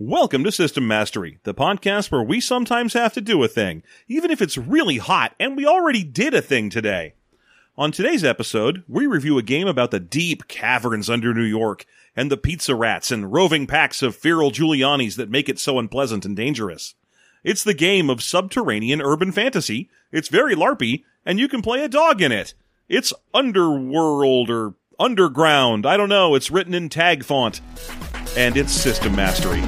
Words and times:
Welcome 0.00 0.44
to 0.44 0.52
System 0.52 0.86
Mastery, 0.86 1.40
the 1.42 1.52
podcast 1.52 2.12
where 2.12 2.22
we 2.22 2.40
sometimes 2.40 2.92
have 2.92 3.14
to 3.14 3.20
do 3.20 3.42
a 3.42 3.48
thing, 3.48 3.82
even 4.06 4.30
if 4.30 4.40
it's 4.40 4.56
really 4.56 4.98
hot 4.98 5.34
and 5.40 5.56
we 5.56 5.66
already 5.66 6.04
did 6.04 6.34
a 6.34 6.40
thing 6.40 6.70
today. 6.70 7.14
On 7.76 7.90
today's 7.90 8.22
episode, 8.22 8.84
we 8.86 9.08
review 9.08 9.38
a 9.38 9.42
game 9.42 9.66
about 9.66 9.90
the 9.90 9.98
deep 9.98 10.46
caverns 10.46 11.10
under 11.10 11.34
New 11.34 11.42
York 11.42 11.84
and 12.14 12.30
the 12.30 12.36
pizza 12.36 12.76
rats 12.76 13.10
and 13.10 13.32
roving 13.32 13.66
packs 13.66 14.00
of 14.00 14.14
feral 14.14 14.52
Giulianis 14.52 15.16
that 15.16 15.32
make 15.32 15.48
it 15.48 15.58
so 15.58 15.80
unpleasant 15.80 16.24
and 16.24 16.36
dangerous. 16.36 16.94
It's 17.42 17.64
the 17.64 17.74
game 17.74 18.08
of 18.08 18.22
subterranean 18.22 19.02
urban 19.02 19.32
fantasy. 19.32 19.90
It's 20.12 20.28
very 20.28 20.54
LARPy, 20.54 21.02
and 21.26 21.40
you 21.40 21.48
can 21.48 21.60
play 21.60 21.82
a 21.82 21.88
dog 21.88 22.22
in 22.22 22.30
it. 22.30 22.54
It's 22.88 23.12
Underworld 23.34 24.48
or 24.48 24.74
Underground. 25.00 25.86
I 25.86 25.96
don't 25.96 26.08
know. 26.08 26.34
It's 26.34 26.50
written 26.50 26.74
in 26.74 26.88
tag 26.88 27.22
font. 27.24 27.60
And 28.36 28.56
it's 28.56 28.72
System 28.72 29.14
Mastery. 29.14 29.62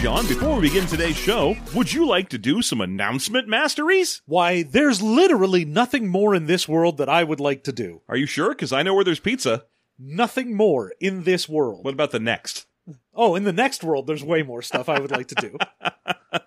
John, 0.00 0.28
before 0.28 0.54
we 0.54 0.68
begin 0.68 0.86
today's 0.86 1.16
show, 1.16 1.56
would 1.74 1.92
you 1.92 2.06
like 2.06 2.28
to 2.28 2.38
do 2.38 2.62
some 2.62 2.80
announcement 2.80 3.48
masteries? 3.48 4.22
Why, 4.26 4.62
there's 4.62 5.02
literally 5.02 5.64
nothing 5.64 6.06
more 6.06 6.36
in 6.36 6.46
this 6.46 6.68
world 6.68 6.98
that 6.98 7.08
I 7.08 7.24
would 7.24 7.40
like 7.40 7.64
to 7.64 7.72
do. 7.72 8.02
Are 8.08 8.16
you 8.16 8.24
sure? 8.26 8.50
Because 8.50 8.72
I 8.72 8.84
know 8.84 8.94
where 8.94 9.02
there's 9.02 9.18
pizza. 9.18 9.64
Nothing 9.98 10.56
more 10.56 10.92
in 11.00 11.24
this 11.24 11.48
world. 11.48 11.84
What 11.84 11.94
about 11.94 12.12
the 12.12 12.20
next? 12.20 12.66
Oh, 13.12 13.34
in 13.34 13.42
the 13.42 13.52
next 13.52 13.82
world, 13.82 14.06
there's 14.06 14.22
way 14.22 14.44
more 14.44 14.62
stuff 14.62 14.88
I 14.88 15.00
would 15.00 15.10
like 15.10 15.28
to 15.28 15.34
do. 15.34 15.58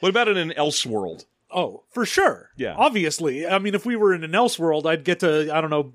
What 0.00 0.08
about 0.08 0.28
in 0.28 0.36
an 0.36 0.52
else 0.52 0.84
world? 0.84 1.26
Oh, 1.50 1.84
for 1.90 2.04
sure. 2.04 2.50
Yeah. 2.56 2.74
Obviously. 2.76 3.46
I 3.46 3.58
mean, 3.58 3.74
if 3.74 3.86
we 3.86 3.94
were 3.94 4.12
in 4.14 4.24
an 4.24 4.34
else 4.34 4.58
world, 4.58 4.86
I'd 4.86 5.04
get 5.04 5.20
to, 5.20 5.54
I 5.54 5.60
don't 5.60 5.70
know, 5.70 5.92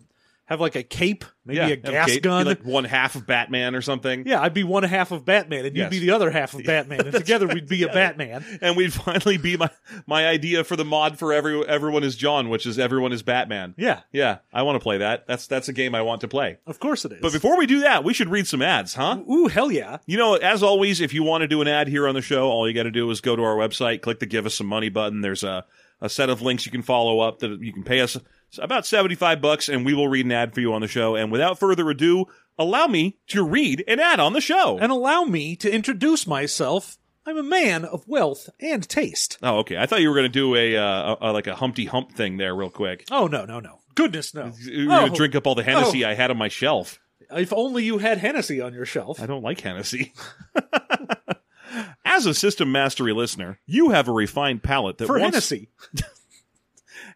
have 0.52 0.60
like 0.60 0.76
a 0.76 0.84
cape, 0.84 1.24
maybe 1.46 1.60
a 1.60 1.78
gas 1.78 2.08
be 2.08 2.20
gun. 2.20 2.46
like 2.46 2.66
one 2.66 2.84
half 2.84 3.16
of 3.16 3.26
Batman 3.26 3.74
or 3.74 3.82
something. 3.82 4.28
yeah, 4.28 4.42
I'd 4.42 4.54
be 4.54 4.66
one 4.66 4.84
half 4.84 5.12
of 5.12 5.24
Batman, 5.24 5.66
and 5.66 5.78
you'd 5.78 5.90
be 5.90 6.00
the 6.00 6.12
other 6.12 6.30
half 6.30 6.54
of 6.54 6.64
Batman, 6.66 7.08
and 7.08 7.14
together 7.14 7.48
we'd 7.48 7.70
be 7.70 7.84
a 7.84 7.88
Batman. 7.88 8.44
And 8.62 8.76
we'd 8.76 8.92
finally 8.92 9.38
be 9.38 9.56
my 9.56 9.70
my 10.06 10.28
idea 10.28 10.66
for 10.66 10.76
the 10.76 10.84
mod 10.84 11.18
for 11.18 11.32
every 11.32 11.66
everyone 11.66 12.04
is 12.04 12.18
John, 12.18 12.50
which 12.50 12.66
is 12.66 12.78
everyone 12.78 13.14
is 13.14 13.24
Batman. 13.24 13.76
Yeah, 13.78 14.02
Yeah, 14.12 14.40
I 14.52 14.64
want 14.64 14.76
to 14.76 14.84
play 14.84 14.98
that. 14.98 15.26
That's 15.26 15.48
that's 15.48 15.70
a 15.70 15.74
game 15.74 15.96
I 15.96 16.02
want 16.02 16.20
to 16.22 16.28
play. 16.28 16.58
of 16.68 16.80
course 16.80 17.06
it 17.06 17.14
is. 17.14 17.22
But 17.22 17.32
before 17.32 17.58
we 17.58 17.66
do 17.66 17.80
that, 17.80 18.04
we 18.04 18.14
should 18.14 18.28
read 18.30 18.46
some 18.46 18.62
ads, 18.62 18.94
huh? 18.94 19.22
Ooh, 19.32 19.48
hell 19.48 19.72
yeah. 19.72 20.00
You 20.06 20.18
know, 20.18 20.36
as 20.36 20.62
always, 20.62 21.00
if 21.00 21.14
you 21.14 21.24
want 21.24 21.44
to 21.44 21.48
do 21.48 21.62
an 21.62 21.70
ad 21.70 21.88
here 21.88 22.10
on 22.10 22.14
the 22.14 22.22
show, 22.22 22.50
all 22.50 22.68
you 22.68 22.76
got 22.76 22.84
to 22.84 22.92
do 22.92 23.10
is 23.10 23.22
go 23.22 23.38
to 23.38 23.44
our 23.44 23.56
website, 23.56 24.02
click 24.02 24.20
the 24.20 24.26
give 24.26 24.46
us 24.46 24.56
some 24.56 24.68
money 24.68 24.90
button. 24.90 25.22
There's 25.22 25.44
a, 25.44 25.64
a 26.02 26.10
set 26.10 26.30
of 26.30 26.42
links 26.42 26.66
you 26.66 26.74
can 26.74 26.82
follow 26.82 27.22
up 27.22 27.40
that 27.40 27.62
you 27.62 27.72
can 27.72 27.84
pay 27.84 28.02
us 28.02 28.18
about 28.60 28.86
75 28.86 29.42
bucks 29.42 29.70
and 29.70 29.86
we 29.86 29.94
will 29.94 30.08
read 30.08 30.26
an 30.26 30.32
ad 30.32 30.54
for 30.54 30.62
you 30.62 30.74
on 30.74 30.82
the 30.82 30.88
show. 30.88 31.16
And 31.16 31.32
without 31.32 31.60
further 31.60 31.90
ado, 31.90 32.26
allow 32.58 32.88
me 32.88 33.18
to 33.28 33.44
read 33.44 33.84
an 33.88 34.00
ad 34.00 34.20
on 34.20 34.34
the 34.34 34.42
show. 34.42 34.78
And 34.80 34.92
allow 34.92 35.24
me 35.24 35.56
to 35.58 35.72
introduce 35.74 36.26
myself. 36.28 36.98
I'm 37.26 37.38
a 37.38 37.44
man 37.44 37.86
of 37.86 38.08
wealth 38.08 38.50
and 38.60 38.88
taste. 38.88 39.38
oh, 39.44 39.60
okay. 39.60 39.78
I 39.78 39.86
thought 39.86 40.02
you 40.02 40.10
were 40.10 40.16
going 40.16 40.26
to 40.26 40.30
do 40.30 40.56
a, 40.56 40.76
uh, 40.76 41.16
a, 41.22 41.30
a 41.30 41.34
like 41.34 41.46
a 41.48 41.56
Humpty 41.56 41.86
Hump 41.86 42.14
thing 42.14 42.38
there 42.38 42.56
real 42.56 42.72
quick. 42.72 43.06
Oh, 43.12 43.28
no, 43.28 43.46
no, 43.46 43.60
no. 43.60 43.80
Goodness, 43.94 44.34
no. 44.34 44.52
You 44.60 44.86
were 44.88 44.96
going 44.96 45.04
Oh, 45.06 45.10
to 45.10 45.16
drink 45.16 45.36
up 45.36 45.46
all 45.46 45.54
the 45.54 45.64
Hennessy 45.64 46.04
Oh. 46.04 46.10
I 46.10 46.14
had 46.16 46.32
on 46.32 46.38
my 46.38 46.48
shelf. 46.48 47.00
If 47.30 47.54
only 47.54 47.84
you 47.86 48.00
had 48.00 48.18
Hennessy 48.18 48.60
on 48.60 48.74
your 48.74 48.86
shelf. 48.86 49.22
I 49.22 49.26
don't 49.28 49.44
like 49.44 49.62
Hennessy. 49.62 50.14
As 52.06 52.26
a 52.26 52.34
System 52.34 52.72
Mastery 52.72 53.14
listener, 53.14 53.60
you 53.66 53.92
have 53.92 54.08
a 54.08 54.12
refined 54.12 54.64
palate 54.64 54.98
that 54.98 55.06
For 55.08 55.18
wants 55.20 55.36
Hennessy. 55.36 55.70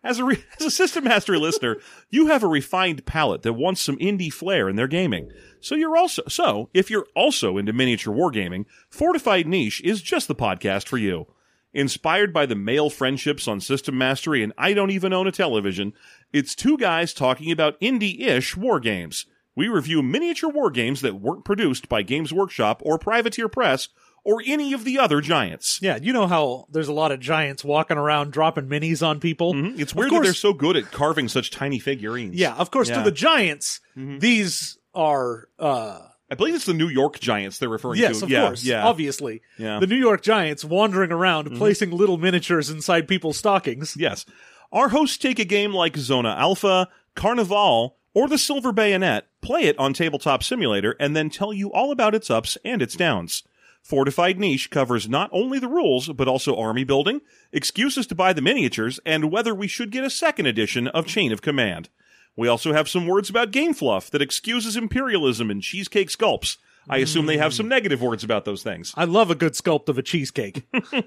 As 0.05 0.19
a, 0.19 0.23
re- 0.23 0.43
as 0.59 0.67
a 0.67 0.71
System 0.71 1.03
Mastery 1.03 1.39
listener, 1.39 1.77
you 2.11 2.27
have 2.27 2.43
a 2.43 2.47
refined 2.47 3.05
palate 3.05 3.41
that 3.41 3.53
wants 3.53 3.81
some 3.81 3.97
indie 3.97 4.31
flair 4.31 4.69
in 4.69 4.75
their 4.75 4.87
gaming. 4.87 5.31
So 5.59 5.73
you're 5.73 5.97
also 5.97 6.21
so 6.27 6.69
if 6.73 6.91
you're 6.91 7.07
also 7.15 7.57
into 7.57 7.73
miniature 7.73 8.13
wargaming, 8.13 8.65
Fortified 8.89 9.47
Niche 9.47 9.81
is 9.83 10.01
just 10.01 10.27
the 10.27 10.35
podcast 10.35 10.87
for 10.87 10.97
you. 10.97 11.25
Inspired 11.73 12.31
by 12.31 12.45
the 12.45 12.55
male 12.55 12.89
friendships 12.89 13.47
on 13.47 13.59
System 13.59 13.97
Mastery 13.97 14.43
and 14.43 14.53
I 14.57 14.73
don't 14.73 14.91
even 14.91 15.11
own 15.11 15.27
a 15.27 15.31
television, 15.31 15.91
it's 16.31 16.55
two 16.55 16.77
guys 16.77 17.13
talking 17.13 17.51
about 17.51 17.81
indie-ish 17.81 18.55
war 18.55 18.79
games. 18.79 19.25
We 19.55 19.67
review 19.67 20.01
miniature 20.03 20.49
war 20.49 20.69
games 20.69 21.01
that 21.01 21.19
weren't 21.19 21.45
produced 21.45 21.89
by 21.89 22.03
Games 22.03 22.31
Workshop 22.31 22.81
or 22.85 22.99
Privateer 22.99 23.49
Press 23.49 23.89
or 24.25 24.41
any 24.45 24.73
of 24.73 24.83
the 24.83 24.99
other 24.99 25.21
giants. 25.21 25.79
Yeah, 25.81 25.97
you 26.01 26.11
know 26.11 26.27
how 26.27 26.65
there's 26.69 26.89
a 26.89 26.93
lot 26.93 27.13
of 27.13 27.21
giants 27.21 27.63
walking 27.63 27.95
around 27.97 28.31
dropping 28.33 28.65
minis 28.65 29.05
on 29.05 29.21
people? 29.21 29.53
Mhm. 29.53 29.79
It's 29.79 29.93
Of 29.93 29.97
weird 29.99 30.11
that 30.11 30.23
they're 30.23 30.33
so 30.33 30.51
good 30.51 30.75
at 30.75 30.91
carving 30.91 31.29
such 31.29 31.51
tiny 31.51 31.79
figurines. 31.79 32.35
Yeah, 32.35 32.55
of 32.55 32.71
course, 32.71 32.89
Yeah. 32.89 32.95
Mm-hmm. 32.95 33.03
to 33.05 33.09
the 33.11 33.15
giants, 33.15 33.79
these 33.95 34.77
are, 34.93 35.47
uh, 35.59 35.99
I 36.29 36.35
believe 36.35 36.55
it's 36.55 36.65
the 36.65 36.73
New 36.73 36.87
York 36.87 37.19
Giants 37.19 37.59
they're 37.59 37.69
referring 37.69 37.99
yes, 37.99 38.07
to. 38.07 38.13
Yes, 38.15 38.23
of 38.23 38.29
yeah, 38.31 38.41
course, 38.47 38.63
yeah, 38.63 38.85
obviously. 38.85 39.41
Yeah. 39.59 39.65
Mm-hmm. 39.67 39.79
The 39.81 39.87
New 39.87 39.95
York 39.97 40.21
Giants 40.23 40.65
wandering 40.65 41.11
around 41.11 41.55
placing 41.55 41.91
little 41.91 42.17
miniatures 42.17 42.69
inside 42.69 43.07
people's 43.07 43.37
stockings. 43.37 43.95
yes. 43.97 44.25
Our 44.71 44.89
hosts 44.89 45.17
take 45.17 45.37
a 45.39 45.45
game 45.45 45.71
like 45.73 45.95
Zona 45.95 46.35
Alpha, 46.37 46.89
Carnevalle, 47.15 47.91
or 48.15 48.27
the 48.27 48.37
Silver 48.39 48.71
Bayonet, 48.71 49.27
play 49.41 49.61
it 49.63 49.77
on 49.77 49.93
Tabletop 49.93 50.41
Simulator, 50.43 50.95
and 50.99 51.15
then 51.15 51.29
tell 51.29 51.53
you 51.53 51.71
all 51.71 51.91
about 51.91 52.15
its 52.15 52.29
ups 52.31 52.57
and 52.65 52.81
its 52.81 52.95
downs. 52.95 53.43
Fortified 53.85 54.39
Niche 54.39 54.71
covers 54.71 55.07
not 55.07 55.29
only 55.31 55.59
the 55.59 55.67
rules, 55.67 56.07
but 56.07 56.27
also 56.27 56.55
army 56.55 56.83
building, 56.83 57.21
excuses 57.51 58.07
to 58.07 58.15
buy 58.15 58.33
the 58.33 58.41
miniatures, 58.41 58.99
and 59.05 59.31
whether 59.31 59.53
we 59.53 59.67
should 59.67 59.91
get 59.91 60.03
a 60.03 60.09
second 60.09 60.47
edition 60.47 60.87
of 60.87 61.05
Chain 61.05 61.31
of 61.31 61.43
Command. 61.43 61.89
We 62.35 62.47
also 62.47 62.73
have 62.73 62.89
some 62.89 63.05
words 63.05 63.29
about 63.29 63.51
game 63.51 63.75
fluff 63.75 64.09
that 64.09 64.23
excuses 64.23 64.75
imperialism 64.75 65.51
and 65.51 65.61
cheesecake 65.61 66.09
sculpts. 66.09 66.57
I 66.89 66.97
assume 66.97 67.27
they 67.27 67.37
have 67.37 67.53
some 67.53 67.67
negative 67.67 68.01
words 68.01 68.23
about 68.23 68.43
those 68.43 68.63
things. 68.63 68.91
I 68.97 69.03
love 69.03 69.29
a 69.29 69.35
good 69.35 69.53
sculpt 69.53 69.87
of 69.87 69.99
a 69.99 70.03
cheesecake. 70.03 70.63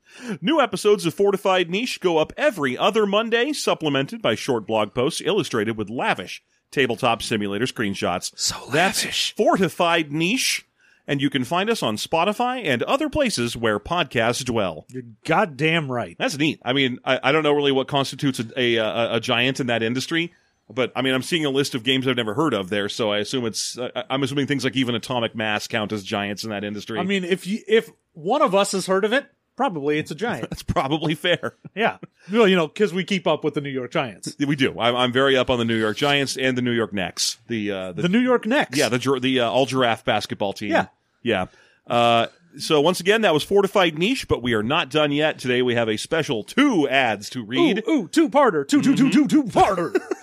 New 0.40 0.60
episodes 0.60 1.04
of 1.06 1.14
Fortified 1.14 1.70
Niche 1.70 1.98
go 1.98 2.18
up 2.18 2.32
every 2.36 2.78
other 2.78 3.04
Monday, 3.04 3.52
supplemented 3.52 4.22
by 4.22 4.36
short 4.36 4.64
blog 4.64 4.94
posts 4.94 5.20
illustrated 5.24 5.76
with 5.76 5.90
lavish 5.90 6.40
tabletop 6.70 7.20
simulator 7.20 7.66
screenshots. 7.66 8.32
So 8.36 8.54
That's 8.70 9.04
lavish. 9.04 9.34
Fortified 9.34 10.12
Niche, 10.12 10.64
and 11.06 11.20
you 11.20 11.30
can 11.30 11.44
find 11.44 11.68
us 11.68 11.82
on 11.82 11.96
Spotify 11.96 12.64
and 12.64 12.82
other 12.84 13.08
places 13.08 13.56
where 13.56 13.78
podcasts 13.78 14.44
dwell. 14.44 14.86
You're 14.88 15.02
goddamn 15.24 15.90
right. 15.90 16.16
That's 16.18 16.38
neat. 16.38 16.60
I 16.64 16.72
mean, 16.72 16.98
I, 17.04 17.18
I 17.22 17.32
don't 17.32 17.42
know 17.42 17.52
really 17.52 17.72
what 17.72 17.88
constitutes 17.88 18.38
a, 18.38 18.46
a, 18.56 18.76
a, 18.76 19.16
a 19.16 19.20
giant 19.20 19.60
in 19.60 19.66
that 19.66 19.82
industry, 19.82 20.32
but 20.70 20.92
I 20.94 21.02
mean, 21.02 21.14
I'm 21.14 21.22
seeing 21.22 21.44
a 21.44 21.50
list 21.50 21.74
of 21.74 21.82
games 21.84 22.06
I've 22.06 22.16
never 22.16 22.34
heard 22.34 22.54
of 22.54 22.70
there, 22.70 22.88
so 22.88 23.12
I 23.12 23.18
assume 23.18 23.46
it's. 23.46 23.76
Uh, 23.78 24.04
I'm 24.08 24.22
assuming 24.22 24.46
things 24.46 24.64
like 24.64 24.76
even 24.76 24.94
Atomic 24.94 25.34
Mass 25.34 25.66
count 25.66 25.92
as 25.92 26.02
giants 26.02 26.44
in 26.44 26.50
that 26.50 26.64
industry. 26.64 26.98
I 26.98 27.02
mean, 27.02 27.24
if 27.24 27.46
you, 27.46 27.60
if 27.66 27.90
one 28.12 28.42
of 28.42 28.54
us 28.54 28.72
has 28.72 28.86
heard 28.86 29.04
of 29.04 29.12
it, 29.12 29.26
probably 29.56 29.98
it's 29.98 30.10
a 30.10 30.14
giant. 30.16 30.48
that's 30.50 30.62
probably 30.62 31.14
fair. 31.14 31.54
yeah. 31.74 31.98
Well, 32.30 32.46
you 32.48 32.56
know, 32.56 32.66
because 32.68 32.92
we 32.94 33.04
keep 33.04 33.26
up 33.26 33.44
with 33.44 33.54
the 33.54 33.60
New 33.60 33.70
York 33.70 33.90
Giants. 33.90 34.34
We 34.38 34.56
do. 34.56 34.78
I'm, 34.78 34.94
I'm 34.96 35.12
very 35.12 35.36
up 35.36 35.50
on 35.50 35.58
the 35.58 35.64
New 35.64 35.76
York 35.78 35.96
Giants 35.96 36.36
and 36.36 36.56
the 36.56 36.62
New 36.62 36.70
York 36.72 36.92
Knicks. 36.92 37.38
The 37.48 37.70
uh, 37.70 37.92
the, 37.92 38.02
The 38.02 38.08
New 38.08 38.20
York 38.20 38.46
Knicks. 38.46 38.76
yeah 38.78 38.88
the 38.88 39.18
the 39.20 39.40
uh, 39.40 39.50
all 39.50 39.66
giraffe 39.66 40.04
basketball 40.04 40.52
team. 40.52 40.70
Yeah. 40.70 40.86
yeah. 41.22 41.46
Uh, 41.86 42.26
so 42.58 42.80
once 42.82 43.00
again, 43.00 43.22
that 43.22 43.32
was 43.32 43.42
fortified 43.42 43.98
niche, 43.98 44.28
but 44.28 44.42
we 44.42 44.52
are 44.52 44.62
not 44.62 44.90
done 44.90 45.10
yet. 45.10 45.38
Today 45.38 45.62
we 45.62 45.74
have 45.74 45.88
a 45.88 45.96
special 45.96 46.44
two 46.44 46.86
ads 46.88 47.30
to 47.30 47.42
read. 47.42 47.82
Ooh, 47.88 47.90
ooh, 47.90 48.08
two 48.08 48.28
parter. 48.28 48.68
Two, 48.68 48.82
two, 48.82 48.94
two, 48.94 49.10
two, 49.10 49.26
two 49.26 49.44
parter. 49.44 49.98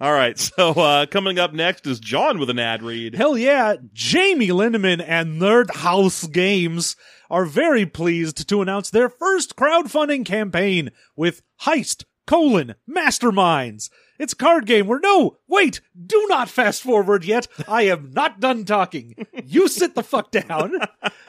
All 0.00 0.12
right. 0.12 0.38
So 0.38 0.70
uh, 0.72 1.06
coming 1.06 1.38
up 1.38 1.52
next 1.52 1.86
is 1.86 2.00
John 2.00 2.38
with 2.38 2.50
an 2.50 2.58
ad 2.58 2.82
read. 2.82 3.14
Hell 3.14 3.36
yeah. 3.36 3.76
Jamie 3.92 4.48
Lindemann 4.48 5.04
and 5.06 5.40
Nerdhaus 5.40 6.30
Games 6.30 6.96
are 7.28 7.44
very 7.44 7.86
pleased 7.86 8.48
to 8.48 8.62
announce 8.62 8.90
their 8.90 9.08
first 9.08 9.56
crowdfunding 9.56 10.24
campaign 10.24 10.90
with 11.16 11.42
Heist 11.62 12.04
colon 12.26 12.74
Masterminds. 12.88 13.90
It's 14.18 14.34
a 14.34 14.36
card 14.36 14.66
game 14.66 14.86
where 14.86 15.00
no, 15.00 15.38
wait, 15.48 15.80
do 16.06 16.26
not 16.28 16.50
fast 16.50 16.82
forward 16.82 17.24
yet. 17.24 17.48
I 17.66 17.82
am 17.82 18.10
not 18.12 18.38
done 18.38 18.64
talking. 18.64 19.14
You 19.44 19.66
sit 19.66 19.94
the 19.94 20.02
fuck 20.02 20.30
down. 20.30 20.74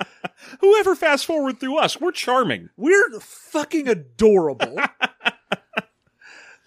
Whoever 0.60 0.96
fast 0.96 1.26
forward 1.26 1.60
through 1.60 1.78
us, 1.78 2.02
we're 2.02 2.12
charming. 2.12 2.70
We're 2.76 3.20
fucking 3.22 3.88
adorable. 3.88 4.78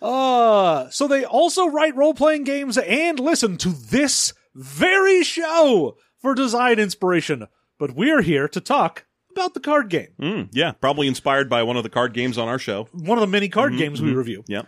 uh, 0.03 0.91
so 0.91 1.07
they 1.09 1.25
also 1.25 1.67
write 1.67 1.97
role 1.97 2.15
playing 2.15 2.45
games 2.45 2.79
and 2.79 3.19
listen 3.19 3.57
to 3.59 3.71
this 3.71 4.33
very 4.55 5.23
show 5.23 5.97
for 6.19 6.35
design 6.35 6.79
inspiration. 6.79 7.47
But 7.79 7.93
we're 7.95 8.23
here 8.23 8.49
to 8.49 8.61
talk 8.61 9.05
about 9.33 9.55
the 9.55 9.61
card 9.61 9.89
game. 9.89 10.09
Mm, 10.21 10.49
yeah, 10.53 10.73
probably 10.73 11.09
inspired 11.09 11.51
by 11.51 11.63
one 11.65 11.77
of 11.77 11.83
the 11.83 11.89
card 11.89 12.15
games 12.15 12.39
on 12.39 12.49
our 12.49 12.59
show. 12.59 12.89
One 12.93 13.19
of 13.19 13.23
the 13.23 13.27
many 13.27 13.49
card 13.49 13.77
games 13.77 14.01
we 14.01 14.13
review. 14.13 14.45
Yeah. 14.47 14.63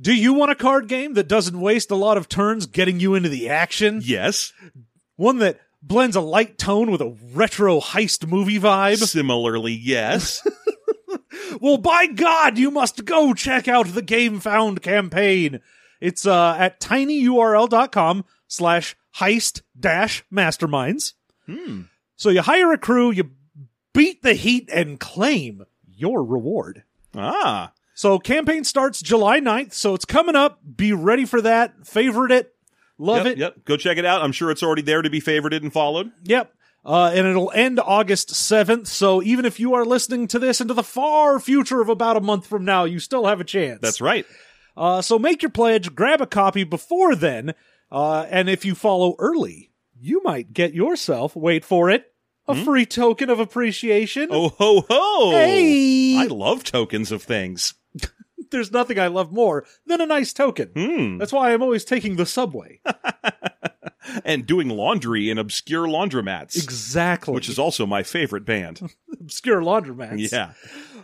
Do 0.00 0.14
you 0.14 0.34
want 0.34 0.50
a 0.50 0.56
card 0.56 0.88
game 0.88 1.14
that 1.14 1.28
doesn't 1.28 1.58
waste 1.58 1.90
a 1.90 1.96
lot 1.96 2.16
of 2.16 2.28
turns 2.28 2.66
getting 2.66 3.00
you 3.00 3.14
into 3.14 3.28
the 3.28 3.48
action? 3.48 4.00
Yes. 4.04 4.52
One 5.16 5.38
that 5.38 5.58
blends 5.82 6.16
a 6.16 6.20
light 6.20 6.58
tone 6.58 6.90
with 6.90 7.00
a 7.00 7.16
retro 7.32 7.80
heist 7.80 8.26
movie 8.26 8.58
vibe? 8.58 8.96
Similarly, 8.96 9.72
yes. 9.72 10.46
Well, 11.60 11.78
by 11.78 12.06
God, 12.06 12.58
you 12.58 12.70
must 12.70 13.04
go 13.04 13.32
check 13.34 13.68
out 13.68 13.86
the 13.88 14.02
Gamefound 14.02 14.82
campaign. 14.82 15.60
It's 16.00 16.26
uh, 16.26 16.56
at 16.58 16.80
tinyurl.com 16.80 18.24
slash 18.48 18.96
heist 19.16 19.62
dash 19.78 20.24
masterminds. 20.32 21.14
So 22.16 22.30
you 22.30 22.42
hire 22.42 22.72
a 22.72 22.78
crew, 22.78 23.10
you 23.10 23.30
beat 23.92 24.22
the 24.22 24.34
heat, 24.34 24.68
and 24.72 24.98
claim 24.98 25.64
your 25.88 26.24
reward. 26.24 26.82
ah. 27.14 27.72
So 27.94 28.18
campaign 28.18 28.64
starts 28.64 29.00
July 29.00 29.40
9th, 29.40 29.72
so 29.72 29.94
it's 29.94 30.04
coming 30.04 30.36
up. 30.36 30.60
Be 30.76 30.92
ready 30.92 31.24
for 31.24 31.40
that. 31.40 31.86
Favorite 31.86 32.30
it. 32.32 32.52
Love 32.98 33.24
Yep, 33.24 33.26
it. 33.26 33.38
yep. 33.38 33.64
Go 33.64 33.76
check 33.78 33.96
it 33.96 34.04
out. 34.04 34.20
I'm 34.22 34.32
sure 34.32 34.50
it's 34.50 34.62
already 34.62 34.82
there 34.82 35.00
to 35.00 35.08
be 35.08 35.20
favorited 35.20 35.62
and 35.62 35.72
followed. 35.72 36.10
Yep. 36.24 36.52
Uh, 36.86 37.10
and 37.12 37.26
it'll 37.26 37.50
end 37.52 37.80
August 37.80 38.28
7th. 38.28 38.86
So 38.86 39.20
even 39.20 39.44
if 39.44 39.58
you 39.58 39.74
are 39.74 39.84
listening 39.84 40.28
to 40.28 40.38
this 40.38 40.60
into 40.60 40.72
the 40.72 40.84
far 40.84 41.40
future 41.40 41.80
of 41.80 41.88
about 41.88 42.16
a 42.16 42.20
month 42.20 42.46
from 42.46 42.64
now, 42.64 42.84
you 42.84 43.00
still 43.00 43.26
have 43.26 43.40
a 43.40 43.44
chance. 43.44 43.80
That's 43.82 44.00
right. 44.00 44.24
Uh, 44.76 45.02
so 45.02 45.18
make 45.18 45.42
your 45.42 45.50
pledge, 45.50 45.96
grab 45.96 46.20
a 46.20 46.26
copy 46.26 46.62
before 46.62 47.16
then. 47.16 47.54
Uh, 47.90 48.26
and 48.30 48.48
if 48.48 48.64
you 48.64 48.76
follow 48.76 49.16
early, 49.18 49.72
you 49.98 50.22
might 50.22 50.52
get 50.52 50.74
yourself, 50.74 51.34
wait 51.34 51.64
for 51.64 51.90
it, 51.90 52.12
a 52.46 52.54
free 52.64 52.86
token 52.86 53.30
of 53.30 53.40
appreciation. 53.40 54.28
Hmm? 54.28 54.34
Oh 54.34 54.48
ho 54.50 54.84
ho! 54.88 55.30
Hey! 55.32 56.16
I 56.16 56.26
love 56.26 56.62
tokens 56.62 57.10
of 57.10 57.22
things. 57.22 57.74
There's 58.50 58.70
nothing 58.70 59.00
I 59.00 59.08
love 59.08 59.32
more 59.32 59.66
than 59.86 60.00
a 60.00 60.06
nice 60.06 60.32
token. 60.32 60.70
Hmm. 60.76 61.18
That's 61.18 61.32
why 61.32 61.52
I'm 61.52 61.62
always 61.62 61.84
taking 61.84 62.14
the 62.14 62.26
subway. 62.26 62.80
And 64.24 64.46
doing 64.46 64.68
laundry 64.68 65.30
in 65.30 65.38
obscure 65.38 65.86
laundromats, 65.86 66.56
exactly. 66.56 67.34
which 67.34 67.48
is 67.48 67.58
also 67.58 67.86
my 67.86 68.02
favorite 68.02 68.44
band. 68.44 68.92
obscure 69.20 69.60
laundromats. 69.60 70.30
yeah. 70.30 70.52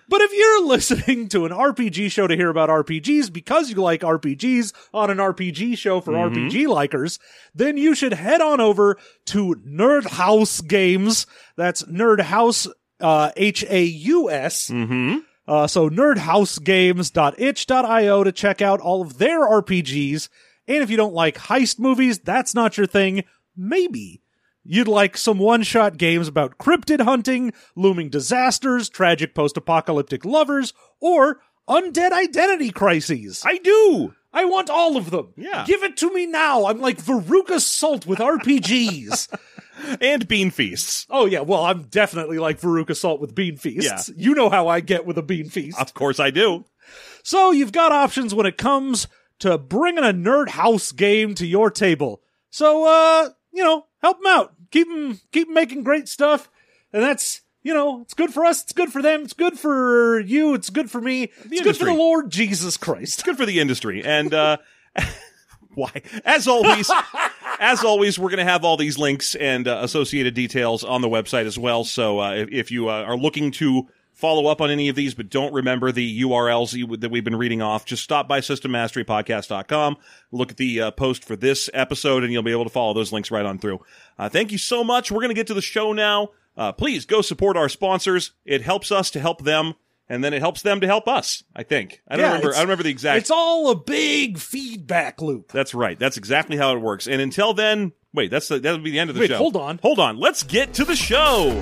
But 0.08 0.20
if 0.20 0.32
you're 0.32 0.66
listening 0.66 1.28
to 1.30 1.46
an 1.46 1.52
RPG 1.52 2.10
show 2.10 2.26
to 2.26 2.36
hear 2.36 2.50
about 2.50 2.68
RPGs 2.68 3.32
because 3.32 3.70
you 3.70 3.76
like 3.76 4.02
RPGs 4.02 4.72
on 4.92 5.10
an 5.10 5.18
RPG 5.18 5.78
show 5.78 6.00
for 6.00 6.12
RPG 6.12 6.66
likers, 6.66 7.18
then 7.54 7.76
you 7.76 7.94
should 7.94 8.12
head 8.12 8.40
on 8.40 8.60
over 8.60 8.98
to 9.26 9.54
Nerdhaus 9.66 10.66
Games. 10.66 11.26
That's 11.56 11.82
Nerd 11.84 12.20
House, 12.20 12.66
uh, 13.00 13.30
H-A-U-S. 13.36 14.68
Mm-hmm. 14.68 15.18
Uh, 15.48 15.66
so 15.66 15.90
nerdhausgames.itch.io 15.90 18.24
to 18.24 18.32
check 18.32 18.62
out 18.62 18.80
all 18.80 19.02
of 19.02 19.18
their 19.18 19.40
RPGs. 19.40 20.28
And 20.68 20.82
if 20.82 20.90
you 20.90 20.96
don't 20.96 21.14
like 21.14 21.36
heist 21.36 21.78
movies, 21.78 22.18
that's 22.18 22.54
not 22.54 22.76
your 22.76 22.86
thing. 22.86 23.24
Maybe 23.56 24.22
you'd 24.64 24.88
like 24.88 25.16
some 25.16 25.38
one-shot 25.38 25.96
games 25.98 26.28
about 26.28 26.58
cryptid 26.58 27.00
hunting, 27.00 27.52
looming 27.74 28.08
disasters, 28.10 28.88
tragic 28.88 29.34
post-apocalyptic 29.34 30.24
lovers, 30.24 30.72
or 31.00 31.40
undead 31.68 32.12
identity 32.12 32.70
crises. 32.70 33.42
I 33.44 33.58
do. 33.58 34.14
I 34.32 34.44
want 34.46 34.70
all 34.70 34.96
of 34.96 35.10
them. 35.10 35.34
Yeah. 35.36 35.64
Give 35.66 35.82
it 35.82 35.96
to 35.98 36.12
me 36.12 36.26
now. 36.26 36.64
I'm 36.66 36.80
like 36.80 37.02
Veruca 37.02 37.60
Salt 37.60 38.06
with 38.06 38.18
RPGs. 38.18 39.28
And 40.00 40.28
bean 40.28 40.50
feasts. 40.50 41.06
oh 41.10 41.24
yeah, 41.26 41.40
well, 41.40 41.64
I'm 41.64 41.84
definitely 41.84 42.38
like 42.38 42.60
Veruca 42.60 42.94
Salt 42.94 43.20
with 43.20 43.34
Bean 43.34 43.56
Feasts. 43.56 44.10
Yeah. 44.10 44.14
You 44.16 44.34
know 44.34 44.48
how 44.50 44.68
I 44.68 44.80
get 44.80 45.06
with 45.06 45.16
a 45.18 45.22
Bean 45.22 45.48
Feast. 45.48 45.80
Of 45.80 45.94
course 45.94 46.20
I 46.20 46.30
do. 46.30 46.66
So 47.24 47.50
you've 47.50 47.72
got 47.72 47.90
options 47.90 48.34
when 48.34 48.46
it 48.46 48.58
comes 48.58 49.08
to 49.42 49.58
bringing 49.58 50.04
a 50.04 50.12
Nerdhaus 50.12 50.94
game 50.94 51.34
to 51.36 51.46
your 51.46 51.70
table. 51.70 52.22
So 52.50 52.84
uh, 52.86 53.30
you 53.52 53.62
know, 53.62 53.86
help 54.00 54.18
them 54.22 54.32
out. 54.32 54.54
Keep 54.70 54.88
them 54.88 55.20
keep 55.32 55.48
'em 55.48 55.54
making 55.54 55.82
great 55.84 56.08
stuff. 56.08 56.48
And 56.92 57.02
that's, 57.02 57.40
you 57.62 57.72
know, 57.72 58.02
it's 58.02 58.14
good 58.14 58.32
for 58.34 58.44
us, 58.44 58.62
it's 58.62 58.72
good 58.72 58.92
for 58.92 59.00
them, 59.02 59.22
it's 59.22 59.32
good 59.32 59.58
for 59.58 60.20
you, 60.20 60.54
it's 60.54 60.70
good 60.70 60.90
for 60.90 61.00
me. 61.00 61.30
it's 61.44 61.62
good 61.62 61.76
for 61.76 61.86
the 61.86 61.94
Lord 61.94 62.30
Jesus 62.30 62.76
Christ. 62.76 63.14
It's 63.14 63.22
good 63.22 63.36
for 63.36 63.46
the 63.46 63.60
industry. 63.60 64.02
And 64.04 64.32
uh 64.34 64.56
why? 65.74 66.02
As 66.24 66.46
always, 66.48 66.90
as 67.58 67.82
always, 67.84 68.18
we're 68.18 68.28
going 68.28 68.44
to 68.44 68.50
have 68.50 68.64
all 68.64 68.76
these 68.76 68.98
links 68.98 69.34
and 69.34 69.66
uh, 69.66 69.80
associated 69.82 70.34
details 70.34 70.84
on 70.84 71.00
the 71.00 71.08
website 71.08 71.46
as 71.46 71.58
well. 71.58 71.84
So 71.84 72.20
uh, 72.20 72.32
if, 72.34 72.48
if 72.50 72.70
you 72.70 72.90
uh, 72.90 73.04
are 73.04 73.16
looking 73.16 73.50
to 73.52 73.88
follow 74.22 74.46
up 74.46 74.60
on 74.62 74.70
any 74.70 74.88
of 74.88 74.96
these, 74.96 75.12
but 75.14 75.28
don't 75.28 75.52
remember 75.52 75.92
the 75.92 76.22
URLs 76.22 77.00
that 77.00 77.10
we've 77.10 77.24
been 77.24 77.36
reading 77.36 77.60
off, 77.60 77.84
just 77.84 78.02
stop 78.02 78.26
by 78.28 78.40
systemmasterypodcast.com, 78.40 79.96
look 80.30 80.50
at 80.52 80.56
the 80.56 80.80
uh, 80.80 80.90
post 80.92 81.24
for 81.24 81.36
this 81.36 81.68
episode, 81.74 82.22
and 82.22 82.32
you'll 82.32 82.42
be 82.42 82.52
able 82.52 82.64
to 82.64 82.70
follow 82.70 82.94
those 82.94 83.12
links 83.12 83.30
right 83.30 83.44
on 83.44 83.58
through. 83.58 83.80
Uh, 84.18 84.28
thank 84.28 84.52
you 84.52 84.58
so 84.58 84.84
much. 84.84 85.10
We're 85.10 85.18
going 85.20 85.28
to 85.30 85.34
get 85.34 85.48
to 85.48 85.54
the 85.54 85.60
show 85.60 85.92
now. 85.92 86.28
Uh, 86.56 86.70
please 86.72 87.04
go 87.04 87.20
support 87.20 87.56
our 87.56 87.68
sponsors. 87.68 88.32
It 88.44 88.62
helps 88.62 88.92
us 88.92 89.10
to 89.10 89.20
help 89.20 89.42
them. 89.42 89.74
And 90.08 90.22
then 90.22 90.34
it 90.34 90.40
helps 90.42 90.60
them 90.60 90.80
to 90.80 90.86
help 90.86 91.08
us. 91.08 91.42
I 91.56 91.62
think 91.62 92.02
I 92.06 92.16
don't 92.16 92.24
Yeah, 92.24 92.32
remember. 92.32 92.48
I 92.50 92.52
don't 92.58 92.62
remember 92.64 92.82
the 92.82 92.90
exact. 92.90 93.18
It's 93.22 93.30
all 93.30 93.70
a 93.70 93.76
big 93.76 94.36
feedback 94.36 95.22
loop. 95.22 95.50
That's 95.52 95.72
right. 95.74 95.98
That's 95.98 96.18
exactly 96.18 96.58
how 96.58 96.74
it 96.76 96.80
works. 96.80 97.06
And 97.06 97.22
until 97.22 97.54
then, 97.54 97.92
wait, 98.12 98.30
that's 98.30 98.48
the, 98.48 98.58
that 98.58 98.72
would 98.72 98.84
be 98.84 98.90
the 98.90 98.98
end 98.98 99.08
of 99.08 99.14
the 99.16 99.20
Wait, 99.20 99.30
show. 99.30 99.38
hold 99.38 99.56
on. 99.56 99.78
Hold 99.78 99.98
on. 100.00 100.18
Let's 100.18 100.42
get 100.42 100.74
to 100.74 100.84
the 100.84 100.96
show. 100.96 101.52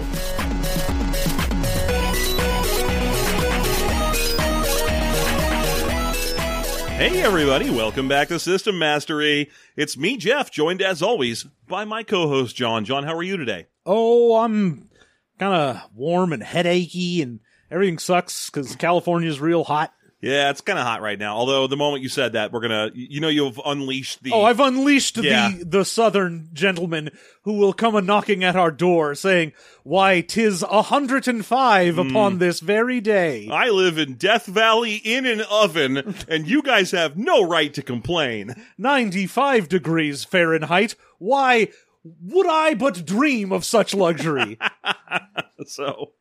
Hey 7.00 7.22
everybody, 7.22 7.70
welcome 7.70 8.08
back 8.08 8.28
to 8.28 8.38
System 8.38 8.78
Mastery. 8.78 9.50
It's 9.74 9.96
me, 9.96 10.18
Jeff, 10.18 10.50
joined 10.50 10.82
as 10.82 11.00
always 11.00 11.44
by 11.66 11.86
my 11.86 12.02
co-host 12.02 12.54
John. 12.54 12.84
John, 12.84 13.04
how 13.04 13.16
are 13.16 13.22
you 13.22 13.38
today? 13.38 13.68
Oh, 13.86 14.36
I'm 14.36 14.90
kind 15.38 15.54
of 15.54 15.80
warm 15.94 16.34
and 16.34 16.42
headachy 16.42 17.22
and 17.22 17.40
everything 17.70 17.96
sucks 17.96 18.50
because 18.50 18.76
California's 18.76 19.40
real 19.40 19.64
hot. 19.64 19.94
Yeah, 20.22 20.50
it's 20.50 20.60
kind 20.60 20.78
of 20.78 20.84
hot 20.84 21.00
right 21.00 21.18
now. 21.18 21.34
Although 21.34 21.66
the 21.66 21.78
moment 21.78 22.02
you 22.02 22.10
said 22.10 22.34
that, 22.34 22.52
we're 22.52 22.60
gonna, 22.60 22.90
you 22.94 23.20
know, 23.20 23.28
you've 23.28 23.58
unleashed 23.64 24.22
the. 24.22 24.32
Oh, 24.32 24.42
I've 24.44 24.60
unleashed 24.60 25.16
Yeah. 25.16 25.50
the 25.58 25.64
the 25.64 25.84
southern 25.84 26.50
gentleman 26.52 27.08
who 27.44 27.54
will 27.54 27.72
come 27.72 27.94
a 27.94 28.02
knocking 28.02 28.44
at 28.44 28.54
our 28.54 28.70
door, 28.70 29.14
saying, 29.14 29.52
"Why, 29.82 30.20
tis 30.20 30.62
a 30.62 30.82
hundred 30.82 31.26
and 31.26 31.44
five 31.44 31.94
Hmm. 31.94 32.10
upon 32.10 32.38
this 32.38 32.60
very 32.60 33.00
day." 33.00 33.48
I 33.50 33.70
live 33.70 33.96
in 33.96 34.14
Death 34.16 34.44
Valley 34.44 34.96
in 34.96 35.24
an 35.24 35.40
oven, 35.50 36.14
and 36.28 36.46
you 36.46 36.60
guys 36.62 36.90
have 36.90 37.16
no 37.16 37.42
right 37.42 37.72
to 37.72 37.80
complain. 37.82 38.54
Ninety-five 38.76 39.70
degrees 39.70 40.24
Fahrenheit. 40.24 40.96
Why 41.18 41.68
would 42.04 42.46
I 42.46 42.74
but 42.74 43.06
dream 43.06 43.52
of 43.52 43.64
such 43.64 43.94
luxury? 43.94 44.58
So, 45.66 46.12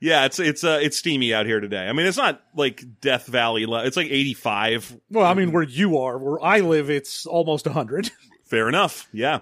yeah, 0.00 0.24
it's 0.24 0.38
it's 0.38 0.64
uh 0.64 0.78
it's 0.82 0.96
steamy 0.98 1.32
out 1.34 1.46
here 1.46 1.60
today. 1.60 1.86
I 1.88 1.92
mean, 1.92 2.06
it's 2.06 2.16
not 2.16 2.42
like 2.54 2.84
Death 3.00 3.26
Valley. 3.26 3.66
le- 3.66 3.84
It's 3.84 3.96
like 3.96 4.08
eighty 4.10 4.34
five. 4.34 4.94
well, 5.10 5.26
I 5.26 5.34
mean, 5.34 5.52
where 5.52 5.62
you 5.62 5.98
are, 5.98 6.18
where 6.18 6.42
I 6.42 6.60
live, 6.60 6.90
it's 6.90 7.26
almost 7.26 7.66
a 7.66 7.72
hundred. 7.72 8.10
Fair 8.44 8.68
enough. 8.68 9.08
Yeah. 9.12 9.40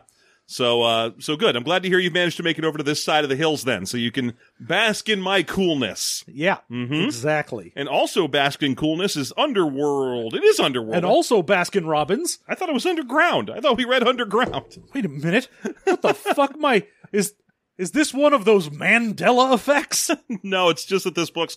So 0.50 0.80
uh 0.82 1.10
so 1.18 1.36
good. 1.36 1.56
I'm 1.56 1.62
glad 1.62 1.82
to 1.82 1.90
hear 1.90 1.98
you 1.98 2.10
managed 2.10 2.38
to 2.38 2.42
make 2.42 2.58
it 2.58 2.64
over 2.64 2.78
to 2.78 2.84
this 2.84 3.04
side 3.04 3.22
of 3.22 3.28
the 3.28 3.36
hills 3.36 3.64
then, 3.64 3.84
so 3.84 3.98
you 3.98 4.10
can 4.10 4.32
bask 4.58 5.08
in 5.10 5.20
my 5.20 5.42
coolness. 5.42 6.24
yeah, 6.26 6.58
Mm-hmm. 6.70 6.94
exactly. 6.94 7.70
And 7.76 7.86
also 7.86 8.26
bask 8.28 8.62
in 8.62 8.74
coolness 8.74 9.14
is 9.14 9.30
Underworld. 9.36 10.32
It 10.34 10.42
is 10.44 10.58
Underworld. 10.58 10.94
And 10.96 11.04
also 11.04 11.42
Baskin 11.42 11.86
Robbins. 11.86 12.38
I 12.48 12.54
thought 12.54 12.70
it 12.70 12.74
was 12.74 12.86
underground. 12.86 13.50
I 13.50 13.60
thought 13.60 13.76
we 13.76 13.84
read 13.84 14.02
underground. 14.08 14.78
Wait 14.94 15.04
a 15.04 15.08
minute. 15.10 15.48
What 15.84 16.00
the 16.00 16.14
fuck? 16.14 16.58
My 16.58 16.86
is 17.12 17.34
is 17.78 17.92
this 17.92 18.12
one 18.12 18.34
of 18.34 18.44
those 18.44 18.68
Mandela 18.68 19.54
effects? 19.54 20.10
no, 20.42 20.68
it's 20.68 20.84
just 20.84 21.04
that 21.04 21.14
this 21.14 21.30
book's. 21.30 21.56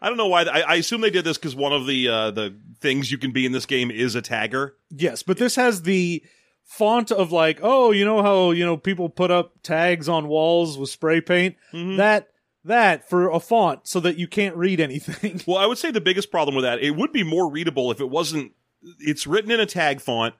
I 0.00 0.08
don't 0.08 0.18
know 0.18 0.28
why. 0.28 0.42
I, 0.42 0.60
I 0.60 0.74
assume 0.76 1.00
they 1.00 1.10
did 1.10 1.24
this 1.24 1.38
because 1.38 1.56
one 1.56 1.72
of 1.72 1.86
the 1.86 2.08
uh, 2.08 2.30
the 2.30 2.54
things 2.80 3.10
you 3.10 3.18
can 3.18 3.32
be 3.32 3.46
in 3.46 3.52
this 3.52 3.66
game 3.66 3.90
is 3.90 4.14
a 4.14 4.22
tagger. 4.22 4.72
yes, 4.90 5.22
but 5.22 5.38
this 5.38 5.56
has 5.56 5.82
the 5.82 6.22
font 6.62 7.10
of 7.10 7.32
like, 7.32 7.60
oh, 7.62 7.90
you 7.90 8.04
know 8.04 8.22
how 8.22 8.50
you 8.50 8.64
know 8.64 8.76
people 8.76 9.08
put 9.08 9.30
up 9.30 9.62
tags 9.62 10.08
on 10.08 10.28
walls 10.28 10.76
with 10.78 10.90
spray 10.90 11.20
paint. 11.20 11.56
That 11.72 12.28
that 12.64 13.08
for 13.08 13.30
a 13.30 13.40
font 13.40 13.86
so 13.86 14.00
that 14.00 14.18
you 14.18 14.26
can't 14.28 14.56
read 14.56 14.80
anything. 14.80 15.40
Well, 15.46 15.58
I 15.58 15.66
would 15.66 15.78
say 15.78 15.90
the 15.90 16.00
biggest 16.00 16.30
problem 16.30 16.54
with 16.54 16.64
that 16.64 16.80
it 16.80 16.92
would 16.92 17.12
be 17.12 17.22
more 17.22 17.50
readable 17.50 17.90
if 17.90 18.00
it 18.00 18.10
wasn't. 18.10 18.52
It's 18.98 19.26
written 19.26 19.50
in 19.50 19.60
a 19.60 19.66
tag 19.66 20.00
font 20.00 20.34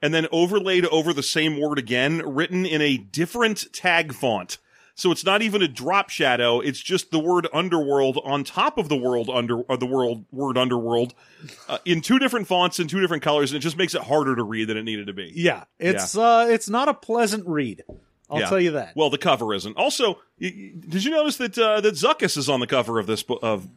and 0.00 0.14
then 0.14 0.26
overlaid 0.32 0.86
over 0.86 1.12
the 1.12 1.22
same 1.22 1.60
word 1.60 1.78
again, 1.78 2.22
written 2.24 2.64
in 2.64 2.80
a 2.80 2.96
different 2.96 3.72
tag 3.72 4.14
font. 4.14 4.58
So 4.94 5.10
it's 5.12 5.24
not 5.24 5.42
even 5.42 5.62
a 5.62 5.68
drop 5.68 6.10
shadow. 6.10 6.60
It's 6.60 6.78
just 6.80 7.10
the 7.10 7.18
word 7.18 7.48
underworld 7.52 8.18
on 8.24 8.44
top 8.44 8.76
of 8.78 8.88
the 8.88 8.96
world 8.96 9.30
under 9.30 9.60
or 9.62 9.76
the 9.76 9.86
world 9.86 10.24
word 10.30 10.58
underworld 10.58 11.14
uh, 11.68 11.78
in 11.84 12.00
two 12.00 12.18
different 12.18 12.46
fonts 12.46 12.78
and 12.78 12.88
two 12.90 13.00
different 13.00 13.22
colors, 13.22 13.50
and 13.52 13.56
it 13.56 13.60
just 13.60 13.76
makes 13.76 13.94
it 13.94 14.02
harder 14.02 14.36
to 14.36 14.42
read 14.42 14.68
than 14.68 14.76
it 14.76 14.82
needed 14.82 15.06
to 15.06 15.12
be. 15.12 15.32
Yeah, 15.34 15.64
it's 15.78 16.16
uh, 16.16 16.46
it's 16.50 16.68
not 16.68 16.88
a 16.88 16.94
pleasant 16.94 17.46
read. 17.46 17.82
I'll 18.28 18.40
Yeah. 18.40 18.48
tell 18.48 18.60
you 18.60 18.70
that. 18.72 18.94
Well, 18.94 19.10
the 19.10 19.18
cover 19.18 19.52
isn't. 19.54 19.76
Also, 19.76 20.20
did 20.38 21.04
you 21.04 21.10
notice 21.10 21.36
that 21.38 21.58
uh, 21.58 21.80
that 21.80 21.94
Zuckuss 21.94 22.36
is 22.36 22.48
on 22.48 22.60
the 22.60 22.66
cover 22.66 22.98
of 22.98 23.06
this 23.06 23.22
book? 23.22 23.40
Of 23.42 23.68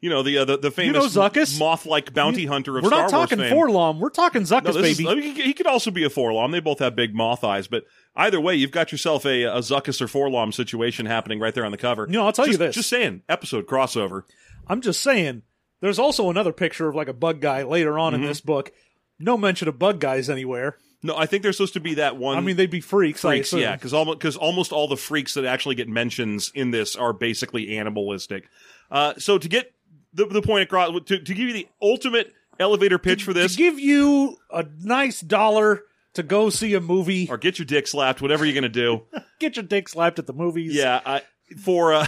you 0.00 0.10
know 0.10 0.22
the 0.22 0.38
uh, 0.38 0.44
the, 0.44 0.56
the 0.58 0.70
famous 0.70 1.14
know 1.14 1.30
moth-like 1.58 2.12
bounty 2.14 2.46
hunter 2.46 2.76
of 2.78 2.84
We're 2.84 2.90
Star 2.90 3.02
not 3.02 3.10
talking 3.10 3.38
Wars. 3.38 3.52
4-LOM. 3.52 4.00
We're 4.00 4.10
talking 4.10 4.42
Zuckuss, 4.42 4.64
No, 4.64 4.72
this 4.72 4.92
is- 4.92 4.98
baby. 4.98 5.08
I 5.10 5.14
mean, 5.14 5.34
he, 5.34 5.52
could 5.52 5.66
also 5.66 5.90
be 5.90 6.04
a 6.04 6.08
4-LOM. 6.08 6.50
They 6.52 6.60
both 6.60 6.78
have 6.78 6.96
big 6.96 7.14
moth 7.14 7.44
eyes, 7.44 7.66
but 7.68 7.84
either 8.16 8.40
way, 8.40 8.54
you've 8.54 8.70
got 8.70 8.92
yourself 8.92 9.24
a, 9.26 9.44
a 9.44 9.58
Zuckuss 9.58 10.00
or 10.00 10.06
4-LOM 10.06 10.52
situation 10.52 11.06
happening 11.06 11.38
right 11.40 11.54
there 11.54 11.64
on 11.64 11.72
the 11.72 11.78
cover. 11.78 12.06
You 12.06 12.14
know, 12.14 12.26
I'll 12.26 12.32
tell 12.32 12.46
you 12.46 12.52
Just- 12.52 12.58
this. 12.60 12.74
Just 12.76 12.88
saying, 12.88 13.22
episode 13.28 13.66
crossover. 13.66 14.22
I'm 14.66 14.80
just 14.80 15.00
saying. 15.00 15.42
There's 15.80 15.98
also 15.98 16.28
another 16.30 16.52
picture 16.52 16.88
of 16.88 16.94
like 16.94 17.08
a 17.08 17.12
bug 17.14 17.40
guy 17.40 17.62
later 17.62 17.98
on 17.98 18.12
Mm-hmm. 18.12 18.22
in 18.22 18.28
this 18.28 18.40
book. 18.40 18.72
No 19.18 19.36
mention 19.36 19.66
of 19.68 19.78
bug 19.78 19.98
guys 20.00 20.28
anywhere. 20.30 20.76
No, 21.02 21.16
I 21.16 21.24
think 21.24 21.42
they're 21.42 21.52
supposed 21.54 21.72
to 21.74 21.80
be 21.80 21.94
that 21.94 22.18
one. 22.18 22.36
I 22.36 22.40
mean, 22.42 22.56
they'd 22.56 22.70
be 22.70 22.82
freaks. 22.82 23.22
Freaks, 23.22 23.52
yeah, 23.54 23.74
because 23.74 23.94
almost 23.94 24.36
almost 24.36 24.72
all 24.72 24.86
the 24.88 24.98
freaks 24.98 25.32
that 25.34 25.46
actually 25.46 25.74
get 25.74 25.88
mentions 25.88 26.52
in 26.54 26.70
this 26.70 26.94
are 26.96 27.14
basically 27.14 27.78
animalistic. 27.78 28.48
Uh, 28.90 29.14
so 29.16 29.38
to 29.38 29.48
get 29.48 29.72
the 30.12 30.26
the 30.26 30.42
point 30.42 30.62
across, 30.64 30.90
to, 31.06 31.18
to 31.18 31.34
give 31.34 31.48
you 31.48 31.52
the 31.52 31.68
ultimate 31.80 32.32
elevator 32.58 32.98
pitch 32.98 33.24
for 33.24 33.32
this, 33.32 33.52
To 33.52 33.58
give 33.58 33.78
you 33.78 34.36
a 34.50 34.66
nice 34.82 35.20
dollar 35.20 35.82
to 36.14 36.22
go 36.22 36.50
see 36.50 36.74
a 36.74 36.80
movie, 36.80 37.28
or 37.30 37.38
get 37.38 37.58
your 37.58 37.66
dick 37.66 37.86
slapped, 37.86 38.20
whatever 38.20 38.44
you're 38.44 38.54
gonna 38.54 38.68
do. 38.68 39.02
get 39.38 39.56
your 39.56 39.64
dick 39.64 39.88
slapped 39.88 40.18
at 40.18 40.26
the 40.26 40.32
movies. 40.32 40.74
Yeah, 40.74 41.00
I, 41.04 41.22
for 41.62 41.94
uh, 41.94 42.06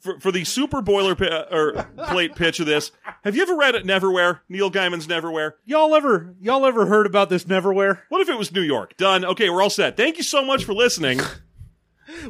for 0.00 0.20
for 0.20 0.30
the 0.30 0.44
super 0.44 0.80
boiler 0.82 1.14
pi- 1.14 1.26
uh, 1.26 1.46
or 1.50 1.82
plate 2.06 2.36
pitch 2.36 2.60
of 2.60 2.66
this, 2.66 2.92
have 3.24 3.34
you 3.34 3.42
ever 3.42 3.56
read 3.56 3.74
it 3.74 3.84
Neverwhere? 3.84 4.40
Neil 4.48 4.70
Gaiman's 4.70 5.06
Neverwhere. 5.06 5.52
Y'all 5.64 5.94
ever 5.94 6.34
y'all 6.40 6.64
ever 6.64 6.86
heard 6.86 7.06
about 7.06 7.28
this 7.28 7.44
Neverwhere? 7.44 8.00
What 8.08 8.20
if 8.20 8.28
it 8.28 8.38
was 8.38 8.52
New 8.52 8.62
York? 8.62 8.96
Done. 8.96 9.24
Okay, 9.24 9.50
we're 9.50 9.62
all 9.62 9.70
set. 9.70 9.96
Thank 9.96 10.16
you 10.16 10.22
so 10.22 10.44
much 10.44 10.64
for 10.64 10.72
listening. 10.74 11.20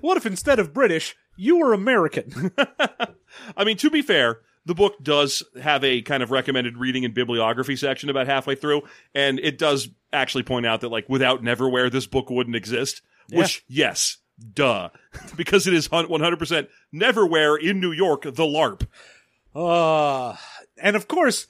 What 0.01 0.17
if 0.17 0.25
instead 0.25 0.61
of 0.61 0.73
British, 0.73 1.17
you 1.37 1.59
were 1.59 1.73
American? 1.73 2.53
I 3.57 3.65
mean, 3.65 3.77
to 3.79 3.91
be 3.91 4.03
fair, 4.03 4.39
the 4.67 4.75
book 4.75 5.03
does 5.03 5.43
have 5.61 5.85
a 5.85 6.03
kind 6.03 6.23
of 6.23 6.31
recommended 6.31 6.79
reading 6.79 7.05
and 7.05 7.15
bibliography 7.15 7.77
section 7.77 8.09
about 8.09 8.27
halfway 8.27 8.55
through, 8.55 8.83
and 9.15 9.39
it 9.41 9.59
does 9.59 9.89
actually 10.13 10.45
point 10.45 10.67
out 10.67 10.81
that, 10.81 10.89
like, 10.89 11.09
without 11.09 11.43
Neverwhere, 11.43 11.91
this 11.91 12.07
book 12.07 12.31
wouldn't 12.31 12.57
exist. 12.57 13.03
Which, 13.33 13.65
yes, 13.69 14.19
duh, 14.53 14.91
because 15.37 15.67
it 15.67 15.75
is 15.75 15.89
100% 15.89 16.69
Neverwhere 16.95 17.61
in 17.61 17.81
New 17.81 17.93
York, 17.93 18.23
the 18.23 18.45
LARP. 18.45 18.87
Uh, 19.55 20.37
and 20.83 20.97
of 20.97 21.09
course, 21.09 21.47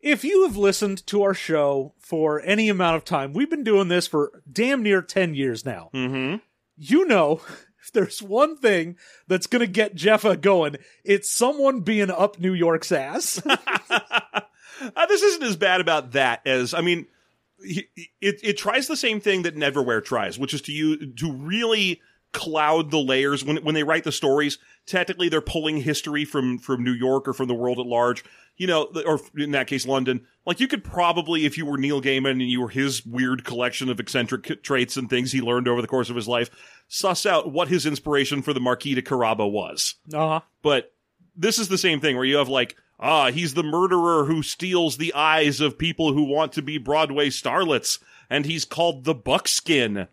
if 0.00 0.24
you 0.24 0.44
have 0.44 0.56
listened 0.56 1.06
to 1.08 1.22
our 1.22 1.34
show 1.34 1.94
for 1.98 2.40
any 2.42 2.68
amount 2.68 2.96
of 2.96 3.04
time, 3.04 3.32
we've 3.32 3.50
been 3.50 3.64
doing 3.64 3.88
this 3.88 4.06
for 4.06 4.42
damn 4.50 4.82
near 4.82 5.02
10 5.02 5.34
years 5.34 5.64
now. 5.64 5.90
Mm-hmm. 5.92 6.36
You 6.76 7.06
know, 7.06 7.40
if 7.88 7.92
there's 7.92 8.22
one 8.22 8.56
thing 8.56 8.96
that's 9.26 9.46
going 9.46 9.60
to 9.60 9.66
get 9.66 9.94
Jeffa 9.94 10.36
going, 10.36 10.76
it's 11.04 11.30
someone 11.30 11.80
being 11.80 12.10
up 12.10 12.38
New 12.38 12.54
York's 12.54 12.92
ass. 12.92 13.42
Uh, 14.94 15.06
this 15.06 15.22
isn't 15.24 15.42
as 15.42 15.56
bad 15.56 15.80
about 15.80 16.12
that 16.12 16.40
as 16.46 16.72
I 16.72 16.82
mean, 16.82 17.06
it 17.60 17.86
it 18.20 18.56
tries 18.56 18.86
the 18.86 18.96
same 18.96 19.20
thing 19.20 19.42
that 19.42 19.56
Neverwhere 19.56 20.04
tries, 20.04 20.38
which 20.38 20.54
is 20.54 20.62
to 20.62 20.72
you 20.72 21.14
to 21.14 21.32
really 21.32 22.00
cloud 22.32 22.92
the 22.92 23.00
layers 23.00 23.44
when 23.44 23.56
when 23.64 23.74
they 23.74 23.82
write 23.82 24.04
the 24.04 24.12
stories. 24.12 24.58
Technically, 24.86 25.28
they're 25.28 25.40
pulling 25.40 25.78
history 25.78 26.24
from 26.24 26.58
from 26.58 26.84
New 26.84 26.92
York 26.92 27.26
or 27.26 27.32
from 27.32 27.48
the 27.48 27.54
world 27.54 27.80
at 27.80 27.86
large. 27.86 28.22
You 28.58 28.66
know, 28.66 28.90
or 29.06 29.20
in 29.36 29.52
that 29.52 29.68
case, 29.68 29.86
London. 29.86 30.26
Like 30.44 30.60
you 30.60 30.68
could 30.68 30.82
probably, 30.82 31.46
if 31.46 31.56
you 31.56 31.64
were 31.64 31.78
Neil 31.78 32.02
Gaiman 32.02 32.32
and 32.32 32.42
you 32.42 32.60
were 32.60 32.68
his 32.68 33.04
weird 33.06 33.44
collection 33.44 33.88
of 33.88 34.00
eccentric 34.00 34.62
traits 34.62 34.96
and 34.96 35.08
things 35.08 35.30
he 35.30 35.40
learned 35.40 35.68
over 35.68 35.80
the 35.80 35.88
course 35.88 36.10
of 36.10 36.16
his 36.16 36.26
life, 36.26 36.50
suss 36.88 37.26
out 37.26 37.52
what 37.52 37.68
his 37.68 37.86
inspiration 37.86 38.42
for 38.42 38.52
the 38.52 38.60
Marquis 38.60 38.94
de 38.94 39.02
Carabas 39.02 39.50
was 39.50 39.94
uh-huh. 40.12 40.40
but 40.62 40.92
this 41.36 41.58
is 41.58 41.68
the 41.68 41.78
same 41.78 42.00
thing 42.00 42.16
where 42.16 42.24
you 42.24 42.38
have 42.38 42.48
like 42.48 42.76
ah 42.98 43.30
he's 43.30 43.54
the 43.54 43.62
murderer 43.62 44.24
who 44.24 44.42
steals 44.42 44.96
the 44.96 45.14
eyes 45.14 45.60
of 45.60 45.78
people 45.78 46.12
who 46.12 46.24
want 46.24 46.52
to 46.52 46.62
be 46.62 46.78
broadway 46.78 47.28
starlets 47.28 47.98
and 48.30 48.46
he's 48.46 48.64
called 48.64 49.04
the 49.04 49.14
buckskin. 49.14 50.08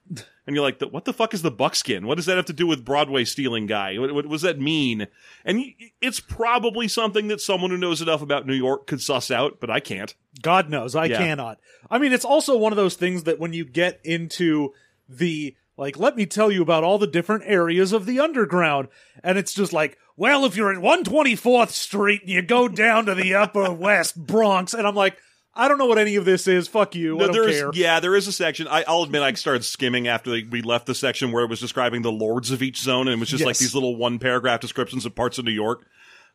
And 0.48 0.55
you're 0.55 0.62
like 0.63 0.79
what 0.81 1.05
the 1.05 1.13
fuck 1.13 1.34
is 1.34 1.41
the 1.41 1.50
buckskin? 1.51 2.05
What 2.05 2.15
does 2.15 2.27
that 2.27 2.38
have 2.38 2.45
to 2.45 2.53
do 2.53 2.67
with 2.67 2.86
broadway 2.86 3.25
stealing 3.25 3.65
guy? 3.65 3.98
What, 3.98 4.13
what, 4.13 4.25
what 4.27 4.31
does 4.34 4.41
that 4.43 4.60
mean? 4.60 5.07
And 5.43 5.63
it's 6.01 6.19
probably 6.19 6.88
something 6.88 7.29
that 7.29 7.41
someone 7.41 7.72
who 7.72 7.77
knows 7.77 8.01
enough 8.01 8.22
about 8.22 8.45
new 8.45 8.53
york 8.53 8.86
could 8.88 9.01
suss 9.01 9.31
out 9.31 9.60
but 9.60 9.69
i 9.72 9.79
can't. 9.79 10.13
God 10.41 10.69
knows, 10.69 10.95
I 10.95 11.05
Yeah. 11.05 11.17
cannot. 11.17 11.60
I 11.89 11.98
mean, 11.98 12.13
it's 12.13 12.25
also 12.25 12.57
one 12.57 12.72
of 12.74 12.77
those 12.77 12.95
things 12.95 13.24
that 13.24 13.39
when 13.39 13.53
you 13.53 13.65
get 13.65 14.00
into 14.03 14.74
the 15.10 15.55
like, 15.77 15.98
let 16.00 16.15
me 16.15 16.25
tell 16.25 16.51
you 16.51 16.62
about 16.62 16.84
all 16.86 16.98
the 16.98 17.05
different 17.07 17.43
areas 17.45 17.91
of 17.91 18.05
the 18.05 18.19
underground, 18.19 18.88
and 19.24 19.38
it's 19.38 19.53
just 19.53 19.74
like, 19.74 19.98
well, 20.15 20.45
if 20.45 20.55
you're 20.55 20.72
at 20.72 20.77
124th 20.81 21.72
Street 21.72 22.22
and 22.22 22.29
you 22.29 22.41
go 22.41 22.69
down 22.69 23.05
to 23.07 23.13
the 23.15 23.34
Upper 23.36 23.72
West 23.74 24.15
Bronx, 24.25 24.74
and 24.74 24.88
I'm 24.88 24.95
like, 24.95 25.17
I 25.55 25.67
don't 25.67 25.77
know 25.77 25.85
what 25.85 25.97
any 25.97 26.15
of 26.17 26.25
this 26.25 26.47
is. 26.47 26.67
Fuck 26.67 26.95
you. 26.95 27.17
No, 27.17 27.31
there 27.31 27.47
is- 27.47 27.63
yeah, 27.77 28.00
there 28.00 28.15
is 28.15 28.27
a 28.27 28.31
section. 28.31 28.67
I, 28.67 28.83
I'll 28.88 29.03
admit, 29.03 29.21
I 29.21 29.31
started 29.33 29.63
skimming 29.63 30.07
after 30.07 30.31
we 30.31 30.62
left 30.62 30.85
the 30.85 30.95
section 30.95 31.31
where 31.31 31.43
it 31.43 31.50
was 31.50 31.59
describing 31.62 32.01
the 32.01 32.12
lords 32.12 32.51
of 32.51 32.62
each 32.62 32.79
zone, 32.81 33.07
and 33.07 33.15
it 33.15 33.19
was 33.19 33.29
just 33.29 33.45
like 33.45 33.57
these 33.57 33.74
little 33.74 33.95
one 33.95 34.19
paragraph 34.19 34.59
descriptions 34.59 35.05
of 35.05 35.15
parts 35.15 35.38
of 35.38 35.45
New 35.45 35.51
York. 35.51 35.85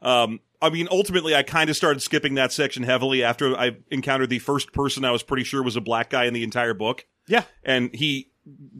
Um, 0.03 0.41
I 0.63 0.71
mean, 0.71 0.89
ultimately, 0.91 1.35
I 1.35 1.43
kind 1.43 1.69
of 1.69 1.77
started 1.77 2.01
skipping 2.01 2.35
that 2.37 2.53
section 2.53 2.83
heavily 2.83 3.23
after 3.23 3.55
I 3.57 3.77
encountered 3.91 4.31
the 4.31 4.39
first 4.39 4.73
person 4.73 5.05
I 5.05 5.11
was 5.11 5.23
pretty 5.23 5.45
sure 5.45 5.63
was 5.63 5.77
a 5.77 5.81
black 5.83 6.09
guy 6.09 6.25
in 6.25 6.33
the 6.33 6.43
entire 6.43 6.73
book, 6.73 7.05
Yeah. 7.29 7.43
and 7.63 7.95
he 7.95 8.31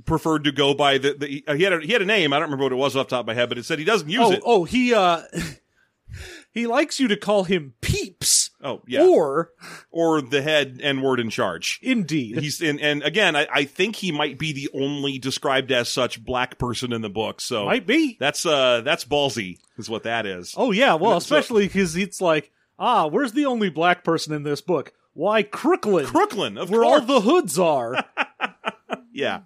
preferred 0.07 0.45
to 0.45 0.53
go 0.53 0.73
by 0.73 0.97
the, 0.97 1.13
the 1.47 1.55
he 1.57 1.63
had 1.65 1.75
a, 1.75 1.81
he 1.81 1.93
had 1.93 2.01
a 2.01 2.07
name. 2.07 2.33
I 2.33 2.37
don't 2.37 2.45
remember 2.47 2.65
what 2.65 2.73
it 2.73 2.77
was 2.77 2.97
off 2.97 3.09
the 3.09 3.17
top 3.17 3.21
of 3.25 3.27
my 3.27 3.35
head, 3.35 3.51
but 3.51 3.59
it 3.59 3.67
said 3.67 3.79
he 3.79 3.85
doesn't 3.85 4.09
use 4.09 4.23
Oh, 4.23 4.33
it. 4.33 4.43
oh, 4.47 4.65
he 4.65 4.95
uh, 4.95 5.21
he 6.51 6.67
likes 6.67 6.99
you 6.99 7.09
to 7.09 7.17
call 7.17 7.45
him 7.45 7.75
Peeps, 7.81 8.50
Oh, 8.63 8.83
yeah, 8.87 9.07
or 9.07 9.53
or 9.91 10.21
the 10.21 10.43
head 10.43 10.81
and 10.83 11.03
word 11.03 11.19
in 11.19 11.31
charge. 11.31 11.79
indeed, 11.83 12.39
He's 12.39 12.61
in, 12.61 12.79
and 12.79 13.03
again, 13.03 13.35
I, 13.35 13.47
I 13.51 13.65
think 13.65 13.97
he 13.97 14.13
might 14.13 14.39
be 14.39 14.53
the 14.53 14.69
only 14.75 15.19
described 15.19 15.73
as 15.73 15.89
such 15.89 16.23
black 16.23 16.59
person 16.59 16.93
in 16.93 17.01
the 17.01 17.09
book. 17.09 17.41
So 17.41 17.65
might 17.65 17.87
be. 17.87 18.19
that's 18.21 18.45
uh 18.45 18.83
that's 18.83 19.05
ballsy, 19.07 19.59
is 19.79 19.89
what 19.89 20.03
that 20.03 20.27
is. 20.27 20.55
Oh 20.57 20.73
yeah, 20.73 20.95
well, 20.95 21.17
especially 21.17 21.67
because 21.69 21.97
it's 21.97 22.21
like, 22.21 22.53
ah, 22.79 23.07
where's 23.07 23.33
the 23.33 23.47
only 23.47 23.71
black 23.71 24.05
person 24.05 24.35
in 24.35 24.43
this 24.43 24.61
book? 24.61 24.93
Why 25.15 25.43
Crooklyn, 25.43 26.07
Crooklyn, 26.07 26.59
of 26.59 26.71
where 26.71 26.83
course. 26.83 27.01
all 27.01 27.07
the 27.07 27.21
hoods 27.21 27.59
are. 27.59 28.05
yeah. 29.13 29.41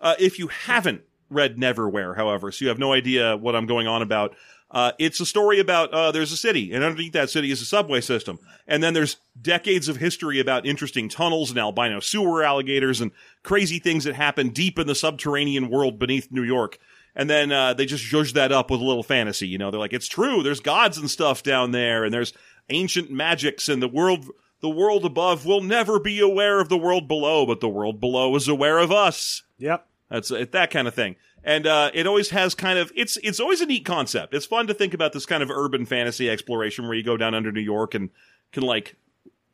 Uh, 0.00 0.14
if 0.18 0.38
you 0.38 0.48
haven't 0.48 1.02
read 1.28 1.56
Neverwhere, 1.56 2.16
however, 2.16 2.50
so 2.52 2.64
you 2.64 2.68
have 2.68 2.78
no 2.78 2.92
idea 2.92 3.36
what 3.36 3.54
I'm 3.54 3.66
going 3.66 3.86
on 3.86 4.02
about. 4.02 4.34
Uh, 4.70 4.92
it's 4.98 5.18
a 5.20 5.26
story 5.26 5.58
about 5.58 5.92
uh, 5.92 6.12
there's 6.12 6.30
a 6.30 6.36
city, 6.36 6.72
and 6.72 6.84
underneath 6.84 7.12
that 7.12 7.28
city 7.28 7.50
is 7.50 7.60
a 7.60 7.66
subway 7.66 8.00
system, 8.00 8.38
and 8.68 8.82
then 8.82 8.94
there's 8.94 9.16
decades 9.40 9.88
of 9.88 9.96
history 9.96 10.38
about 10.38 10.64
interesting 10.64 11.08
tunnels 11.08 11.50
and 11.50 11.58
albino 11.58 11.98
sewer 11.98 12.44
alligators 12.44 13.00
and 13.00 13.10
crazy 13.42 13.80
things 13.80 14.04
that 14.04 14.14
happen 14.14 14.50
deep 14.50 14.78
in 14.78 14.86
the 14.86 14.94
subterranean 14.94 15.70
world 15.70 15.98
beneath 15.98 16.30
New 16.30 16.44
York. 16.44 16.78
And 17.16 17.28
then 17.28 17.50
uh, 17.50 17.74
they 17.74 17.86
just 17.86 18.04
zhuzh 18.04 18.34
that 18.34 18.52
up 18.52 18.70
with 18.70 18.80
a 18.80 18.84
little 18.84 19.02
fantasy. 19.02 19.48
You 19.48 19.58
know, 19.58 19.72
they're 19.72 19.80
like, 19.80 19.92
it's 19.92 20.06
true. 20.06 20.44
There's 20.44 20.60
gods 20.60 20.96
and 20.96 21.10
stuff 21.10 21.42
down 21.42 21.72
there, 21.72 22.04
and 22.04 22.14
there's 22.14 22.32
ancient 22.68 23.10
magics, 23.10 23.68
and 23.68 23.82
the 23.82 23.88
world, 23.88 24.26
the 24.60 24.70
world 24.70 25.04
above 25.04 25.44
will 25.44 25.62
never 25.62 25.98
be 25.98 26.20
aware 26.20 26.60
of 26.60 26.68
the 26.68 26.78
world 26.78 27.08
below, 27.08 27.44
but 27.44 27.58
the 27.58 27.68
world 27.68 28.00
below 28.00 28.36
is 28.36 28.46
aware 28.46 28.78
of 28.78 28.92
us. 28.92 29.42
yep. 29.58 29.86
That's 30.10 30.28
that 30.28 30.70
kind 30.70 30.88
of 30.88 30.94
thing. 30.94 31.16
And 31.42 31.66
uh, 31.66 31.90
it 31.94 32.06
always 32.06 32.30
has 32.30 32.54
kind 32.54 32.78
of 32.78 32.92
it's 32.94 33.16
it's 33.22 33.40
always 33.40 33.60
a 33.60 33.66
neat 33.66 33.84
concept. 33.84 34.34
It's 34.34 34.46
fun 34.46 34.66
to 34.66 34.74
think 34.74 34.94
about 34.94 35.12
this 35.12 35.26
kind 35.26 35.42
of 35.42 35.50
urban 35.50 35.86
fantasy 35.86 36.28
exploration 36.28 36.86
where 36.86 36.94
you 36.94 37.02
go 37.02 37.16
down 37.16 37.34
under 37.34 37.50
New 37.50 37.60
York 37.60 37.94
and 37.94 38.10
can 38.52 38.62
like 38.62 38.96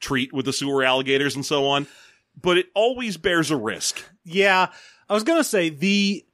treat 0.01 0.33
with 0.33 0.47
the 0.47 0.53
sewer 0.53 0.83
alligators 0.83 1.37
and 1.37 1.47
so 1.47 1.67
on. 1.67 1.87
But 2.41 2.59
it 2.59 2.67
always 2.75 3.17
bears 3.17 3.51
a 3.51 3.57
risk. 3.57 4.03
Yeah, 4.25 4.71
I 5.09 5.15
was 5.15 5.23
gonna 5.23 5.45
say 5.45 5.69
the 5.69 6.25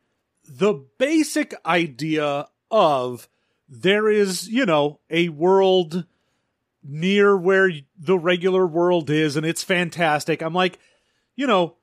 the 0.49 0.75
basic 0.99 1.55
idea 1.67 2.49
of 2.71 3.29
there 3.69 4.09
is, 4.09 4.49
you 4.49 4.67
know, 4.67 5.01
a 5.11 5.29
world 5.31 6.05
near 6.83 7.37
where 7.37 7.71
the 7.99 8.19
regular 8.19 8.67
world 8.67 9.09
is, 9.09 9.37
and 9.37 9.47
it's 9.47 9.63
fantastic. 9.63 10.43
I'm 10.43 10.55
like, 10.55 10.79
you 11.37 11.47
know, 11.47 11.77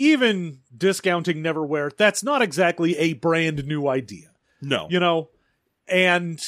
even 0.00 0.60
discounting 0.76 1.42
Neverwhere, 1.44 1.96
that's 1.96 2.24
not 2.24 2.42
exactly 2.42 2.96
a 2.98 3.12
brand 3.12 3.64
new 3.66 3.86
idea. 3.86 4.30
No, 4.60 4.88
you 4.90 4.98
know 4.98 5.30
and 5.90 6.40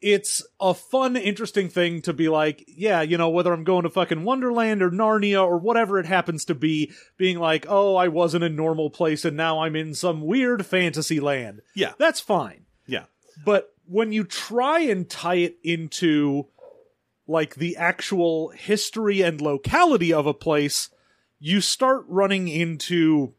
it's 0.00 0.46
a 0.60 0.74
fun, 0.74 1.16
interesting 1.16 1.68
thing 1.68 2.02
to 2.02 2.12
be 2.12 2.28
like, 2.28 2.64
yeah, 2.68 3.00
you 3.00 3.18
know, 3.18 3.30
whether 3.30 3.52
I'm 3.52 3.64
going 3.64 3.82
to 3.82 3.90
fucking 3.90 4.22
Wonderland 4.22 4.80
or 4.80 4.90
Narnia 4.90 5.44
or 5.44 5.58
whatever 5.58 5.98
it 5.98 6.06
happens 6.06 6.44
to 6.44 6.54
be, 6.54 6.92
being 7.16 7.38
like, 7.38 7.66
oh, 7.68 7.96
I 7.96 8.06
was 8.06 8.34
in 8.34 8.44
a 8.44 8.48
normal 8.48 8.90
place 8.90 9.24
and 9.24 9.36
now 9.36 9.60
I'm 9.60 9.74
in 9.74 9.94
some 9.94 10.20
weird 10.20 10.64
fantasy 10.64 11.18
land. 11.18 11.62
Yeah. 11.74 11.94
That's 11.98 12.20
fine. 12.20 12.66
Yeah. 12.86 13.06
But 13.44 13.74
when 13.86 14.12
you 14.12 14.22
try 14.22 14.80
and 14.80 15.08
tie 15.08 15.36
it 15.36 15.56
into 15.64 16.46
like 17.26 17.56
the 17.56 17.76
actual 17.76 18.50
history 18.50 19.22
and 19.22 19.40
locality 19.40 20.12
of 20.12 20.26
a 20.26 20.34
place, 20.34 20.90
you 21.40 21.60
start 21.60 22.04
running 22.08 22.48
into 22.48 23.34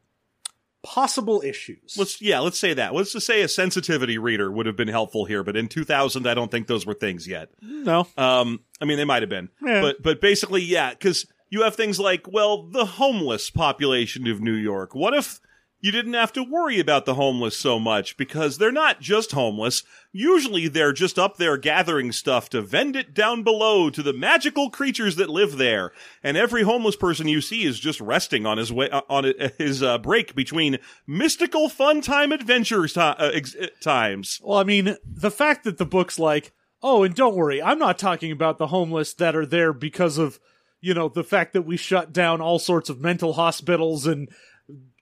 possible 0.81 1.41
issues. 1.45 1.95
Let's 1.97 2.21
yeah, 2.21 2.39
let's 2.39 2.59
say 2.59 2.73
that. 2.73 2.93
Let's 2.93 3.11
just 3.13 3.25
say 3.25 3.41
a 3.41 3.47
sensitivity 3.47 4.17
reader 4.17 4.51
would 4.51 4.65
have 4.65 4.75
been 4.77 4.87
helpful 4.87 5.25
here, 5.25 5.43
but 5.43 5.57
in 5.57 5.67
2000 5.67 6.25
I 6.25 6.33
don't 6.33 6.49
think 6.49 6.67
those 6.67 6.85
were 6.85 6.93
things 6.93 7.27
yet. 7.27 7.49
no. 7.61 8.07
Um 8.17 8.61
I 8.81 8.85
mean 8.85 8.97
they 8.97 9.05
might 9.05 9.21
have 9.21 9.29
been. 9.29 9.49
Yeah. 9.61 9.81
But 9.81 10.01
but 10.01 10.21
basically 10.21 10.61
yeah, 10.61 10.93
cuz 10.93 11.25
you 11.49 11.63
have 11.63 11.75
things 11.75 11.99
like 11.99 12.27
well, 12.31 12.63
the 12.69 12.85
homeless 12.85 13.49
population 13.49 14.27
of 14.27 14.41
New 14.41 14.53
York. 14.53 14.95
What 14.95 15.13
if 15.13 15.39
you 15.81 15.91
didn't 15.91 16.13
have 16.13 16.33
to 16.33 16.43
worry 16.43 16.79
about 16.79 17.05
the 17.05 17.15
homeless 17.15 17.57
so 17.57 17.79
much 17.79 18.17
because 18.17 18.57
they're 18.57 18.71
not 18.71 18.99
just 18.99 19.31
homeless. 19.31 19.83
Usually 20.11 20.67
they're 20.67 20.93
just 20.93 21.17
up 21.17 21.37
there 21.37 21.57
gathering 21.57 22.11
stuff 22.11 22.49
to 22.49 22.61
vend 22.61 22.95
it 22.95 23.13
down 23.13 23.43
below 23.43 23.89
to 23.89 24.03
the 24.03 24.13
magical 24.13 24.69
creatures 24.69 25.15
that 25.15 25.29
live 25.29 25.57
there. 25.57 25.91
And 26.21 26.35
every 26.35 26.63
homeless 26.63 26.95
person 26.95 27.27
you 27.27 27.41
see 27.41 27.63
is 27.63 27.79
just 27.79 28.01
resting 28.01 28.45
on 28.45 28.57
his 28.57 28.73
way, 28.73 28.89
on 28.91 29.33
his 29.57 29.81
uh, 29.81 29.97
break 29.97 30.35
between 30.35 30.79
mystical 31.07 31.69
fun 31.69 32.01
time 32.01 32.31
adventures 32.31 32.93
ti- 32.93 32.99
uh, 32.99 33.31
ex- 33.33 33.55
uh, 33.55 33.67
times. 33.81 34.39
Well, 34.43 34.59
I 34.59 34.63
mean, 34.63 34.97
the 35.05 35.31
fact 35.31 35.63
that 35.63 35.77
the 35.77 35.85
book's 35.85 36.19
like, 36.19 36.51
oh, 36.81 37.03
and 37.03 37.15
don't 37.15 37.35
worry, 37.35 37.61
I'm 37.61 37.79
not 37.79 37.97
talking 37.97 38.31
about 38.31 38.57
the 38.57 38.67
homeless 38.67 39.13
that 39.13 39.35
are 39.35 39.45
there 39.45 39.73
because 39.73 40.17
of, 40.17 40.39
you 40.81 40.93
know, 40.93 41.09
the 41.09 41.23
fact 41.23 41.53
that 41.53 41.63
we 41.63 41.77
shut 41.77 42.13
down 42.13 42.41
all 42.41 42.59
sorts 42.59 42.89
of 42.89 43.01
mental 43.01 43.33
hospitals 43.33 44.07
and 44.07 44.29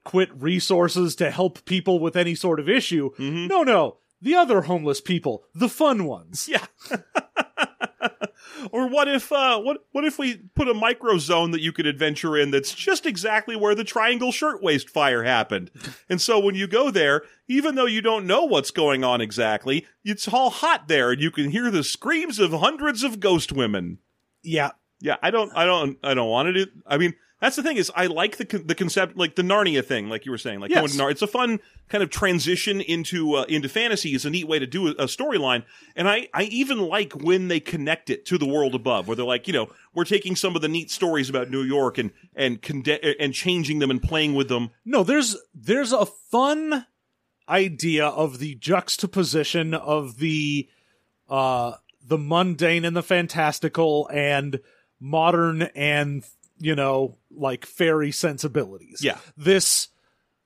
quit 0.08 0.30
resources 0.42 1.18
to 1.18 1.30
help 1.30 1.66
people 1.66 2.00
with 2.00 2.16
any 2.16 2.34
sort 2.34 2.62
of 2.62 2.70
issue. 2.70 3.12
No, 3.20 3.62
no. 3.62 3.98
The 4.22 4.36
other 4.36 4.62
homeless 4.62 5.02
people, 5.02 5.44
the 5.54 5.68
fun 5.68 6.06
ones. 6.06 6.48
Yeah. 6.50 6.66
or 8.72 8.88
what 8.88 9.10
if 9.10 9.34
uh 9.34 9.60
what 9.60 9.86
what 9.92 10.06
if 10.06 10.18
we 10.18 10.38
put 10.56 10.70
a 10.70 10.74
micro 10.74 11.18
zone 11.18 11.52
that 11.52 11.60
you 11.60 11.74
could 11.74 11.86
adventure 11.86 12.38
in 12.38 12.52
that's 12.52 12.74
just 12.74 13.06
exactly 13.06 13.58
where 13.58 13.76
the 13.76 13.84
triangle 13.84 14.32
shirtwaist 14.32 14.90
fire 14.90 15.24
happened. 15.24 15.72
And 16.10 16.22
so 16.22 16.40
when 16.40 16.56
you 16.56 16.68
go 16.68 16.90
there, 16.90 17.24
even 17.50 17.76
though 17.76 17.86
you 17.86 18.02
don't 18.02 18.26
know 18.26 18.46
what's 18.46 18.72
going 18.72 19.04
on 19.04 19.20
exactly, 19.20 19.86
it's 20.06 20.26
all 20.30 20.50
hot 20.50 20.88
there 20.88 21.12
and 21.12 21.22
you 21.22 21.32
can 21.32 21.52
hear 21.52 21.70
the 21.70 21.84
screams 21.84 22.40
of 22.40 22.54
hundreds 22.54 23.04
of 23.04 23.20
ghost 23.20 23.52
women. 23.52 23.98
Yeah. 24.42 24.72
Yeah, 25.02 25.18
I 25.22 25.32
don't 25.32 25.52
I 25.54 25.66
don't 25.66 25.98
I 26.02 26.14
don't 26.14 26.30
want 26.30 26.56
it. 26.56 26.70
I 26.88 26.98
mean, 26.98 27.14
that's 27.40 27.56
the 27.56 27.62
thing 27.64 27.78
is 27.78 27.92
I 27.96 28.08
like 28.08 28.38
the 28.38 28.46
the 28.58 28.74
concept 28.76 29.16
like 29.18 29.36
the 29.36 29.42
Narnia 29.44 29.84
thing 29.86 30.10
like 30.10 30.26
you 30.26 30.32
were 30.32 30.38
saying 30.38 30.60
like 30.60 30.72
Yes. 30.72 30.80
going 30.80 30.92
to 30.92 30.98
Nar- 30.98 31.12
it's 31.12 31.22
a 31.22 31.28
fun 31.28 31.60
kind 31.90 32.04
of 32.04 32.10
transition 32.10 32.82
into 32.82 33.36
uh, 33.36 33.44
into 33.44 33.70
fantasy 33.70 34.14
is 34.16 34.26
a 34.26 34.30
neat 34.30 34.48
way 34.48 34.60
to 34.60 34.66
do 34.68 34.88
a, 34.88 34.92
a 34.92 35.06
storyline 35.06 35.64
and 35.96 36.10
I 36.10 36.28
I 36.34 36.44
even 36.44 36.80
like 36.80 37.14
when 37.14 37.48
they 37.48 37.60
connect 37.60 38.10
it 38.10 38.26
to 38.28 38.38
the 38.38 38.48
world 38.48 38.74
above 38.76 39.08
where 39.08 39.16
they're 39.16 39.26
like 39.26 39.48
you 39.48 39.54
know 39.54 39.70
we're 39.94 40.04
taking 40.06 40.36
some 40.36 40.56
of 40.56 40.62
the 40.62 40.68
neat 40.68 40.90
stories 40.92 41.30
about 41.30 41.50
New 41.52 41.62
York 41.64 41.98
and 41.98 42.12
and 42.36 42.62
conde- 42.62 42.88
and 43.20 43.34
changing 43.34 43.80
them 43.80 43.92
and 43.92 44.02
playing 44.02 44.34
with 44.34 44.50
them 44.50 44.72
No, 44.86 45.04
there's 45.04 45.36
there's 45.54 45.94
a 45.94 46.06
fun 46.06 46.86
idea 47.50 48.06
of 48.08 48.40
the 48.40 48.56
juxtaposition 48.56 49.74
of 49.74 50.18
the 50.18 50.68
uh 51.30 51.74
the 52.06 52.18
mundane 52.18 52.86
and 52.86 52.96
the 52.96 53.04
fantastical 53.04 54.10
and 54.14 54.60
modern 55.00 55.62
and 55.76 56.24
you 56.60 56.76
know 56.76 57.18
like 57.32 57.66
fairy 57.66 58.12
sensibilities. 58.12 59.02
Yeah. 59.04 59.18
This 59.36 59.90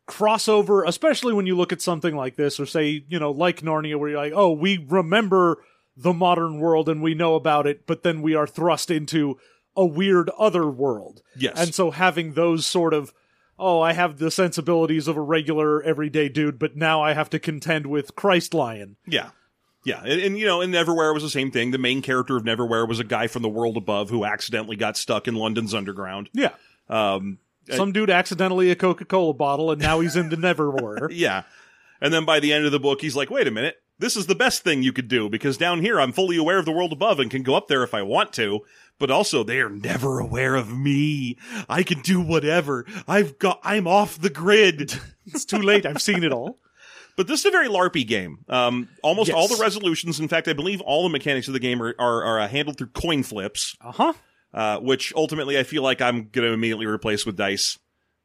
crossover, 0.07 0.85
especially 0.85 1.33
when 1.33 1.47
you 1.47 1.55
look 1.55 1.71
at 1.71 1.81
something 1.81 2.15
like 2.15 2.35
this 2.35 2.59
or 2.59 2.65
say, 2.65 3.05
you 3.07 3.19
know, 3.19 3.31
like 3.31 3.61
Narnia 3.61 3.97
where 3.97 4.09
you're 4.09 4.19
like, 4.19 4.33
"Oh, 4.35 4.51
we 4.51 4.77
remember 4.77 5.63
the 5.95 6.13
modern 6.13 6.59
world 6.59 6.89
and 6.89 7.01
we 7.01 7.13
know 7.13 7.35
about 7.35 7.67
it, 7.67 7.85
but 7.85 8.03
then 8.03 8.21
we 8.21 8.35
are 8.35 8.47
thrust 8.47 8.91
into 8.91 9.37
a 9.75 9.85
weird 9.85 10.29
other 10.31 10.69
world." 10.69 11.21
Yes. 11.35 11.53
And 11.57 11.73
so 11.73 11.91
having 11.91 12.33
those 12.33 12.65
sort 12.65 12.93
of 12.93 13.13
oh, 13.61 13.79
I 13.79 13.93
have 13.93 14.17
the 14.17 14.31
sensibilities 14.31 15.07
of 15.07 15.15
a 15.15 15.21
regular 15.21 15.83
everyday 15.83 16.29
dude, 16.29 16.57
but 16.57 16.75
now 16.75 17.03
I 17.03 17.13
have 17.13 17.29
to 17.29 17.39
contend 17.39 17.85
with 17.85 18.15
Christ 18.15 18.55
Lion. 18.55 18.97
Yeah. 19.05 19.29
Yeah, 19.83 20.01
and, 20.03 20.21
and 20.21 20.37
you 20.37 20.45
know, 20.45 20.61
in 20.61 20.71
Neverwhere 20.71 21.13
was 21.13 21.23
the 21.23 21.29
same 21.29 21.51
thing. 21.51 21.71
The 21.71 21.77
main 21.77 22.01
character 22.01 22.37
of 22.37 22.43
Neverwhere 22.43 22.87
was 22.87 22.99
a 22.99 23.03
guy 23.03 23.27
from 23.27 23.41
the 23.41 23.49
world 23.49 23.77
above 23.77 24.09
who 24.09 24.25
accidentally 24.25 24.75
got 24.75 24.95
stuck 24.95 25.27
in 25.27 25.35
London's 25.35 25.73
underground. 25.73 26.29
Yeah. 26.33 26.53
Um, 26.89 27.39
Some 27.69 27.91
dude 27.91 28.09
accidentally 28.09 28.69
a 28.69 28.75
Coca 28.75 29.05
Cola 29.05 29.33
bottle 29.33 29.71
and 29.71 29.81
now 29.81 29.99
he's 29.99 30.15
in 30.15 30.29
the 30.29 30.35
Neverwhere. 30.35 31.07
Yeah. 31.11 31.43
And 32.03 32.11
then 32.11 32.25
by 32.25 32.39
the 32.39 32.51
end 32.51 32.65
of 32.65 32.71
the 32.71 32.79
book, 32.79 33.01
he's 33.01 33.15
like, 33.15 33.29
wait 33.29 33.47
a 33.47 33.51
minute. 33.51 33.75
This 33.99 34.17
is 34.17 34.25
the 34.25 34.33
best 34.33 34.63
thing 34.63 34.81
you 34.81 34.91
could 34.91 35.07
do 35.07 35.29
because 35.29 35.57
down 35.57 35.81
here 35.81 36.01
I'm 36.01 36.11
fully 36.11 36.35
aware 36.35 36.57
of 36.57 36.65
the 36.65 36.71
world 36.71 36.91
above 36.91 37.19
and 37.19 37.29
can 37.29 37.43
go 37.43 37.53
up 37.53 37.67
there 37.67 37.83
if 37.83 37.93
I 37.93 38.01
want 38.01 38.33
to. 38.33 38.61
But 38.97 39.11
also 39.11 39.43
they 39.43 39.59
are 39.59 39.69
never 39.69 40.19
aware 40.19 40.55
of 40.55 40.75
me. 40.75 41.37
I 41.69 41.83
can 41.83 42.01
do 42.01 42.19
whatever. 42.19 42.85
I've 43.07 43.37
got, 43.37 43.59
I'm 43.63 43.85
off 43.87 44.19
the 44.19 44.31
grid. 44.31 44.93
it's 45.27 45.45
too 45.45 45.61
late. 45.61 45.85
I've 45.85 46.01
seen 46.01 46.23
it 46.23 46.33
all. 46.33 46.57
But 47.17 47.27
this 47.27 47.41
is 47.41 47.45
a 47.45 47.51
very 47.51 47.67
LARPy 47.67 48.05
game. 48.07 48.39
Um, 48.49 48.87
almost 49.03 49.27
Yes. 49.29 49.35
all 49.37 49.47
the 49.47 49.61
resolutions, 49.61 50.19
in 50.19 50.27
fact, 50.27 50.47
I 50.47 50.53
believe 50.53 50.81
all 50.81 51.03
the 51.03 51.09
mechanics 51.09 51.47
of 51.47 51.53
the 51.53 51.59
game 51.59 51.81
are, 51.81 51.93
are, 51.99 52.23
are 52.23 52.39
uh, 52.41 52.47
handled 52.47 52.77
through 52.77 52.87
coin 52.87 53.23
flips, 53.23 53.75
Uh 53.81 53.91
huh. 53.91 54.13
uh, 54.53 54.79
which 54.79 55.13
ultimately 55.15 55.57
I 55.57 55.63
feel 55.63 55.83
like 55.83 56.01
I'm 56.01 56.29
going 56.29 56.47
to 56.47 56.53
immediately 56.53 56.85
replace 56.85 57.25
with 57.25 57.37
dice. 57.37 57.77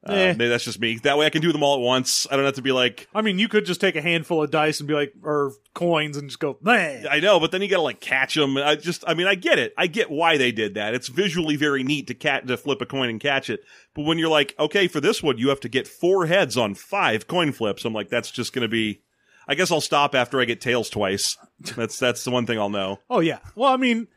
Uh, 0.08 0.12
Eh. 0.12 0.26
maybe 0.34 0.48
that's 0.48 0.64
just 0.64 0.80
me. 0.80 0.98
That 0.98 1.18
way 1.18 1.26
I 1.26 1.30
can 1.30 1.42
do 1.42 1.52
them 1.52 1.62
all 1.62 1.74
at 1.74 1.80
once. 1.80 2.26
I 2.30 2.36
don't 2.36 2.44
have 2.44 2.54
to 2.54 2.62
be 2.62 2.70
like, 2.72 3.08
I 3.14 3.22
mean, 3.22 3.38
you 3.38 3.48
could 3.48 3.66
just 3.66 3.80
take 3.80 3.96
a 3.96 4.00
handful 4.00 4.42
of 4.42 4.50
dice 4.50 4.78
and 4.78 4.86
be 4.86 4.94
like, 4.94 5.12
or 5.22 5.52
coins 5.74 6.16
and 6.16 6.28
just 6.28 6.38
go, 6.38 6.58
man. 6.62 7.06
I 7.10 7.18
know, 7.20 7.40
but 7.40 7.50
then 7.50 7.60
you 7.62 7.68
gotta 7.68 7.82
like 7.82 8.00
catch 8.00 8.34
them. 8.34 8.56
I 8.56 8.76
just, 8.76 9.02
I 9.06 9.14
mean, 9.14 9.26
I 9.26 9.34
get 9.34 9.58
it. 9.58 9.74
I 9.76 9.86
get 9.88 10.10
why 10.10 10.36
they 10.38 10.52
did 10.52 10.74
that. 10.74 10.94
It's 10.94 11.08
visually 11.08 11.56
very 11.56 11.82
neat 11.82 12.06
to 12.06 12.14
cat 12.14 12.46
to 12.46 12.56
flip 12.56 12.80
a 12.80 12.86
coin 12.86 13.08
and 13.08 13.20
catch 13.20 13.50
it. 13.50 13.60
But 13.94 14.04
when 14.04 14.18
you're 14.18 14.28
like, 14.28 14.54
okay, 14.58 14.86
for 14.88 15.00
this 15.00 15.22
one, 15.22 15.38
you 15.38 15.48
have 15.48 15.60
to 15.60 15.68
get 15.68 15.88
four 15.88 16.26
heads 16.26 16.56
on 16.56 16.74
five 16.74 17.26
coin 17.26 17.52
flips. 17.52 17.84
I'm 17.84 17.92
like, 17.92 18.08
that's 18.08 18.30
just 18.30 18.52
gonna 18.52 18.68
be. 18.68 19.02
I 19.48 19.54
guess 19.54 19.70
I'll 19.70 19.80
stop 19.80 20.14
after 20.16 20.40
I 20.40 20.44
get 20.44 20.60
tails 20.60 20.90
twice. 20.90 21.36
That's 21.76 21.98
that's 21.98 22.24
the 22.24 22.30
one 22.32 22.46
thing 22.46 22.58
I'll 22.58 22.68
know. 22.68 22.98
Oh, 23.08 23.20
yeah. 23.20 23.38
Well, 23.54 23.72
I 23.72 23.76
mean, 23.76 24.08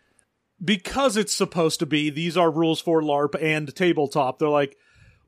because 0.64 1.18
it's 1.18 1.34
supposed 1.36 1.80
to 1.80 1.86
be, 1.86 2.10
these 2.10 2.36
are 2.36 2.52
rules 2.52 2.82
for 2.82 3.02
LARP 3.02 3.42
and 3.42 3.74
tabletop. 3.76 4.40
They're 4.40 4.50
like, 4.50 4.76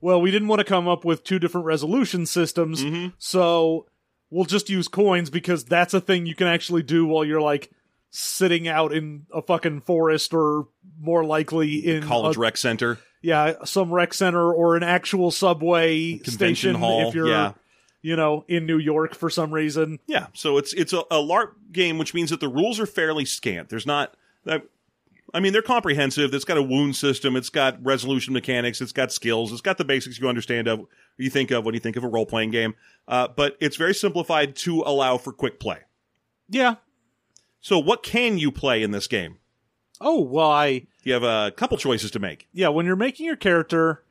well, 0.01 0.19
we 0.19 0.31
didn't 0.31 0.47
want 0.47 0.59
to 0.59 0.65
come 0.65 0.87
up 0.87 1.05
with 1.05 1.23
two 1.23 1.39
different 1.39 1.65
resolution 1.65 2.25
systems, 2.25 2.83
mm-hmm. 2.83 3.09
so 3.17 3.85
we'll 4.29 4.45
just 4.45 4.69
use 4.69 4.87
coins 4.87 5.29
because 5.29 5.63
that's 5.63 5.93
a 5.93 6.01
thing 6.01 6.25
you 6.25 6.35
can 6.35 6.47
actually 6.47 6.83
do 6.83 7.05
while 7.05 7.23
you're 7.23 7.41
like 7.41 7.71
sitting 8.09 8.67
out 8.67 8.93
in 8.93 9.25
a 9.33 9.41
fucking 9.41 9.81
forest 9.81 10.33
or 10.33 10.67
more 10.99 11.23
likely 11.23 11.75
in 11.75 12.03
College 12.03 12.37
a- 12.37 12.39
rec 12.39 12.57
center, 12.57 12.99
yeah, 13.21 13.53
some 13.63 13.91
rec 13.91 14.13
center 14.13 14.51
or 14.51 14.75
an 14.75 14.83
actual 14.83 15.31
subway 15.31 16.13
convention 16.13 16.33
station 16.33 16.75
hall. 16.75 17.07
if 17.07 17.15
you're 17.15 17.27
yeah, 17.27 17.53
you 18.01 18.15
know 18.15 18.43
in 18.47 18.65
New 18.65 18.77
York 18.77 19.15
for 19.15 19.29
some 19.29 19.53
reason. 19.53 19.99
yeah. 20.07 20.27
So 20.33 20.57
it's 20.57 20.73
it's 20.73 20.93
a, 20.93 20.99
a 21.11 21.17
LARP 21.17 21.53
game, 21.71 21.97
which 21.97 22.13
means 22.13 22.31
that 22.31 22.39
the 22.39 22.49
rules 22.49 22.79
are 22.79 22.87
fairly 22.87 23.25
scant. 23.25 23.69
There's 23.69 23.85
not. 23.85 24.15
I, 24.47 24.61
I 25.33 25.39
mean, 25.39 25.53
they're 25.53 25.61
comprehensive. 25.61 26.33
It's 26.33 26.45
got 26.45 26.57
a 26.57 26.61
wound 26.61 26.95
system. 26.95 27.35
It's 27.35 27.49
got 27.49 27.83
resolution 27.83 28.33
mechanics. 28.33 28.81
It's 28.81 28.91
got 28.91 29.11
skills. 29.11 29.51
It's 29.51 29.61
got 29.61 29.77
the 29.77 29.85
basics 29.85 30.19
you 30.19 30.27
understand 30.27 30.67
of, 30.67 30.85
you 31.17 31.29
think 31.29 31.51
of 31.51 31.63
when 31.65 31.73
you 31.73 31.79
think 31.79 31.95
of 31.95 32.03
a 32.03 32.07
role 32.07 32.25
playing 32.25 32.51
game. 32.51 32.75
Uh, 33.07 33.27
but 33.29 33.55
it's 33.61 33.77
very 33.77 33.93
simplified 33.93 34.55
to 34.57 34.81
allow 34.81 35.17
for 35.17 35.31
quick 35.31 35.59
play. 35.59 35.79
Yeah. 36.49 36.75
So, 37.61 37.79
what 37.79 38.03
can 38.03 38.37
you 38.37 38.51
play 38.51 38.83
in 38.83 38.91
this 38.91 39.07
game? 39.07 39.37
Oh, 40.01 40.19
well, 40.21 40.51
I 40.51 40.87
You 41.03 41.13
have 41.13 41.23
a 41.23 41.51
couple 41.55 41.77
choices 41.77 42.11
to 42.11 42.19
make. 42.19 42.47
yeah, 42.51 42.69
when 42.69 42.85
you're 42.85 42.95
making 42.95 43.25
your 43.27 43.35
character, 43.35 44.03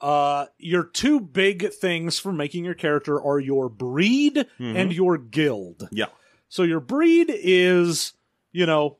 uh, 0.00 0.46
your 0.58 0.84
two 0.84 1.18
big 1.18 1.72
things 1.72 2.18
for 2.18 2.30
making 2.32 2.64
your 2.64 2.74
character 2.74 3.20
are 3.20 3.40
your 3.40 3.68
breed 3.68 4.46
and 4.58 4.92
your 4.92 5.18
guild. 5.18 5.88
Yeah, 5.90 6.06
So 6.48 6.62
your 6.62 6.80
breed 6.80 7.26
is, 7.30 8.12
you 8.52 8.66
know, 8.66 8.98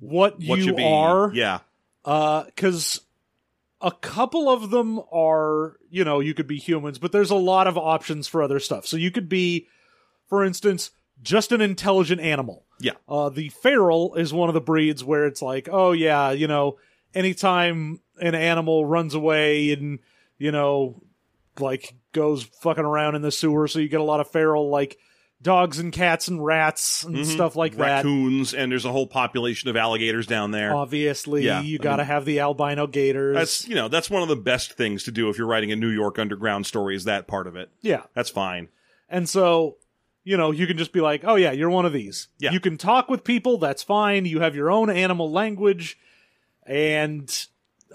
what, 0.00 0.34
what 0.44 0.58
you 0.58 0.76
are. 0.76 1.30
Yeah, 1.32 1.60
Uh, 2.04 2.44
cause 2.56 3.00
a 3.80 3.90
couple 3.92 4.48
of 4.50 4.70
them 4.70 5.00
are, 5.12 5.76
you 5.88 6.04
know, 6.04 6.20
you 6.20 6.34
could 6.34 6.46
be 6.46 6.58
humans, 6.58 6.98
but 6.98 7.12
there's 7.12 7.30
a 7.30 7.36
lot 7.36 7.66
of 7.66 7.78
options 7.78 8.26
for 8.28 8.42
other 8.42 8.60
stuff. 8.60 8.86
So 8.86 8.96
you 8.96 9.10
could 9.10 9.28
be, 9.28 9.68
for 10.28 10.44
instance, 10.44 10.90
just 11.22 11.52
an 11.52 11.60
intelligent 11.60 12.20
animal. 12.20 12.64
yeah, 12.80 12.92
Uh, 13.08 13.28
the 13.28 13.48
feral 13.50 14.14
is 14.16 14.32
one 14.32 14.48
of 14.48 14.54
the 14.54 14.60
breeds 14.60 15.02
where 15.04 15.26
it's 15.26 15.40
like, 15.42 15.68
oh 15.70 15.92
yeah, 15.92 16.30
you 16.30 16.46
know, 16.46 16.78
anytime 17.14 18.00
an 18.20 18.34
animal 18.34 18.84
runs 18.84 19.14
away 19.14 19.72
and, 19.72 19.98
you 20.38 20.52
know, 20.52 21.02
like 21.58 21.94
goes 22.12 22.42
fucking 22.42 22.84
around 22.84 23.14
in 23.16 23.22
the 23.22 23.30
sewer, 23.32 23.68
so 23.68 23.78
you 23.78 23.88
get 23.88 24.00
a 24.00 24.04
lot 24.04 24.20
of 24.20 24.30
feral, 24.30 24.70
like, 24.70 24.98
dogs 25.42 25.78
and 25.78 25.92
cats 25.92 26.28
and 26.28 26.44
rats 26.44 27.02
and 27.04 27.26
stuff 27.26 27.56
like 27.56 27.76
that. 27.76 28.04
Raccoons, 28.04 28.52
and 28.52 28.70
there's 28.70 28.84
a 28.84 28.92
whole 28.92 29.06
population 29.06 29.68
of 29.70 29.76
alligators 29.76 30.26
down 30.26 30.50
there. 30.50 30.74
Obviously, 30.74 31.44
Yeah, 31.44 31.62
you 31.62 31.78
got 31.78 31.96
to 31.96 32.04
have 32.04 32.24
the 32.24 32.40
albino 32.40 32.86
gators. 32.86 33.34
That's 33.36 33.68
you 33.68 33.74
know 33.74 33.88
that's 33.88 34.10
one 34.10 34.22
of 34.22 34.28
the 34.28 34.36
best 34.36 34.72
things 34.74 35.04
to 35.04 35.10
do 35.10 35.28
if 35.30 35.38
you're 35.38 35.46
writing 35.46 35.72
a 35.72 35.76
New 35.76 35.88
York 35.90 36.18
underground 36.18 36.66
story. 36.66 36.94
Is 36.96 37.04
that 37.04 37.26
part 37.26 37.46
of 37.46 37.56
it? 37.56 37.70
yeah. 37.80 38.02
That's 38.14 38.30
fine. 38.30 38.68
And 39.08 39.28
so, 39.28 39.76
you 40.22 40.36
know, 40.36 40.50
you 40.52 40.66
can 40.68 40.78
just 40.78 40.92
be 40.92 41.00
like, 41.00 41.22
oh, 41.24 41.34
yeah, 41.34 41.50
you're 41.50 41.70
one 41.70 41.84
of 41.84 41.92
these. 41.92 42.28
Yeah. 42.38 42.52
You 42.52 42.60
can 42.60 42.76
talk 42.78 43.08
with 43.08 43.24
people. 43.24 43.58
That's 43.58 43.82
fine. 43.82 44.24
You 44.24 44.40
have 44.40 44.54
your 44.54 44.70
own 44.70 44.88
animal 44.88 45.32
language. 45.32 45.98
And, 46.64 47.28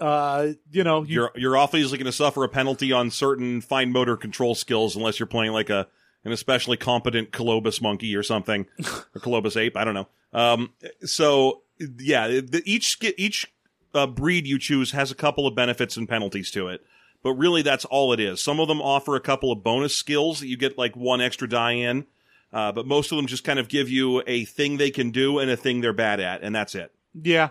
uh, 0.00 0.48
you 0.70 0.84
know, 0.84 1.02
you, 1.04 1.14
You're 1.14 1.30
you're 1.36 1.56
obviously 1.56 1.96
going 1.98 2.06
to 2.06 2.12
suffer 2.12 2.44
a 2.44 2.48
penalty 2.48 2.92
on 2.92 3.10
certain 3.10 3.60
fine 3.60 3.92
motor 3.92 4.16
control 4.16 4.54
skills 4.54 4.96
unless 4.96 5.18
you're 5.18 5.26
playing 5.26 5.52
like 5.52 5.70
a 5.70 5.88
an 6.24 6.32
especially 6.32 6.76
competent 6.76 7.30
Colobus 7.30 7.80
monkey 7.80 8.14
or 8.16 8.22
something 8.22 8.66
or 8.78 9.20
Colobus 9.20 9.56
ape. 9.56 9.76
I 9.76 9.84
don't 9.84 9.94
know. 9.94 10.08
Um, 10.32 10.72
so 11.04 11.62
yeah, 11.78 12.26
the, 12.28 12.62
each 12.64 12.98
each 13.16 13.52
uh, 13.94 14.06
breed 14.06 14.46
you 14.46 14.58
choose 14.58 14.92
has 14.92 15.10
a 15.10 15.14
couple 15.14 15.46
of 15.46 15.54
benefits 15.54 15.96
and 15.96 16.08
penalties 16.08 16.50
to 16.52 16.68
it. 16.68 16.82
But 17.22 17.32
really, 17.32 17.62
that's 17.62 17.84
all 17.84 18.12
it 18.12 18.20
is. 18.20 18.40
Some 18.40 18.60
of 18.60 18.68
them 18.68 18.80
offer 18.80 19.16
a 19.16 19.20
couple 19.20 19.50
of 19.50 19.64
bonus 19.64 19.96
skills 19.96 20.40
that 20.40 20.46
you 20.46 20.56
get 20.56 20.78
like 20.78 20.94
one 20.94 21.20
extra 21.20 21.48
die 21.48 21.72
in. 21.72 22.06
Uh, 22.52 22.70
but 22.70 22.86
most 22.86 23.10
of 23.10 23.16
them 23.16 23.26
just 23.26 23.42
kind 23.44 23.58
of 23.58 23.68
give 23.68 23.90
you 23.90 24.22
a 24.26 24.44
thing 24.44 24.76
they 24.76 24.90
can 24.90 25.10
do 25.10 25.40
and 25.40 25.50
a 25.50 25.56
thing 25.56 25.80
they're 25.80 25.92
bad 25.92 26.20
at, 26.20 26.42
and 26.42 26.54
that's 26.54 26.74
it. 26.74 26.92
yeah. 27.20 27.48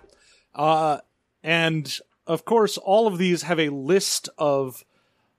Uh, 0.53 0.99
and 1.43 1.99
of 2.25 2.45
course, 2.45 2.77
all 2.77 3.05
of 3.05 3.17
these 3.17 3.43
have 3.43 3.59
a 3.59 3.69
list 3.69 4.29
of, 4.37 4.85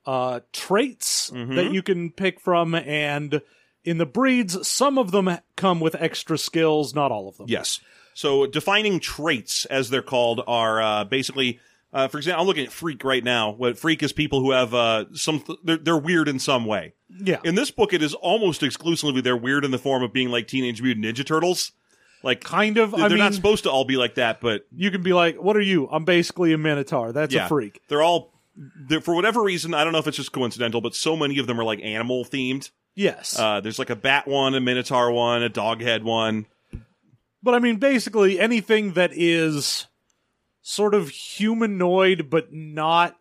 uh, 0.06 0.40
traits 0.52 1.30
that 1.30 1.72
you 1.72 1.82
can 1.82 2.10
pick 2.10 2.40
from. 2.40 2.74
And 2.74 3.42
in 3.84 3.98
the 3.98 4.06
breeds, 4.06 4.66
some 4.66 4.98
of 4.98 5.10
them 5.10 5.28
come 5.56 5.80
with 5.80 5.94
extra 5.96 6.38
skills, 6.38 6.94
not 6.94 7.12
all 7.12 7.28
of 7.28 7.36
them. 7.36 7.46
Yes. 7.48 7.80
So 8.14 8.46
defining 8.46 8.98
traits, 8.98 9.66
as 9.66 9.90
they're 9.90 10.02
called, 10.02 10.42
are 10.46 10.80
uh, 10.80 11.04
basically, 11.04 11.60
uh, 11.92 12.08
for 12.08 12.16
example, 12.16 12.40
I'm 12.40 12.46
looking 12.46 12.64
at 12.64 12.72
freak 12.72 13.04
right 13.04 13.22
now. 13.22 13.50
What 13.50 13.78
freak 13.78 14.02
is 14.02 14.12
people 14.12 14.40
who 14.40 14.52
have 14.52 14.72
uh, 14.72 15.04
some, 15.12 15.44
they're, 15.62 15.76
they're 15.76 15.98
weird 15.98 16.26
in 16.26 16.38
some 16.38 16.64
way. 16.64 16.94
Yeah. 17.08 17.40
In 17.44 17.54
this 17.54 17.70
book, 17.70 17.92
it 17.92 18.02
is 18.02 18.14
almost 18.14 18.62
exclusively 18.62 19.20
they're 19.20 19.36
weird 19.36 19.64
in 19.64 19.70
the 19.70 19.78
form 19.78 20.02
of 20.02 20.12
being 20.12 20.30
like 20.30 20.48
Teenage 20.48 20.80
Mutant 20.80 21.04
Ninja 21.04 21.26
Turtles. 21.26 21.72
Like, 22.22 22.42
kind 22.42 22.78
of. 22.78 22.92
they're 22.92 23.10
mean, 23.10 23.18
not 23.18 23.34
supposed 23.34 23.64
to 23.64 23.70
all 23.70 23.84
be 23.84 23.96
like 23.96 24.14
that, 24.14 24.40
but 24.40 24.66
you 24.74 24.90
can 24.90 25.02
be 25.02 25.12
like, 25.12 25.36
what 25.36 25.54
are 25.54 25.60
you? 25.60 25.86
I'm 25.88 26.04
basically 26.04 26.54
a 26.54 26.58
minotaur. 26.58 27.12
That's 27.12 27.34
yeah, 27.34 27.44
a 27.44 27.48
freak. 27.48 27.82
They're 27.88 28.02
all, 28.02 28.32
for 29.02 29.14
whatever 29.14 29.42
reason, 29.42 29.74
I 29.74 29.84
don't 29.84 29.92
know 29.92 29.98
if 29.98 30.06
it's 30.06 30.16
just 30.16 30.32
coincidental, 30.32 30.80
but 30.80 30.94
so 30.94 31.16
many 31.16 31.38
of 31.38 31.46
them 31.46 31.60
are 31.60 31.64
like 31.64 31.80
animal 31.82 32.24
themed. 32.24 32.70
Yes. 32.94 33.38
Uh, 33.38 33.60
there's 33.60 33.78
like 33.78 33.90
a 33.90 33.96
bat 33.96 34.26
one, 34.26 34.54
a 34.54 34.60
minotaur 34.60 35.12
one, 35.12 35.42
a 35.42 35.48
dog 35.48 35.82
head 35.82 36.02
one. 36.02 36.46
But 37.42 37.54
I 37.54 37.58
mean, 37.58 37.76
basically 37.76 38.40
anything 38.40 38.94
that 38.94 39.10
is 39.12 39.86
sort 40.62 40.94
of 40.94 41.10
humanoid, 41.10 42.28
but 42.30 42.52
not 42.52 43.16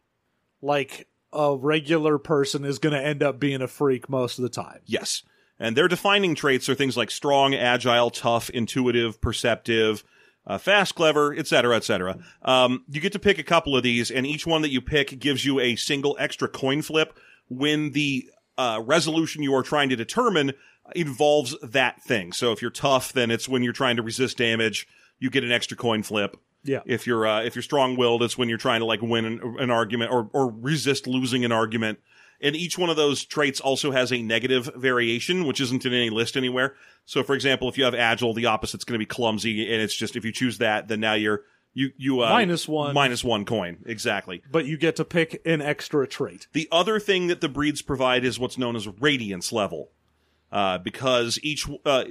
like 0.61 1.07
a 1.31 1.55
regular 1.55 2.17
person 2.17 2.63
is 2.63 2.79
going 2.79 2.93
to 2.93 3.05
end 3.05 3.21
up 3.21 3.39
being 3.39 3.61
a 3.61 3.67
freak 3.67 4.09
most 4.09 4.39
of 4.39 4.43
the 4.43 4.49
time. 4.49 4.79
Yes. 4.85 5.21
And 5.59 5.75
their 5.75 5.87
defining 5.87 6.35
traits 6.35 6.67
are 6.69 6.75
things 6.75 6.97
like 6.97 7.11
strong, 7.11 7.53
agile, 7.53 8.09
tough, 8.09 8.49
intuitive, 8.49 9.21
perceptive, 9.21 10.03
uh, 10.47 10.57
fast, 10.57 10.95
clever, 10.95 11.35
etc., 11.35 11.75
etc. 11.75 12.17
Um, 12.43 12.83
you 12.89 13.01
get 13.01 13.13
to 13.13 13.19
pick 13.19 13.39
a 13.39 13.43
couple 13.43 13.75
of 13.75 13.83
these, 13.83 14.11
and 14.11 14.25
each 14.25 14.45
one 14.45 14.61
that 14.61 14.71
you 14.71 14.81
pick 14.81 15.19
gives 15.19 15.45
you 15.45 15.59
a 15.59 15.75
single 15.75 16.15
extra 16.19 16.47
coin 16.47 16.81
flip 16.81 17.17
when 17.47 17.91
the 17.91 18.29
uh, 18.57 18.81
resolution 18.83 19.43
you 19.43 19.53
are 19.55 19.63
trying 19.63 19.89
to 19.89 19.95
determine 19.95 20.53
involves 20.95 21.55
that 21.61 22.01
thing. 22.03 22.31
So 22.31 22.51
if 22.51 22.61
you're 22.61 22.71
tough, 22.71 23.13
then 23.13 23.31
it's 23.31 23.49
when 23.49 23.63
you're 23.63 23.73
trying 23.73 23.95
to 23.97 24.03
resist 24.03 24.37
damage, 24.37 24.87
you 25.19 25.29
get 25.29 25.43
an 25.43 25.51
extra 25.51 25.75
coin 25.75 26.03
flip. 26.03 26.37
Yeah. 26.63 26.81
If 26.85 27.05
you're 27.05 27.27
uh, 27.27 27.43
if 27.43 27.55
you're 27.55 27.63
strong-willed, 27.63 28.23
it's 28.23 28.37
when 28.37 28.49
you're 28.49 28.57
trying 28.57 28.79
to 28.79 28.85
like 28.85 29.01
win 29.01 29.25
an, 29.25 29.57
an 29.59 29.69
argument 29.69 30.11
or 30.11 30.29
or 30.33 30.51
resist 30.51 31.05
losing 31.05 31.45
an 31.45 31.51
argument. 31.51 31.99
And 32.45 32.55
each 32.55 32.77
one 32.77 32.91
of 32.91 32.95
those 32.95 33.25
traits 33.25 33.59
also 33.59 33.91
has 33.91 34.13
a 34.13 34.21
negative 34.21 34.69
variation, 34.75 35.45
which 35.45 35.59
isn't 35.59 35.83
in 35.83 35.93
any 35.93 36.11
list 36.11 36.37
anywhere. 36.37 36.75
So, 37.05 37.23
for 37.23 37.33
example, 37.33 37.67
if 37.69 37.77
you 37.77 37.85
have 37.85 37.95
agile, 37.95 38.35
the 38.35 38.45
opposite's 38.45 38.83
going 38.83 38.93
to 38.93 38.99
be 38.99 39.07
clumsy, 39.07 39.73
and 39.73 39.81
it's 39.81 39.95
just 39.95 40.15
if 40.15 40.23
you 40.23 40.31
choose 40.31 40.59
that, 40.59 40.87
then 40.87 40.99
now 40.99 41.13
you're 41.13 41.41
you 41.73 41.89
you 41.97 42.21
uh, 42.21 42.29
Minus 42.29 42.67
one. 42.67 42.93
minus 42.93 43.23
one 43.23 43.45
coin 43.45 43.79
exactly. 43.85 44.43
But 44.51 44.65
you 44.65 44.77
get 44.77 44.95
to 44.97 45.05
pick 45.05 45.41
an 45.45 45.61
extra 45.61 46.07
trait. 46.07 46.47
The 46.53 46.69
other 46.71 46.99
thing 46.99 47.27
that 47.27 47.41
the 47.41 47.49
breeds 47.49 47.81
provide 47.81 48.23
is 48.23 48.39
what's 48.39 48.57
known 48.57 48.75
as 48.75 48.87
radiance 48.87 49.51
level. 49.51 49.89
Uh, 50.51 50.77
because 50.77 51.37
each, 51.43 51.67
uh, 51.85 52.05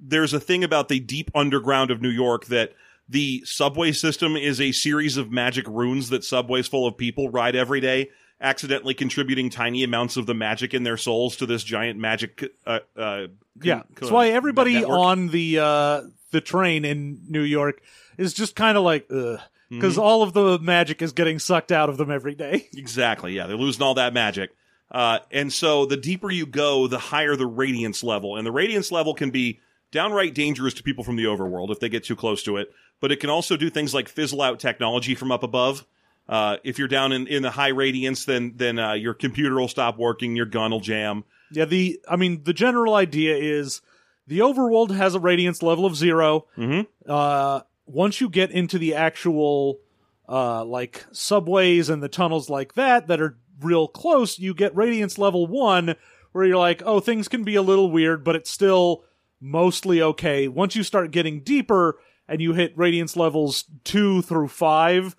there's 0.00 0.32
a 0.32 0.38
thing 0.38 0.62
about 0.62 0.88
the 0.88 1.00
deep 1.00 1.30
underground 1.34 1.90
of 1.90 2.00
New 2.00 2.10
York 2.10 2.44
that 2.46 2.72
the 3.08 3.42
subway 3.44 3.90
system 3.90 4.36
is 4.36 4.60
a 4.60 4.70
series 4.70 5.16
of 5.16 5.32
magic 5.32 5.66
runes 5.66 6.10
that 6.10 6.22
subways 6.22 6.68
full 6.68 6.86
of 6.86 6.96
people 6.96 7.30
ride 7.30 7.56
every 7.56 7.80
day, 7.80 8.10
accidentally 8.44 8.94
contributing 8.94 9.50
tiny 9.50 9.82
amounts 9.82 10.16
of 10.16 10.26
the 10.26 10.34
magic 10.34 10.74
in 10.74 10.82
their 10.84 10.96
souls 10.96 11.36
to 11.36 11.46
this 11.46 11.64
giant 11.64 11.98
magic, 11.98 12.44
uh, 12.66 12.80
uh, 12.96 13.26
Yeah. 13.62 13.82
That's 13.96 14.12
why 14.12 14.28
everybody 14.28 14.74
network. 14.74 14.98
on 14.98 15.28
the 15.28 15.58
uh 15.58 16.02
the 16.30 16.40
train 16.40 16.84
in 16.84 17.22
New 17.28 17.42
York 17.42 17.80
is 18.18 18.34
just 18.34 18.54
kind 18.54 18.76
of 18.78 18.84
like 18.84 19.06
ugh 19.10 19.40
Mm-hmm. 19.70 19.80
because 19.80 19.96
all 19.96 20.22
of 20.22 20.34
the 20.34 20.58
magic 20.58 21.00
is 21.00 21.12
getting 21.12 21.38
sucked 21.38 21.72
out 21.72 21.88
of 21.88 21.96
them 21.96 22.10
every 22.10 22.34
day. 22.34 22.68
Exactly. 22.76 23.32
Yeah, 23.32 23.46
they're 23.46 23.56
losing 23.56 23.82
all 23.82 23.94
that 23.94 24.12
magic. 24.12 24.50
Uh, 24.90 25.20
and 25.30 25.50
so 25.50 25.86
the 25.86 25.96
deeper 25.96 26.30
you 26.30 26.44
go, 26.44 26.86
the 26.86 26.98
higher 26.98 27.34
the 27.34 27.46
radiance 27.46 28.04
level. 28.04 28.36
And 28.36 28.46
the 28.46 28.52
radiance 28.52 28.92
level 28.92 29.14
can 29.14 29.30
be 29.30 29.60
downright 29.90 30.34
dangerous 30.34 30.74
to 30.74 30.82
people 30.82 31.02
from 31.02 31.16
the 31.16 31.24
overworld 31.24 31.70
if 31.70 31.80
they 31.80 31.88
get 31.88 32.04
too 32.04 32.14
close 32.14 32.42
to 32.42 32.58
it. 32.58 32.70
But 33.00 33.10
it 33.10 33.20
can 33.20 33.30
also 33.30 33.56
do 33.56 33.70
things 33.70 33.94
like 33.94 34.06
fizzle 34.06 34.42
out 34.42 34.60
technology 34.60 35.14
from 35.14 35.32
up 35.32 35.42
above. 35.42 35.86
Uh, 36.28 36.56
if 36.64 36.78
you're 36.78 36.88
down 36.88 37.12
in, 37.12 37.26
in 37.26 37.42
the 37.42 37.50
high 37.50 37.68
radiance, 37.68 38.24
then 38.24 38.52
then 38.56 38.78
uh, 38.78 38.92
your 38.94 39.12
computer 39.14 39.56
will 39.56 39.68
stop 39.68 39.98
working, 39.98 40.34
your 40.36 40.46
gun 40.46 40.70
will 40.70 40.80
jam. 40.80 41.24
Yeah, 41.52 41.66
the 41.66 42.00
I 42.08 42.16
mean 42.16 42.44
the 42.44 42.54
general 42.54 42.94
idea 42.94 43.36
is 43.36 43.82
the 44.26 44.38
overworld 44.38 44.90
has 44.90 45.14
a 45.14 45.20
radiance 45.20 45.62
level 45.62 45.84
of 45.84 45.94
0 45.96 46.46
Mhm. 46.56 46.86
Uh, 47.06 47.60
once 47.86 48.20
you 48.20 48.30
get 48.30 48.50
into 48.50 48.78
the 48.78 48.94
actual 48.94 49.78
uh 50.26 50.64
like 50.64 51.04
subways 51.12 51.90
and 51.90 52.02
the 52.02 52.08
tunnels 52.08 52.48
like 52.48 52.72
that 52.74 53.06
that 53.08 53.20
are 53.20 53.36
real 53.60 53.86
close, 53.86 54.38
you 54.38 54.54
get 54.54 54.74
radiance 54.74 55.18
level 55.18 55.46
one, 55.46 55.94
where 56.32 56.44
you're 56.46 56.56
like, 56.56 56.82
oh, 56.86 57.00
things 57.00 57.28
can 57.28 57.44
be 57.44 57.54
a 57.54 57.62
little 57.62 57.90
weird, 57.90 58.24
but 58.24 58.34
it's 58.34 58.50
still 58.50 59.04
mostly 59.40 60.00
okay. 60.00 60.48
Once 60.48 60.74
you 60.74 60.82
start 60.82 61.10
getting 61.10 61.40
deeper. 61.40 61.98
And 62.26 62.40
you 62.40 62.54
hit 62.54 62.72
radiance 62.76 63.16
levels 63.16 63.64
two 63.84 64.22
through 64.22 64.48
5 64.48 65.16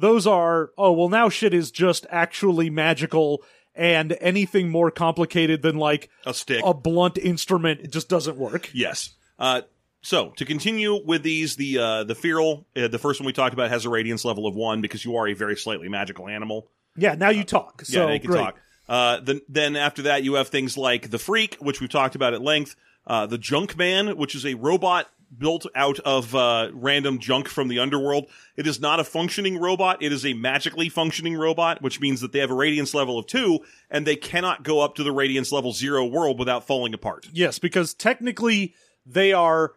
Those 0.00 0.26
are, 0.26 0.70
oh, 0.76 0.92
well, 0.92 1.08
now 1.08 1.28
shit 1.28 1.54
is 1.54 1.70
just 1.70 2.04
actually 2.10 2.68
magical, 2.68 3.42
and 3.74 4.16
anything 4.20 4.68
more 4.68 4.90
complicated 4.90 5.62
than 5.62 5.76
like 5.76 6.10
A 6.26 6.34
stick. 6.34 6.62
a 6.64 6.74
blunt 6.74 7.16
instrument 7.16 7.90
just 7.92 8.08
doesn't 8.08 8.36
work. 8.36 8.70
Yes. 8.74 9.10
Uh, 9.38 9.62
so 10.02 10.30
to 10.36 10.44
continue 10.44 10.98
with 11.04 11.22
these, 11.22 11.54
the 11.56 11.78
uh, 11.78 12.04
the 12.04 12.14
feral, 12.16 12.66
uh, 12.76 12.88
the 12.88 12.98
first 12.98 13.20
one 13.20 13.26
we 13.26 13.32
talked 13.32 13.54
about 13.54 13.70
has 13.70 13.84
a 13.84 13.88
radiance 13.88 14.24
level 14.24 14.46
of 14.46 14.54
one 14.56 14.80
because 14.80 15.04
you 15.04 15.14
are 15.16 15.28
a 15.28 15.34
very 15.34 15.56
slightly 15.56 15.88
magical 15.88 16.26
animal. 16.28 16.68
Yeah, 16.96 17.14
now 17.14 17.30
you 17.30 17.44
talk. 17.44 17.84
So 17.84 18.00
yeah, 18.00 18.06
they 18.06 18.18
can 18.18 18.30
great. 18.32 18.40
talk. 18.40 18.56
Uh, 18.88 19.20
then, 19.20 19.40
then 19.48 19.76
after 19.76 20.02
that, 20.02 20.24
you 20.24 20.34
have 20.34 20.48
things 20.48 20.76
like 20.76 21.10
the 21.10 21.18
Freak, 21.18 21.56
which 21.60 21.80
we've 21.80 21.90
talked 21.90 22.14
about 22.16 22.34
at 22.34 22.40
length. 22.42 22.74
Uh, 23.06 23.26
the 23.26 23.38
Junk 23.38 23.76
Man, 23.76 24.16
which 24.16 24.34
is 24.34 24.44
a 24.44 24.54
robot 24.54 25.06
built 25.36 25.66
out 25.74 25.98
of 26.00 26.34
uh, 26.34 26.70
random 26.72 27.18
junk 27.18 27.48
from 27.48 27.68
the 27.68 27.78
underworld. 27.78 28.26
It 28.56 28.66
is 28.66 28.80
not 28.80 29.00
a 29.00 29.04
functioning 29.04 29.58
robot. 29.58 30.02
It 30.02 30.12
is 30.12 30.24
a 30.24 30.34
magically 30.34 30.88
functioning 30.88 31.36
robot, 31.36 31.82
which 31.82 32.00
means 32.00 32.20
that 32.20 32.32
they 32.32 32.38
have 32.38 32.50
a 32.50 32.54
radiance 32.54 32.94
level 32.94 33.18
of 33.18 33.26
two, 33.26 33.60
and 33.90 34.06
they 34.06 34.16
cannot 34.16 34.62
go 34.62 34.80
up 34.80 34.94
to 34.96 35.02
the 35.02 35.12
radiance 35.12 35.52
level 35.52 35.72
zero 35.72 36.04
world 36.04 36.38
without 36.38 36.66
falling 36.66 36.94
apart. 36.94 37.26
Yes, 37.32 37.58
because 37.58 37.94
technically 37.94 38.74
they 39.04 39.32
are 39.32 39.74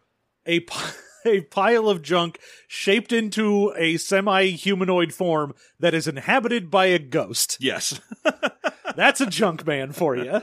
a 0.48 0.66
a 1.26 1.42
pile 1.42 1.88
of 1.88 2.02
junk 2.02 2.40
shaped 2.68 3.12
into 3.12 3.74
a 3.78 3.98
semi-humanoid 3.98 5.14
form 5.14 5.54
that 5.80 5.94
is 5.94 6.08
inhabited 6.08 6.72
by 6.72 6.86
a 6.86 7.00
ghost. 7.00 7.58
Yes. 7.60 8.00
That's 8.96 9.22
a 9.22 9.28
junk 9.28 9.66
man 9.66 9.92
for 9.92 10.16
you. 10.16 10.42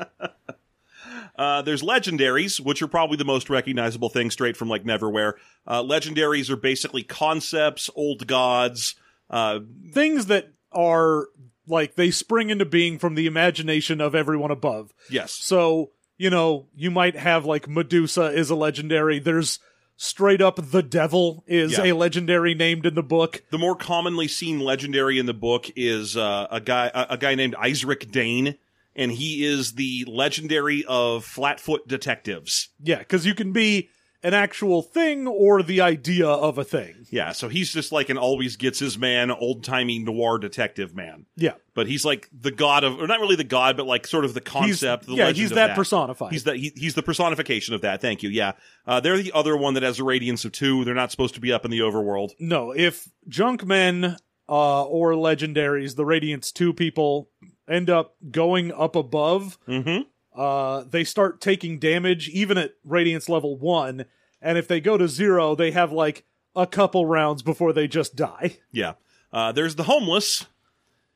Uh, 1.39 1.63
there's 1.63 1.83
legendaries, 1.83 2.59
which 2.61 2.83
are 2.83 2.89
probably 2.89 3.17
the 3.17 3.25
most 3.25 3.49
recognizable 3.49 4.09
thing 4.09 4.31
straight 4.31 4.57
from 4.57 4.69
like 4.69 4.83
Neverwhere. 4.85 5.35
Uh, 5.67 5.83
legendaries 5.83 6.51
are 6.51 6.57
basically 6.57 7.05
concepts, 7.05 7.89
old 7.95 8.27
gods. 8.27 8.97
Uh, 9.31 9.61
Things 9.95 10.27
that 10.27 10.53
are 10.73 11.29
like 11.67 11.95
they 11.95 12.11
spring 12.11 12.51
into 12.51 12.65
being 12.65 12.99
from 12.99 13.15
the 13.15 13.27
imagination 13.27 14.01
of 14.01 14.15
everyone 14.15 14.51
above. 14.51 14.93
yes. 15.11 15.33
So, 15.33 15.91
you 16.17 16.31
know, 16.31 16.67
you 16.75 16.91
might 16.91 17.15
have 17.17 17.45
like 17.45 17.69
Medusa 17.69 18.25
is 18.33 18.51
a 18.51 18.57
legendary. 18.57 19.19
There's 19.21 19.61
straight 19.97 20.41
up 20.41 20.57
the 20.57 20.83
devil 20.83 21.45
is 21.47 21.77
Yeah. 21.79 21.85
a 21.85 21.93
legendary 21.93 22.55
named 22.55 22.87
in 22.87 22.95
the 22.95 23.03
book. 23.03 23.43
The 23.51 23.59
more 23.59 23.77
commonly 23.77 24.29
seen 24.29 24.61
legendary 24.61 25.19
in 25.19 25.27
the 25.27 25.35
book 25.35 25.71
is 25.77 26.17
uh, 26.17 26.47
a 26.51 26.61
guy 26.61 26.91
a, 26.95 27.07
a 27.11 27.19
guy 27.19 27.35
named 27.35 27.55
Isaac 27.57 28.11
Dane, 28.11 28.57
and 28.99 29.13
he 29.13 29.45
is 29.47 29.75
the 29.75 30.05
legendary 30.07 30.85
of 30.87 31.25
Flatfoot 31.25 31.89
detectives. 31.89 32.69
Yeah, 32.83 32.99
because 32.99 33.25
you 33.25 33.35
can 33.35 33.53
be 33.53 33.89
an 34.25 34.35
actual 34.35 34.83
thing 34.83 35.29
or 35.29 35.63
the 35.63 35.81
idea 35.81 36.27
of 36.27 36.59
a 36.59 36.65
thing. 36.65 37.07
Yeah, 37.09 37.31
so 37.31 37.49
he's 37.49 37.73
just 37.73 37.93
like 37.93 38.09
an 38.09 38.19
always 38.19 38.57
gets 38.57 38.81
his 38.81 38.99
man, 38.99 39.31
old 39.31 39.63
timey 39.63 40.01
noir 40.01 40.41
detective 40.41 40.93
man. 40.93 41.27
Yeah. 41.37 41.53
But 41.73 41.87
he's 41.87 42.05
like 42.05 42.29
the 42.33 42.51
god 42.51 42.83
of, 42.83 43.01
or 43.01 43.07
not 43.07 43.21
really 43.21 43.37
the 43.37 43.45
god, 43.45 43.77
but 43.77 43.87
like 43.87 44.09
sort 44.09 44.25
of 44.25 44.35
the 44.35 44.41
He's, 44.41 44.51
concept. 44.81 45.07
the 45.07 45.15
yeah, 45.15 45.27
legend 45.27 45.37
he's 45.39 45.51
of 45.53 45.55
that, 45.55 45.77
personified. 45.77 46.33
He's 46.33 46.43
the 46.43 46.57
he, 46.57 46.73
he's 46.75 46.95
the 46.95 47.03
personification 47.05 47.75
of 47.75 47.83
that. 47.83 48.01
Thank 48.01 48.25
you. 48.25 48.31
Yeah, 48.31 48.53
uh, 48.89 48.99
they're 48.99 49.17
the 49.17 49.31
other 49.33 49.57
one 49.57 49.75
that 49.75 49.85
has 49.85 50.01
a 50.01 50.05
radiance 50.05 50.45
of 50.45 50.51
two. 50.51 50.85
They're 50.85 50.95
not 50.95 51.13
supposed 51.13 51.35
to 51.35 51.41
be 51.41 51.53
up 51.53 51.65
in 51.65 51.71
the 51.71 51.79
overworld. 51.79 52.33
no, 52.41 52.73
if 52.73 53.09
Junkmen 53.29 54.17
uh, 54.49 54.83
or 54.85 55.13
Legendaries, 55.13 55.95
the 55.95 56.05
Radiance 56.07 56.51
2 56.51 56.73
people, 56.73 57.29
end 57.69 57.91
up 57.91 58.17
going 58.31 58.73
up 58.73 58.97
above, 58.97 59.59
Mm-hmm. 59.69 60.03
uh, 60.41 60.85
they 60.85 61.05
start 61.05 61.41
taking 61.41 61.79
damage 61.79 62.29
even 62.31 62.59
at 62.59 62.75
Radiance 62.85 63.29
level 63.29 63.57
1. 63.57 64.05
And 64.41 64.57
if 64.59 64.69
they 64.69 64.81
go 64.81 64.97
to 64.97 65.09
zero, 65.09 65.55
they 65.55 65.73
have 65.73 65.91
like 65.93 66.25
a 66.55 66.67
couple 66.67 67.07
rounds 67.07 67.43
before 67.43 67.73
they 67.73 67.89
just 67.89 68.17
die. 68.17 68.59
Yeah. 68.73 68.95
Uh, 69.33 69.53
there's 69.53 69.75
the 69.75 69.83
homeless. 69.85 70.47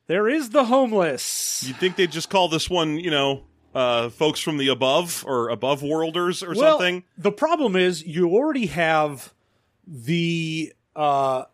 There 0.07 0.27
is 0.27 0.49
the 0.49 0.65
homeless. 0.65 1.63
You'd 1.65 1.77
think 1.77 1.95
they'd 1.95 2.11
just 2.11 2.29
call 2.29 2.49
this 2.49 2.69
one, 2.69 2.99
you 2.99 3.09
know, 3.09 3.45
uh, 3.73 4.09
folks 4.09 4.39
from 4.41 4.57
the 4.57 4.67
above 4.67 5.23
or 5.25 5.49
above 5.49 5.81
worlders 5.81 6.43
or 6.43 6.49
well, 6.53 6.77
something. 6.77 7.03
The 7.17 7.31
problem 7.31 7.75
is 7.75 8.05
you 8.05 8.29
already 8.29 8.67
have 8.67 9.33
the 9.87 10.73
uh 10.95 11.45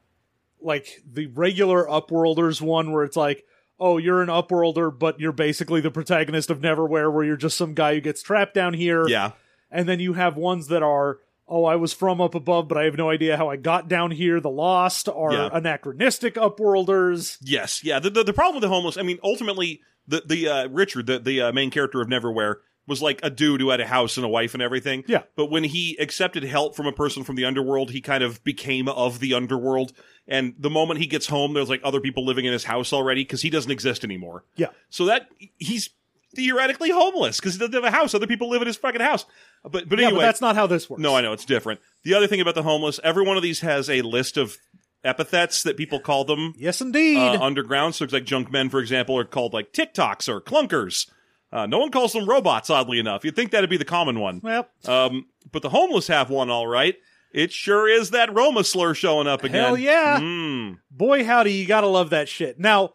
like 0.61 1.01
the 1.09 1.27
regular 1.27 1.85
upworlders 1.85 2.59
one 2.61 2.91
where 2.91 3.03
it's 3.05 3.15
like, 3.15 3.45
oh, 3.79 3.97
you're 3.97 4.21
an 4.21 4.29
upworlder, 4.29 4.97
but 4.97 5.19
you're 5.19 5.31
basically 5.31 5.81
the 5.81 5.91
protagonist 5.91 6.49
of 6.49 6.59
Neverwhere, 6.59 7.11
where 7.11 7.23
you're 7.23 7.37
just 7.37 7.57
some 7.57 7.73
guy 7.73 7.93
who 7.95 8.01
gets 8.01 8.21
trapped 8.21 8.53
down 8.53 8.73
here. 8.73 9.07
Yeah. 9.07 9.31
And 9.71 9.87
then 9.87 9.99
you 9.99 10.13
have 10.13 10.35
ones 10.35 10.67
that 10.67 10.83
are, 10.83 11.19
oh, 11.47 11.63
I 11.65 11.75
was 11.75 11.93
from 11.93 12.19
up 12.21 12.35
above, 12.35 12.67
but 12.67 12.77
I 12.77 12.83
have 12.85 12.97
no 12.97 13.09
idea 13.09 13.37
how 13.37 13.49
I 13.49 13.55
got 13.55 13.87
down 13.87 14.11
here. 14.11 14.39
The 14.39 14.49
Lost 14.49 15.07
are 15.07 15.31
Yeah. 15.33 15.49
anachronistic 15.53 16.35
upworlders. 16.35 17.37
Yes. 17.41 17.83
Yeah. 17.83 17.99
The, 17.99 18.09
the 18.09 18.23
the 18.23 18.33
problem 18.33 18.55
with 18.55 18.61
the 18.63 18.69
homeless. 18.69 18.97
I 18.97 19.01
mean, 19.03 19.19
ultimately, 19.23 19.81
the 20.07 20.23
the 20.25 20.47
uh, 20.49 20.67
Richard, 20.69 21.05
the 21.07 21.19
the 21.19 21.41
uh, 21.41 21.51
main 21.51 21.69
character 21.71 22.01
of 22.01 22.07
Neverwhere, 22.07 22.55
was 22.89 23.01
like 23.01 23.21
a 23.23 23.29
dude 23.29 23.61
who 23.61 23.69
had 23.69 23.79
a 23.79 23.87
house 23.87 24.17
and 24.17 24.25
a 24.25 24.29
wife 24.29 24.53
and 24.53 24.61
everything. 24.61 25.05
Yeah. 25.07 25.21
But 25.37 25.45
when 25.49 25.63
he 25.63 25.95
accepted 25.99 26.43
help 26.43 26.75
from 26.75 26.87
a 26.87 26.91
person 26.91 27.23
from 27.23 27.37
the 27.37 27.45
underworld, 27.45 27.91
he 27.91 28.01
kind 28.01 28.23
of 28.23 28.43
became 28.43 28.89
of 28.89 29.19
the 29.21 29.33
underworld. 29.33 29.93
And 30.27 30.53
the 30.59 30.69
moment 30.69 30.99
he 30.99 31.07
gets 31.07 31.27
home, 31.27 31.53
there's 31.53 31.69
like 31.69 31.81
other 31.83 32.01
people 32.01 32.25
living 32.25 32.43
in 32.45 32.51
his 32.51 32.65
house 32.65 32.91
already 32.91 33.21
because 33.21 33.41
he 33.41 33.49
doesn't 33.49 33.71
exist 33.71 34.03
anymore. 34.03 34.43
Yeah. 34.57 34.67
So 34.89 35.05
that 35.05 35.29
he's 35.57 35.89
theoretically 36.35 36.91
homeless 36.91 37.39
because 37.39 37.53
he 37.53 37.59
doesn't 37.59 37.73
have 37.73 37.83
a 37.83 37.91
house. 37.91 38.13
Other 38.13 38.27
people 38.27 38.49
live 38.49 38.61
in 38.61 38.67
his 38.67 38.77
fucking 38.77 39.01
house. 39.01 39.25
But 39.63 39.87
but 39.89 39.97
Yeah, 39.99 40.07
anyway, 40.07 40.19
but 40.21 40.25
that's 40.25 40.41
not 40.41 40.55
how 40.55 40.67
this 40.67 40.89
works. 40.89 41.01
no, 41.01 41.15
I 41.15 41.21
know 41.21 41.33
it's 41.33 41.45
different. 41.45 41.79
The 42.03 42.13
other 42.13 42.27
thing 42.27 42.41
about 42.41 42.55
the 42.55 42.63
homeless, 42.63 42.99
every 43.03 43.23
one 43.23 43.37
of 43.37 43.43
these 43.43 43.61
has 43.61 43.89
a 43.89 44.01
list 44.03 44.37
of 44.37 44.57
epithets 45.03 45.63
that 45.63 45.77
people 45.77 45.99
call 45.99 46.25
them 46.25 46.53
Yes, 46.57 46.81
indeed. 46.81 47.17
uh, 47.17 47.39
underground. 47.41 47.95
So 47.95 48.03
it's 48.03 48.13
like 48.13 48.25
junk 48.25 48.51
men, 48.51 48.69
for 48.69 48.79
example, 48.79 49.17
are 49.17 49.23
called 49.25 49.53
like 49.53 49.71
TikToks 49.73 50.27
or 50.29 50.41
clunkers. 50.41 51.09
Uh, 51.51 51.65
no 51.65 51.79
one 51.79 51.89
calls 51.91 52.13
them 52.13 52.27
robots, 52.29 52.69
oddly 52.69 52.99
enough. 52.99 53.25
You'd 53.25 53.35
think 53.35 53.51
that'd 53.51 53.69
be 53.69 53.77
the 53.77 53.85
common 53.85 54.19
one. 54.19 54.39
well, 54.43 54.67
Um, 54.85 55.25
but 55.51 55.61
the 55.63 55.69
homeless 55.69 56.07
have 56.07 56.29
one, 56.29 56.49
all 56.49 56.67
right. 56.67 56.95
It 57.31 57.51
sure 57.51 57.87
is 57.87 58.11
that 58.11 58.33
Roma 58.33 58.63
slur 58.63 58.93
showing 58.93 59.27
up 59.27 59.43
again. 59.43 59.63
hell 59.63 59.77
yeah. 59.77 60.19
Mm. 60.19 60.79
boy 60.91 61.23
howdy 61.23 61.53
you 61.53 61.65
gotta 61.67 61.87
love 61.87 62.09
that 62.09 62.27
shit 62.27 62.59
now 62.59 62.93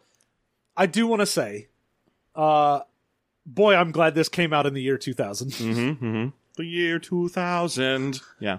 i 0.77 0.87
do 0.87 1.07
want 1.07 1.21
to 1.21 1.27
say 1.27 1.69
uh 2.35 2.81
boy 3.47 3.77
i'm 3.77 3.93
glad 3.93 4.15
this 4.17 4.29
came 4.29 4.53
out 4.53 4.67
in 4.67 4.75
the 4.75 4.83
year 4.83 4.99
2000 4.99 5.51
Mm-hmm, 5.53 5.81
mm-hmm. 6.05 6.29
The 6.57 6.65
year 6.65 6.99
2000. 7.01 8.21
Yeah. 8.41 8.59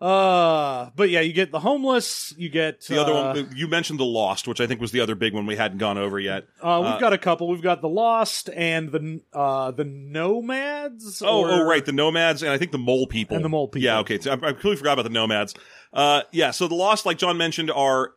Uh 0.00 0.88
but 0.96 1.10
yeah 1.10 1.20
you 1.20 1.32
get 1.32 1.52
the 1.52 1.60
homeless 1.60 2.32
you 2.38 2.48
get 2.48 2.80
The 2.86 3.00
other 3.00 3.12
uh, 3.12 3.34
one, 3.34 3.50
you 3.54 3.68
mentioned 3.68 4.00
The 4.00 4.04
Lost, 4.04 4.48
which 4.48 4.60
I 4.60 4.66
think 4.66 4.80
was 4.80 4.92
the 4.92 5.00
other 5.00 5.14
big 5.14 5.34
one 5.34 5.44
we 5.46 5.56
hadn't 5.56 5.78
gone 5.78 5.98
over 5.98 6.18
yet. 6.18 6.44
uh, 6.62 6.80
we've 6.82 6.92
uh, 6.94 6.98
got 6.98 7.12
a 7.12 7.18
couple 7.18 7.48
we've 7.48 7.60
got 7.62 7.82
the 7.82 7.88
lost 7.88 8.48
and 8.54 8.90
the 8.90 9.20
uh 9.34 9.70
the 9.72 9.84
nomads 9.84 11.22
Oh, 11.22 11.40
or- 11.42 11.50
oh, 11.50 11.64
right. 11.64 11.84
The 11.84 11.92
nomads 11.92 12.42
and 12.42 12.50
I 12.50 12.58
think 12.58 12.72
the 12.72 12.78
mole 12.78 13.06
people. 13.06 13.36
And 13.36 13.44
the 13.44 13.48
mole 13.48 13.68
people. 13.68 13.84
Yeah, 13.84 13.98
okay. 14.00 14.18
So 14.20 14.30
I, 14.30 14.34
I 14.34 14.36
completely 14.38 14.76
forgot 14.76 14.94
about 14.94 15.02
the 15.02 15.10
nomads. 15.10 15.54
Uh, 15.92 16.22
yeah. 16.32 16.50
So 16.50 16.68
the 16.68 16.74
lost, 16.74 17.04
like 17.06 17.18
John 17.18 17.36
mentioned, 17.36 17.70
are 17.70 18.12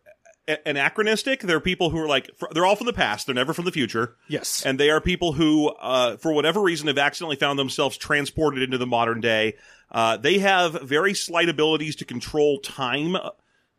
a- 0.47 0.67
anachronistic. 0.67 1.41
They're 1.41 1.59
people 1.59 1.89
who 1.89 1.97
are 1.99 2.07
like, 2.07 2.29
fr- 2.37 2.47
they're 2.53 2.65
all 2.65 2.75
from 2.75 2.85
the 2.87 2.93
past. 2.93 3.25
They're 3.25 3.35
never 3.35 3.53
from 3.53 3.65
the 3.65 3.71
future. 3.71 4.15
yes 4.27 4.63
And 4.65 4.79
they 4.79 4.89
are 4.89 5.01
people 5.01 5.33
who, 5.33 5.69
uh, 5.69 6.17
for 6.17 6.31
whatever 6.33 6.61
reason, 6.61 6.87
have 6.87 6.97
accidentally 6.97 7.35
found 7.37 7.57
themselves 7.59 7.97
transported 7.97 8.61
into 8.63 8.77
the 8.77 8.87
modern 8.87 9.21
day. 9.21 9.55
Uh, 9.93 10.17
they 10.17 10.39
have 10.39 10.81
very 10.81 11.13
slight 11.13 11.49
abilities 11.49 11.95
to 11.97 12.05
control 12.05 12.59
time. 12.59 13.15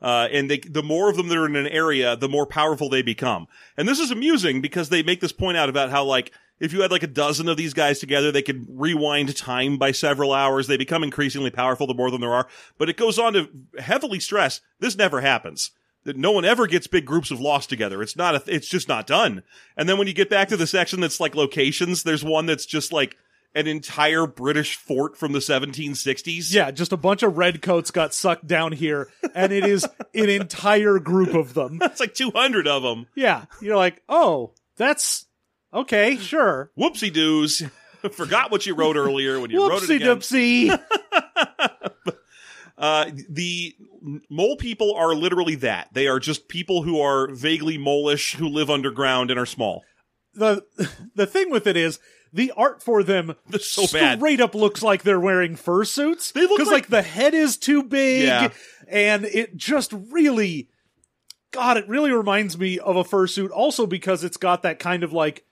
Uh, 0.03 0.29
and 0.31 0.50
they, 0.50 0.59
the 0.59 0.83
more 0.83 1.09
of 1.09 1.16
them 1.16 1.29
that 1.29 1.38
are 1.38 1.46
in 1.46 1.57
an 1.57 1.66
area, 1.66 2.14
the 2.14 2.29
more 2.29 2.46
powerful 2.46 2.88
they 2.88 3.03
become. 3.03 3.46
And 3.77 3.88
this 3.88 3.98
is 3.98 4.11
amusing 4.11 4.61
because 4.61 4.90
they 4.90 5.03
make 5.03 5.20
this 5.20 5.33
point 5.33 5.57
out 5.57 5.70
about 5.70 5.90
how, 5.90 6.05
like, 6.05 6.31
if 6.61 6.72
you 6.72 6.83
had 6.83 6.90
like 6.90 7.03
a 7.03 7.09
dozen 7.09 7.48
of 7.48 7.57
these 7.57 7.74
guys 7.74 7.98
together, 7.98 8.31
they 8.31 8.42
could 8.42 8.66
rewind 8.68 9.35
time 9.37 9.77
by 9.77 9.92
several 9.92 10.33
hours. 10.33 10.66
They 10.66 10.77
become 10.77 11.03
increasingly 11.03 11.50
powerful 11.50 11.87
the 11.87 11.94
more 11.94 12.07
of 12.07 12.12
them 12.12 12.20
there 12.20 12.35
are. 12.35 12.48
But 12.79 12.88
it 12.88 12.96
goes 12.96 13.18
on 13.18 13.33
to 13.33 13.48
heavily 13.79 14.20
stress 14.20 14.61
this 14.79 14.96
never 14.96 15.20
happens. 15.20 15.72
That 16.05 16.16
no 16.18 16.33
one 16.33 16.44
ever 16.44 16.66
gets 16.66 16.87
big 16.87 17.07
groups 17.07 17.31
of 17.31 17.40
lost 17.40 17.70
together. 17.70 18.03
It's 18.03 18.14
not 18.14 18.35
a, 18.35 18.55
it's 18.55 18.68
just 18.68 18.88
not 18.88 19.07
done. 19.07 19.42
And 19.74 19.88
then 19.88 19.96
when 19.96 20.07
you 20.07 20.12
get 20.12 20.29
back 20.29 20.48
to 20.48 20.57
the 20.57 20.66
section 20.66 21.00
that's 21.00 21.18
like 21.18 21.35
locations, 21.35 22.03
there's 22.03 22.22
one 22.22 22.44
that's 22.44 22.66
just 22.66 22.92
like 22.92 23.16
an 23.54 23.66
entire 23.66 24.26
British 24.26 24.76
fort 24.76 25.16
from 25.16 25.32
the 25.32 25.38
1760s. 25.38 26.52
yeah 26.52 26.70
just 26.70 26.92
a 26.92 26.96
bunch 26.96 27.22
of 27.22 27.36
redcoats 27.38 27.90
got 27.90 28.12
sucked 28.14 28.46
down 28.46 28.72
here 28.72 29.08
and 29.34 29.52
it 29.52 29.64
is 29.64 29.84
an 30.14 30.28
entire 30.28 30.98
group 30.98 31.34
of 31.34 31.54
them 31.54 31.78
That's 31.80 32.00
like 32.00 32.14
200 32.14 32.66
of 32.66 32.82
them. 32.82 33.06
yeah 33.14 33.44
you're 33.60 33.76
like 33.76 34.02
oh 34.08 34.52
that's 34.76 35.26
okay 35.72 36.16
sure 36.16 36.70
Whoopsie 36.78 37.12
doos. 37.12 37.62
Forgot 38.12 38.50
what 38.50 38.66
you 38.66 38.74
wrote 38.74 38.96
earlier 38.96 39.40
when 39.40 39.50
you 39.50 39.66
wrote 39.68 39.82
it 39.82 39.88
whoopsie 39.88 39.96
again. 39.96 40.78
doopsie 40.78 40.80
Uh, 42.76 43.08
the 43.30 43.72
mole 44.28 44.56
people 44.56 44.94
are 44.96 45.14
literally 45.14 45.54
that. 45.54 45.88
They 45.92 46.08
are 46.08 46.18
just 46.18 46.48
people 46.48 46.82
who 46.82 47.00
are 47.00 47.28
vaguely 47.32 47.78
molish, 47.78 48.34
who 48.34 48.48
live 48.48 48.68
underground 48.68 49.30
and 49.30 49.38
are 49.38 49.46
small. 49.46 49.84
the 50.34 50.64
the 51.14 51.24
thing 51.26 51.50
with 51.50 51.68
it 51.68 51.76
is 51.76 52.00
the 52.35 52.53
art 52.57 52.83
for 52.83 53.03
them 53.03 53.35
They're 53.49 53.61
so 53.61 53.87
bad. 53.90 54.18
straight 54.18 54.40
up 54.40 54.55
looks 54.55 54.83
like 54.83 55.03
they're 55.05 55.20
wearing 55.20 55.57
fursuits. 55.57 56.33
They 56.33 56.42
look 56.42 56.59
because 56.59 56.66
like- 56.66 56.75
like, 56.85 56.88
the 56.88 57.03
head 57.03 57.33
is 57.33 57.57
too 57.57 57.83
big, 57.83 58.25
Yeah. 58.25 58.51
and 58.88 59.25
it 59.25 59.57
just 59.57 59.92
really, 60.11 60.68
God, 61.53 61.77
it 61.79 61.88
really 61.88 62.11
reminds 62.11 62.59
me 62.59 62.79
of 62.79 62.97
a 62.97 63.05
fursuit. 63.05 63.51
Also 63.53 63.87
because 63.87 64.25
it's 64.25 64.37
got 64.37 64.62
that 64.64 64.79
kind 64.79 65.03
of 65.05 65.12
like 65.12 65.44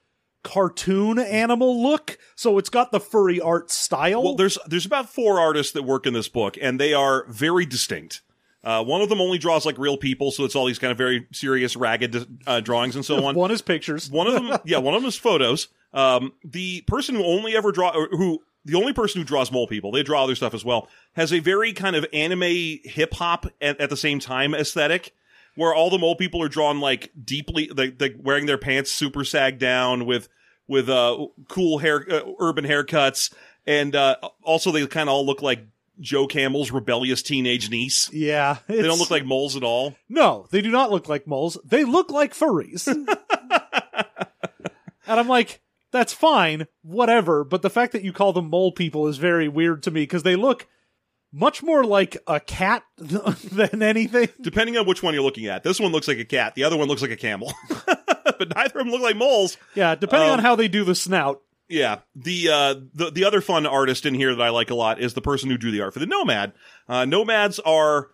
cartoon 0.42 1.20
animal 1.20 1.80
look, 1.82 2.18
so 2.34 2.58
it's 2.58 2.68
got 2.68 2.90
the 2.90 2.98
furry 2.98 3.40
art 3.40 3.70
style. 3.70 4.22
Well, 4.24 4.34
there's 4.34 4.58
there's 4.66 4.84
about 4.86 5.08
four 5.08 5.38
artists 5.38 5.72
that 5.74 5.84
work 5.84 6.04
in 6.06 6.14
this 6.14 6.28
book, 6.28 6.58
and 6.60 6.80
they 6.80 6.92
are 6.92 7.24
very 7.28 7.64
distinct. 7.64 8.22
Uh, 8.64 8.84
one 8.84 9.00
of 9.02 9.08
them 9.08 9.20
only 9.20 9.38
draws 9.38 9.66
like 9.66 9.76
real 9.76 9.96
people, 9.96 10.30
so 10.30 10.44
it's 10.44 10.54
all 10.54 10.66
these 10.66 10.78
kind 10.78 10.92
of 10.92 10.98
very 10.98 11.26
serious, 11.32 11.74
ragged 11.74 12.26
uh, 12.46 12.60
drawings 12.60 12.94
and 12.94 13.04
so 13.04 13.24
on. 13.24 13.34
One 13.34 13.50
is 13.50 13.60
pictures. 13.60 14.08
One 14.10 14.28
of 14.28 14.34
them, 14.34 14.56
yeah, 14.64 14.78
one 14.78 14.94
of 14.94 15.02
them 15.02 15.08
is 15.08 15.16
photos. 15.16 15.68
Um, 15.92 16.32
the 16.44 16.82
person 16.82 17.16
who 17.16 17.24
only 17.24 17.56
ever 17.56 17.72
draw, 17.72 17.90
or 17.90 18.08
who 18.08 18.40
the 18.64 18.76
only 18.76 18.92
person 18.92 19.20
who 19.20 19.24
draws 19.24 19.50
mole 19.50 19.66
people, 19.66 19.90
they 19.90 20.04
draw 20.04 20.22
other 20.22 20.36
stuff 20.36 20.54
as 20.54 20.64
well, 20.64 20.88
has 21.14 21.32
a 21.32 21.40
very 21.40 21.72
kind 21.72 21.96
of 21.96 22.06
anime 22.12 22.78
hip 22.84 23.14
hop 23.14 23.46
at, 23.60 23.80
at 23.80 23.90
the 23.90 23.96
same 23.96 24.20
time 24.20 24.54
aesthetic, 24.54 25.12
where 25.56 25.74
all 25.74 25.90
the 25.90 25.98
mole 25.98 26.14
people 26.14 26.40
are 26.40 26.48
drawn 26.48 26.80
like 26.80 27.10
deeply, 27.22 27.68
like, 27.68 28.00
like 28.00 28.14
wearing 28.18 28.46
their 28.46 28.58
pants 28.58 28.92
super 28.92 29.24
sag 29.24 29.58
down 29.58 30.06
with 30.06 30.28
with 30.68 30.88
uh 30.88 31.26
cool 31.48 31.78
hair, 31.78 32.06
uh, 32.08 32.20
urban 32.38 32.64
haircuts, 32.64 33.34
and 33.66 33.96
uh, 33.96 34.16
also 34.42 34.70
they 34.70 34.86
kind 34.86 35.08
of 35.08 35.14
all 35.14 35.26
look 35.26 35.42
like 35.42 35.66
Joe 36.00 36.26
Campbell's 36.26 36.70
rebellious 36.70 37.22
teenage 37.22 37.70
niece. 37.70 38.10
Yeah, 38.12 38.58
They 38.66 38.82
don't 38.82 38.98
look 38.98 39.10
like 39.10 39.24
moles 39.24 39.56
at 39.56 39.62
all. 39.62 39.94
No, 40.08 40.46
they 40.50 40.60
do 40.62 40.70
not 40.70 40.90
look 40.90 41.08
like 41.08 41.26
moles. 41.26 41.58
They 41.64 41.84
look 41.84 42.10
like 42.10 42.34
furries. 42.34 42.86
and 45.06 45.20
I'm 45.20 45.28
like, 45.28 45.60
that's 45.90 46.12
fine, 46.12 46.66
whatever. 46.82 47.44
But 47.44 47.62
the 47.62 47.70
fact 47.70 47.92
that 47.92 48.02
you 48.02 48.12
call 48.12 48.32
them 48.32 48.48
mole 48.50 48.72
people 48.72 49.08
is 49.08 49.18
very 49.18 49.48
weird 49.48 49.82
to 49.84 49.90
me 49.90 50.02
because 50.02 50.22
they 50.22 50.36
look 50.36 50.66
much 51.32 51.62
more 51.62 51.84
like 51.84 52.16
a 52.26 52.40
cat 52.40 52.82
than 52.96 53.82
anything. 53.82 54.28
depending 54.40 54.76
on 54.76 54.86
which 54.86 55.02
one 55.02 55.14
you're 55.14 55.22
looking 55.22 55.46
at. 55.46 55.62
This 55.62 55.80
one 55.80 55.92
looks 55.92 56.08
like 56.08 56.18
a 56.18 56.24
cat. 56.24 56.54
The 56.54 56.64
other 56.64 56.76
one 56.76 56.88
looks 56.88 57.02
like 57.02 57.10
a 57.10 57.16
camel. 57.16 57.52
but 57.86 58.54
neither 58.54 58.78
of 58.80 58.84
them 58.86 58.90
look 58.90 59.02
like 59.02 59.16
moles. 59.16 59.56
Yeah, 59.74 59.94
depending 59.94 60.28
Um, 60.30 60.34
on 60.34 60.38
how 60.40 60.56
they 60.56 60.68
do 60.68 60.84
the 60.84 60.94
snout. 60.94 61.40
Yeah. 61.72 62.00
The 62.14 62.48
uh 62.50 62.74
the 62.92 63.10
the 63.10 63.24
other 63.24 63.40
fun 63.40 63.64
artist 63.66 64.04
in 64.04 64.14
here 64.14 64.34
that 64.34 64.42
I 64.42 64.50
like 64.50 64.70
a 64.70 64.74
lot 64.74 65.00
is 65.00 65.14
the 65.14 65.22
person 65.22 65.48
who 65.50 65.56
drew 65.56 65.70
the 65.70 65.80
art 65.80 65.94
for 65.94 66.00
the 66.00 66.06
Nomad. 66.06 66.52
Uh 66.86 67.04
Nomads 67.06 67.58
are 67.60 68.10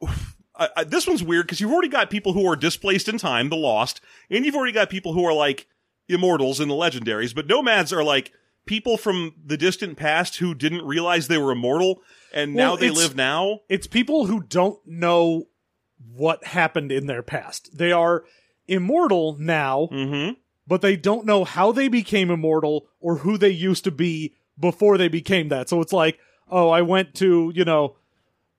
I, 0.54 0.68
I, 0.76 0.84
this 0.84 1.06
one's 1.06 1.22
weird 1.22 1.46
because 1.46 1.60
you've 1.60 1.72
already 1.72 1.88
got 1.88 2.10
people 2.10 2.32
who 2.32 2.46
are 2.46 2.56
displaced 2.56 3.08
in 3.08 3.16
time, 3.16 3.48
the 3.48 3.56
lost, 3.56 4.00
and 4.28 4.44
you've 4.44 4.56
already 4.56 4.72
got 4.72 4.90
people 4.90 5.12
who 5.14 5.24
are 5.24 5.32
like 5.32 5.68
immortals 6.08 6.58
in 6.60 6.68
the 6.68 6.74
legendaries, 6.74 7.34
but 7.34 7.46
nomads 7.46 7.92
are 7.92 8.02
like 8.04 8.32
people 8.66 8.96
from 8.98 9.34
the 9.42 9.56
distant 9.56 9.96
past 9.96 10.36
who 10.38 10.54
didn't 10.54 10.84
realize 10.84 11.28
they 11.28 11.38
were 11.38 11.52
immortal 11.52 12.02
and 12.34 12.54
now 12.54 12.76
they 12.76 12.90
live 12.90 13.16
now. 13.16 13.60
It's 13.68 13.86
people 13.86 14.26
who 14.26 14.42
don't 14.42 14.78
know 14.84 15.44
what 16.12 16.44
happened 16.44 16.92
in 16.92 17.06
their 17.06 17.22
past. 17.22 17.78
They 17.78 17.92
are 17.92 18.24
immortal 18.66 19.36
now, 19.38 19.88
Mm-hmm. 19.92 20.32
But 20.68 20.82
they 20.82 20.96
don't 20.96 21.26
know 21.26 21.44
how 21.44 21.72
they 21.72 21.88
became 21.88 22.30
immortal 22.30 22.86
or 23.00 23.16
who 23.16 23.38
they 23.38 23.48
used 23.48 23.84
to 23.84 23.90
be 23.90 24.34
before 24.60 24.98
they 24.98 25.08
became 25.08 25.48
that. 25.48 25.68
So 25.68 25.80
it's 25.80 25.92
like, 25.92 26.18
oh, 26.50 26.68
I 26.68 26.82
went 26.82 27.14
to, 27.16 27.50
you 27.54 27.64
know, 27.64 27.96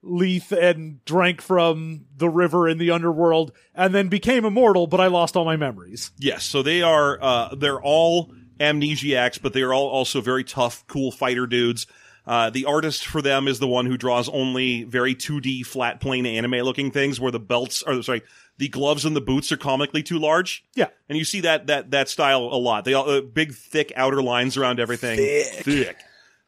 Lethe 0.02 0.52
and 0.52 1.04
drank 1.04 1.40
from 1.42 2.06
the 2.16 2.28
river 2.28 2.68
in 2.68 2.78
the 2.78 2.90
underworld 2.90 3.52
and 3.74 3.94
then 3.94 4.08
became 4.08 4.44
immortal, 4.44 4.86
but 4.86 5.00
I 5.00 5.08
lost 5.08 5.36
all 5.36 5.44
my 5.44 5.56
memories. 5.56 6.10
Yes, 6.18 6.44
so 6.44 6.62
they 6.62 6.80
are 6.82 7.18
uh 7.20 7.54
they're 7.54 7.80
all 7.80 8.32
amnesiacs, 8.58 9.40
but 9.42 9.52
they 9.52 9.62
are 9.62 9.74
all 9.74 9.88
also 9.88 10.20
very 10.20 10.44
tough, 10.44 10.86
cool 10.86 11.12
fighter 11.12 11.46
dudes. 11.46 11.86
Uh, 12.26 12.50
the 12.50 12.66
artist 12.66 13.06
for 13.06 13.20
them 13.22 13.48
is 13.48 13.58
the 13.58 13.66
one 13.66 13.86
who 13.86 13.96
draws 13.96 14.28
only 14.28 14.84
very 14.84 15.14
2D 15.14 15.66
flat 15.66 16.00
plane 16.00 16.26
anime 16.26 16.60
looking 16.60 16.90
things 16.90 17.18
where 17.18 17.32
the 17.32 17.40
belts 17.40 17.82
are 17.82 18.02
sorry, 18.02 18.22
the 18.60 18.68
gloves 18.68 19.06
and 19.06 19.16
the 19.16 19.22
boots 19.22 19.50
are 19.50 19.56
comically 19.56 20.02
too 20.02 20.18
large. 20.18 20.66
Yeah. 20.74 20.88
And 21.08 21.16
you 21.16 21.24
see 21.24 21.40
that 21.40 21.68
that 21.68 21.92
that 21.92 22.10
style 22.10 22.42
a 22.42 22.60
lot. 22.60 22.84
They 22.84 22.92
all 22.92 23.08
uh, 23.08 23.22
big 23.22 23.54
thick 23.54 23.90
outer 23.96 24.22
lines 24.22 24.58
around 24.58 24.78
everything. 24.78 25.16
Thick. 25.16 25.96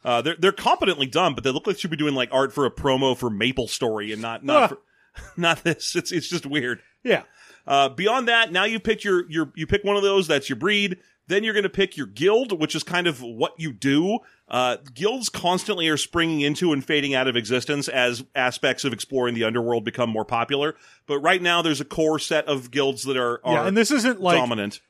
Uh, 0.05 0.20
they're 0.20 0.37
they're 0.38 0.53
competently 0.53 1.07
done, 1.07 1.35
but 1.35 1.42
they 1.42 1.51
look 1.51 1.66
like 1.66 1.77
they 1.77 1.81
should 1.81 1.90
be 1.90 1.96
doing 1.96 2.14
like 2.14 2.29
art 2.31 2.53
for 2.53 2.66
a 2.66 2.70
promo 2.70 3.16
for 3.16 3.31
Maple 3.31 3.66
Story 3.66 4.12
and 4.12 4.20
not 4.20 4.44
not 4.44 4.68
for, 4.68 4.79
not 5.38 5.64
this. 5.64 5.96
It's 5.96 6.12
it's 6.12 6.29
just 6.29 6.44
weird. 6.44 6.83
Yeah. 7.03 7.22
Uh, 7.66 7.88
beyond 7.88 8.29
that, 8.29 8.53
now 8.53 8.64
you 8.64 8.79
pick 8.79 9.05
your 9.05 9.29
your 9.31 9.51
you 9.55 9.66
pick 9.66 9.83
one 9.83 9.96
of 9.96 10.03
those. 10.03 10.27
That's 10.27 10.51
your 10.51 10.57
breed. 10.57 10.98
Then 11.28 11.44
you're 11.44 11.54
going 11.54 11.62
to 11.62 11.68
pick 11.70 11.96
your 11.96 12.06
guild, 12.08 12.58
which 12.61 12.74
is 12.74 12.82
kind 12.82 13.06
of 13.06 13.22
what 13.22 13.52
you 13.56 13.72
do. 13.72 14.18
Uh, 14.48 14.76
guilds 14.92 15.28
constantly 15.28 15.88
are 15.88 15.96
springing 15.96 16.40
into 16.40 16.72
and 16.72 16.85
fading 16.85 17.14
out 17.14 17.28
of 17.28 17.37
existence 17.37 17.88
as 17.88 18.24
aspects 18.35 18.85
of 18.85 18.92
exploring 18.92 19.35
the 19.35 19.44
underworld 19.44 19.85
become 19.85 20.11
more 20.11 20.24
popular. 20.24 20.74
But 21.06 21.20
right 21.20 21.40
now, 21.40 21.62
there's 21.62 21.80
a 21.80 21.85
core 21.85 22.18
set 22.18 22.46
of 22.46 22.70
guilds 22.70 23.04
that 23.04 23.16
are, 23.16 23.40
are 23.46 23.54
yeah. 23.54 23.66
And 23.66 23.76
this 23.76 23.90
isn't 23.90 24.20
like 24.20 24.37
dominant. 24.37 24.80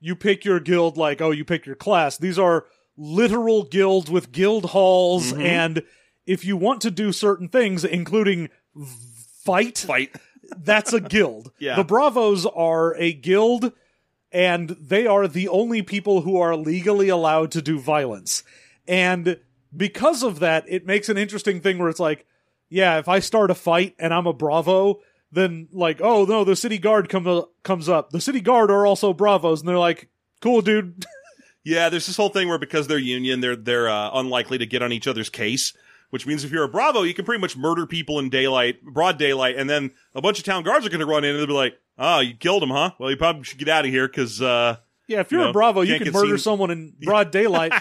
you 0.00 0.16
pick 0.16 0.44
your 0.44 0.60
guild 0.60 0.96
like, 0.96 1.20
oh, 1.22 1.30
you 1.30 1.44
pick 1.44 1.64
your 1.66 1.76
class. 1.76 2.18
These 2.18 2.38
are 2.38 2.66
literal 2.96 3.62
guilds 3.62 4.10
with 4.10 4.32
guild 4.32 4.66
halls. 4.70 5.32
Mhm. 5.32 5.42
And 5.44 5.82
if 6.26 6.44
you 6.44 6.56
want 6.56 6.80
to 6.80 6.90
do 6.90 7.12
certain 7.12 7.48
things, 7.48 7.84
including 7.84 8.48
fight, 9.44 9.78
Fight. 9.78 10.16
that's 10.58 10.92
a 10.92 11.00
guild. 11.00 11.52
Yeah. 11.58 11.76
The 11.76 11.84
Bravos 11.84 12.44
are 12.46 12.94
a 12.96 13.12
guild, 13.12 13.72
and 14.36 14.68
they 14.78 15.06
are 15.06 15.26
the 15.26 15.48
only 15.48 15.80
people 15.80 16.20
who 16.20 16.38
are 16.38 16.54
legally 16.54 17.08
allowed 17.08 17.50
to 17.52 17.62
do 17.62 17.78
violence. 17.78 18.44
And 18.86 19.40
because 19.74 20.22
of 20.22 20.40
that, 20.40 20.66
it 20.68 20.84
makes 20.84 21.08
an 21.08 21.16
interesting 21.16 21.62
thing 21.62 21.78
where 21.78 21.88
it's 21.88 21.98
like, 21.98 22.26
yeah, 22.68 22.98
if 22.98 23.08
I 23.08 23.20
start 23.20 23.50
a 23.50 23.54
fight 23.54 23.94
and 23.98 24.12
I'm 24.12 24.26
a 24.26 24.34
Bravo, 24.34 25.00
then 25.32 25.68
like, 25.72 26.02
oh 26.02 26.26
no, 26.26 26.44
the 26.44 26.54
city 26.54 26.76
guard 26.76 27.08
come, 27.08 27.46
comes 27.62 27.88
up. 27.88 28.10
The 28.10 28.20
city 28.20 28.42
guard 28.42 28.70
are 28.70 28.86
also 28.86 29.14
Bravos, 29.14 29.60
and 29.60 29.68
they're 29.70 29.78
like, 29.78 30.10
cool, 30.40 30.60
dude. 30.60 31.06
Yeah, 31.68 31.88
there's 31.88 32.06
this 32.06 32.16
whole 32.16 32.28
thing 32.28 32.46
where 32.46 32.60
because 32.60 32.86
they're 32.86 32.96
union, 32.96 33.40
they're 33.40 33.56
they're 33.56 33.88
uh, 33.88 34.10
unlikely 34.12 34.58
to 34.58 34.66
get 34.66 34.82
on 34.82 34.92
each 34.92 35.08
other's 35.08 35.28
case. 35.28 35.74
Which 36.10 36.24
means 36.24 36.44
if 36.44 36.52
you're 36.52 36.62
a 36.62 36.68
Bravo, 36.68 37.02
you 37.02 37.12
can 37.12 37.24
pretty 37.24 37.40
much 37.40 37.56
murder 37.56 37.88
people 37.88 38.20
in 38.20 38.30
daylight, 38.30 38.84
broad 38.84 39.18
daylight, 39.18 39.56
and 39.56 39.68
then 39.68 39.90
a 40.14 40.22
bunch 40.22 40.38
of 40.38 40.44
town 40.44 40.62
guards 40.62 40.86
are 40.86 40.90
going 40.90 41.00
to 41.00 41.06
run 41.06 41.24
in 41.24 41.30
and 41.30 41.40
they'll 41.40 41.48
be 41.48 41.52
like, 41.52 41.76
"Oh, 41.98 42.20
you 42.20 42.34
killed 42.34 42.62
him, 42.62 42.70
huh? 42.70 42.92
Well, 42.98 43.10
you 43.10 43.16
probably 43.16 43.44
should 43.44 43.58
get 43.58 43.68
out 43.68 43.84
of 43.84 43.90
here 43.90 44.06
because 44.06 44.40
uh, 44.42 44.76
Yeah, 45.08 45.20
if 45.20 45.30
you're 45.32 45.42
You 45.42 45.48
a 45.48 45.52
Bravo, 45.52 45.80
you 45.82 45.98
get 45.98 46.12
murder 46.12 46.36
seen- 46.36 46.38
someone 46.44 46.70
in 46.70 46.94
broad 47.02 47.30
daylight. 47.30 47.72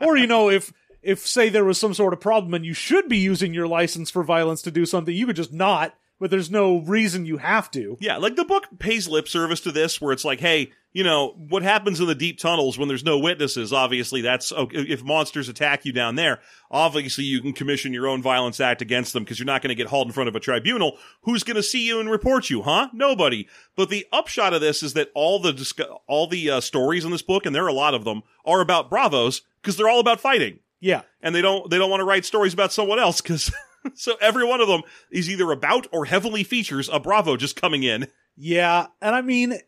or, 0.00 0.16
you 0.16 0.26
know, 0.26 0.48
if 0.50 0.72
if 1.02 1.26
say 1.26 1.48
there 1.50 1.64
was 1.64 1.78
some 1.78 1.92
sort 1.94 2.12
of 2.14 2.20
problem 2.20 2.54
and 2.54 2.64
you 2.64 2.72
should 2.74 3.08
be 3.08 3.18
using 3.18 3.52
your 3.52 3.66
license 3.66 4.10
for 4.10 4.22
violence 4.24 4.62
to 4.62 4.70
do 4.70 4.86
something, 4.86 5.14
you 5.14 5.26
could 5.26 5.36
just 5.36 5.52
not, 5.52 5.94
but 6.18 6.30
there's 6.30 6.50
no 6.50 6.78
reason 6.78 7.26
you 7.26 7.36
have 7.36 7.70
to. 7.72 7.98
Yeah, 8.00 8.16
like 8.16 8.36
the 8.36 8.44
book 8.44 8.68
pays 8.78 9.06
lip 9.06 9.28
service 9.28 9.60
to 9.60 9.72
this, 9.72 10.00
where 10.00 10.12
it's 10.12 10.24
like, 10.24 10.40
hey, 10.40 10.72
you 10.94 11.04
know, 11.04 11.34
what 11.36 11.62
happens 11.62 12.00
in 12.00 12.06
the 12.06 12.14
deep 12.14 12.38
tunnels 12.38 12.78
when 12.78 12.88
there's 12.88 13.04
no 13.04 13.18
witnesses? 13.18 13.72
Obviously, 13.72 14.22
that's 14.22 14.50
okay. 14.52 14.78
if 14.78 15.02
monsters 15.04 15.48
attack 15.50 15.84
you 15.84 15.92
down 15.92 16.14
there. 16.14 16.40
Obviously, 16.70 17.24
you 17.24 17.40
can 17.42 17.52
commission 17.52 17.92
your 17.92 18.06
own 18.06 18.22
violence 18.22 18.60
act 18.60 18.80
against 18.80 19.12
them 19.12 19.24
because 19.24 19.38
you're 19.38 19.44
not 19.44 19.60
going 19.60 19.68
to 19.68 19.74
get 19.74 19.88
hauled 19.88 20.06
in 20.06 20.12
front 20.12 20.28
of 20.28 20.36
a 20.36 20.40
tribunal. 20.40 20.96
Who's 21.22 21.42
going 21.44 21.56
to 21.56 21.62
see 21.62 21.86
you 21.86 22.00
and 22.00 22.08
report 22.10 22.48
you, 22.48 22.62
huh? 22.62 22.88
Nobody. 22.94 23.46
But 23.76 23.90
the 23.90 24.06
upshot 24.12 24.54
of 24.54 24.60
this 24.62 24.82
is 24.82 24.94
that 24.94 25.10
all 25.14 25.40
the 25.40 25.98
all 26.06 26.26
the 26.28 26.48
uh, 26.48 26.60
stories 26.60 27.04
in 27.04 27.10
this 27.10 27.22
book, 27.22 27.44
and 27.44 27.54
there 27.54 27.64
are 27.64 27.68
a 27.68 27.72
lot 27.74 27.94
of 27.94 28.04
them, 28.04 28.22
are 28.44 28.60
about 28.60 28.88
bravos 28.88 29.42
because 29.60 29.76
they're 29.76 29.88
all 29.88 30.00
about 30.00 30.20
fighting 30.20 30.60
Yeah. 30.80 31.02
and 31.20 31.34
they 31.34 31.42
don't 31.42 31.68
they 31.70 31.78
don't 31.78 31.90
want 31.90 32.00
to 32.00 32.04
write 32.06 32.24
stories 32.24 32.54
about 32.54 32.72
someone 32.72 32.98
else 33.00 33.20
because 33.20 33.50
so 33.94 34.14
every 34.20 34.44
one 34.46 34.60
of 34.60 34.68
them 34.68 34.82
is 35.10 35.28
either 35.28 35.50
about 35.50 35.86
or 35.92 36.04
heavily 36.04 36.44
features 36.44 36.88
a 36.92 37.00
bravo 37.00 37.36
just 37.36 37.56
coming 37.60 37.82
in 37.82 38.06
Yeah, 38.36 38.86
and 39.00 39.14
I 39.14 39.22
mean, 39.22 39.58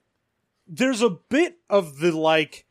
there's 0.66 1.02
a 1.02 1.10
bit 1.10 1.58
of 1.70 1.98
the 1.98 2.16
like 2.16 2.66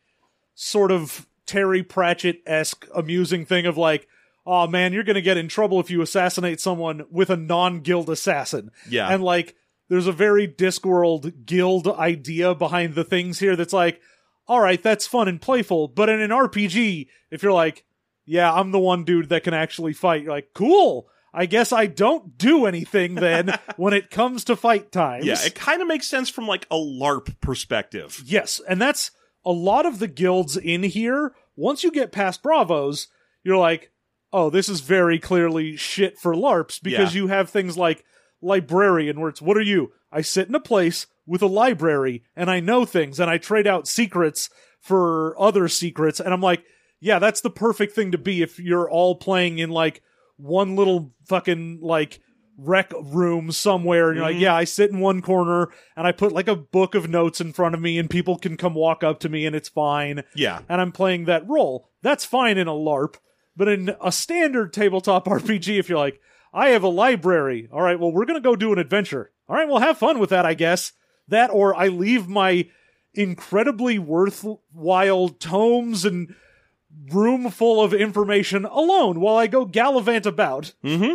sort 0.54 0.90
of 0.90 1.26
Terry 1.46 1.82
Pratchett 1.82 2.42
esque 2.46 2.86
amusing 2.94 3.46
thing 3.46 3.66
of 3.66 3.76
like, 3.76 4.08
oh 4.44 4.66
man, 4.66 4.92
you're 4.92 5.04
gonna 5.04 5.20
get 5.20 5.36
in 5.36 5.48
trouble 5.48 5.80
if 5.80 5.90
you 5.90 6.02
assassinate 6.02 6.60
someone 6.60 7.06
with 7.10 7.30
a 7.30 7.36
non 7.36 7.80
guild 7.80 8.10
assassin. 8.10 8.70
Yeah. 8.88 9.08
And 9.08 9.22
like, 9.22 9.54
there's 9.88 10.06
a 10.06 10.12
very 10.12 10.48
Discworld 10.48 11.46
guild 11.46 11.86
idea 11.86 12.54
behind 12.54 12.94
the 12.94 13.04
things 13.04 13.38
here 13.38 13.56
that's 13.56 13.72
like, 13.72 14.00
all 14.48 14.60
right, 14.60 14.82
that's 14.82 15.06
fun 15.06 15.28
and 15.28 15.40
playful, 15.40 15.88
but 15.88 16.08
in 16.08 16.20
an 16.20 16.30
RPG, 16.30 17.08
if 17.30 17.42
you're 17.42 17.52
like, 17.52 17.84
yeah, 18.24 18.52
I'm 18.52 18.72
the 18.72 18.78
one 18.78 19.04
dude 19.04 19.28
that 19.28 19.44
can 19.44 19.54
actually 19.54 19.92
fight, 19.92 20.22
you're 20.22 20.32
like, 20.32 20.50
cool. 20.54 21.08
I 21.38 21.44
guess 21.46 21.70
I 21.72 21.86
don't 21.86 22.38
do 22.38 22.64
anything 22.66 23.14
then 23.16 23.56
when 23.76 23.92
it 23.92 24.10
comes 24.10 24.44
to 24.44 24.56
fight 24.56 24.90
times. 24.90 25.26
yeah 25.26 25.36
it 25.44 25.54
kind 25.54 25.82
of 25.82 25.86
makes 25.88 26.08
sense 26.08 26.30
from 26.30 26.46
like 26.48 26.66
a 26.70 26.76
larp 26.76 27.38
perspective 27.40 28.22
Yes, 28.24 28.60
and 28.68 28.80
that's 28.80 29.10
a 29.44 29.52
lot 29.52 29.84
of 29.86 29.98
the 30.00 30.08
guilds 30.08 30.56
in 30.56 30.82
here. 30.82 31.34
Once 31.54 31.84
you 31.84 31.90
get 31.92 32.10
past 32.10 32.42
Bravos, 32.42 33.06
you're 33.44 33.56
like, 33.56 33.92
oh, 34.32 34.50
this 34.50 34.68
is 34.68 34.80
very 34.80 35.18
clearly 35.20 35.76
shit 35.76 36.18
for 36.18 36.34
LARPs 36.34 36.82
because 36.82 37.14
Yeah. 37.14 37.20
you 37.22 37.26
have 37.28 37.48
things 37.50 37.76
like 37.78 38.04
librarian, 38.42 39.20
where 39.20 39.28
it's, 39.28 39.42
what 39.42 39.56
are 39.56 39.62
you? 39.62 39.92
I 40.12 40.20
sit 40.22 40.48
in 40.48 40.54
a 40.54 40.60
place 40.60 41.06
with 41.26 41.42
a 41.42 41.46
library 41.46 42.22
and 42.34 42.50
I 42.50 42.60
know 42.60 42.84
things 42.84 43.18
and 43.20 43.30
I 43.30 43.38
trade 43.38 43.66
out 43.66 43.88
secrets 43.88 44.48
for 44.80 45.34
other 45.40 45.68
secrets. 45.68 46.20
And 46.20 46.32
I'm 46.32 46.40
like, 46.40 46.64
yeah, 47.00 47.18
that's 47.18 47.40
the 47.40 47.50
perfect 47.50 47.94
thing 47.94 48.12
to 48.12 48.18
be 48.18 48.42
if 48.42 48.58
you're 48.58 48.88
all 48.90 49.16
playing 49.16 49.58
in 49.58 49.70
like 49.70 50.02
one 50.36 50.76
little 50.76 51.12
fucking 51.28 51.78
like 51.82 52.20
rec 52.58 52.90
room 53.02 53.52
somewhere. 53.52 54.08
And 54.08 54.16
you're 54.16 54.24
like 54.26 54.36
Mhm. 54.36 54.40
yeah 54.40 54.54
i 54.54 54.64
sit 54.64 54.90
in 54.90 54.98
one 55.00 55.20
corner 55.20 55.68
and 55.96 56.06
i 56.06 56.12
put 56.12 56.32
like 56.32 56.48
a 56.48 56.56
book 56.56 56.94
of 56.94 57.08
notes 57.10 57.38
in 57.40 57.52
front 57.52 57.74
of 57.74 57.82
me 57.82 57.98
and 57.98 58.08
people 58.08 58.38
can 58.38 58.56
come 58.56 58.72
walk 58.74 59.04
up 59.04 59.20
to 59.20 59.28
me 59.28 59.44
and 59.44 59.54
it's 59.54 59.68
fine. 59.68 60.22
Yeah. 60.34 60.60
And 60.68 60.80
i'm 60.80 60.92
playing 60.92 61.26
that 61.26 61.46
role. 61.48 61.90
That's 62.02 62.24
fine 62.24 62.56
in 62.56 62.66
a 62.68 62.72
larp 62.72 63.16
but 63.56 63.68
in 63.68 63.94
a 64.02 64.10
standard 64.12 64.72
tabletop 64.72 65.24
rpg 65.26 65.78
if 65.78 65.88
you're 65.90 65.98
like 65.98 66.18
i 66.54 66.68
have 66.68 66.82
a 66.82 66.88
library. 66.88 67.68
All 67.70 67.82
right 67.82 68.00
well 68.00 68.10
we're 68.12 68.24
gonna 68.24 68.40
go 68.40 68.56
do 68.56 68.72
an 68.72 68.78
adventure. 68.78 69.32
All 69.48 69.56
right 69.56 69.68
well 69.68 69.78
have 69.80 69.98
fun 69.98 70.18
with 70.18 70.30
that 70.30 70.46
i 70.46 70.54
guess. 70.54 70.92
That 71.28 71.50
or 71.50 71.74
i 71.74 71.88
leave 71.88 72.26
my 72.26 72.68
incredibly 73.12 73.98
worthwhile 73.98 75.28
tomes 75.30 76.04
and 76.04 76.34
room 77.12 77.50
full 77.50 77.82
of 77.82 77.92
information 77.92 78.64
alone 78.64 79.20
while 79.20 79.36
i 79.36 79.46
go 79.46 79.64
gallivant 79.64 80.26
about 80.26 80.72
mm-hmm 80.82 81.14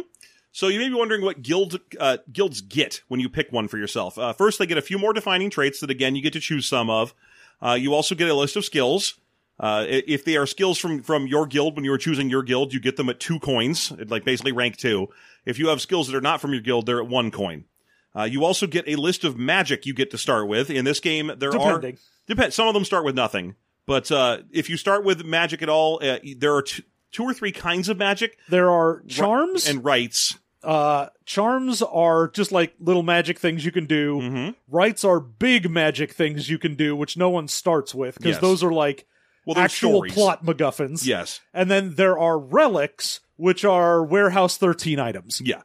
so 0.54 0.68
you 0.68 0.80
may 0.80 0.90
be 0.90 0.96
wondering 0.96 1.22
what 1.22 1.42
guild 1.42 1.80
uh, 2.00 2.18
guilds 2.32 2.62
get 2.62 3.02
when 3.08 3.20
you 3.20 3.30
pick 3.30 3.52
one 3.52 3.68
for 3.68 3.78
yourself. 3.78 4.18
Uh, 4.18 4.34
first, 4.34 4.60
they 4.60 4.66
get 4.66 4.78
a 4.78 4.82
few 4.82 5.00
more 5.00 5.14
defining 5.14 5.50
traits 5.50 5.80
that 5.80 5.90
again 5.90 6.16
you 6.16 6.22
get 6.22 6.34
to 6.34 6.40
choose 6.42 6.66
some 6.66 6.90
of. 6.90 7.14
Uh, 7.62 7.78
you 7.80 7.94
also 7.94 8.16
get 8.16 8.30
a 8.30 8.34
list 8.34 8.56
of 8.56 8.66
skills. 8.66 9.18
Uh, 9.60 9.86
if 9.88 10.26
they 10.26 10.36
are 10.36 10.46
skills 10.46 10.78
from 10.78 11.04
from 11.04 11.28
your 11.28 11.46
guild 11.46 11.76
when 11.76 11.86
you 11.86 11.94
are 11.94 11.98
choosing 11.98 12.30
your 12.30 12.44
guild, 12.44 12.74
you 12.74 12.80
get 12.80 12.98
them 12.98 13.10
at 13.10 13.20
two 13.20 13.40
coins, 13.40 13.92
at, 13.94 14.10
like 14.10 14.26
basically 14.26 14.52
rank 14.52 14.76
two. 14.76 15.08
If 15.46 15.58
you 15.58 15.70
have 15.70 15.80
skills 15.80 16.08
that 16.08 16.18
are 16.18 16.22
not 16.22 16.42
from 16.42 16.52
your 16.52 16.62
guild, 16.62 16.86
they're 16.86 17.02
at 17.02 17.08
one 17.08 17.32
coin. 17.32 17.66
Uh, 18.14 18.24
you 18.24 18.44
also 18.44 18.68
get 18.68 18.88
a 18.90 18.98
list 18.98 19.24
of 19.24 19.38
magic 19.38 19.86
you 19.86 19.94
get 19.94 20.12
to 20.12 20.18
start 20.18 20.48
with. 20.48 20.70
In 20.70 20.84
this 20.84 21.00
game, 21.00 21.32
there 21.38 21.52
Depending. 21.52 21.94
are 21.94 21.98
depend. 22.28 22.54
Some 22.54 22.68
of 22.68 22.74
them 22.74 22.84
start 22.84 23.06
with 23.06 23.16
nothing, 23.16 23.56
but 23.86 24.12
uh, 24.12 24.40
if 24.52 24.70
you 24.70 24.78
start 24.78 25.04
with 25.04 25.24
magic 25.26 25.62
at 25.62 25.70
all, 25.70 26.00
uh, 26.04 26.18
there 26.38 26.54
are 26.56 26.62
t- 26.62 26.84
two 27.12 27.24
or 27.24 27.34
three 27.34 27.52
kinds 27.52 27.90
of 27.90 27.98
magic 27.98 28.38
there 28.50 28.70
are 28.70 29.04
charms 29.08 29.68
and 29.68 29.84
rites. 29.84 30.38
uh 30.64 31.08
charms 31.26 31.82
are 31.82 32.30
just 32.30 32.52
like 32.52 32.74
little 32.80 33.04
magic 33.04 33.38
things 33.40 33.66
you 33.66 33.72
can 33.72 33.86
do 33.86 34.20
Mm-hmm. 34.22 34.50
rites 34.70 35.04
are 35.04 35.20
big 35.20 35.70
magic 35.70 36.14
things 36.14 36.50
you 36.50 36.58
can 36.60 36.76
do 36.76 36.96
which 36.96 37.18
no 37.18 37.30
one 37.30 37.48
starts 37.48 37.94
with 37.96 38.16
because 38.16 38.36
Yes. 38.36 38.42
those 38.42 38.64
are 38.64 38.72
like 38.72 39.06
Well, 39.46 39.58
actual 39.58 39.92
stories. 39.94 40.14
plot 40.14 40.46
MacGuffins. 40.46 41.06
Yes. 41.06 41.42
And 41.54 41.70
then 41.72 41.96
there 41.96 42.18
are 42.20 42.38
relics, 42.40 43.22
which 43.42 43.66
are 43.66 44.04
Warehouse 44.04 44.56
13 44.58 45.00
items. 45.00 45.42
Yeah, 45.44 45.62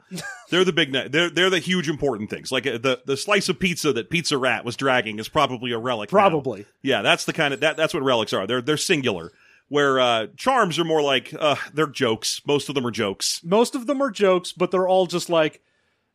they're 0.50 0.64
the 0.64 0.72
big. 0.72 0.92
They're 0.92 1.28
they're 1.28 1.50
the 1.50 1.58
huge 1.58 1.88
important 1.88 2.30
things. 2.30 2.50
Like 2.50 2.66
uh, 2.66 2.78
the 2.78 3.02
the 3.04 3.16
slice 3.16 3.48
of 3.50 3.58
pizza 3.58 3.92
that 3.92 4.08
Pizza 4.08 4.38
Rat 4.38 4.64
was 4.64 4.76
dragging 4.76 5.18
is 5.18 5.28
probably 5.28 5.72
a 5.72 5.78
relic. 5.78 6.10
now. 6.10 6.18
Probably. 6.18 6.64
Yeah, 6.82 7.02
that's 7.02 7.26
the 7.26 7.32
kind 7.34 7.52
of 7.52 7.60
that. 7.60 7.76
That's 7.76 7.92
what 7.92 8.02
relics 8.02 8.32
are. 8.32 8.46
They're 8.46 8.62
they're 8.62 8.76
singular. 8.78 9.30
Where 9.68 9.98
uh, 9.98 10.28
charms 10.36 10.78
are 10.78 10.84
more 10.84 11.02
like 11.02 11.34
uh, 11.38 11.56
they're 11.74 11.88
jokes. 11.88 12.40
Most 12.46 12.68
of 12.68 12.74
them 12.76 12.86
are 12.86 12.92
jokes. 12.92 13.40
Most 13.44 13.74
of 13.74 13.86
them 13.86 14.00
are 14.00 14.10
jokes, 14.10 14.52
but 14.52 14.70
they're 14.70 14.86
all 14.86 15.06
just 15.06 15.28
like, 15.28 15.60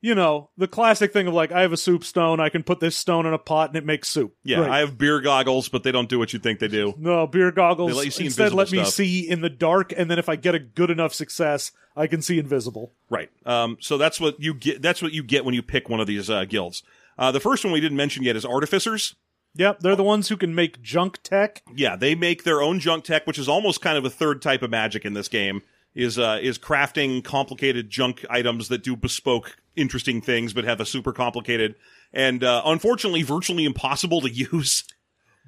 you 0.01 0.15
know, 0.15 0.49
the 0.57 0.67
classic 0.67 1.13
thing 1.13 1.27
of 1.27 1.33
like, 1.33 1.51
I 1.51 1.61
have 1.61 1.71
a 1.71 1.77
soup 1.77 2.03
stone, 2.03 2.39
I 2.39 2.49
can 2.49 2.63
put 2.63 2.79
this 2.79 2.95
stone 2.95 3.25
in 3.25 3.33
a 3.33 3.37
pot 3.37 3.69
and 3.69 3.77
it 3.77 3.85
makes 3.85 4.09
soup. 4.09 4.35
Yeah, 4.43 4.57
Great. 4.57 4.69
I 4.69 4.79
have 4.79 4.97
beer 4.97 5.21
goggles, 5.21 5.69
but 5.69 5.83
they 5.83 5.91
don't 5.91 6.09
do 6.09 6.17
what 6.19 6.33
you 6.33 6.39
think 6.39 6.59
they 6.59 6.67
do. 6.67 6.93
No, 6.97 7.27
beer 7.27 7.51
goggles. 7.51 7.91
They 7.91 7.97
let 7.97 8.05
you 8.05 8.11
see 8.11 8.25
Instead, 8.25 8.53
let 8.53 8.71
me 8.71 8.79
stuff. 8.79 8.93
see 8.93 9.29
in 9.29 9.41
the 9.41 9.49
dark, 9.49 9.93
and 9.95 10.09
then 10.09 10.19
if 10.19 10.27
I 10.27 10.35
get 10.35 10.55
a 10.55 10.59
good 10.59 10.89
enough 10.89 11.13
success, 11.13 11.71
I 11.95 12.07
can 12.07 12.21
see 12.21 12.39
invisible. 12.39 12.93
Right. 13.09 13.29
Um, 13.45 13.77
so 13.79 13.97
that's 13.97 14.19
what 14.19 14.39
you 14.39 14.53
get. 14.53 14.81
That's 14.81 15.01
what 15.01 15.13
you 15.13 15.23
get 15.23 15.45
when 15.45 15.53
you 15.53 15.61
pick 15.61 15.87
one 15.87 15.99
of 15.99 16.07
these 16.07 16.29
uh, 16.29 16.45
guilds. 16.45 16.83
Uh, 17.17 17.31
the 17.31 17.39
first 17.39 17.63
one 17.63 17.71
we 17.71 17.81
didn't 17.81 17.97
mention 17.97 18.23
yet 18.23 18.35
is 18.35 18.45
artificers. 18.45 19.15
Yep, 19.53 19.81
they're 19.81 19.97
the 19.97 20.03
ones 20.03 20.29
who 20.29 20.37
can 20.37 20.55
make 20.55 20.81
junk 20.81 21.19
tech. 21.23 21.61
Yeah, 21.75 21.97
they 21.97 22.15
make 22.15 22.43
their 22.43 22.61
own 22.61 22.79
junk 22.79 23.03
tech, 23.03 23.27
which 23.27 23.37
is 23.37 23.49
almost 23.49 23.81
kind 23.81 23.97
of 23.97 24.05
a 24.05 24.09
third 24.09 24.41
type 24.41 24.61
of 24.61 24.69
magic 24.69 25.03
in 25.03 25.13
this 25.13 25.27
game. 25.27 25.61
Is 25.93 26.17
uh, 26.17 26.39
is 26.41 26.57
crafting 26.57 27.21
complicated 27.23 27.89
junk 27.89 28.25
items 28.29 28.69
that 28.69 28.81
do 28.83 28.95
bespoke, 28.95 29.57
interesting 29.75 30.21
things, 30.21 30.53
but 30.53 30.63
have 30.63 30.79
a 30.79 30.85
super 30.85 31.11
complicated 31.11 31.75
and 32.13 32.43
uh, 32.43 32.61
unfortunately 32.65 33.23
virtually 33.23 33.65
impossible 33.65 34.21
to 34.21 34.29
use. 34.29 34.85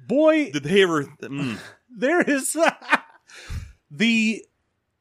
Boy, 0.06 0.50
Did 0.50 0.64
they 0.64 0.82
ever? 0.82 1.04
Mm. 1.22 1.58
there 1.96 2.20
is 2.20 2.54
the. 3.90 4.44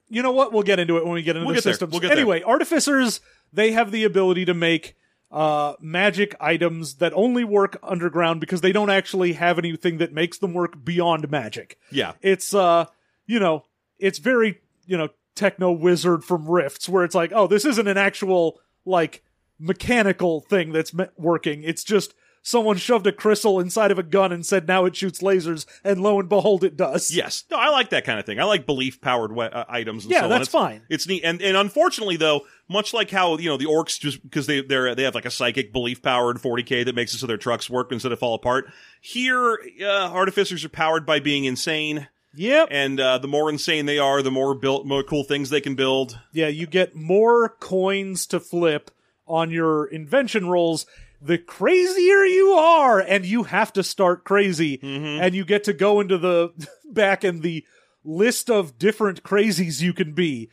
You 0.09 0.21
know 0.21 0.31
what? 0.31 0.53
We'll 0.53 0.63
get 0.63 0.79
into 0.79 0.97
it 0.97 1.03
when 1.05 1.13
we 1.13 1.23
get 1.23 1.35
into 1.35 1.45
We'll 1.47 1.55
the 1.55 1.57
get 1.57 1.63
there. 1.63 1.73
systems. 1.73 1.91
We'll 1.91 2.01
get 2.01 2.09
there. 2.09 2.17
anyway, 2.17 2.41
artificers 2.43 3.19
they 3.51 3.71
have 3.71 3.91
the 3.91 4.03
ability 4.03 4.45
to 4.45 4.53
make 4.53 4.95
uh, 5.31 5.73
magic 5.81 6.35
items 6.39 6.95
that 6.95 7.11
only 7.15 7.43
work 7.43 7.77
underground 7.83 8.39
because 8.39 8.61
they 8.61 8.71
don't 8.71 8.91
actually 8.91 9.33
have 9.33 9.57
anything 9.57 9.97
that 9.97 10.13
makes 10.13 10.37
them 10.37 10.53
work 10.53 10.85
beyond 10.85 11.29
magic. 11.31 11.77
Yeah, 11.91 12.13
it's 12.21 12.53
uh 12.53 12.85
you 13.25 13.39
know 13.39 13.65
it's 13.97 14.19
very 14.19 14.59
you 14.85 14.97
know 14.97 15.09
techno 15.35 15.71
wizard 15.71 16.23
from 16.23 16.47
rifts 16.49 16.87
where 16.87 17.03
it's 17.03 17.15
like 17.15 17.31
oh 17.33 17.47
this 17.47 17.65
isn't 17.65 17.87
an 17.87 17.97
actual 17.97 18.59
like 18.85 19.23
mechanical 19.59 20.41
thing 20.41 20.71
that's 20.71 20.93
working 21.17 21.63
it's 21.63 21.83
just 21.83 22.13
someone 22.45 22.75
shoved 22.75 23.07
a 23.07 23.11
crystal 23.13 23.57
inside 23.61 23.89
of 23.91 23.97
a 23.97 24.03
gun 24.03 24.33
and 24.33 24.45
said 24.45 24.67
now 24.67 24.83
it 24.83 24.93
shoots 24.95 25.21
lasers 25.21 25.65
and 25.85 26.01
lo 26.01 26.19
and 26.19 26.27
behold 26.27 26.61
it 26.63 26.75
does 26.75 27.09
Yes, 27.15 27.45
no, 27.49 27.57
I 27.57 27.69
like 27.69 27.89
that 27.91 28.03
kind 28.03 28.19
of 28.19 28.25
thing. 28.25 28.37
I 28.39 28.43
like 28.43 28.65
belief 28.65 28.99
powered 28.99 29.33
we- 29.33 29.45
uh, 29.45 29.63
items. 29.69 30.03
And 30.03 30.11
Yeah, 30.11 30.19
so 30.19 30.23
on. 30.25 30.29
that's 30.31 30.49
It's- 30.49 30.51
fine. 30.51 30.81
It's 30.89 31.07
neat, 31.07 31.21
and 31.23 31.41
and 31.41 31.55
unfortunately 31.55 32.17
though, 32.17 32.41
much 32.67 32.93
like 32.93 33.09
how 33.11 33.37
you 33.37 33.47
know 33.47 33.55
the 33.55 33.63
orcs 33.65 33.97
just 33.97 34.21
because 34.21 34.45
they 34.47 34.59
they 34.61 34.93
they 34.93 35.03
have 35.03 35.15
like 35.15 35.23
a 35.25 35.31
psychic 35.31 35.71
belief 35.71 36.01
powered 36.01 36.37
40k 36.37 36.83
that 36.83 36.95
makes 36.95 37.13
it 37.13 37.19
so 37.19 37.27
their 37.27 37.37
trucks 37.37 37.69
work 37.69 37.93
instead 37.93 38.11
of 38.11 38.19
fall 38.19 38.33
apart. 38.33 38.65
Here, 38.99 39.57
uh, 39.81 39.85
artificers 40.11 40.65
are 40.65 40.69
powered 40.69 41.05
by 41.05 41.19
being 41.21 41.45
insane, 41.45 42.07
yep. 42.33 42.67
And 42.71 42.99
uh, 42.99 43.17
the 43.17 43.27
more 43.27 43.49
insane 43.49 43.85
they 43.85 43.99
are, 43.99 44.21
the 44.21 44.31
more 44.31 44.55
built, 44.55 44.85
more 44.85 45.03
cool 45.03 45.23
things 45.23 45.49
they 45.49 45.61
can 45.61 45.75
build. 45.75 46.19
yeah 46.31 46.47
you 46.47 46.67
get 46.67 46.95
more 46.95 47.49
coins 47.49 48.27
to 48.27 48.39
flip 48.39 48.91
on 49.27 49.51
your 49.51 49.85
invention 49.85 50.47
rolls 50.49 50.85
the 51.23 51.37
crazier 51.37 52.25
you 52.25 52.49
are 52.51 52.99
and 52.99 53.25
you 53.25 53.43
have 53.43 53.71
to 53.73 53.83
start 53.83 54.25
crazy. 54.25 54.79
And 54.83 55.33
you 55.33 55.45
get 55.45 55.63
to 55.65 55.73
go 55.73 56.01
into 56.01 56.17
the 56.17 56.51
back 56.85 57.23
in 57.23 57.39
the 57.39 57.65
list 58.03 58.49
of 58.49 58.77
different 58.77 59.23
crazies 59.23 59.81
you 59.81 59.93
can 59.93 60.13
be. 60.13 60.49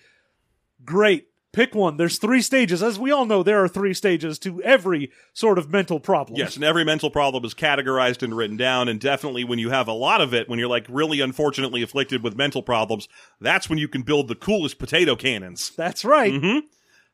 Great 0.85 1.30
pick 1.53 1.74
one 1.74 1.96
there's 1.96 2.18
three 2.18 2.40
stages 2.40 2.82
as 2.82 2.98
we 2.98 3.11
all 3.11 3.26
know 3.26 3.42
there 3.42 3.62
are 3.62 3.68
three 3.68 3.92
stages 3.94 4.38
to 4.38 4.62
every 4.62 5.11
sort 5.32 5.59
of 5.59 5.70
mental 5.70 5.98
problem 5.98 6.38
Yes, 6.38 6.55
and 6.57 6.64
every 6.64 6.84
mental 6.84 7.11
problem 7.11 7.44
is 7.44 7.55
categorized 7.55 8.22
and 8.22 8.36
written 8.36 8.57
down, 8.57 8.88
and 8.88 9.01
definitely 9.01 9.44
when 9.44 9.59
you 9.59 9.70
have 9.70 9.88
a 9.88 9.92
lot 9.92 10.20
of 10.20 10.32
it, 10.32 10.48
when 10.48 10.59
you're 10.59 10.68
like 10.68 10.86
really 10.88 11.20
unfortunately 11.20 11.82
afflicted 11.82 12.22
with 12.22 12.36
mental 12.36 12.62
problems, 12.62 13.09
that's 13.40 13.68
when 13.68 13.78
you 13.78 13.88
can 13.88 14.03
build 14.03 14.28
the 14.28 14.34
coolest 14.34 14.78
potato 14.78 15.16
cannons. 15.16 15.70
that's 15.76 16.05
right 16.05 16.32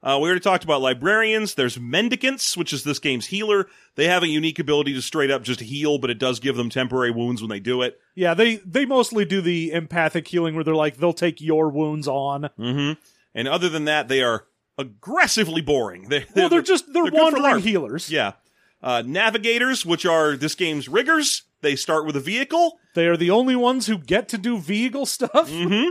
Uh, 0.02 0.18
we 0.20 0.26
already 0.28 0.40
talked 0.40 0.62
about 0.62 0.82
librarians. 0.82 1.54
There's 1.54 1.80
mendicants, 1.80 2.56
which 2.56 2.72
is 2.72 2.84
this 2.84 2.98
game's 3.00 3.26
healer. 3.26 3.66
They 3.96 4.06
have 4.06 4.22
a 4.22 4.28
unique 4.28 4.58
ability 4.60 4.92
to 4.94 5.02
straight 5.02 5.30
up 5.32 5.42
just 5.42 5.58
heal, 5.60 5.98
but 5.98 6.10
it 6.10 6.18
does 6.18 6.38
give 6.38 6.54
them 6.54 6.68
temporary 6.70 7.10
wounds 7.10 7.40
when 7.42 7.48
they 7.48 7.58
do 7.58 7.82
it. 7.82 7.98
yeah 8.14 8.34
they 8.34 8.56
they 8.56 8.84
mostly 8.84 9.24
do 9.24 9.40
the 9.40 9.72
empathic 9.72 10.28
healing 10.28 10.54
where 10.54 10.62
they're 10.62 10.76
like 10.76 10.98
they'll 10.98 11.12
take 11.14 11.40
your 11.40 11.70
wounds 11.70 12.06
on 12.06 12.50
And 13.36 13.46
other 13.46 13.68
than 13.68 13.84
that, 13.84 14.08
they 14.08 14.22
are 14.22 14.46
aggressively 14.78 15.60
boring. 15.60 16.08
They, 16.08 16.24
well 16.34 16.48
they're 16.48 16.62
just 16.62 16.92
they're, 16.92 17.06
for 17.06 17.12
wandering 17.12 17.62
healers 17.62 18.10
Yeah. 18.10 18.32
Uh, 18.82 19.02
navigators, 19.06 19.86
which 19.86 20.04
are 20.04 20.36
this 20.36 20.54
game's 20.54 20.88
riggers. 20.88 21.42
They 21.60 21.76
start 21.76 22.06
with 22.06 22.16
a 22.16 22.20
vehicle. 22.20 22.78
they 22.94 23.06
are 23.06 23.16
the 23.16 23.30
only 23.30 23.56
ones 23.56 23.86
who 23.86 23.98
get 23.98 24.28
to 24.30 24.38
do 24.38 24.58
vehicle 24.58 25.06
stuff 25.06 25.50
Mm-hmm. 25.50 25.90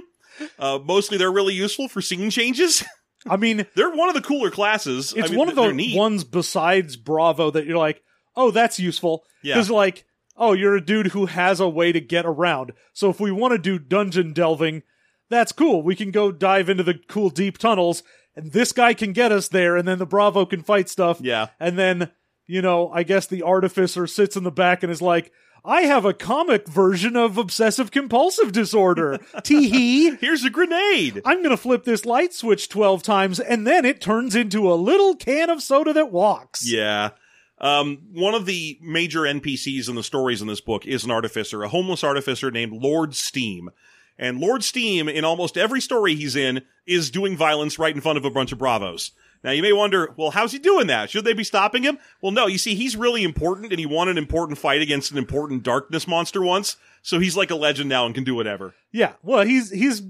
Uh, 0.59 0.79
mostly 0.83 1.17
they're 1.17 1.31
really 1.31 1.53
useful 1.53 1.87
for 1.87 2.01
scene 2.01 2.29
changes. 2.29 2.83
i 3.27 3.37
mean 3.37 3.65
they're 3.73 3.89
one 3.89 4.09
of 4.09 4.15
the 4.15 4.21
cooler 4.21 4.51
classes. 4.51 5.13
I 5.15 5.21
it's 5.21 5.29
mean, 5.29 5.39
one 5.39 5.49
of 5.49 5.55
the 5.55 5.93
ones 5.95 6.25
besides 6.25 6.97
Bravo 6.97 7.51
that 7.51 7.65
you're 7.65 7.77
like, 7.77 8.03
oh, 8.35 8.51
that's 8.51 8.79
useful. 8.79 9.23
Yeah. 9.41 9.55
Because 9.55 9.69
like, 9.69 10.05
oh, 10.35 10.53
you're 10.53 10.75
a 10.75 10.85
dude 10.85 11.07
who 11.07 11.27
has 11.27 11.59
a 11.59 11.69
way 11.69 11.91
to 11.91 12.01
get 12.01 12.25
around. 12.25 12.73
So 12.93 13.09
if 13.09 13.19
we 13.19 13.31
want 13.31 13.53
to 13.53 13.57
do 13.57 13.79
dungeon 13.79 14.33
delving, 14.33 14.83
that's 15.30 15.51
cool. 15.51 15.82
We 15.84 15.95
can 15.95 16.11
go 16.11 16.32
dive 16.32 16.69
into 16.69 16.84
the 16.84 16.99
cool 17.07 17.30
deep 17.30 17.57
tunnels, 17.57 18.03
and 18.36 18.51
this 18.51 18.71
guy 18.71 18.93
can 18.93 19.13
get 19.13 19.32
us 19.32 19.47
there, 19.47 19.76
and 19.76 19.88
then 19.88 19.99
the 19.99 20.05
Bravo 20.05 20.45
can 20.45 20.61
fight 20.61 20.89
stuff. 20.89 21.19
Yeah. 21.21 21.47
And 21.59 21.78
then, 21.78 22.11
you 22.47 22.61
know, 22.61 22.89
I 22.89 23.03
guess 23.03 23.28
the 23.28 23.43
artificer 23.43 24.07
sits 24.07 24.36
in 24.36 24.43
the 24.43 24.51
back 24.51 24.84
and 24.84 24.91
is 24.91 25.01
like, 25.01 25.32
I 25.67 25.82
have 25.82 26.05
a 26.05 26.13
comic 26.13 26.67
version 26.67 27.15
of 27.15 27.39
obsessive 27.39 27.89
compulsive 27.89 28.51
disorder. 28.51 29.17
Tee 29.43 29.67
hee. 29.69 30.15
Here's 30.17 30.43
a 30.43 30.51
grenade. 30.51 31.21
I'm 31.26 31.39
going 31.39 31.49
to 31.49 31.57
flip 31.57 31.86
this 31.86 32.05
light 32.05 32.34
switch 32.34 32.69
12 32.69 33.01
times 33.01 33.39
and 33.39 33.65
then 33.65 33.84
it 33.84 33.99
turns 33.99 34.36
into 34.36 34.71
a 34.71 34.76
little 34.76 35.15
can 35.15 35.49
of 35.49 35.63
soda 35.63 35.91
that 35.93 36.11
walks. 36.11 36.69
Yeah. 36.71 37.11
Um, 37.57 38.03
one 38.11 38.36
of 38.36 38.45
the 38.45 38.78
major 38.82 39.21
NPCs 39.21 39.89
in 39.89 39.95
the 39.95 40.03
stories 40.03 40.41
in 40.41 40.47
this 40.47 40.61
book 40.61 40.86
is 40.86 41.03
an 41.03 41.11
artificer, 41.11 41.63
a 41.63 41.69
homeless 41.69 42.03
artificer 42.03 42.51
named 42.51 42.73
Lord 42.73 43.15
Steam. 43.15 43.71
And 44.18 44.39
Lord 44.39 44.63
Steam, 44.63 45.09
in 45.09 45.26
almost 45.26 45.57
every 45.57 45.82
story 45.82 46.16
he's 46.16 46.36
in, 46.36 46.61
is 46.88 47.11
doing 47.11 47.36
violence 47.36 47.78
right 47.78 47.93
in 47.93 48.01
front 48.01 48.18
of 48.18 48.26
a 48.26 48.30
bunch 48.32 48.51
of 48.51 48.57
bravos. 48.57 49.11
Now 49.43 49.51
you 49.51 49.61
may 49.61 49.74
wonder, 49.74 50.13
well, 50.18 50.32
how's 50.32 50.53
he 50.53 50.57
doing 50.59 50.88
that? 50.88 51.09
Should 51.11 51.26
they 51.26 51.34
be 51.34 51.43
stopping 51.43 51.84
him? 51.84 51.99
Well, 52.22 52.32
no, 52.32 52.47
you 52.47 52.57
see, 52.57 52.74
he's 52.76 52.95
really 52.95 53.24
important 53.24 53.72
and 53.72 53.80
he 53.80 53.86
won 53.86 54.09
an 54.09 54.18
important 54.18 54.57
fight 54.57 54.82
against 54.82 55.11
an 55.11 55.18
important 55.18 55.61
darkness 55.63 56.07
monster 56.07 56.41
once. 56.41 56.78
So 57.03 57.20
he's 57.20 57.38
like 57.38 57.51
a 57.51 57.55
legend 57.55 57.89
now 57.89 58.05
and 58.05 58.16
can 58.16 58.24
do 58.24 58.34
whatever. 58.34 58.74
Yeah. 58.91 59.13
Well, 59.22 59.45
he's 59.45 59.70
he's 59.70 60.01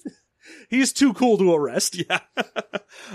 he's 0.70 0.92
too 0.92 1.12
cool 1.12 1.36
to 1.38 1.52
arrest. 1.54 1.96
Yeah. 2.08 2.20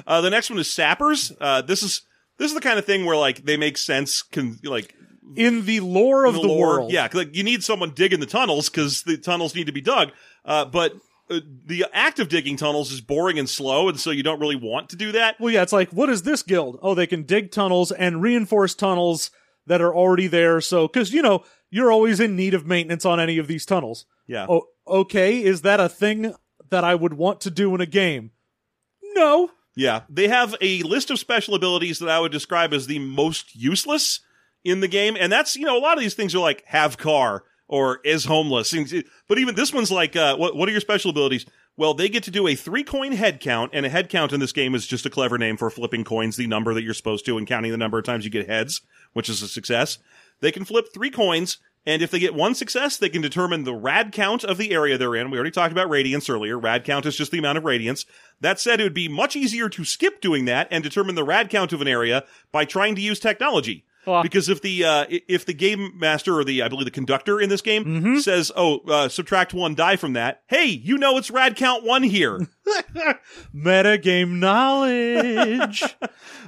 uh, 0.06 0.22
the 0.22 0.30
next 0.30 0.50
one 0.50 0.60
is 0.60 0.70
sappers. 0.72 1.32
Uh, 1.39 1.62
this 1.62 1.82
is, 1.82 2.02
this 2.38 2.50
is 2.50 2.54
the 2.56 2.62
kind 2.62 2.78
of 2.78 2.86
thing 2.86 3.06
where 3.06 3.18
like 3.18 3.46
they 3.46 3.58
make 3.58 3.78
sense, 3.78 4.22
can 4.22 4.60
like 4.64 4.94
In 5.36 5.66
the 5.66 5.80
lore 5.80 6.26
of 6.26 6.36
in 6.36 6.41
the, 6.41 6.48
lore. 6.48 6.68
world. 6.78 6.91
Yeah, 6.91 7.08
like 7.14 7.36
you 7.36 7.44
need 7.44 7.64
someone 7.64 7.91
digging 7.91 8.20
the 8.20 8.26
tunnels 8.28 8.70
because 8.70 9.04
the 9.04 9.18
tunnels 9.18 9.56
need 9.56 9.66
to 9.66 9.72
be 9.72 9.82
dug. 9.82 10.12
Uh, 10.46 10.66
but 10.66 10.94
uh, 11.30 11.39
the 11.66 11.86
act 11.94 12.20
of 12.20 12.30
digging 12.30 12.58
tunnels 12.58 12.91
is 12.91 13.02
boring 13.02 13.39
and 13.39 13.50
slow, 13.50 13.89
and 13.89 14.00
so 14.00 14.12
you 14.12 14.24
don't 14.24 14.39
really 14.39 14.56
want 14.56 14.89
to 14.89 14.96
do 14.96 15.12
that. 15.14 15.39
Well, 15.39 15.54
yeah, 15.54 15.62
it's 15.62 15.74
like, 15.74 15.91
what 15.91 16.10
is 16.10 16.24
this 16.24 16.44
guild? 16.44 16.80
Oh, 16.82 16.94
they 16.96 17.08
can 17.08 17.24
dig 17.24 17.52
tunnels 17.52 17.91
and 17.91 18.22
reinforce 18.22 18.76
tunnels 18.76 19.32
that 19.66 19.82
are 19.82 19.94
already 19.94 20.28
there. 20.28 20.60
So, 20.62 20.88
because, 20.88 21.14
you 21.14 21.22
know, 21.22 21.44
you're 21.70 21.91
always 21.91 22.20
in 22.20 22.36
need 22.36 22.54
of 22.54 22.66
maintenance 22.66 23.06
on 23.06 23.20
any 23.20 23.38
of 23.38 23.48
these 23.48 23.66
tunnels. 23.66 24.06
Yeah. 24.28 24.46
Oh, 24.50 24.68
okay. 24.88 25.41
Is 25.41 25.62
that 25.62 25.80
a 25.80 25.89
thing 25.89 26.34
that 26.70 26.84
I 26.84 26.96
would 26.96 27.14
want 27.14 27.41
to 27.41 27.50
do 27.50 27.74
in 27.74 27.82
a 27.82 27.86
game? 27.86 28.32
No. 29.16 29.52
Yeah, 29.76 30.02
they 30.08 30.28
have 30.28 30.56
a 30.62 30.84
list 30.84 31.10
of 31.10 31.18
special 31.18 31.56
abilities 31.56 32.00
that 32.00 32.10
I 32.10 32.20
would 32.20 32.32
describe 32.32 32.74
as 32.74 32.86
the 32.88 33.00
most 33.00 33.56
useless 33.56 34.20
in 34.64 34.82
the 34.82 34.88
game, 34.88 35.18
and 35.20 35.32
that's 35.32 35.56
you 35.56 35.66
know 35.66 35.78
a 35.78 35.82
lot 35.82 35.98
of 35.98 36.04
these 36.04 36.14
things 36.14 36.36
are 36.36 36.39
like 36.39 36.64
have 36.68 36.98
car 36.98 37.44
or 37.68 37.99
is 38.03 38.26
homeless, 38.26 38.74
but 39.28 39.39
even 39.39 39.55
this 39.55 39.74
one's 39.74 39.91
like 39.91 40.16
uh, 40.16 40.36
what 40.36 40.55
what 40.55 40.68
are 40.68 40.72
your 40.72 40.82
special 40.82 41.11
abilities? 41.11 41.45
Well, 41.76 41.95
they 41.95 42.07
get 42.07 42.24
to 42.24 42.32
do 42.32 42.47
a 42.47 42.55
three 42.55 42.84
coin 42.84 43.14
head 43.14 43.39
count, 43.39 43.72
and 43.74 43.86
a 43.86 43.89
head 43.89 44.09
count 44.09 44.32
in 44.32 44.39
this 44.39 44.51
game 44.51 44.76
is 44.76 44.86
just 44.86 45.05
a 45.05 45.09
clever 45.09 45.38
name 45.38 45.57
for 45.57 45.70
flipping 45.70 46.03
coins, 46.03 46.36
the 46.36 46.45
number 46.45 46.74
that 46.74 46.84
you're 46.84 46.93
supposed 46.93 47.26
to, 47.26 47.38
and 47.38 47.47
counting 47.47 47.72
the 47.72 47.78
number 47.78 47.97
of 47.97 48.05
times 48.05 48.26
you 48.26 48.32
get 48.32 48.47
heads, 48.47 48.82
which 49.14 49.30
is 49.30 49.41
a 49.41 49.47
success. 49.47 49.97
They 50.39 50.51
can 50.51 50.66
flip 50.66 50.88
three 50.93 51.09
coins, 51.09 51.57
and 51.86 52.01
if 52.01 52.11
they 52.11 52.20
get 52.20 52.36
one 52.36 52.53
success, 52.53 52.97
they 52.97 53.09
can 53.09 53.22
determine 53.22 53.64
the 53.64 53.74
rad 53.74 54.11
count 54.11 54.43
of 54.43 54.57
the 54.57 54.72
area 54.72 54.97
they're 54.97 55.16
in. 55.16 55.32
We 55.32 55.38
already 55.38 55.51
talked 55.51 55.72
about 55.72 55.89
radiance 55.89 56.30
earlier. 56.30 56.59
Rad 56.59 56.84
count 56.84 57.05
is 57.07 57.16
just 57.16 57.32
the 57.32 57.39
amount 57.39 57.57
of 57.57 57.66
radiance. 57.66 58.05
That 58.39 58.59
said, 58.59 58.80
it 58.80 58.84
would 58.84 58.93
be 58.93 59.07
much 59.07 59.36
easier 59.36 59.68
to 59.70 59.84
skip 59.84 60.22
doing 60.22 60.45
that 60.45 60.68
and 60.70 60.84
determine 60.84 61.16
the 61.16 61.24
rad 61.24 61.49
count 61.49 61.74
of 61.74 61.82
an 61.82 61.88
area 61.88 62.24
by 62.51 62.66
trying 62.66 62.95
to 62.95 63.01
use 63.01 63.20
technology. 63.20 63.84
Because 64.06 64.49
if 64.49 64.62
the 64.62 64.84
uh, 64.84 65.06
if 65.10 65.45
the 65.45 65.54
game 65.54 65.91
master 65.97 66.38
or 66.38 66.43
the 66.43 66.62
I 66.64 66.68
believe 66.68 66.86
the 66.86 66.91
conductor 66.91 67.39
in 67.39 67.49
this 67.49 67.62
game 67.62 67.84
Mm-hmm. 67.86 68.18
says, 68.18 68.51
"Oh, 68.56 68.80
uh, 68.88 69.08
subtract 69.10 69.54
one 69.54 69.76
die 69.76 69.95
from 69.95 70.14
that," 70.14 70.41
hey, 70.47 70.66
you 70.66 70.97
know 70.97 71.18
it's 71.18 71.32
rad 71.32 71.56
count 71.56 71.84
one 71.84 72.04
here. 72.04 72.47
Meta 73.54 73.97
game 73.97 74.39
knowledge. 74.39 75.84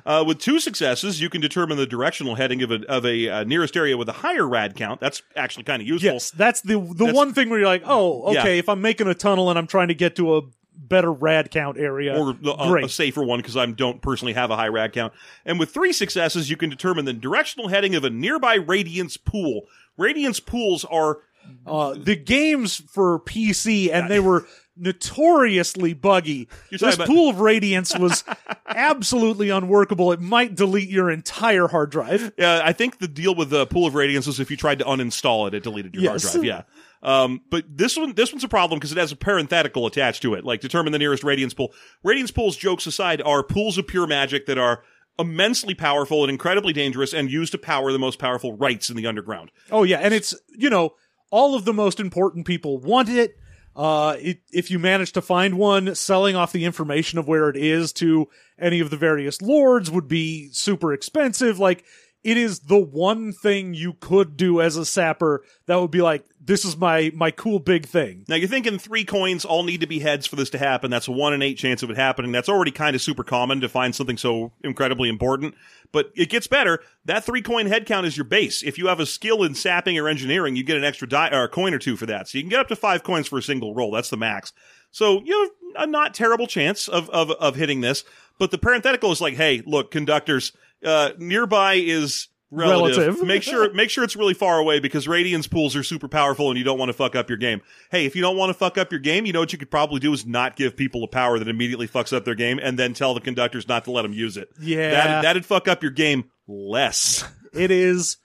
Uh, 0.07 0.23
with 0.23 0.37
two 0.37 0.59
successes, 0.59 1.19
you 1.19 1.31
can 1.31 1.41
determine 1.41 1.77
the 1.77 1.87
directional 1.87 2.35
heading 2.35 2.61
of 2.61 2.69
a 2.69 2.75
of 2.87 3.03
a 3.07 3.27
uh, 3.27 3.43
nearest 3.43 3.75
area 3.75 3.97
with 3.97 4.07
a 4.07 4.11
higher 4.13 4.47
rad 4.47 4.75
count. 4.75 5.01
That's 5.01 5.23
actually 5.35 5.63
kind 5.63 5.81
of 5.81 5.87
useful. 5.87 6.13
yes, 6.13 6.29
that's 6.29 6.61
the 6.61 6.79
the 6.79 6.93
That's- 6.93 7.15
one 7.15 7.33
thing 7.33 7.49
where 7.49 7.57
you're 7.57 7.67
like, 7.67 7.81
oh, 7.87 8.31
Yeah. 8.31 8.41
okay, 8.41 8.59
if 8.59 8.69
I'm 8.69 8.81
making 8.81 9.07
a 9.07 9.15
tunnel 9.15 9.49
and 9.49 9.57
I'm 9.57 9.65
trying 9.65 9.87
to 9.87 9.95
get 9.95 10.15
to 10.17 10.37
a 10.37 10.41
better 10.77 11.11
rad 11.11 11.51
count 11.51 11.77
area, 11.77 12.15
or 12.17 12.33
the- 12.33 12.53
a, 12.53 12.89
safer 12.89 13.23
one 13.23 13.39
because 13.39 13.57
I 13.57 13.65
don't 13.65 14.01
personally 14.01 14.33
have 14.33 14.51
a 14.51 14.55
high 14.55 14.67
rad 14.67 14.93
count. 14.93 15.13
And 15.45 15.59
with 15.59 15.71
three 15.73 15.93
successes, 15.93 16.49
you 16.49 16.57
can 16.57 16.69
determine 16.69 17.05
the 17.05 17.13
directional 17.13 17.67
heading 17.69 17.95
of 17.95 18.03
a 18.03 18.09
nearby 18.09 18.55
radiance 18.55 19.17
pool. 19.17 19.63
Radiance 19.97 20.39
pools 20.39 20.85
are 20.85 21.19
uh, 21.65 21.93
the 21.97 22.15
games 22.15 22.81
for 22.91 23.19
PC, 23.19 23.91
and 23.93 24.09
they 24.09 24.19
were 24.19 24.45
notoriously 24.77 25.93
buggy. 25.93 26.47
You're 26.69 26.79
This 26.79 26.95
about- 26.95 27.07
pool 27.07 27.29
of 27.29 27.39
radiance 27.39 27.97
was 27.97 28.23
absolutely 28.67 29.49
unworkable. 29.49 30.11
It 30.11 30.21
might 30.21 30.55
delete 30.55 30.89
your 30.89 31.09
entire 31.09 31.67
hard 31.67 31.91
drive. 31.91 32.33
Yeah, 32.37 32.61
I 32.63 32.73
think 32.73 32.99
the 32.99 33.07
deal 33.07 33.35
with 33.35 33.49
the 33.49 33.65
pool 33.67 33.87
of 33.87 33.95
radiance 33.95 34.27
is 34.27 34.39
if 34.39 34.51
you 34.51 34.57
tried 34.57 34.79
to 34.79 34.85
uninstall 34.85 35.47
it, 35.47 35.53
it 35.53 35.63
deleted 35.63 35.93
your 35.95 36.03
Yes. 36.03 36.23
hard 36.23 36.33
drive. 36.33 36.45
Yeah. 36.45 36.61
Um, 37.05 37.41
but 37.51 37.65
this 37.69 37.95
one, 37.95 38.13
this 38.13 38.33
one's 38.33 38.43
a 38.43 38.49
problem 38.49 38.79
because 38.79 38.91
it 38.91 38.97
has 38.97 39.11
a 39.11 39.15
parenthetical 39.15 39.85
attached 39.85 40.23
to 40.23 40.33
it. 40.33 40.43
Like 40.43 40.59
determine 40.59 40.91
the 40.91 40.99
nearest 40.99 41.23
radiance 41.23 41.53
pool. 41.53 41.71
Radiance 42.03 42.31
pools, 42.31 42.57
jokes 42.57 42.87
aside, 42.87 43.21
are 43.21 43.43
pools 43.43 43.77
of 43.77 43.85
pure 43.85 44.07
magic 44.07 44.47
that 44.47 44.57
are 44.57 44.83
immensely 45.19 45.75
powerful 45.75 46.23
and 46.23 46.31
incredibly 46.31 46.73
dangerous 46.73 47.13
and 47.13 47.31
used 47.31 47.51
to 47.51 47.59
power 47.59 47.91
the 47.91 47.99
most 47.99 48.17
powerful 48.17 48.57
rites 48.57 48.89
in 48.89 48.97
the 48.97 49.05
underground. 49.05 49.51
Oh 49.71 49.83
yeah, 49.83 49.99
and 49.99 50.15
it's 50.15 50.33
you 50.49 50.69
know 50.69 50.95
all 51.29 51.53
of 51.53 51.63
the 51.63 51.73
most 51.73 51.99
important 51.99 52.47
people 52.47 52.79
want 52.79 53.09
it. 53.09 53.37
Uh, 53.75 54.15
it, 54.19 54.39
if 54.51 54.71
you 54.71 54.79
manage 54.79 55.11
to 55.11 55.21
find 55.21 55.59
one, 55.59 55.93
selling 55.93 56.35
off 56.35 56.53
the 56.53 56.65
information 56.65 57.19
of 57.19 57.27
where 57.27 57.49
it 57.49 57.57
is 57.57 57.91
to 57.91 58.27
any 58.57 58.79
of 58.79 58.89
the 58.89 58.97
various 58.97 59.41
lords 59.41 59.91
would 59.91 60.07
be 60.07 60.49
super 60.53 60.91
expensive. 60.91 61.59
Like 61.59 61.83
it 62.25 62.37
is 62.37 62.61
the 62.61 62.79
one 62.79 63.31
thing 63.31 63.75
you 63.75 63.93
could 63.93 64.35
do 64.35 64.59
as 64.59 64.77
a 64.77 64.83
sapper 64.83 65.43
that 65.67 65.79
would 65.79 65.91
be 65.91 66.01
like, 66.01 66.25
this 66.43 66.65
is 66.65 66.75
my 66.75 67.11
my 67.13 67.29
cool 67.29 67.59
big 67.59 67.85
thing. 67.85 68.25
Now 68.27 68.35
you're 68.35 68.49
thinking 68.49 68.79
three 68.79 69.05
coins 69.05 69.45
all 69.45 69.61
need 69.63 69.81
to 69.81 69.87
be 69.87 69.99
heads 69.99 70.25
for 70.25 70.35
this 70.35 70.49
to 70.49 70.57
happen. 70.57 70.89
That's 70.89 71.07
a 71.07 71.11
one 71.11 71.33
in 71.33 71.43
eight 71.43 71.59
chance 71.59 71.83
of 71.83 71.91
it 71.91 71.97
happening. 71.97 72.31
That's 72.31 72.49
already 72.49 72.71
kind 72.71 72.95
of 72.95 73.01
super 73.03 73.23
common 73.23 73.61
to 73.61 73.69
find 73.69 73.93
something 73.93 74.17
so 74.17 74.51
incredibly 74.63 75.07
important. 75.07 75.53
But 75.91 76.11
it 76.15 76.29
gets 76.29 76.47
better. 76.47 76.81
That 77.05 77.23
three 77.23 77.43
coin 77.43 77.67
head 77.67 77.85
count 77.85 78.07
is 78.07 78.17
your 78.17 78.23
base. 78.23 78.63
If 78.63 78.79
you 78.79 78.87
have 78.87 78.99
a 78.99 79.05
skill 79.05 79.43
in 79.43 79.53
sapping 79.53 79.97
or 79.99 80.07
engineering, 80.07 80.55
you 80.55 80.63
get 80.63 80.77
an 80.77 80.83
extra 80.83 81.07
die 81.07 81.29
or 81.31 81.43
a 81.43 81.49
coin 81.49 81.75
or 81.75 81.79
two 81.79 81.95
for 81.95 82.07
that. 82.07 82.27
So 82.27 82.39
you 82.39 82.43
can 82.43 82.49
get 82.49 82.59
up 82.59 82.69
to 82.69 82.75
five 82.75 83.03
coins 83.03 83.27
for 83.27 83.37
a 83.37 83.43
single 83.43 83.75
roll. 83.75 83.91
That's 83.91 84.09
the 84.09 84.17
max. 84.17 84.51
So 84.89 85.21
you 85.23 85.51
have 85.75 85.83
a 85.83 85.87
not 85.87 86.15
terrible 86.15 86.47
chance 86.47 86.87
of 86.87 87.07
of 87.11 87.29
of 87.29 87.55
hitting 87.55 87.81
this. 87.81 88.03
But 88.37 88.51
the 88.51 88.57
parenthetical 88.57 89.11
is 89.11 89.21
like, 89.21 89.35
hey, 89.35 89.61
look, 89.65 89.91
conductors, 89.91 90.51
uh, 90.85 91.11
nearby 91.17 91.75
is 91.75 92.29
relative. 92.51 92.97
Relative. 92.97 93.27
make 93.27 93.43
sure 93.43 93.73
make 93.73 93.89
sure 93.89 94.03
it's 94.03 94.15
really 94.15 94.33
far 94.33 94.59
away 94.59 94.79
because 94.79 95.07
radiance 95.07 95.47
pools 95.47 95.75
are 95.75 95.83
super 95.83 96.07
powerful 96.07 96.49
and 96.49 96.57
you 96.57 96.63
don't 96.63 96.77
want 96.77 96.89
to 96.89 96.93
fuck 96.93 97.15
up 97.15 97.29
your 97.29 97.37
game. 97.37 97.61
Hey, 97.91 98.05
if 98.05 98.15
you 98.15 98.21
don't 98.21 98.37
want 98.37 98.49
to 98.49 98.53
fuck 98.53 98.77
up 98.77 98.91
your 98.91 98.99
game, 98.99 99.25
you 99.25 99.33
know 99.33 99.39
what 99.39 99.51
you 99.51 99.59
could 99.59 99.71
probably 99.71 99.99
do 99.99 100.13
is 100.13 100.25
not 100.25 100.55
give 100.55 100.77
people 100.77 101.03
a 101.03 101.07
power 101.07 101.39
that 101.39 101.47
immediately 101.47 101.87
fucks 101.87 102.15
up 102.15 102.25
their 102.25 102.35
game 102.35 102.59
and 102.61 102.79
then 102.79 102.93
tell 102.93 103.13
the 103.13 103.21
conductors 103.21 103.67
not 103.67 103.85
to 103.85 103.91
let 103.91 104.03
them 104.03 104.13
use 104.13 104.37
it. 104.37 104.49
Yeah. 104.59 104.91
That 104.91 105.21
that'd 105.21 105.45
fuck 105.45 105.67
up 105.67 105.81
your 105.81 105.91
game 105.91 106.25
less. 106.47 107.23
It 107.55 107.71
is 107.71 108.17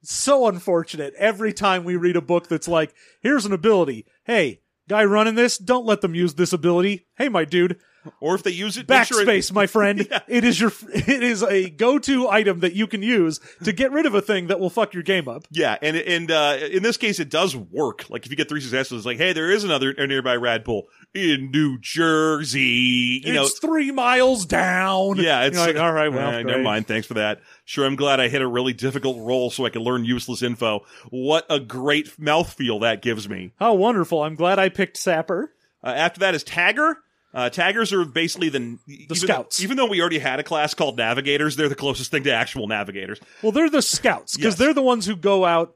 so 0.00 0.46
unfortunate 0.46 1.12
every 1.18 1.52
time 1.52 1.82
we 1.82 1.96
read 1.96 2.14
a 2.14 2.20
book 2.20 2.46
that's 2.46 2.68
like, 2.68 2.94
here's 3.20 3.44
an 3.44 3.52
ability. 3.52 4.06
Hey, 4.22 4.60
guy 4.88 5.04
running 5.04 5.34
this, 5.34 5.58
don't 5.58 5.86
let 5.86 6.02
them 6.02 6.14
use 6.14 6.34
this 6.34 6.52
ability. 6.52 7.08
Hey, 7.16 7.28
my 7.28 7.44
dude, 7.44 7.80
Or 8.20 8.34
if 8.34 8.42
they 8.42 8.50
use 8.50 8.76
it, 8.76 8.88
make 8.88 9.04
sure 9.04 9.20
it- 9.22 9.28
backspace, 9.28 9.52
my 9.52 9.66
friend. 9.66 10.08
It 10.28 10.44
is 10.44 10.60
your, 10.60 10.72
it 10.94 11.22
is 11.22 11.42
a 11.42 11.68
go-to 11.70 12.28
item 12.28 12.60
that 12.60 12.72
you 12.74 12.86
can 12.86 13.02
use 13.02 13.40
to 13.64 13.72
get 13.72 13.90
rid 13.90 14.06
of 14.06 14.14
a 14.14 14.22
thing 14.22 14.46
that 14.46 14.60
will 14.60 14.70
fuck 14.70 14.94
your 14.94 15.02
game 15.02 15.28
up. 15.28 15.44
Yeah, 15.50 15.76
and 15.82 15.96
and 15.96 16.30
uh, 16.30 16.58
in 16.70 16.82
this 16.82 16.96
case, 16.96 17.18
it 17.18 17.28
does 17.30 17.56
work. 17.56 18.08
Like 18.08 18.24
if 18.24 18.30
you 18.30 18.36
get 18.36 18.48
three 18.48 18.60
successes, 18.60 18.92
it's 18.98 19.06
like, 19.06 19.18
hey, 19.18 19.32
there 19.32 19.50
is 19.50 19.64
another 19.64 19.90
a 19.90 20.06
nearby 20.06 20.36
rad 20.36 20.64
pool 20.64 20.86
in 21.14 21.50
New 21.50 21.78
Jersey. 21.80 23.22
You 23.24 23.32
know, 23.32 23.42
it's 23.42 23.58
three 23.58 23.90
miles 23.90 24.46
down. 24.46 25.16
Yeah, 25.16 25.44
it's 25.44 25.56
You're 25.56 25.66
like, 25.66 25.76
all 25.76 25.92
right, 25.92 26.08
well, 26.12 26.30
eh, 26.30 26.42
never 26.42 26.62
mind. 26.62 26.86
Thanks 26.86 27.06
for 27.06 27.14
that. 27.14 27.40
Sure, 27.64 27.84
I'm 27.86 27.96
glad 27.96 28.20
I 28.20 28.28
hit 28.28 28.42
a 28.42 28.46
really 28.46 28.72
difficult 28.72 29.18
roll 29.20 29.50
so 29.50 29.66
I 29.66 29.70
can 29.70 29.82
learn 29.82 30.04
useless 30.04 30.42
info. 30.42 30.84
What 31.10 31.46
a 31.50 31.58
great 31.60 32.18
mouthfeel 32.20 32.80
that 32.82 33.02
gives 33.02 33.28
me. 33.28 33.52
How 33.58 33.74
wonderful! 33.74 34.22
I'm 34.22 34.36
glad 34.36 34.58
I 34.58 34.68
picked 34.68 34.96
Sapper. 34.96 35.52
Uh, 35.82 35.88
after 35.88 36.20
that 36.20 36.34
is 36.34 36.44
Tagger. 36.44 36.94
Uh, 37.32 37.48
taggers 37.48 37.92
are 37.92 38.04
basically 38.04 38.48
the 38.48 38.76
the 39.08 39.14
scouts. 39.14 39.62
Even 39.62 39.76
though 39.76 39.86
we 39.86 40.00
already 40.00 40.18
had 40.18 40.40
a 40.40 40.42
class 40.42 40.74
called 40.74 40.96
Navigators, 40.96 41.54
they're 41.56 41.68
the 41.68 41.74
closest 41.76 42.10
thing 42.10 42.24
to 42.24 42.32
actual 42.32 42.66
Navigators. 42.66 43.20
Well, 43.42 43.52
they're 43.52 43.70
the 43.70 43.82
scouts 43.82 44.36
because 44.36 44.54
Yes. 44.54 44.58
they're 44.58 44.74
the 44.74 44.82
ones 44.82 45.06
who 45.06 45.14
go 45.14 45.44
out 45.44 45.74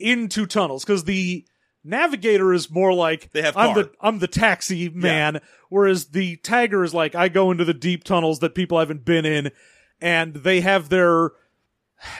into 0.00 0.46
tunnels. 0.46 0.84
Because 0.84 1.04
the 1.04 1.44
navigator 1.84 2.52
is 2.52 2.68
more 2.70 2.92
like 2.92 3.30
They 3.32 3.42
have 3.42 3.56
I'm 3.56 3.74
car. 3.74 3.84
the 3.84 3.90
I'm 4.00 4.18
the 4.18 4.26
taxi 4.26 4.88
man, 4.88 5.40
whereas 5.68 6.06
the 6.06 6.38
tagger 6.38 6.84
is 6.84 6.92
like 6.92 7.14
I 7.14 7.28
go 7.28 7.52
into 7.52 7.64
the 7.64 7.74
deep 7.74 8.02
tunnels 8.02 8.40
that 8.40 8.56
people 8.56 8.80
haven't 8.80 9.04
been 9.04 9.24
in, 9.24 9.52
and 10.00 10.34
they 10.34 10.60
have 10.62 10.88
their 10.88 11.30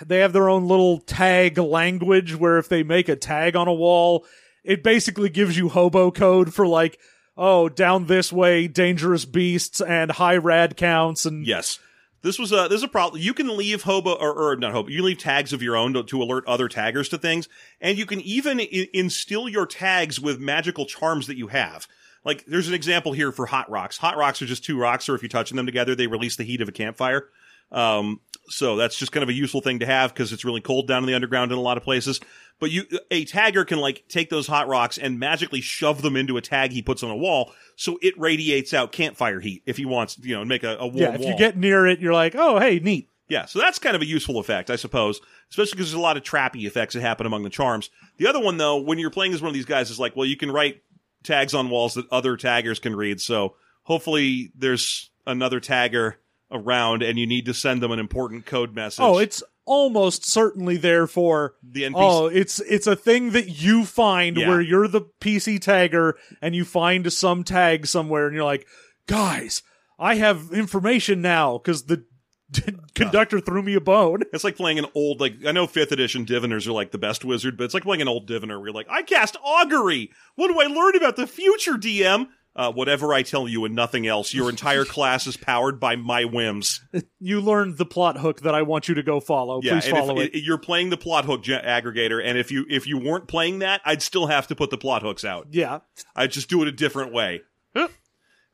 they 0.07 0.19
have 0.21 0.33
their 0.33 0.49
own 0.49 0.69
little 0.69 1.01
tag 1.01 1.59
language 1.59 2.37
where 2.37 2.57
if 2.59 2.69
they 2.69 2.85
make 2.85 3.09
a 3.09 3.17
tag 3.17 3.57
on 3.57 3.67
a 3.67 3.75
wall, 3.75 4.25
it 4.63 4.85
basically 4.85 5.29
gives 5.29 5.57
you 5.59 5.69
hobo 5.71 6.13
code 6.13 6.55
for 6.55 6.69
like. 6.69 7.01
Oh, 7.37 7.69
down 7.69 8.07
this 8.07 8.33
way, 8.33 8.67
dangerous 8.67 9.25
beasts 9.25 9.81
and 9.81 10.11
high 10.13 10.37
rad 10.37 10.77
counts 10.77 11.27
and 11.27 11.47
Yes. 11.47 11.79
This 12.23 12.39
was 12.41 12.51
a 12.51 12.67
this 12.69 12.79
is 12.79 12.83
a 12.83 12.89
problem. 12.89 13.23
You 13.23 13.35
can 13.35 13.57
leave 13.57 13.83
hobo 13.83 14.15
or, 14.15 14.33
or 14.33 14.57
not 14.57 14.73
hobo. 14.73 14.89
You 14.89 15.03
leave 15.05 15.19
tags 15.19 15.53
of 15.53 15.63
your 15.63 15.77
own 15.77 15.93
to, 15.93 16.03
to 16.03 16.23
alert 16.23 16.45
other 16.49 16.69
taggers 16.69 17.09
to 17.11 17.19
things, 17.19 17.49
and 17.81 17.97
you 17.97 18.05
can 18.05 18.21
even 18.23 18.61
I- 18.61 18.89
instill 18.93 19.49
your 19.49 19.67
tags 19.67 20.19
with 20.19 20.41
magical 20.41 20.87
charms 20.87 21.29
that 21.29 21.37
you 21.37 21.49
have. 21.49 21.87
Like 22.25 22.45
there's 22.47 22.67
an 22.67 22.75
example 22.75 23.13
here 23.13 23.31
for 23.31 23.47
hot 23.47 23.71
rocks. 23.71 23.99
Hot 23.99 24.17
rocks 24.17 24.43
are 24.43 24.47
just 24.47 24.65
two 24.65 24.77
rocks, 24.77 25.09
or 25.09 25.15
if 25.15 25.23
you're 25.23 25.29
touching 25.29 25.57
them 25.57 25.67
together, 25.67 25.95
they 25.95 26.09
release 26.09 26.35
the 26.35 26.43
heat 26.43 26.61
of 26.61 26.69
a 26.69 26.73
campfire. 26.73 27.29
Um, 27.73 28.21
so 28.49 28.77
that's 28.77 28.97
just 28.97 29.13
kind 29.13 29.23
of 29.23 29.29
a 29.29 29.33
useful 29.33 29.61
thing 29.61 29.81
to 29.81 29.87
have 29.87 30.13
because 30.13 30.33
it's 30.33 30.45
really 30.45 30.61
cold 30.61 30.87
down 30.87 31.03
in 31.03 31.07
the 31.07 31.15
underground 31.15 31.53
in 31.53 31.59
a 31.59 31.63
lot 31.63 31.77
of 31.77 31.83
places. 31.83 32.21
But 32.59 32.71
you, 32.71 32.85
a 33.11 33.25
tagger 33.27 33.67
can 33.67 33.79
like 33.79 34.05
take 34.09 34.31
those 34.31 34.47
hot 34.47 34.69
rocks 34.69 34.99
and 34.99 35.19
magically 35.19 35.61
shove 35.61 36.01
them 36.03 36.17
into 36.17 36.37
a 36.37 36.41
tag 36.41 36.73
he 36.73 36.83
puts 36.83 37.03
on 37.03 37.11
a 37.11 37.17
wall, 37.17 37.53
so 37.75 37.99
it 38.01 38.19
radiates 38.19 38.73
out 38.73 38.93
campfire 38.93 39.41
heat 39.41 39.63
if 39.67 39.77
he 39.77 39.85
wants, 39.85 40.19
you 40.19 40.35
know, 40.35 40.41
and 40.41 40.49
make 40.49 40.63
a, 40.63 40.77
a 40.79 40.87
warm 40.87 40.97
yeah, 40.97 41.15
if 41.15 41.21
wall. 41.21 41.31
you 41.31 41.37
get 41.37 41.57
near 41.57 41.87
it, 41.87 41.99
you're 41.99 42.15
like, 42.15 42.35
oh, 42.35 42.59
hey, 42.59 42.79
neat. 42.79 43.11
Yeah, 43.29 43.47
so 43.47 43.59
that's 43.59 43.81
kind 43.81 43.97
of 43.97 44.03
a 44.03 44.07
useful 44.07 44.39
effect, 44.39 44.71
I 44.71 44.77
suppose, 44.77 45.21
especially 45.51 45.73
because 45.73 45.91
there's 45.91 45.99
a 45.99 46.01
lot 46.01 46.17
of 46.17 46.23
trappy 46.23 46.65
effects 46.65 46.95
that 46.95 47.01
happen 47.01 47.27
among 47.27 47.43
the 47.43 47.51
charms. 47.51 47.91
The 48.19 48.29
other 48.29 48.41
one, 48.41 48.57
though, 48.57 48.77
when 48.77 48.99
you're 48.99 49.11
playing 49.11 49.35
as 49.35 49.43
one 49.43 49.49
of 49.49 49.55
these 49.55 49.65
guys, 49.65 49.91
is 49.91 49.99
like, 49.99 50.15
well, 50.15 50.27
you 50.27 50.37
can 50.37 50.53
write 50.53 50.83
tags 51.25 51.53
on 51.53 51.69
walls 51.69 51.95
that 51.95 52.09
other 52.13 52.37
taggers 52.37 52.79
can 52.79 52.95
read. 52.95 53.21
So 53.21 53.57
hopefully 53.83 54.53
there's 54.57 55.11
another 55.27 55.61
tagger 55.61 56.15
around 56.51 57.03
and 57.03 57.19
you 57.19 57.27
need 57.27 57.47
to 57.47 57.55
send 57.55 57.83
them 57.83 57.91
an 57.93 57.99
important 57.99 58.47
code 58.47 58.75
message. 58.75 59.03
Oh, 59.03 59.19
it's 59.19 59.43
almost 59.65 60.25
certainly 60.25 60.77
there 60.77 61.07
for 61.09 61.55
the 61.63 61.83
NPC. 61.83 61.95
oh, 61.97 62.27
it's 62.27 62.61
it's 62.61 62.87
a 62.87 62.95
thing 62.95 63.31
that 63.31 63.49
you 63.61 63.85
find 63.85 64.37
Yeah. 64.37 64.49
where 64.49 64.61
you're 64.61 64.87
the 64.89 65.03
PC 65.21 65.59
tagger 65.59 66.13
and 66.41 66.55
you 66.55 66.65
find 66.65 67.13
some 67.13 67.43
tag 67.43 67.87
somewhere 67.87 68.27
and 68.27 68.35
you're 68.37 68.45
like, 68.45 68.67
guys, 69.09 69.63
I 69.99 70.15
have 70.17 70.53
information 70.53 71.21
now 71.21 71.59
because 71.59 71.87
the 71.87 72.05
conductor 72.95 73.41
threw 73.41 73.61
me 73.63 73.75
a 73.75 73.81
bone. 73.81 74.23
It's 74.33 74.45
like 74.45 74.55
playing 74.57 74.79
an 74.79 74.87
old, 74.95 75.21
like, 75.21 75.35
I 75.45 75.51
know 75.51 75.67
5th 75.67 75.91
edition 75.91 76.25
diviners 76.25 76.69
are 76.69 76.73
like 76.73 76.93
the 76.93 76.99
best 76.99 77.25
wizard, 77.25 77.57
but 77.57 77.65
it's 77.65 77.75
like 77.75 77.83
playing 77.83 78.03
an 78.03 78.09
old 78.09 78.29
diviner 78.29 78.59
where 78.59 78.69
you're 78.69 78.75
like, 78.75 78.87
I 78.89 79.03
cast 79.03 79.37
augury! 79.45 80.11
What 80.37 80.47
do 80.49 80.61
I 80.61 80.67
learn 80.67 80.95
about 80.95 81.17
the 81.17 81.27
future, 81.27 81.73
DM? 81.75 82.29
Uh, 82.57 82.73
whatever 82.73 83.13
I 83.13 83.23
tell 83.23 83.47
you 83.47 83.67
and 83.67 83.75
nothing 83.75 84.07
else. 84.07 84.33
Your 84.33 84.49
entire 84.49 84.85
class 84.87 85.27
is 85.27 85.37
powered 85.37 85.79
by 85.79 85.97
my 85.97 86.25
whims. 86.25 86.81
You 87.21 87.43
learned 87.43 87.77
the 87.77 87.85
plot 87.85 88.17
hook 88.17 88.41
that 88.41 88.55
I 88.55 88.63
want 88.63 88.89
you 88.89 88.95
to 88.95 89.03
go 89.03 89.21
follow. 89.21 89.61
Yeah, 89.63 89.79
Please 89.79 89.91
follow 89.91 90.19
if, 90.21 90.35
it. 90.35 90.43
You're 90.43 90.57
playing 90.57 90.89
the 90.89 90.97
plot 90.97 91.27
hook 91.27 91.45
aggregator, 91.45 92.19
and 92.25 92.39
if 92.39 92.51
you 92.51 92.65
if 92.71 92.87
you 92.87 92.97
weren't 92.99 93.29
playing 93.29 93.59
that, 93.59 93.83
I'd 93.85 94.01
still 94.01 94.27
have 94.27 94.47
to 94.47 94.57
put 94.57 94.71
the 94.71 94.79
plot 94.79 95.03
hooks 95.03 95.23
out. 95.23 95.49
Yeah. 95.51 95.81
I'd 96.15 96.31
just 96.31 96.49
do 96.49 96.63
it 96.63 96.69
a 96.69 96.73
different 96.73 97.13
way. 97.13 97.43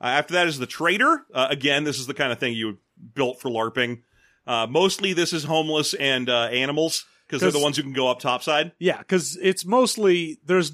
Uh, 0.03 0.07
after 0.07 0.35
that 0.35 0.49
is 0.49 0.59
the 0.59 0.67
trader. 0.67 1.25
Uh, 1.33 1.47
again, 1.49 1.85
this 1.85 2.01
is 2.01 2.09
the 2.09 2.15
kind 2.15 2.33
of 2.33 2.41
thing 2.41 2.55
you 2.55 2.79
built 3.15 3.41
for 3.41 3.49
LARPing. 3.49 4.03
Uh, 4.47 4.67
mostly, 4.69 5.13
this 5.13 5.33
is 5.33 5.45
homeless 5.45 5.95
and 5.95 6.29
uh, 6.29 6.47
animals 6.47 7.07
because 7.27 7.41
they're 7.41 7.53
the 7.53 7.61
ones 7.61 7.77
who 7.77 7.85
can 7.85 7.93
go 7.93 8.09
up 8.09 8.19
topside. 8.19 8.73
Yeah, 8.81 8.99
because 8.99 9.39
it's 9.41 9.65
mostly 9.65 10.41
there's 10.45 10.73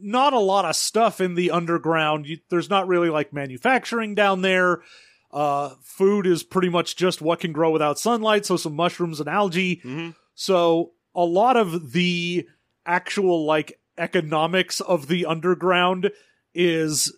not 0.00 0.32
a 0.32 0.38
lot 0.38 0.64
of 0.64 0.76
stuff 0.76 1.20
in 1.20 1.34
the 1.34 1.50
underground. 1.50 2.26
You, 2.26 2.38
there's 2.50 2.70
not 2.70 2.88
really 2.88 3.10
like 3.10 3.32
manufacturing 3.32 4.14
down 4.14 4.42
there. 4.42 4.82
Uh, 5.30 5.74
food 5.82 6.26
is 6.26 6.42
pretty 6.42 6.68
much 6.70 6.96
just 6.96 7.20
what 7.20 7.40
can 7.40 7.52
grow 7.52 7.70
without 7.70 7.98
sunlight, 7.98 8.46
so 8.46 8.56
some 8.56 8.74
mushrooms 8.74 9.20
and 9.20 9.28
algae. 9.28 9.76
Mhm. 9.84 10.14
So 10.34 10.92
a 11.14 11.24
lot 11.24 11.56
of 11.56 11.92
the 11.92 12.46
actual 12.86 13.44
like 13.44 13.78
economics 13.98 14.80
of 14.80 15.08
the 15.08 15.26
underground 15.26 16.10
is 16.54 17.14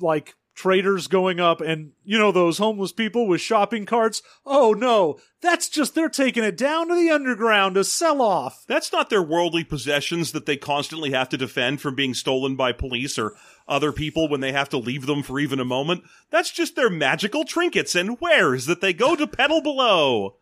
like 0.00 0.34
traders 0.56 1.06
going 1.06 1.38
up 1.38 1.60
and 1.60 1.92
you 2.02 2.18
know 2.18 2.32
those 2.32 2.56
homeless 2.56 2.90
people 2.90 3.28
with 3.28 3.42
shopping 3.42 3.84
carts 3.84 4.22
oh 4.46 4.72
no 4.72 5.18
that's 5.42 5.68
just 5.68 5.94
they're 5.94 6.08
taking 6.08 6.42
it 6.42 6.56
down 6.56 6.88
to 6.88 6.94
the 6.94 7.10
underground 7.10 7.74
to 7.74 7.84
sell 7.84 8.22
off 8.22 8.64
That's 8.66 8.90
not 8.90 9.10
their 9.10 9.22
worldly 9.22 9.64
possessions 9.64 10.32
that 10.32 10.46
they 10.46 10.56
constantly 10.56 11.10
have 11.12 11.28
to 11.28 11.36
defend 11.36 11.82
from 11.82 11.94
being 11.94 12.14
stolen 12.14 12.56
by 12.56 12.72
police 12.72 13.18
or 13.18 13.34
other 13.68 13.92
people 13.92 14.28
when 14.30 14.40
they 14.40 14.52
have 14.52 14.70
to 14.70 14.78
leave 14.78 15.04
them 15.06 15.22
for 15.22 15.38
even 15.38 15.60
a 15.60 15.64
moment. 15.64 16.04
That's 16.30 16.50
just 16.50 16.74
their 16.74 16.88
magical 16.88 17.44
trinkets 17.44 17.94
and 17.94 18.18
wares 18.20 18.64
that 18.66 18.80
they 18.80 18.94
go 18.94 19.14
to 19.14 19.26
peddle 19.26 19.60
below. 19.60 20.36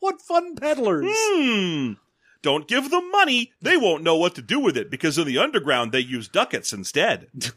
what 0.00 0.20
fun 0.20 0.56
peddlers 0.56 1.06
Hmm. 1.14 1.92
Don't 2.42 2.66
give 2.66 2.90
them 2.90 3.10
money. 3.10 3.52
They 3.62 3.76
won't 3.76 4.02
know 4.02 4.16
what 4.16 4.34
to 4.34 4.42
do 4.42 4.58
with 4.58 4.76
it 4.76 4.90
because 4.90 5.16
in 5.18 5.26
the 5.26 5.38
underground 5.38 5.92
they 5.92 6.00
use 6.00 6.26
ducats 6.26 6.72
instead. 6.72 7.28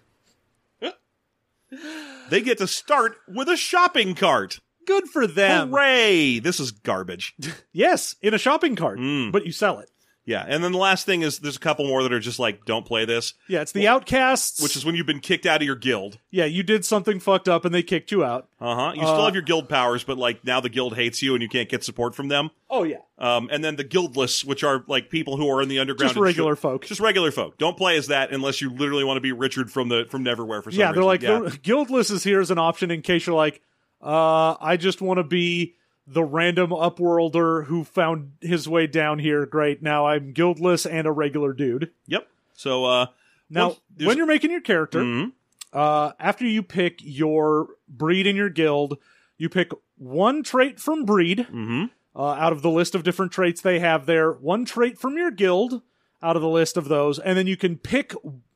they 2.29 2.41
get 2.41 2.57
to 2.59 2.67
start 2.67 3.17
with 3.27 3.47
a 3.49 3.57
shopping 3.57 4.15
cart. 4.15 4.59
good 4.87 5.07
for 5.07 5.25
them 5.27 5.69
Hooray! 5.71 6.39
This 6.39 6.59
is 6.59 6.71
garbage. 6.71 7.33
yes 7.73 8.15
in 8.21 8.33
a 8.33 8.37
shopping 8.37 8.75
cart 8.75 8.99
Mm. 8.99 9.31
but 9.31 9.45
you 9.45 9.51
sell 9.51 9.79
it 9.79 9.89
Yeah, 10.25 10.45
and 10.47 10.63
then 10.63 10.71
the 10.71 10.77
last 10.77 11.05
thing 11.05 11.21
is 11.21 11.39
there's 11.39 11.57
a 11.57 11.59
couple 11.59 11.85
more 11.85 12.01
that 12.03 12.13
are 12.13 12.19
just 12.19 12.39
like 12.39 12.63
don't 12.65 12.85
play 12.85 13.03
this, 13.05 13.33
yeah 13.49 13.61
it's 13.61 13.73
the 13.73 13.87
outcasts 13.89 14.61
which 14.63 14.75
is 14.77 14.85
when 14.85 14.95
you've 14.95 15.05
been 15.05 15.19
kicked 15.19 15.45
out 15.45 15.61
of 15.61 15.65
your 15.65 15.75
guild. 15.75 16.17
yeah 16.31 16.45
you 16.45 16.63
did 16.63 16.85
something 16.85 17.19
fucked 17.19 17.49
up 17.49 17.65
and 17.65 17.75
they 17.75 17.83
kicked 17.83 18.11
you 18.11 18.23
out 18.23 18.47
Uh 18.61 18.75
huh. 18.75 18.91
You 18.95 19.01
still 19.01 19.25
have 19.25 19.33
your 19.33 19.43
guild 19.43 19.67
powers, 19.67 20.03
but 20.05 20.17
like 20.17 20.45
now 20.45 20.61
the 20.61 20.69
guild 20.69 20.95
hates 20.95 21.21
you 21.21 21.33
and 21.33 21.41
you 21.41 21.49
can't 21.49 21.67
get 21.67 21.83
support 21.83 22.15
from 22.15 22.29
them. 22.29 22.51
oh 22.69 22.83
yeah 22.83 22.97
Um, 23.17 23.49
and 23.51 23.63
then 23.63 23.75
the 23.75 23.83
guildless, 23.83 24.43
which 24.45 24.63
are 24.63 24.83
like 24.87 25.09
people 25.09 25.35
who 25.37 25.49
are 25.49 25.61
in 25.61 25.67
the 25.69 25.79
underground, 25.79 26.13
just 26.13 26.19
regular 26.21 26.55
should- 26.55 26.61
folk 26.61 26.85
just 26.85 27.01
regular 27.01 27.31
folk. 27.31 27.57
Don't 27.57 27.75
play 27.77 27.97
as 27.97 28.07
that 28.07 28.31
unless 28.31 28.61
you 28.61 28.69
literally 28.69 29.03
want 29.03 29.17
to 29.17 29.21
be 29.21 29.31
Richard 29.33 29.71
from 29.71 29.89
the 29.89 30.05
from 30.09 30.23
Neverwhere 30.23 30.63
for 30.63 30.71
some 30.71 30.79
yeah, 30.79 30.91
they're 30.93 31.03
like 31.03 31.21
yeah. 31.21 31.39
the 31.39 31.57
guildless 31.61 32.09
is 32.11 32.23
here 32.23 32.39
as 32.39 32.49
an 32.51 32.57
option 32.59 32.91
in 32.91 33.01
case 33.01 33.27
you're 33.27 33.35
like, 33.35 33.61
uh, 34.01 34.55
I 34.59 34.77
just 34.77 35.01
want 35.01 35.17
to 35.17 35.23
be 35.23 35.75
the 36.05 36.23
random 36.23 36.69
upworlder 36.71 37.65
who 37.65 37.83
found 37.83 38.33
his 38.41 38.67
way 38.67 38.87
down 38.87 39.19
here. 39.19 39.45
Great, 39.45 39.81
now 39.81 40.05
I'm 40.07 40.33
guildless 40.33 40.85
and 40.85 41.07
a 41.07 41.11
regular 41.11 41.53
dude. 41.53 41.91
Yep. 42.07 42.27
So 42.53 42.85
uh, 42.85 43.05
Now, 43.49 43.77
there's- 43.95 44.07
when 44.07 44.17
you're 44.17 44.25
making 44.27 44.51
your 44.51 44.61
character, 44.61 44.99
Mhm. 45.01 45.31
uh, 45.71 46.11
after 46.19 46.45
you 46.45 46.61
pick 46.63 46.99
your 47.01 47.67
breed 47.87 48.25
in 48.27 48.35
your 48.35 48.49
guild, 48.49 48.97
you 49.37 49.47
pick 49.49 49.71
one 49.97 50.43
trait 50.43 50.79
from 50.79 51.05
breed 51.05 51.47
Mhm. 51.51 51.89
uh, 52.15 52.21
out 52.31 52.51
of 52.53 52.61
the 52.61 52.69
list 52.69 52.95
of 52.95 53.03
different 53.03 53.31
traits 53.31 53.61
they 53.61 53.79
have 53.79 54.05
there, 54.05 54.31
one 54.31 54.65
trait 54.65 54.97
from 54.99 55.17
your 55.17 55.31
guild 55.31 55.81
out 56.21 56.35
of 56.35 56.41
the 56.41 56.49
list 56.49 56.77
of 56.77 56.87
those, 56.89 57.19
and 57.19 57.37
then 57.37 57.47
you 57.47 57.57
can 57.57 57.77
pick 57.77 58.13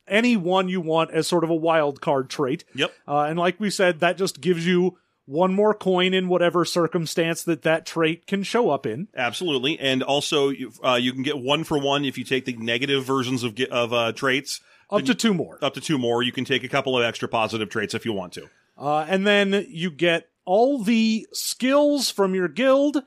any 0.08 0.38
one 0.38 0.70
you 0.70 0.80
want 0.80 1.12
as 1.12 1.28
sort 1.28 1.44
of 1.44 1.50
a 1.50 1.56
wild 1.56 2.00
card 2.02 2.30
trait. 2.30 2.64
Yep. 2.76 2.94
Uh, 3.08 3.22
and 3.24 3.38
like 3.38 3.60
we 3.60 3.70
said, 3.70 4.00
that 4.00 4.18
just 4.18 4.40
gives 4.42 4.66
you 4.66 4.98
one 5.28 5.54
more 5.54 5.74
coin 5.76 6.14
in 6.16 6.28
whatever 6.28 6.66
circumstance 6.66 7.44
that 7.44 7.62
that 7.62 7.86
trait 7.86 8.26
can 8.26 8.42
show 8.42 8.70
up 8.72 8.86
in. 8.88 9.08
Absolutely, 9.16 9.78
and 9.78 10.02
also 10.02 10.50
you- 10.50 10.72
uh, 10.84 10.96
you 10.96 11.14
can 11.14 11.22
get 11.22 11.38
one 11.38 11.64
for 11.64 11.78
one 11.78 12.04
if 12.06 12.18
you 12.18 12.24
take 12.24 12.46
the 12.46 12.54
negative 12.54 13.04
versions 13.06 13.44
of 13.44 13.56
of 13.70 13.94
uh, 13.94 14.12
traits. 14.14 14.62
Up 14.90 15.04
to 15.04 15.14
two 15.14 15.34
more. 15.34 15.60
Up 15.62 15.74
to 15.74 15.82
two 15.82 15.98
more. 15.98 16.24
You 16.24 16.32
can 16.32 16.46
take 16.46 16.64
a 16.64 16.70
couple 16.70 16.98
of 16.98 17.04
extra 17.04 17.28
positive 17.28 17.70
traits 17.70 17.94
if 17.94 18.06
you 18.06 18.14
want 18.14 18.32
to. 18.34 18.50
Uh, 18.78 19.06
and 19.10 19.28
then 19.28 19.66
you 19.68 19.92
get 19.92 20.30
all 20.46 20.82
the 20.82 21.28
skills 21.34 22.10
from 22.10 22.34
your 22.34 22.48
guild. 22.48 23.04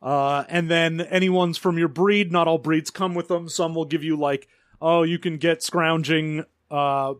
Uh, 0.00 0.44
and 0.48 0.70
then 0.70 1.00
any 1.00 1.28
ones 1.28 1.58
from 1.58 1.76
your 1.76 1.88
breed. 1.88 2.30
Not 2.30 2.46
all 2.46 2.58
breeds 2.58 2.90
come 2.90 3.14
with 3.14 3.26
them. 3.28 3.48
Some 3.48 3.74
will 3.74 3.84
give 3.86 4.04
you 4.04 4.16
like, 4.16 4.46
oh, 4.80 5.02
you 5.02 5.18
can 5.18 5.38
get 5.38 5.60
scrounging, 5.62 6.44
uh, 6.70 7.14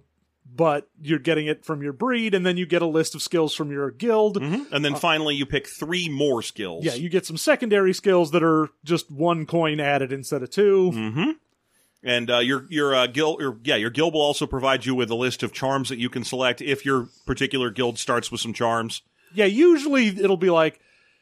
but 0.47 0.89
you're 1.01 1.19
getting 1.19 1.47
it 1.47 1.65
from 1.65 1.83
your 1.83 1.93
breed. 1.93 2.35
And 2.35 2.45
then 2.47 2.57
you 2.57 2.67
get 2.67 2.83
a 2.83 2.87
list 2.87 3.15
of 3.15 3.23
skills 3.23 3.55
from 3.55 3.71
your 3.73 3.91
guild. 3.91 4.37
And 4.37 4.85
then 4.85 4.95
finally, 4.95 5.35
you 5.35 5.47
pick 5.47 5.67
three 5.67 6.09
more 6.09 6.43
skills. 6.43 6.85
Uh, 6.87 6.91
Yeah, 6.91 6.95
you 6.95 7.09
get 7.09 7.27
some 7.27 7.37
secondary 7.37 7.93
skills 7.93 8.31
that 8.33 8.43
are 8.43 8.69
just 8.85 9.11
one 9.11 9.47
coin 9.47 9.81
added 9.81 10.13
instead 10.13 10.43
of 10.43 10.51
2 10.51 10.91
Mm-hmm. 10.95 11.31
And 12.07 12.31
uh, 12.31 12.39
your 12.41 12.67
your 12.69 12.95
uh, 12.95 13.07
guild, 13.07 13.41
your, 13.41 13.57
yeah, 13.65 13.77
your 13.77 13.89
guild 13.89 14.13
will 14.13 14.21
also 14.21 14.47
provide 14.47 14.85
you 14.85 14.95
with 14.95 15.11
a 15.11 15.15
list 15.15 15.43
of 15.43 15.55
charms 15.55 15.89
that 15.89 15.99
you 15.99 16.11
can 16.11 16.23
select 16.23 16.61
if 16.61 16.85
your 16.85 17.09
particular 17.25 17.71
guild 17.71 17.99
starts 17.99 18.31
with 18.31 18.43
some 18.43 18.53
charms. 18.53 19.01
Yeah, 19.35 19.47
usually 19.47 20.09
it'll 20.09 20.37
be 20.37 20.51
like 20.51 20.81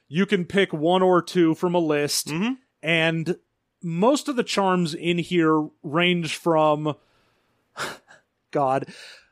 you 0.09 0.27
can 0.27 0.45
pick 0.45 0.73
one 0.73 1.01
or 1.01 1.23
two 1.23 1.55
from 1.55 1.77
a 1.77 1.79
list, 1.79 2.27
Mhm. 2.27 2.57
and 2.83 3.37
most 3.81 4.27
of 4.27 4.35
the 4.35 4.43
charms 4.43 4.93
in 4.93 5.19
here 5.19 5.69
range 5.85 6.35
from 6.37 6.97
God, 8.53 8.87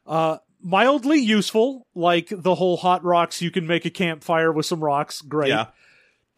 uh, 0.07 0.39
mildly 0.61 1.21
useful, 1.21 1.87
like 1.95 2.29
the 2.31 2.57
whole 2.57 2.77
hot 2.77 3.05
rocks. 3.05 3.41
You 3.41 3.51
can 3.51 3.67
make 3.67 3.85
a 3.85 3.91
campfire 3.91 4.51
with 4.53 4.67
some 4.67 4.83
rocks, 4.83 5.23
great. 5.23 5.51
Yeah, 5.51 5.67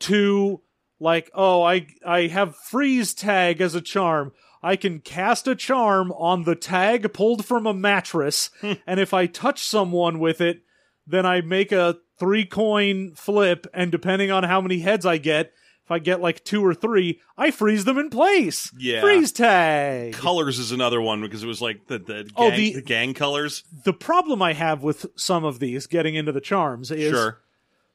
To 0.00 0.60
like, 1.00 1.30
oh, 1.34 1.62
I 1.62 1.86
I 2.06 2.26
have 2.26 2.54
freeze 2.56 3.14
tag 3.14 3.60
as 3.60 3.74
a 3.74 3.80
charm. 3.80 4.32
I 4.62 4.76
can 4.76 5.00
cast 5.00 5.48
a 5.48 5.56
charm 5.56 6.12
on 6.12 6.44
the 6.44 6.54
tag 6.54 7.12
pulled 7.12 7.44
from 7.44 7.66
a 7.66 7.74
mattress, 7.74 8.50
and 8.86 9.00
if 9.00 9.12
I 9.12 9.26
touch 9.26 9.64
someone 9.64 10.20
with 10.20 10.40
it, 10.40 10.62
then 11.06 11.26
I 11.26 11.40
make 11.40 11.72
a 11.72 11.96
three 12.18 12.44
coin 12.44 13.14
flip, 13.16 13.66
and 13.74 13.90
depending 13.90 14.30
on 14.30 14.44
how 14.44 14.60
many 14.60 14.78
heads 14.78 15.04
I 15.04 15.18
get, 15.18 15.52
I 15.92 15.98
get 15.98 16.20
like 16.20 16.42
two 16.44 16.64
or 16.64 16.74
three, 16.74 17.20
I 17.38 17.50
freeze 17.50 17.84
them 17.84 17.98
in 17.98 18.10
place. 18.10 18.72
Yeah. 18.78 19.00
Freeze 19.02 19.30
tag. 19.32 20.14
colors 20.14 20.58
is 20.58 20.72
another 20.72 21.00
one 21.00 21.20
because 21.20 21.42
it 21.42 21.46
was 21.46 21.60
like 21.60 21.86
the 21.86 21.98
the 21.98 22.24
gang, 22.24 22.32
Oh, 22.36 22.50
the- 22.50 22.74
the 22.74 22.82
gang 22.82 23.14
colors. 23.14 23.62
The 23.84 23.92
problem 23.92 24.42
I 24.42 24.52
have 24.54 24.82
with 24.82 25.06
some 25.16 25.44
of 25.44 25.58
these 25.60 25.86
getting 25.86 26.14
into 26.14 26.32
the 26.32 26.40
charms 26.40 26.90
is 26.90 27.10
Sure. 27.10 27.40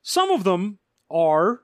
some 0.01 0.29
of 0.31 0.43
them 0.43 0.79
are 1.09 1.63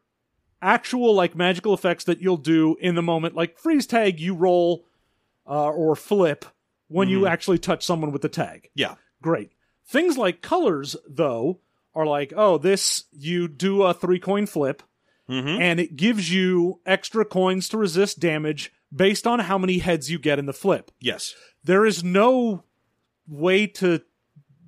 actual 0.62 1.14
like 1.14 1.36
magical 1.36 1.74
effects 1.74 2.06
that 2.06 2.22
you'll 2.22 2.38
do 2.38 2.76
in 2.80 2.96
the 2.96 3.02
moment 3.02 3.36
like 3.36 3.58
freeze 3.60 3.86
tag 3.86 4.20
you 4.20 4.34
roll 4.34 4.86
uh, 5.46 5.70
or 5.70 5.94
flip 5.96 6.46
when 6.88 7.10
you 7.10 7.28
actually 7.28 7.58
touch 7.60 7.86
someone 7.86 8.12
with 8.14 8.22
the 8.22 8.30
tag 8.30 8.70
Yeah. 8.74 8.96
great 9.22 9.52
things 9.86 10.18
like 10.18 10.42
colors 10.42 10.96
though 11.06 11.60
are 11.94 12.06
like 12.06 12.32
oh 12.38 12.58
this 12.58 13.04
you 13.12 13.50
do 13.50 13.84
a 13.84 13.94
three 13.94 14.20
coin 14.20 14.46
flip 14.46 14.82
Mhm. 15.30 15.60
and 15.60 15.80
it 15.80 15.96
gives 15.96 16.32
you 16.34 16.82
extra 16.86 17.24
coins 17.26 17.70
to 17.70 17.78
resist 17.78 18.20
damage 18.20 18.72
based 18.96 19.26
on 19.26 19.40
how 19.40 19.58
many 19.58 19.78
heads 19.80 20.12
you 20.12 20.20
get 20.20 20.38
in 20.40 20.46
the 20.46 20.54
flip 20.54 20.92
Yes. 21.00 21.34
there 21.64 21.86
is 21.86 22.04
no 22.04 22.66
way 23.28 23.68
to 23.68 24.02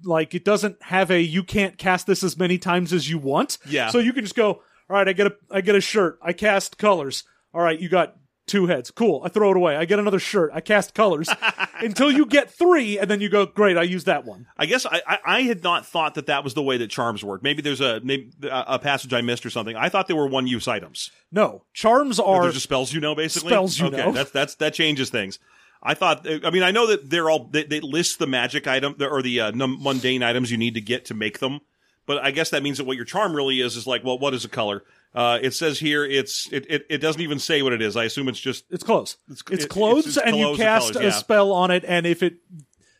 like 0.04 0.34
it 0.36 0.46
doesn't 0.46 0.82
have 0.84 1.10
a 1.12 1.22
you 1.22 1.44
can't 1.44 1.78
cast 1.78 2.08
this 2.08 2.24
as 2.24 2.38
many 2.38 2.58
times 2.58 2.94
as 2.94 3.10
you 3.10 3.18
want 3.18 3.58
Yeah. 3.68 3.90
so 3.90 4.00
you 4.00 4.14
can 4.14 4.24
just 4.24 4.36
go 4.36 4.48
all 4.50 4.62
right 4.90 5.08
i 5.08 5.14
get 5.14 5.28
a 5.28 5.36
i 5.52 5.62
get 5.62 5.76
a 5.76 5.82
shirt 5.82 6.20
i 6.22 6.32
cast 6.32 6.78
colors 6.78 7.24
all 7.54 7.62
right 7.62 7.80
you 7.80 7.90
got 7.90 8.16
two 8.48 8.68
heads 8.68 8.92
cool 8.92 9.22
i 9.26 9.30
throw 9.30 9.52
it 9.52 9.58
away 9.58 9.76
i 9.76 9.86
get 9.86 10.00
another 10.00 10.20
shirt 10.20 10.52
i 10.54 10.62
cast 10.62 10.94
colors 10.94 11.30
until 11.80 12.12
you 12.12 12.26
get 12.26 12.52
three 12.52 12.98
and 13.00 13.10
then 13.10 13.22
you 13.22 13.30
go 13.30 13.46
great 13.46 13.78
i 13.78 13.84
use 13.84 14.04
that 14.04 14.26
one 14.26 14.46
I 14.58 14.66
guess 14.66 14.86
I, 14.86 15.02
I, 15.06 15.18
I 15.26 15.42
had 15.42 15.64
not 15.64 15.86
thought 15.86 16.16
that 16.16 16.28
that 16.28 16.44
was 16.44 16.54
the 16.54 16.64
way 16.64 16.78
that 16.78 16.90
charms 16.90 17.24
work. 17.24 17.44
Maybe 17.44 17.62
there's 17.62 17.82
a 17.82 18.00
maybe 18.02 18.32
a 18.50 18.80
passage 18.80 19.14
I 19.14 19.22
missed 19.22 19.46
or 19.46 19.50
something. 19.50 19.76
I 19.76 19.90
thought 19.90 20.08
they 20.08 20.14
were 20.14 20.28
one 20.28 20.48
use 20.48 20.68
items. 20.68 21.12
no 21.32 21.64
charms 21.74 22.20
are 22.20 22.44
they're 22.44 22.52
just 22.52 22.64
spells 22.64 22.94
you 22.94 23.02
know, 23.02 23.16
basically. 23.16 23.50
Spells 23.50 23.80
you 23.80 23.88
okay, 23.88 23.98
know. 23.98 24.12
That's 24.12 24.32
that's 24.32 24.56
that 24.56 24.74
changes 24.74 25.10
things. 25.10 25.40
I 25.84 25.94
thought. 25.94 26.26
I 26.28 26.50
mean, 26.50 26.64
I 26.64 26.72
know 26.72 26.88
that 26.88 27.10
they're 27.10 27.30
all 27.30 27.48
they, 27.48 27.64
they 27.64 27.80
list 27.82 28.18
the 28.18 28.28
magic 28.28 28.66
item 28.68 28.96
or 29.00 29.22
the 29.22 29.42
uh, 29.42 29.52
num- 29.52 29.82
mundane 29.82 30.24
items 30.24 30.52
you 30.52 30.58
need 30.58 30.76
to 30.76 30.82
get 30.82 31.06
to 31.06 31.14
make 31.14 31.40
them. 31.40 31.60
But 32.06 32.24
I 32.24 32.32
guess 32.32 32.52
that 32.52 32.64
means 32.64 32.78
that 32.78 32.86
what 32.86 32.96
your 32.96 33.06
charm 33.06 33.36
really 33.36 33.60
is 33.60 33.76
is 33.76 33.88
like, 33.88 34.04
well, 34.04 34.18
what 34.18 34.34
is 34.34 34.46
a 34.46 34.50
color? 34.50 34.84
Uh, 35.16 35.40
it 35.42 35.54
says 35.54 35.80
here 35.80 36.04
it's 36.06 36.52
it, 36.52 36.66
it 36.70 36.86
it 36.90 36.98
doesn't 37.00 37.22
even 37.22 37.40
say 37.40 37.62
what 37.62 37.72
it 37.74 37.82
is. 37.82 37.96
I 37.96 38.04
assume 38.04 38.28
it's 38.28 38.40
just 38.40 38.66
it's 38.70 38.84
clothes 38.84 39.18
It's- 39.30 39.44
it's, 39.52 39.64
it- 39.66 39.70
clothes 39.70 40.00
it's- 40.08 40.18
it's 40.18 40.26
and 40.26 40.36
you 40.38 40.56
cast 40.58 40.94
colors, 40.94 41.04
yeah. 41.04 41.10
a 41.10 41.12
spell 41.14 41.52
on 41.52 41.72
it 41.72 41.86
and 41.88 42.06
if 42.06 42.22
it 42.22 42.36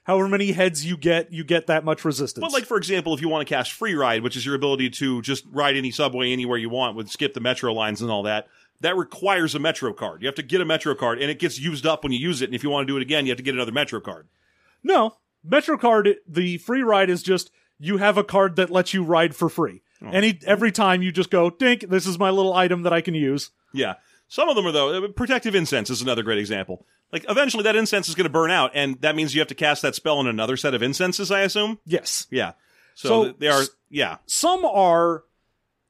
however 0.06 0.28
many 0.30 0.52
heads 0.54 0.86
you 0.86 0.96
get 0.98 1.34
you 1.34 1.44
get 1.44 1.68
that 1.68 1.84
much 1.84 2.06
resistance 2.06 2.42
But 2.42 2.54
like 2.54 2.66
for 2.66 2.78
example, 2.78 3.14
if 3.14 3.22
you 3.22 3.28
want 3.28 3.46
to 3.48 3.54
cast 3.54 3.72
free 3.74 3.96
ride, 3.96 4.24
which 4.24 4.38
is 4.38 4.46
your 4.46 4.56
ability 4.56 4.90
to 4.92 5.22
just 5.24 5.44
ride 5.52 5.76
any 5.76 5.92
subway 5.92 6.32
anywhere 6.32 6.58
you 6.58 6.70
want 6.70 6.96
with 6.96 7.10
skip 7.10 7.34
the 7.34 7.42
metro 7.42 7.74
lines 7.74 8.02
and 8.02 8.10
all 8.10 8.24
that, 8.24 8.48
that 8.82 8.96
requires 8.96 9.54
a 9.56 9.60
metro 9.60 9.92
card. 9.94 10.22
You 10.22 10.28
have 10.28 10.36
to 10.36 10.44
get 10.44 10.62
a 10.62 10.66
metro 10.66 10.96
card, 10.96 11.22
and 11.22 11.30
it 11.32 11.40
gets 11.40 11.60
used 11.60 11.86
up 11.86 12.04
when 12.04 12.12
you 12.14 12.20
use 12.20 12.42
it. 12.42 12.46
And 12.46 12.54
if 12.56 12.62
you 12.64 12.70
want 12.70 12.86
to 12.88 12.92
do 12.94 12.98
it 12.98 13.02
again, 13.02 13.26
you 13.26 13.32
have 13.32 13.38
to 13.38 13.44
get 13.44 13.56
another 13.56 13.72
metro 13.72 14.00
card. 14.02 14.28
No, 14.84 15.16
metro 15.44 15.78
card. 15.78 16.16
The 16.28 16.58
free 16.60 16.82
ride 16.84 17.10
is 17.10 17.24
just 17.24 17.52
you 17.80 17.98
have 17.98 18.18
a 18.18 18.24
card 18.24 18.56
that 18.58 18.70
lets 18.70 18.94
you 18.94 19.02
ride 19.04 19.36
for 19.36 19.50
free. 19.50 19.82
Oh. 20.06 20.12
Any 20.12 20.40
every 20.46 20.72
time 20.72 21.02
you 21.02 21.12
just 21.12 21.30
go, 21.32 21.50
dink. 21.50 21.82
This 21.90 22.06
is 22.06 22.20
my 22.20 22.30
little 22.30 22.54
item 22.54 22.84
that 22.84 22.94
I 22.94 23.02
can 23.02 23.16
use. 23.16 23.50
Yeah. 23.74 23.96
Some 24.28 24.50
of 24.50 24.56
them 24.56 24.66
are 24.68 24.72
though. 24.72 25.06
uh, 25.06 25.08
Protective 25.10 25.56
incense 25.56 25.90
is 25.90 26.02
another 26.02 26.24
great 26.24 26.40
example. 26.40 26.86
Like 27.12 27.26
eventually 27.30 27.64
that 27.64 27.76
incense 27.76 28.10
is 28.10 28.16
going 28.16 28.26
to 28.26 28.30
burn 28.32 28.52
out, 28.52 28.72
and 28.74 29.00
that 29.02 29.16
means 29.16 29.34
you 29.36 29.42
have 29.42 29.48
to 29.50 29.56
cast 29.56 29.82
that 29.84 29.96
spell 29.96 30.18
on 30.18 30.28
another 30.28 30.58
set 30.58 30.74
of 30.74 30.82
incenses. 30.82 31.32
I 31.32 31.42
assume. 31.42 31.80
Yes, 31.86 32.28
Yeah. 32.32 32.54
So, 32.96 33.08
So- 33.26 33.36
they 33.38 33.48
are. 33.50 33.62
Yeah. 33.90 34.18
some 34.26 34.66
are, 34.66 35.24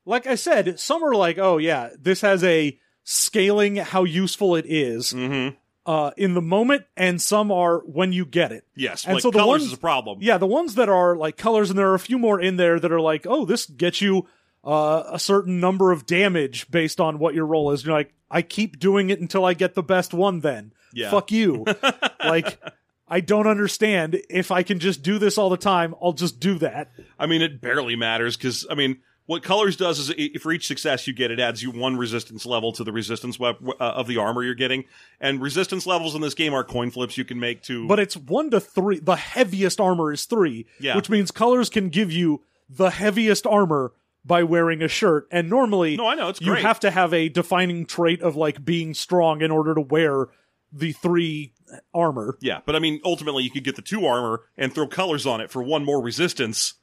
like 0.05 0.27
I 0.27 0.35
said, 0.35 0.79
some 0.79 1.03
are 1.03 1.15
like, 1.15 1.37
oh 1.37 1.57
yeah, 1.57 1.89
this 1.99 2.21
has 2.21 2.43
a 2.43 2.77
scaling 3.03 3.77
how 3.77 4.03
useful 4.03 4.55
it 4.55 4.65
is, 4.67 5.13
Mm-hmm. 5.13 5.55
Uh, 5.85 6.11
in 6.17 6.33
the 6.33 6.41
moment, 6.41 6.85
and 6.97 7.21
some 7.21 7.51
are 7.51 7.79
when 7.79 8.11
you 8.13 8.25
get 8.25 8.51
it. 8.51 8.65
Yes, 8.75 9.05
And 9.05 9.13
like 9.15 9.21
so 9.21 9.31
the 9.31 9.39
colors 9.39 9.61
ones- 9.61 9.63
is 9.65 9.73
a 9.73 9.77
problem. 9.77 10.19
Yeah, 10.21 10.37
the 10.37 10.47
ones 10.47 10.75
that 10.75 10.89
are 10.89 11.15
like 11.15 11.37
colors, 11.37 11.69
and 11.69 11.77
there 11.77 11.89
are 11.91 11.95
a 11.95 11.99
few 11.99 12.17
more 12.17 12.39
in 12.41 12.57
there 12.57 12.79
that 12.79 12.91
are 12.91 13.01
like, 13.01 13.25
oh, 13.27 13.45
this 13.45 13.65
gets 13.65 14.01
you 14.01 14.27
uh, 14.63 15.03
a 15.11 15.19
certain 15.19 15.59
number 15.59 15.91
of 15.91 16.05
damage 16.05 16.69
based 16.71 16.99
on 16.99 17.19
what 17.19 17.35
your 17.35 17.45
roll 17.45 17.71
is. 17.71 17.85
You're 17.85 17.93
like, 17.95 18.13
I 18.31 18.41
keep 18.41 18.79
doing 18.79 19.09
it 19.11 19.19
until 19.19 19.45
I 19.45 19.53
get 19.53 19.75
the 19.75 19.83
best 19.83 20.13
one. 20.13 20.39
Then, 20.39 20.73
Yeah. 20.93 21.11
fuck 21.11 21.31
you. 21.31 21.65
like, 22.25 22.59
I 23.07 23.19
don't 23.19 23.45
understand. 23.45 24.19
If 24.29 24.49
I 24.49 24.63
can 24.63 24.79
just 24.79 25.03
do 25.03 25.19
this 25.19 25.37
all 25.37 25.49
the 25.51 25.57
time, 25.57 25.93
I'll 26.01 26.13
just 26.13 26.39
do 26.39 26.57
that. 26.59 26.91
I 27.19 27.27
mean, 27.27 27.43
it 27.43 27.61
barely 27.61 27.95
matters 27.95 28.35
because 28.35 28.65
I 28.69 28.73
mean, 28.73 28.97
what 29.25 29.43
colors 29.43 29.75
does 29.75 29.97
is 30.09 30.41
for 30.41 30.51
each 30.51 30.67
success 30.67 31.07
you 31.07 31.13
get, 31.13 31.31
it 31.31 31.39
adds 31.39 31.63
you 31.63 31.71
one 31.71 31.97
resistance 31.97 32.45
level 32.45 32.71
to 32.73 32.83
the 32.83 32.91
resistance 32.91 33.39
web, 33.39 33.55
uh, 33.67 33.73
of 33.79 34.07
the 34.07 34.17
armor 34.17 34.43
you're 34.43 34.53
getting. 34.55 34.85
And 35.19 35.41
resistance 35.41 35.87
levels 35.87 36.13
in 36.15 36.21
this 36.21 36.33
game 36.33 36.53
are 36.53 36.63
coin 36.63 36.91
flips 36.91 37.17
you 37.17 37.25
can 37.25 37.39
make 37.39 37.61
to. 37.63 37.87
But 37.87 37.99
it's 37.99 38.15
one 38.15 38.49
to 38.51 38.59
three. 38.59 38.99
The 38.99 39.15
heaviest 39.15 39.79
armor 39.81 40.11
is 40.13 40.25
three, 40.25 40.65
Yeah. 40.79 40.95
which 40.95 41.09
means 41.09 41.31
colors 41.31 41.69
can 41.69 41.89
give 41.89 42.11
you 42.11 42.43
the 42.69 42.89
heaviest 42.91 43.45
armor 43.47 43.93
by 44.23 44.43
wearing 44.43 44.81
a 44.81 44.87
shirt. 44.87 45.27
And 45.31 45.49
normally, 45.49 45.97
no, 45.97 46.07
I 46.07 46.15
know 46.15 46.29
it's 46.29 46.41
you 46.41 46.53
have 46.53 46.79
to 46.81 46.91
have 46.91 47.13
a 47.13 47.29
defining 47.29 47.85
trait 47.85 48.21
of 48.21 48.35
like 48.35 48.65
being 48.65 48.93
strong 48.93 49.41
in 49.41 49.51
order 49.51 49.75
to 49.75 49.81
wear 49.81 50.27
the 50.73 50.91
three 50.93 51.53
armor. 51.93 52.37
yeah, 52.41 52.59
but 52.65 52.75
I 52.75 52.79
mean, 52.79 52.99
ultimately 53.05 53.43
you 53.43 53.51
could 53.51 53.63
get 53.63 53.75
the 53.75 53.81
two 53.81 54.05
armor 54.05 54.41
and 54.57 54.73
throw 54.73 54.87
colors 54.87 55.25
on 55.25 55.41
it 55.41 55.49
for 55.51 55.61
one 55.63 55.83
more 55.85 56.01
resistance, 56.01 56.73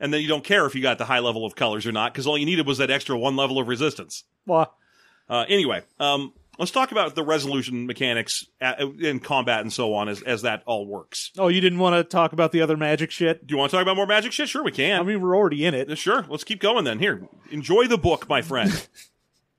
and 0.00 0.12
then 0.12 0.20
you 0.22 0.28
don't 0.28 0.44
care 0.44 0.66
if 0.66 0.74
you 0.74 0.82
got 0.82 0.98
the 0.98 1.04
high 1.04 1.18
level 1.20 1.44
of 1.44 1.54
colors 1.54 1.86
or 1.86 1.92
not 1.92 2.12
because 2.12 2.26
all 2.26 2.38
you 2.38 2.46
needed 2.46 2.66
was 2.66 2.78
that 2.78 2.90
extra 2.90 3.18
one 3.18 3.36
level 3.36 3.58
of 3.58 3.68
resistance. 3.68 4.24
Well, 4.46 4.74
Uh, 5.28 5.44
anyway, 5.48 5.82
um, 6.00 6.32
let's 6.58 6.70
talk 6.70 6.90
about 6.90 7.14
the 7.14 7.22
resolution 7.22 7.86
mechanics 7.86 8.46
in 8.98 9.20
combat 9.20 9.60
and 9.60 9.72
so 9.72 9.92
on 9.94 10.08
as, 10.08 10.22
as 10.22 10.42
that 10.42 10.62
all 10.66 10.86
works. 10.86 11.30
oh, 11.38 11.48
you 11.48 11.60
didn't 11.60 11.78
want 11.78 11.94
to 11.96 12.02
talk 12.04 12.32
about 12.32 12.50
the 12.52 12.62
other 12.62 12.76
magic 12.76 13.10
shit? 13.10 13.46
Do 13.46 13.52
you 13.52 13.58
want 13.58 13.70
to 13.70 13.76
talk 13.76 13.82
about 13.82 13.96
more 13.96 14.06
magic 14.06 14.32
shit? 14.32 14.48
Sure, 14.48 14.64
we 14.64 14.72
can. 14.72 14.98
I 15.00 15.02
mean, 15.02 15.20
we're 15.20 15.36
already 15.36 15.64
in 15.66 15.74
it. 15.74 15.90
Uh, 15.90 15.94
Sure, 15.94 16.24
let's 16.28 16.44
keep 16.44 16.60
going 16.60 16.84
then. 16.84 16.98
Here, 16.98 17.28
enjoy 17.50 17.86
the 17.86 17.98
book, 17.98 18.28
my 18.28 18.40
friend. 18.42 18.70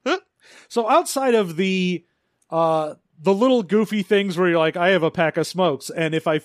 So 0.68 0.88
outside 0.90 1.34
of 1.36 1.56
the 1.56 2.06
uh 2.52 2.96
the 3.22 3.34
little 3.34 3.64
goofy 3.64 4.02
things 4.04 4.38
where 4.38 4.50
you're 4.50 4.58
like, 4.60 4.78
I 4.78 4.90
have 4.90 5.04
a 5.04 5.12
pack 5.12 5.36
of 5.38 5.46
smokes, 5.46 5.90
and 5.90 6.16
if 6.16 6.26
I 6.28 6.40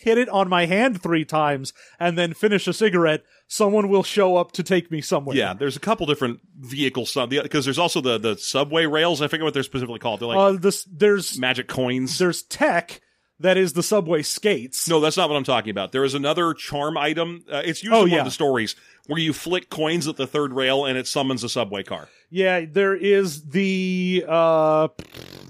hit 0.00 0.16
it 0.18 0.28
on 0.30 0.48
my 0.48 0.66
hand 0.66 1.02
three 1.02 1.24
times 1.24 1.72
and 1.98 2.16
then 2.16 2.32
finish 2.32 2.66
a 2.66 2.72
cigarette, 2.72 3.22
someone 3.48 3.88
will 3.88 4.02
show 4.02 4.36
up 4.36 4.52
to 4.52 4.62
take 4.62 4.90
me 4.90 5.00
somewhere. 5.00 5.36
yeah, 5.36 5.52
there's 5.52 5.76
a 5.76 5.80
couple 5.80 6.06
different 6.06 6.40
vehicles, 6.58 7.14
because 7.28 7.64
there's 7.64 7.78
also 7.78 8.00
the 8.00 8.18
the 8.18 8.36
subway 8.38 8.86
rails. 8.86 9.20
I 9.20 9.28
forget 9.28 9.44
what 9.44 9.52
they're 9.54 9.62
specifically 9.62 9.98
called. 9.98 10.20
They're 10.20 10.28
like 10.28 10.38
uh, 10.38 10.52
this 10.52 10.84
there's 10.90 11.38
magic 11.38 11.68
coins. 11.68 12.18
there's 12.18 12.42
tech 12.42 13.00
that 13.40 13.56
is 13.56 13.72
the 13.72 13.82
subway 13.82 14.22
skates. 14.22 14.86
No, 14.86 15.00
that's 15.00 15.16
not 15.16 15.30
what 15.30 15.36
I'm 15.36 15.44
talking 15.44 15.70
about. 15.70 15.92
There 15.92 16.04
is 16.04 16.12
another 16.14 16.52
charm 16.52 16.98
item. 16.98 17.42
Uh, 17.50 17.62
it's 17.64 17.82
usually 17.82 17.98
Oh, 17.98 18.02
one 18.02 18.10
yeah. 18.10 18.18
of 18.18 18.24
the 18.26 18.30
stories 18.30 18.76
where 19.06 19.18
you 19.18 19.32
flick 19.32 19.70
coins 19.70 20.06
at 20.06 20.16
the 20.16 20.26
third 20.26 20.52
rail 20.52 20.84
and 20.84 20.98
it 20.98 21.06
summons 21.06 21.42
a 21.42 21.48
subway 21.48 21.82
car. 21.82 22.08
Yeah, 22.28 22.66
there 22.70 22.94
is 22.94 23.42
the 23.48 24.24
uh 24.28 24.88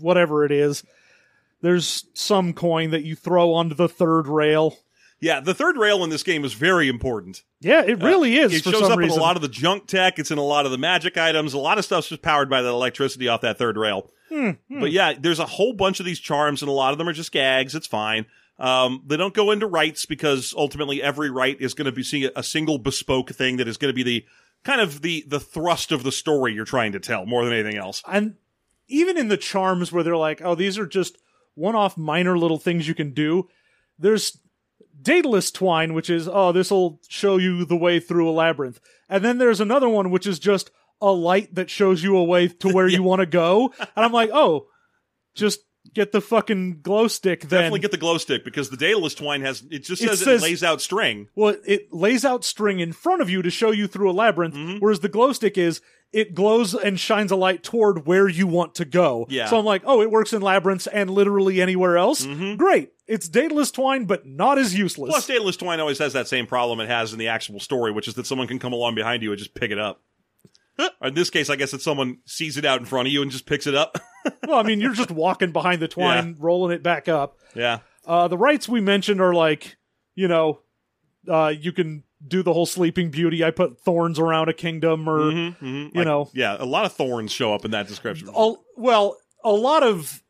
whatever 0.00 0.44
it 0.44 0.52
is. 0.52 0.82
There's 1.62 2.06
some 2.14 2.52
coin 2.52 2.90
that 2.90 3.04
you 3.04 3.14
throw 3.14 3.52
onto 3.52 3.74
the 3.74 3.88
third 3.88 4.26
rail. 4.26 4.78
Yeah, 5.20 5.40
the 5.40 5.52
third 5.52 5.76
rail 5.76 6.02
in 6.02 6.08
this 6.08 6.22
game 6.22 6.46
is 6.46 6.54
very 6.54 6.88
important. 6.88 7.42
Yeah, 7.60 7.82
it 7.84 8.02
really 8.02 8.38
is. 8.38 8.52
Uh, 8.52 8.56
It 8.56 8.62
shows 8.72 8.82
up 8.90 8.98
reason. 8.98 9.12
in 9.14 9.18
a 9.18 9.22
lot 9.22 9.36
of 9.36 9.42
the 9.42 9.48
junk 9.48 9.86
tech. 9.86 10.18
It's 10.18 10.30
in 10.30 10.38
a 10.38 10.42
lot 10.42 10.64
of 10.64 10.72
the 10.72 10.78
magic 10.78 11.18
items. 11.18 11.52
A 11.52 11.58
lot 11.58 11.76
of 11.76 11.84
stuff's 11.84 12.08
just 12.08 12.22
powered 12.22 12.48
by 12.48 12.62
the 12.62 12.70
electricity 12.70 13.28
off 13.28 13.42
that 13.42 13.58
third 13.58 13.76
rail. 13.76 14.10
Hmm, 14.30 14.52
But 14.70 14.92
yeah, 14.92 15.12
there's 15.18 15.38
a 15.40 15.44
whole 15.44 15.74
bunch 15.74 16.00
of 16.00 16.06
these 16.06 16.20
charms, 16.20 16.62
and 16.62 16.68
a 16.70 16.72
lot 16.72 16.92
of 16.92 16.98
them 16.98 17.06
are 17.08 17.12
just 17.12 17.32
gags. 17.32 17.74
It's 17.74 17.86
fine. 17.86 18.24
Um, 18.58 19.02
they 19.06 19.16
don't 19.18 19.34
go 19.34 19.50
into 19.50 19.66
rites 19.66 20.06
because 20.06 20.54
ultimately 20.56 21.02
every 21.02 21.28
rite 21.30 21.60
is 21.60 21.74
going 21.74 21.86
to 21.86 21.92
be 21.92 22.02
seeing 22.02 22.24
a, 22.24 22.30
a 22.36 22.42
single 22.42 22.78
bespoke 22.78 23.30
thing 23.30 23.56
that 23.58 23.68
is 23.68 23.76
going 23.76 23.90
to 23.90 23.94
be 23.94 24.02
the 24.02 24.24
kind 24.64 24.80
of 24.80 25.02
the 25.02 25.24
the 25.26 25.40
thrust 25.40 25.92
of 25.92 26.02
the 26.02 26.12
story 26.12 26.52
you're 26.54 26.64
trying 26.66 26.92
to 26.92 27.00
tell 27.00 27.26
more 27.26 27.44
than 27.44 27.52
anything 27.54 27.76
else. 27.78 28.02
and 28.08 28.36
even 28.90 29.16
in 29.16 29.28
the 29.28 29.36
charms 29.36 29.92
where 29.92 30.02
they're 30.02 30.16
like, 30.16 30.40
oh, 30.42 30.54
these 30.54 30.78
are 30.78 30.86
just 30.86 31.18
one-off 31.54 31.96
minor 31.96 32.38
little 32.38 32.58
things 32.58 32.88
you 32.88 32.94
can 32.94 33.12
do. 33.12 33.48
There's 33.98 34.38
Daedalus 35.00 35.50
twine, 35.50 35.94
which 35.94 36.10
is 36.10 36.28
oh, 36.28 36.52
this 36.52 36.70
will 36.70 37.00
show 37.08 37.36
you 37.36 37.64
the 37.64 37.76
way 37.76 38.00
through 38.00 38.28
a 38.28 38.32
labyrinth, 38.32 38.80
and 39.08 39.24
then 39.24 39.38
there's 39.38 39.60
another 39.60 39.88
one 39.88 40.10
which 40.10 40.26
is 40.26 40.38
just 40.38 40.70
a 41.00 41.10
light 41.10 41.54
that 41.54 41.70
shows 41.70 42.02
you 42.02 42.16
a 42.16 42.24
way 42.24 42.48
to 42.48 42.68
where 42.68 42.88
you 42.88 43.02
want 43.02 43.20
to 43.20 43.26
go. 43.26 43.72
And 43.78 44.04
I'm 44.04 44.12
like, 44.12 44.30
oh, 44.32 44.66
just 45.34 45.60
get 45.94 46.12
the 46.12 46.20
fucking 46.20 46.80
glow 46.82 47.08
stick 47.08 47.42
then. 47.42 47.60
Definitely 47.60 47.80
get 47.80 47.90
the 47.90 47.96
glow 47.96 48.18
stick 48.18 48.44
because 48.44 48.70
the 48.70 48.76
Daedalus 48.76 49.14
twine 49.14 49.40
has 49.42 49.62
it 49.70 49.80
just 49.80 50.02
It 50.02 50.08
says 50.18 50.26
it, 50.26 50.42
lays 50.42 50.62
out 50.62 50.80
string. 50.80 51.28
Well, 51.34 51.56
it 51.66 51.92
lays 51.92 52.24
out 52.24 52.44
string 52.44 52.80
in 52.80 52.92
front 52.92 53.22
of 53.22 53.30
you 53.30 53.42
to 53.42 53.50
show 53.50 53.70
you 53.70 53.86
through 53.86 54.10
a 54.10 54.12
labyrinth, 54.12 54.54
Mm-hmm. 54.54 54.78
whereas 54.78 55.00
the 55.00 55.08
glow 55.08 55.32
stick 55.32 55.56
is 55.58 55.80
it 56.12 56.34
glows 56.34 56.74
and 56.74 56.98
shines 56.98 57.30
a 57.30 57.36
light 57.36 57.62
toward 57.62 58.04
where 58.06 58.28
you 58.28 58.46
want 58.48 58.74
to 58.76 58.84
go. 58.84 59.26
Yeah. 59.28 59.46
So 59.46 59.56
I'm 59.58 59.64
like, 59.64 59.82
oh, 59.84 60.02
it 60.02 60.10
works 60.10 60.32
in 60.32 60.42
labyrinths 60.42 60.88
and 60.88 61.08
literally 61.08 61.62
anywhere 61.62 61.96
else. 61.98 62.26
Mm-hmm. 62.26 62.56
Great. 62.56 62.92
It's 63.06 63.28
Daedalus 63.28 63.70
twine, 63.70 64.06
but 64.06 64.26
not 64.26 64.58
as 64.58 64.76
useless. 64.76 65.10
Plus, 65.10 65.26
Daedalus 65.26 65.56
twine 65.56 65.78
always 65.78 65.98
has 65.98 66.12
that 66.14 66.26
same 66.26 66.46
problem 66.48 66.80
it 66.80 66.88
has 66.88 67.12
in 67.12 67.18
the 67.20 67.28
actual 67.28 67.60
story, 67.60 67.92
which 67.92 68.08
is 68.08 68.14
that 68.14 68.26
someone 68.26 68.48
can 68.48 68.58
come 68.58 68.72
along 68.72 68.96
behind 68.96 69.22
you 69.22 69.30
and 69.30 69.38
just 69.38 69.54
pick 69.54 69.70
it 69.70 69.78
up. 69.78 70.00
Or 70.78 71.08
in 71.08 71.14
this 71.14 71.28
case, 71.30 71.50
I 71.50 71.56
guess 71.56 71.74
it's 71.74 71.84
someone 71.84 72.18
sees 72.24 72.56
it 72.56 72.64
out 72.64 72.80
in 72.80 72.86
front 72.86 73.06
of 73.08 73.12
you 73.12 73.20
and 73.22 73.30
just 73.30 73.46
picks 73.46 73.66
it 73.66 73.74
up. 73.74 73.98
well, 74.46 74.58
I 74.58 74.62
mean, 74.62 74.80
you're 74.80 74.94
just 74.94 75.10
walking 75.10 75.52
behind 75.52 75.82
the 75.82 75.88
twine, 75.88 76.36
rolling 76.38 76.74
it 76.74 76.82
back 76.82 77.08
up. 77.08 77.36
yeah. 77.54 77.80
Uh, 78.06 78.28
the 78.28 78.38
rites 78.38 78.68
we 78.68 78.80
mentioned 78.80 79.20
are 79.20 79.34
like, 79.34 79.76
you 80.14 80.26
know, 80.26 80.60
uh, 81.28 81.52
you 81.56 81.70
can 81.72 82.02
do 82.26 82.42
the 82.42 82.52
whole 82.52 82.64
Sleeping 82.66 83.10
Beauty. 83.10 83.44
I 83.44 83.50
put 83.50 83.78
thorns 83.80 84.18
around 84.18 84.48
a 84.48 84.54
kingdom, 84.54 85.08
or 85.08 85.18
Mhm, 85.32 85.56
mhm. 85.58 85.84
you 85.84 85.90
Like, 85.94 86.06
know, 86.06 86.30
Yeah, 86.32 86.56
a 86.58 86.64
lot 86.64 86.84
of 86.86 86.92
thorns 86.94 87.30
show 87.30 87.54
up 87.54 87.64
in 87.64 87.70
that 87.72 87.86
description. 87.88 88.28
a, 88.34 88.54
well, 88.76 89.16
a 89.44 89.52
lot 89.52 89.82
of 89.82 90.22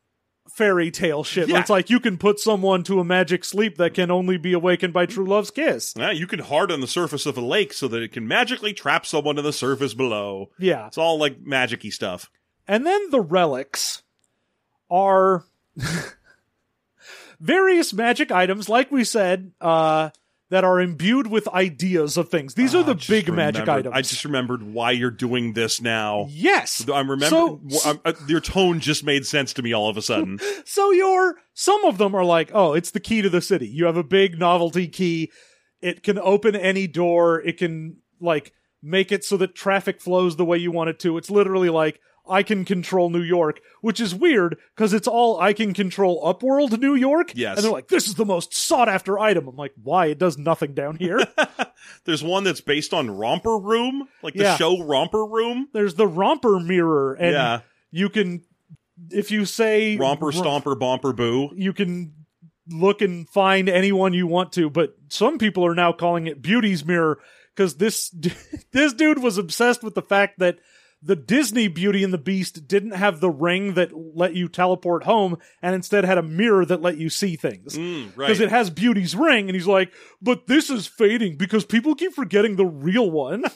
fairy 0.53 0.91
tale 0.91 1.25
shit. 1.25 1.49
Yeah. 1.49 1.61
It's 1.61 1.71
like 1.71 1.91
you 1.91 2.01
can 2.01 2.19
put 2.19 2.41
someone 2.41 2.83
to 2.85 3.01
a 3.01 3.05
magic 3.05 3.45
sleep 3.45 3.77
that 3.79 3.95
can 3.95 4.11
only 4.11 4.37
be 4.37 4.53
awakened 4.53 4.93
by 4.93 5.07
true 5.07 5.27
love's 5.27 5.51
kiss. 5.51 5.95
Yeah, 5.97 6.11
you 6.11 6.27
can 6.27 6.41
harden 6.41 6.81
the 6.81 6.87
surface 6.87 7.27
of 7.27 7.37
a 7.37 7.41
lake 7.41 7.73
so 7.73 7.89
that 7.89 8.03
it 8.03 8.13
can 8.13 8.27
magically 8.27 8.73
trap 8.73 9.07
someone 9.07 9.37
to 9.37 9.43
the 9.43 9.53
surface 9.53 9.95
below. 9.95 10.51
Yeah. 10.59 10.87
It's 10.87 10.99
all 10.99 11.19
like 11.19 11.41
magic-y 11.41 11.91
stuff. 11.91 12.31
And 12.69 12.87
then 12.87 13.11
the 13.11 13.21
relics 13.21 14.03
are 14.91 15.45
various 17.41 17.93
magic 17.93 18.31
items, 18.31 18.69
like 18.69 18.91
we 18.91 19.05
said, 19.05 19.53
uh, 19.61 20.11
that 20.51 20.65
are 20.65 20.81
imbued 20.81 21.29
with 21.29 21.47
ideas 21.49 22.17
of 22.17 22.29
things. 22.29 22.55
These 22.55 22.75
are 22.75 22.81
Ah, 22.81 22.93
the 22.93 22.95
big 23.09 23.33
magic 23.33 23.69
items. 23.69 23.95
I 23.97 24.03
just 24.03 24.25
remembered 24.25 24.63
why 24.63 24.91
you're 24.91 25.11
doing 25.11 25.53
this 25.53 25.81
now. 25.81 26.27
yes. 26.29 26.85
I'm 26.93 27.09
remembering. 27.11 27.71
So, 27.71 27.89
I'm- 27.89 28.01
uh, 28.05 28.13
your 28.27 28.41
tone 28.41 28.81
just 28.81 29.05
made 29.05 29.25
sense 29.27 29.53
to 29.55 29.63
me 29.63 29.73
all 29.73 29.89
of 29.89 29.97
a 29.97 30.03
sudden. 30.03 30.39
So 30.67 30.91
your 30.91 31.37
some 31.55 31.85
of 31.85 31.99
them 31.99 32.15
are 32.15 32.25
like, 32.25 32.51
oh, 32.53 32.75
it's 32.75 32.91
the 32.91 33.01
key 33.01 33.23
to 33.23 33.29
the 33.31 33.41
city. 33.41 33.67
You 33.69 33.87
have 33.87 33.97
a 33.97 34.05
big 34.05 34.39
novelty 34.39 34.89
key. 34.89 35.31
It 35.81 36.03
can 36.03 36.19
open 36.19 36.55
any 36.55 36.87
door. 36.87 37.41
It 37.41 37.57
can 37.57 37.97
like 38.21 38.53
make 38.83 39.13
it 39.13 39.25
so 39.25 39.37
that 39.39 39.55
traffic 39.55 40.01
flows 40.01 40.37
the 40.37 40.45
way 40.45 40.59
you 40.59 40.71
want 40.73 40.91
it 40.91 40.99
to. 41.01 41.17
It's 41.17 41.31
literally 41.31 41.71
like 41.71 42.01
I 42.31 42.43
can 42.43 42.65
control 42.65 43.11
New 43.11 43.23
York, 43.23 43.61
which 43.81 44.01
is 44.01 44.15
weird 44.15 44.57
because 44.77 44.93
it's 44.95 45.09
all 45.09 45.41
I 45.41 45.53
can 45.53 45.75
control 45.75 46.23
upworld 46.25 46.79
New 46.79 46.95
York. 46.95 47.33
Yes. 47.35 47.57
And 47.57 47.65
they're 47.65 47.73
like, 47.73 47.89
this 47.89 48.07
is 48.07 48.15
the 48.15 48.25
most 48.25 48.55
sought 48.55 48.89
after 48.89 49.19
item. 49.19 49.49
I'm 49.49 49.57
like, 49.57 49.73
why? 49.83 50.07
It 50.07 50.19
does 50.19 50.39
nothing 50.39 50.75
down 50.75 50.97
here. 50.97 51.21
There's 52.05 52.23
one 52.23 52.45
that's 52.45 52.61
based 52.61 52.95
on 52.95 53.11
Romper 53.11 53.59
Room, 53.59 54.09
like 54.23 54.35
the 54.35 54.45
Yeah. 54.45 54.57
show 54.57 54.83
Romper 54.83 55.25
Room. 55.27 55.69
There's 55.73 55.95
the 55.95 56.07
romper 56.07 56.61
mirror 56.61 57.15
and 57.15 57.33
Yeah. 57.33 57.61
you 57.91 58.09
can 58.09 58.43
if 59.11 59.31
you 59.31 59.45
say 59.47 59.97
Romper 59.97 60.27
ro- 60.27 60.31
Stomper 60.33 60.79
Bomper 60.79 61.13
Boo. 61.15 61.51
you 61.57 61.73
can 61.73 62.13
look 62.69 63.01
and 63.01 63.29
find 63.29 63.69
anyone 63.69 64.13
you 64.13 64.27
want 64.27 64.53
to, 64.53 64.69
but 64.71 64.95
some 65.09 65.39
people 65.39 65.65
are 65.67 65.75
now 65.75 65.93
calling 65.93 66.27
it 66.27 66.41
Beauty's 66.43 66.85
Mirror 66.85 67.19
because 67.57 67.77
this 67.77 68.11
this 68.73 68.93
dude 68.93 69.23
was 69.23 69.39
obsessed 69.39 69.83
with 69.83 69.95
the 69.95 70.03
fact 70.03 70.39
that 70.39 70.59
the 71.03 71.17
Disney 71.17 71.69
Beauty 71.69 72.05
and 72.05 72.13
the 72.13 72.19
Beast 72.19 72.69
didn't 72.69 72.91
have 72.93 73.21
the 73.21 73.31
ring 73.31 73.75
that 73.75 73.91
let 73.95 74.35
you 74.35 74.49
teleport 74.49 75.05
home, 75.05 75.39
and 75.63 75.75
instead 75.75 76.05
had 76.05 76.19
a 76.19 76.23
mirror 76.23 76.65
that 76.67 76.83
let 76.83 76.99
you 76.99 77.09
see 77.09 77.37
things. 77.37 77.77
Mm, 77.77 78.09
Because 78.17 78.39
right. 78.39 78.41
it 78.41 78.51
has 78.51 78.69
Beauty's 78.71 79.17
ring, 79.17 79.49
and 79.49 79.55
he's 79.55 79.67
like, 79.67 79.93
but 80.21 80.47
this 80.47 80.69
is 80.69 80.87
fading 80.87 81.37
because 81.37 81.65
people 81.65 81.95
keep 81.95 82.13
forgetting 82.13 82.57
the 82.57 82.67
real 82.67 83.11
one. 83.11 83.45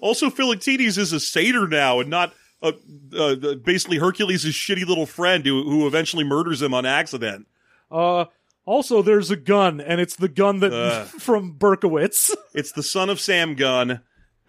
also, 0.00 0.30
Philoctetes 0.30 0.98
is 0.98 1.12
a 1.12 1.20
satyr 1.20 1.68
now 1.68 2.00
and 2.00 2.10
not 2.10 2.34
uh, 2.62 2.72
uh, 3.16 3.34
basically 3.64 3.98
Hercules' 3.98 4.44
shitty 4.44 4.86
little 4.86 5.06
friend 5.06 5.44
who, 5.44 5.62
who 5.64 5.86
eventually 5.86 6.24
murders 6.24 6.62
him 6.62 6.74
on 6.74 6.86
accident. 6.86 7.46
Uh, 7.90 8.26
also, 8.64 9.02
there's 9.02 9.30
a 9.30 9.36
gun, 9.36 9.80
and 9.80 10.00
it's 10.00 10.16
the 10.16 10.28
gun 10.28 10.60
that 10.60 10.72
Ugh. 10.72 11.06
from 11.20 11.54
Berkowitz. 11.58 12.34
It's 12.54 12.72
the 12.72 12.82
son 12.82 13.10
of 13.10 13.20
Sam 13.20 13.54
gun, 13.54 14.00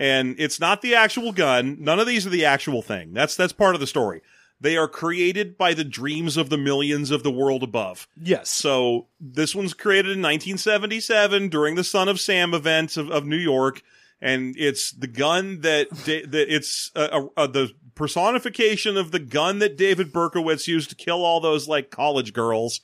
and 0.03 0.35
it's 0.37 0.59
not 0.59 0.81
the 0.81 0.95
actual 0.95 1.31
gun. 1.31 1.77
None 1.79 1.97
of 1.97 2.05
these 2.05 2.27
are 2.27 2.29
the 2.29 2.43
actual 2.43 2.81
thing. 2.81 3.13
That's 3.13 3.37
that's 3.37 3.53
part 3.53 3.73
of 3.73 3.79
the 3.79 3.87
story. 3.87 4.21
They 4.59 4.75
are 4.75 4.89
created 4.89 5.57
by 5.57 5.73
the 5.73 5.85
dreams 5.85 6.35
of 6.35 6.49
the 6.49 6.57
millions 6.57 7.09
of 7.09 7.23
the 7.23 7.31
world 7.31 7.63
above. 7.63 8.05
Yes. 8.21 8.49
So 8.49 9.07
this 9.21 9.55
one's 9.55 9.73
created 9.73 10.11
in 10.11 10.21
1977 10.21 11.47
during 11.47 11.75
the 11.75 11.85
Son 11.85 12.09
of 12.09 12.19
Sam 12.19 12.53
event 12.53 12.97
of, 12.97 13.09
of 13.09 13.25
New 13.25 13.37
York, 13.37 13.81
and 14.21 14.55
it's 14.57 14.91
the 14.91 15.07
gun 15.07 15.61
that 15.61 15.87
da- 16.05 16.25
that 16.25 16.53
it's 16.53 16.91
uh, 16.97 17.27
uh, 17.37 17.47
the 17.47 17.71
personification 17.95 18.97
of 18.97 19.11
the 19.11 19.19
gun 19.19 19.59
that 19.59 19.77
David 19.77 20.11
Berkowitz 20.11 20.67
used 20.67 20.89
to 20.89 20.95
kill 20.97 21.23
all 21.23 21.39
those 21.39 21.69
like 21.69 21.91
college 21.91 22.33
girls. 22.33 22.81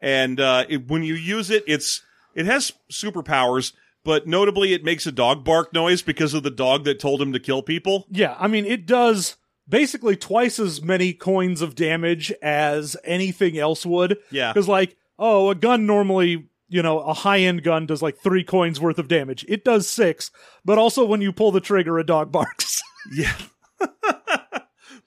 And 0.00 0.40
uh, 0.40 0.64
it, 0.66 0.88
when 0.88 1.02
you 1.02 1.14
use 1.14 1.50
it, 1.50 1.64
it's 1.66 2.00
it 2.34 2.46
has 2.46 2.72
superpowers, 2.90 3.74
but 4.04 4.26
notably 4.26 4.72
it 4.72 4.84
makes 4.84 5.06
a 5.06 5.12
dog 5.12 5.44
bark 5.44 5.72
noise 5.72 6.02
because 6.02 6.34
of 6.34 6.42
the 6.42 6.50
dog 6.50 6.84
that 6.84 7.00
told 7.00 7.20
him 7.20 7.32
to 7.32 7.40
kill 7.40 7.62
people. 7.62 8.06
Yeah, 8.10 8.36
I 8.38 8.46
mean, 8.46 8.66
it 8.66 8.86
does 8.86 9.36
basically 9.68 10.16
twice 10.16 10.58
as 10.58 10.82
many 10.82 11.12
coins 11.12 11.62
of 11.62 11.74
damage 11.74 12.30
as 12.42 12.96
anything 13.04 13.58
else 13.58 13.84
would. 13.86 14.18
Yeah. 14.30 14.52
Because, 14.52 14.68
like, 14.68 14.96
oh, 15.18 15.50
a 15.50 15.54
gun 15.54 15.86
normally, 15.86 16.48
you 16.68 16.82
know, 16.82 17.00
a 17.00 17.14
high 17.14 17.40
end 17.40 17.62
gun 17.62 17.86
does 17.86 18.02
like 18.02 18.18
three 18.18 18.44
coins 18.44 18.80
worth 18.80 18.98
of 18.98 19.08
damage. 19.08 19.44
It 19.48 19.64
does 19.64 19.88
six, 19.88 20.30
but 20.64 20.78
also 20.78 21.04
when 21.04 21.20
you 21.20 21.32
pull 21.32 21.52
the 21.52 21.60
trigger, 21.60 21.98
a 21.98 22.04
dog 22.04 22.30
barks. 22.30 22.82
Yeah. 23.12 23.36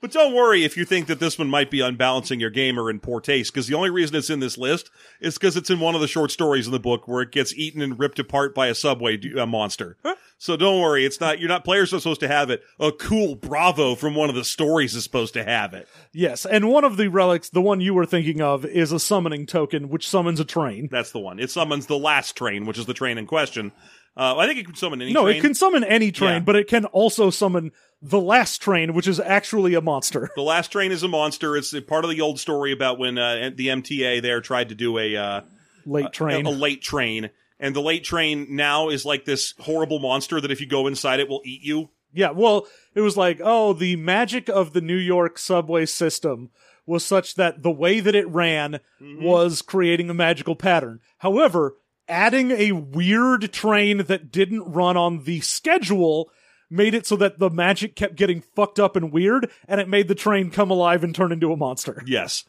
but 0.01 0.11
don't 0.11 0.33
worry 0.33 0.63
if 0.63 0.77
you 0.77 0.85
think 0.85 1.07
that 1.07 1.19
this 1.19 1.37
one 1.39 1.49
might 1.49 1.71
be 1.71 1.81
unbalancing 1.81 2.39
your 2.39 2.49
game 2.49 2.79
or 2.79 2.89
in 2.89 2.99
poor 2.99 3.19
taste, 3.21 3.53
because 3.53 3.67
the 3.67 3.75
only 3.75 3.89
reason 3.89 4.15
it's 4.15 4.29
in 4.29 4.39
this 4.39 4.57
list 4.57 4.89
is 5.21 5.35
because 5.35 5.57
it's 5.57 5.69
in 5.69 5.79
one 5.79 5.95
of 5.95 6.01
the 6.01 6.07
short 6.07 6.31
stories 6.31 6.65
in 6.67 6.71
the 6.71 6.79
book 6.79 7.07
where 7.07 7.21
it 7.21 7.31
gets 7.31 7.53
eaten 7.55 7.81
and 7.81 7.99
ripped 7.99 8.19
apart 8.19 8.53
by 8.53 8.67
a 8.67 8.75
subway 8.75 9.17
d- 9.17 9.37
uh, 9.39 9.45
monster. 9.45 9.97
So 10.39 10.55
don't 10.55 10.79
worry, 10.79 11.03
it's 11.03 11.19
not, 11.19 11.39
you're 11.39 11.49
not, 11.49 11.63
players 11.63 11.91
are 11.95 11.99
supposed 11.99 12.19
to 12.19 12.27
have 12.27 12.51
it. 12.51 12.61
A 12.79 12.91
cool 12.91 13.33
Bravo 13.35 13.95
from 13.95 14.13
one 14.13 14.29
of 14.29 14.35
the 14.35 14.43
stories 14.43 14.93
is 14.93 15.03
supposed 15.03 15.33
to 15.33 15.43
have 15.43 15.73
it. 15.73 15.87
yes, 16.13 16.45
and 16.45 16.69
one 16.69 16.83
of 16.83 16.95
the 16.97 17.07
relics, 17.07 17.49
the 17.49 17.61
one 17.61 17.81
you 17.81 17.95
were 17.95 18.05
thinking 18.05 18.39
of, 18.39 18.63
is 18.63 18.91
a 18.91 18.99
summoning 18.99 19.47
token 19.47 19.89
which 19.89 20.07
summons 20.07 20.39
a 20.39 20.45
train. 20.45 20.89
That's 20.91 21.11
the 21.11 21.19
one. 21.19 21.39
It 21.39 21.49
summons 21.49 21.87
the 21.87 21.97
last 21.97 22.35
train, 22.37 22.67
which 22.67 22.77
is 22.77 22.85
the 22.85 22.93
train 22.93 23.17
in 23.17 23.25
question. 23.25 23.71
Uh, 24.15 24.35
I 24.37 24.47
think 24.47 24.59
it 24.59 24.65
can 24.65 24.75
summon 24.75 25.01
any 25.01 25.11
No, 25.13 25.23
train. 25.25 25.37
it 25.37 25.41
can 25.41 25.53
summon 25.55 25.83
any 25.83 26.11
train, 26.11 26.33
Yeah. 26.33 26.39
but 26.39 26.55
it 26.55 26.67
can 26.67 26.85
also 26.85 27.29
summon 27.31 27.71
the 28.01 28.19
last 28.19 28.61
train, 28.61 28.93
which 28.93 29.07
is 29.07 29.19
actually 29.19 29.73
a 29.73 29.81
monster. 29.81 30.29
The 30.35 30.41
last 30.41 30.71
train 30.71 30.91
is 30.91 31.03
a 31.03 31.07
monster. 31.07 31.57
It's 31.57 31.73
a 31.73 31.81
part 31.81 32.03
of 32.03 32.11
the 32.11 32.21
old 32.21 32.39
story 32.39 32.71
about 32.71 32.99
when 32.99 33.17
uh, 33.17 33.51
the 33.55 33.67
MTA 33.67 34.21
there 34.21 34.41
tried 34.41 34.69
to 34.69 34.75
do 34.75 34.97
a 34.97 35.15
uh, 35.15 35.41
Late 35.85 36.11
train. 36.11 36.45
a, 36.45 36.49
a 36.49 36.51
late 36.51 36.81
train, 36.81 37.29
and 37.59 37.75
the 37.75 37.81
late 37.81 38.03
train 38.03 38.47
now 38.55 38.89
is 38.89 39.05
like 39.05 39.25
this 39.25 39.53
horrible 39.59 39.99
monster 39.99 40.39
that 40.39 40.51
if 40.51 40.61
you 40.61 40.67
go 40.67 40.87
inside 40.87 41.19
it 41.19 41.29
will 41.29 41.41
eat 41.45 41.61
you. 41.63 41.89
Yeah, 42.13 42.31
well, 42.31 42.67
it 42.95 43.01
was 43.01 43.17
like, 43.17 43.39
oh, 43.43 43.73
the 43.73 43.95
magic 43.95 44.49
of 44.49 44.73
the 44.73 44.81
New 44.81 44.97
York 44.97 45.37
subway 45.37 45.85
system 45.85 46.49
was 46.85 47.05
such 47.05 47.35
that 47.35 47.63
the 47.63 47.71
way 47.71 47.99
that 47.99 48.15
it 48.15 48.27
ran 48.29 48.79
was 49.01 49.61
creating 49.61 50.09
a 50.09 50.13
magical 50.13 50.55
pattern. 50.55 50.99
However, 51.17 51.75
adding 52.07 52.51
a 52.51 52.71
weird 52.71 53.51
train 53.51 54.05
that 54.05 54.31
didn't 54.31 54.71
run 54.71 54.95
on 54.95 55.25
the 55.25 55.41
schedule 55.41 56.31
made 56.69 56.93
it 56.93 57.05
so 57.05 57.15
that 57.17 57.39
the 57.39 57.49
magic 57.49 57.95
kept 57.95 58.15
getting 58.15 58.41
fucked 58.55 58.79
up 58.79 58.95
and 58.95 59.11
weird, 59.11 59.49
and 59.67 59.79
it 59.81 59.87
made 59.87 60.07
the 60.07 60.15
train 60.15 60.51
come 60.51 60.69
alive 60.69 61.03
and 61.03 61.13
turn 61.15 61.31
into 61.31 61.51
a 61.51 61.57
monster. 61.57 62.03
Yes. 62.05 62.43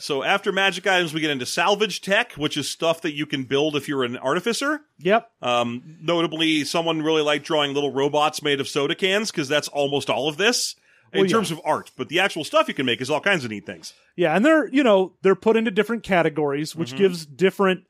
So 0.00 0.22
after 0.22 0.52
magic 0.52 0.86
items, 0.86 1.12
we 1.12 1.20
get 1.20 1.30
into 1.30 1.44
salvage 1.46 2.00
tech, 2.02 2.34
which 2.34 2.56
is 2.56 2.68
stuff 2.70 3.00
that 3.02 3.14
you 3.14 3.26
can 3.26 3.44
build 3.44 3.74
if 3.74 3.88
you're 3.88 4.04
an 4.04 4.16
artificer. 4.16 4.80
Yep. 5.00 5.28
Um, 5.42 5.96
notably, 6.00 6.62
someone 6.64 7.02
really 7.02 7.22
liked 7.22 7.44
drawing 7.44 7.74
little 7.74 7.92
robots 7.92 8.40
made 8.40 8.60
of 8.60 8.68
soda 8.68 8.94
cans 8.94 9.32
because 9.32 9.48
that's 9.48 9.66
almost 9.66 10.08
all 10.08 10.28
of 10.28 10.36
this 10.36 10.76
in 11.12 11.18
Well, 11.20 11.26
yeah. 11.26 11.32
terms 11.32 11.50
of 11.50 11.60
art. 11.64 11.90
But 11.96 12.10
the 12.10 12.20
actual 12.20 12.44
stuff 12.44 12.68
you 12.68 12.74
can 12.74 12.86
make 12.86 13.00
is 13.00 13.10
all 13.10 13.20
kinds 13.20 13.44
of 13.44 13.50
neat 13.50 13.66
things. 13.66 13.92
Yeah, 14.14 14.36
and 14.36 14.44
they're, 14.44 14.68
you 14.68 14.84
know, 14.84 15.14
they're 15.22 15.34
put 15.34 15.56
into 15.56 15.72
different 15.72 16.04
categories, 16.04 16.76
which 16.76 16.94
gives 16.94 17.26
different 17.26 17.82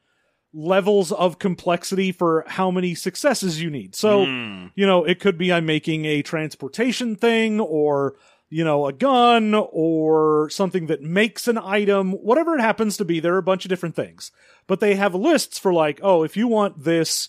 levels 0.53 1.13
of 1.13 1.39
complexity 1.39 2.11
for 2.11 2.45
how 2.47 2.71
many 2.71 2.95
successes 2.95 3.61
you 3.61 3.71
need. 3.71 3.95
So, 3.95 4.23
you 4.75 4.87
know, 4.87 5.05
it 5.05 5.21
could 5.21 5.37
be 5.37 5.53
I'm 5.53 5.67
making 5.67 6.05
a 6.07 6.23
transportation 6.23 7.17
thing 7.17 7.61
or, 7.61 8.17
you 8.49 8.65
know, 8.65 8.87
a 8.87 8.93
gun 8.93 9.55
or 9.55 10.49
something 10.51 10.87
that 10.87 11.03
makes 11.03 11.49
an 11.49 11.59
item, 11.59 12.13
whatever 12.13 12.57
it 12.57 12.63
happens 12.63 12.97
to 12.97 13.05
be. 13.05 13.21
There 13.21 13.35
are 13.35 13.39
a 13.39 13.43
bunch 13.43 13.65
of 13.67 13.69
different 13.69 13.95
things. 13.95 14.33
But 14.67 14.81
they 14.81 14.95
have 14.95 15.15
lists 15.15 15.59
for 15.59 15.73
like, 15.73 16.01
oh, 16.03 16.23
if 16.23 16.37
you 16.37 16.49
want 16.49 16.85
this 16.85 17.29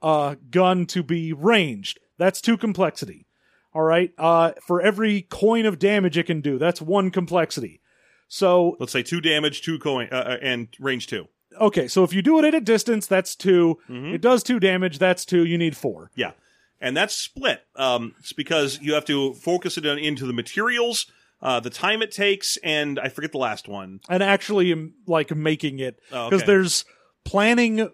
uh, 0.00 0.36
gun 0.50 0.86
to 0.86 1.02
be 1.02 1.32
ranged, 1.32 1.98
that's 2.18 2.40
two 2.40 2.56
complexity. 2.56 3.26
All 3.74 3.82
right. 3.82 4.12
Uh, 4.18 4.52
for 4.66 4.80
every 4.80 5.22
coin 5.22 5.66
of 5.66 5.78
damage 5.78 6.18
it 6.18 6.26
can 6.26 6.40
do, 6.40 6.58
that's 6.58 6.80
one 6.82 7.10
complexity. 7.10 7.80
So, 8.28 8.76
Let's 8.80 8.92
say 8.92 9.02
two 9.02 9.20
damage, 9.20 9.62
two 9.62 9.78
coin, 9.78 10.08
uh, 10.10 10.14
uh, 10.14 10.36
and 10.40 10.68
range 10.80 11.06
two. 11.06 11.26
Okay. 11.60 11.88
So 11.88 12.04
if 12.04 12.12
you 12.12 12.22
do 12.22 12.38
it 12.38 12.44
at 12.44 12.54
a 12.54 12.60
distance, 12.60 13.06
that's 13.06 13.34
2 13.36 13.78
Mm-hmm. 13.88 14.14
It 14.14 14.20
does 14.20 14.42
two 14.42 14.58
damage. 14.60 14.98
That's 14.98 15.24
two. 15.24 15.44
You 15.44 15.58
need 15.58 15.76
four. 15.76 16.10
Yeah. 16.14 16.32
And 16.80 16.96
that's 16.96 17.14
split. 17.14 17.62
Um, 17.76 18.14
it's 18.18 18.32
because 18.32 18.80
you 18.80 18.94
have 18.94 19.04
to 19.06 19.34
focus 19.34 19.78
it 19.78 19.86
on, 19.86 19.98
into 19.98 20.26
the 20.26 20.32
materials, 20.32 21.06
uh, 21.40 21.60
the 21.60 21.70
time 21.70 22.02
it 22.02 22.10
takes, 22.10 22.56
and 22.58 22.98
I 22.98 23.08
forget 23.08 23.30
the 23.32 23.38
last 23.38 23.68
one. 23.68 24.00
And 24.08 24.22
actually, 24.22 24.72
um, 24.72 24.94
like 25.06 25.34
making 25.34 25.78
it 25.78 26.00
Oh, 26.10 26.28
because 26.28 26.42
okay. 26.42 26.46
there's 26.52 26.84
planning, 27.24 27.90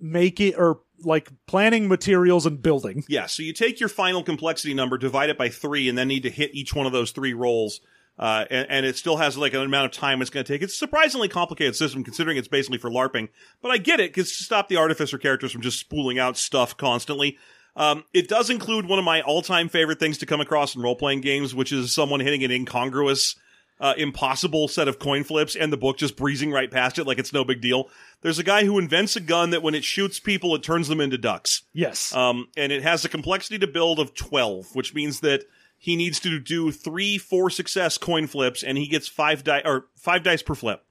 make 0.00 0.40
it 0.40 0.54
or 0.58 0.80
like 1.04 1.30
planning 1.46 1.86
materials 1.88 2.46
and 2.46 2.60
building. 2.62 3.04
Yeah, 3.08 3.26
so 3.26 3.42
you 3.42 3.52
take 3.52 3.78
your 3.78 3.88
final 3.88 4.22
complexity 4.22 4.74
number, 4.74 4.98
divide 4.98 5.30
it 5.30 5.38
by 5.38 5.48
three, 5.48 5.88
and 5.88 5.96
then 5.96 6.08
need 6.08 6.22
to 6.24 6.30
hit 6.30 6.54
each 6.54 6.74
one 6.74 6.86
of 6.86 6.92
those 6.92 7.10
three 7.12 7.32
rolls. 7.34 7.80
Uh, 8.18 8.44
and, 8.48 8.66
and 8.70 8.86
it 8.86 8.96
still 8.96 9.16
has 9.16 9.36
like 9.36 9.54
an 9.54 9.62
amount 9.62 9.86
of 9.86 9.92
time 9.92 10.20
it's 10.20 10.30
going 10.30 10.44
to 10.44 10.52
take. 10.52 10.62
It's 10.62 10.74
a 10.74 10.78
surprisingly 10.78 11.28
complicated 11.28 11.74
system 11.74 12.04
considering 12.04 12.36
it's 12.36 12.48
basically 12.48 12.78
for 12.78 12.90
LARPing, 12.90 13.28
but 13.60 13.70
I 13.70 13.78
get 13.78 13.98
it 13.98 14.12
because 14.12 14.36
to 14.36 14.44
stop 14.44 14.68
the 14.68 14.76
artificer 14.76 15.18
characters 15.18 15.50
from 15.50 15.62
just 15.62 15.80
spooling 15.80 16.18
out 16.18 16.36
stuff 16.36 16.76
constantly. 16.76 17.38
Um, 17.76 18.04
it 18.12 18.28
does 18.28 18.50
include 18.50 18.86
one 18.86 19.00
of 19.00 19.04
my 19.04 19.20
all-time 19.22 19.68
favorite 19.68 19.98
things 19.98 20.18
to 20.18 20.26
come 20.26 20.40
across 20.40 20.76
in 20.76 20.82
role-playing 20.82 21.22
games, 21.22 21.56
which 21.56 21.72
is 21.72 21.92
someone 21.92 22.20
hitting 22.20 22.44
an 22.44 22.52
incongruous, 22.52 23.34
uh, 23.80 23.94
impossible 23.96 24.68
set 24.68 24.86
of 24.86 25.00
coin 25.00 25.24
flips 25.24 25.56
and 25.56 25.72
the 25.72 25.76
book 25.76 25.98
just 25.98 26.16
breezing 26.16 26.52
right 26.52 26.70
past 26.70 27.00
it 27.00 27.04
like 27.04 27.18
it's 27.18 27.32
no 27.32 27.44
big 27.44 27.60
deal. 27.60 27.90
There's 28.22 28.38
a 28.38 28.44
guy 28.44 28.64
who 28.64 28.78
invents 28.78 29.16
a 29.16 29.20
gun 29.20 29.50
that 29.50 29.62
when 29.62 29.74
it 29.74 29.82
shoots 29.82 30.20
people, 30.20 30.54
it 30.54 30.62
turns 30.62 30.86
them 30.86 31.00
into 31.00 31.18
ducks. 31.18 31.62
Yes. 31.72 32.14
Um, 32.14 32.46
and 32.56 32.70
it 32.70 32.82
has 32.82 33.04
a 33.04 33.08
complexity 33.08 33.58
to 33.58 33.66
build 33.66 33.98
of 33.98 34.14
12, 34.14 34.76
which 34.76 34.94
means 34.94 35.18
that 35.20 35.44
he 35.84 35.96
needs 35.96 36.18
to 36.20 36.40
do 36.40 36.72
three, 36.72 37.18
four 37.18 37.50
success 37.50 37.98
coin 37.98 38.26
flips, 38.26 38.62
and 38.62 38.78
he 38.78 38.86
gets 38.86 39.06
five 39.06 39.44
die 39.44 39.60
or 39.66 39.84
five 39.94 40.22
dice 40.22 40.42
per 40.42 40.54
flip, 40.54 40.82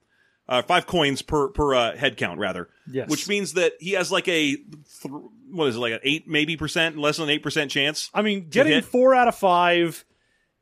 uh, 0.48 0.62
five 0.62 0.86
coins 0.86 1.24
per 1.24 1.48
per 1.48 1.74
uh, 1.74 1.98
head 1.98 2.16
count 2.16 2.40
rather. 2.40 2.70
Yes. 2.86 3.10
Which 3.10 3.28
means 3.28 3.54
that 3.54 3.74
he 3.80 3.94
has 3.94 4.12
like 4.12 4.28
a 4.28 4.56
th- 4.56 5.14
what 5.50 5.70
is 5.70 5.78
it 5.78 5.80
like 5.80 5.94
an 5.94 6.00
eight 6.04 6.28
maybe 6.28 6.58
percent, 6.58 6.96
less 6.96 7.18
than 7.18 7.24
an 7.24 7.32
eight 7.32 7.42
percent 7.42 7.72
chance. 7.72 8.12
I 8.14 8.22
mean, 8.22 8.50
getting 8.50 8.74
hit. 8.74 8.86
four 8.86 9.16
out 9.16 9.28
of 9.28 9.34
five 9.34 10.06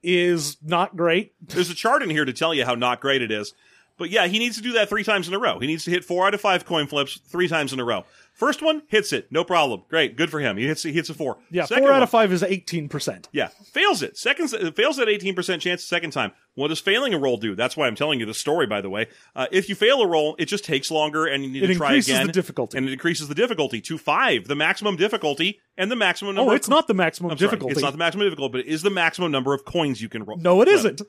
is 0.01 0.55
not 0.63 0.95
great. 0.95 1.33
There's 1.41 1.69
a 1.69 1.75
chart 1.75 2.01
in 2.01 2.09
here 2.09 2.23
to 2.23 2.31
tell 2.31 2.53
you 2.53 2.63
how 2.63 2.75
not 2.75 3.01
great 3.01 3.21
it 3.21 3.31
is. 3.33 3.53
But 4.01 4.09
yeah, 4.09 4.25
he 4.25 4.39
needs 4.39 4.55
to 4.57 4.63
do 4.63 4.71
that 4.73 4.89
three 4.89 5.03
times 5.03 5.27
in 5.27 5.33
a 5.35 5.37
row. 5.39 5.59
He 5.59 5.67
needs 5.67 5.83
to 5.85 5.91
hit 5.91 6.03
four 6.03 6.25
out 6.25 6.33
of 6.33 6.41
five 6.41 6.65
coin 6.65 6.87
flips 6.87 7.19
three 7.27 7.47
times 7.47 7.71
in 7.71 7.79
a 7.79 7.83
row. 7.85 8.03
First 8.33 8.63
one 8.63 8.81
hits 8.87 9.13
it, 9.13 9.27
no 9.31 9.43
problem, 9.43 9.83
great, 9.89 10.15
good 10.17 10.31
for 10.31 10.39
him. 10.39 10.57
He 10.57 10.65
hits 10.65 10.81
he 10.81 10.91
hits 10.91 11.11
a 11.11 11.13
four. 11.13 11.37
Yeah, 11.51 11.65
Second 11.65 11.83
four 11.83 11.91
out 11.91 11.95
one- 11.97 12.01
of 12.03 12.09
five 12.09 12.31
is 12.33 12.41
eighteen 12.41 12.89
percent. 12.89 13.29
Yeah, 13.31 13.49
fails 13.71 14.01
it. 14.01 14.17
Second 14.17 14.47
fails 14.75 14.97
at 14.97 15.07
eighteen 15.07 15.35
percent 15.35 15.61
chance 15.61 15.83
second 15.83 16.11
time. 16.11 16.31
What 16.55 16.69
does 16.69 16.79
failing 16.79 17.13
a 17.13 17.19
roll 17.19 17.37
do? 17.37 17.55
That's 17.55 17.77
why 17.77 17.85
I'm 17.85 17.93
telling 17.95 18.19
you 18.19 18.25
the 18.25 18.33
story. 18.33 18.65
By 18.65 18.81
the 18.81 18.89
way, 18.89 19.07
uh, 19.35 19.45
if 19.51 19.69
you 19.69 19.75
fail 19.75 20.01
a 20.01 20.07
roll, 20.07 20.35
it 20.39 20.45
just 20.45 20.65
takes 20.65 20.89
longer, 20.89 21.27
and 21.27 21.43
you 21.43 21.51
need 21.51 21.63
It 21.63 21.67
to 21.67 21.75
try 21.75 21.89
increases 21.89 22.09
again. 22.15 22.25
the 22.27 22.33
difficulty. 22.33 22.77
and 22.79 22.89
it 22.89 22.93
increases 22.93 23.27
the 23.27 23.35
difficulty 23.35 23.81
to 23.81 23.99
five, 23.99 24.47
the 24.47 24.55
maximum 24.55 24.95
difficulty, 24.95 25.59
and 25.77 25.91
the 25.91 25.95
maximum 25.95 26.33
number. 26.33 26.49
Oh, 26.49 26.53
of 26.55 26.57
it's 26.57 26.69
not 26.69 26.87
the 26.87 26.95
maximum 26.95 27.29
I'm 27.31 27.37
sorry, 27.37 27.49
difficulty. 27.49 27.73
it's 27.73 27.81
not 27.83 27.91
the 27.91 27.99
maximum 27.99 28.25
difficulty, 28.25 28.51
but 28.53 28.61
it 28.61 28.67
is 28.67 28.81
the 28.81 28.89
maximum 28.89 29.31
number 29.31 29.53
of 29.53 29.63
coins 29.65 30.01
you 30.01 30.09
can 30.09 30.23
roll. 30.23 30.37
no, 30.39 30.61
it 30.63 30.67
isn't. 30.69 31.01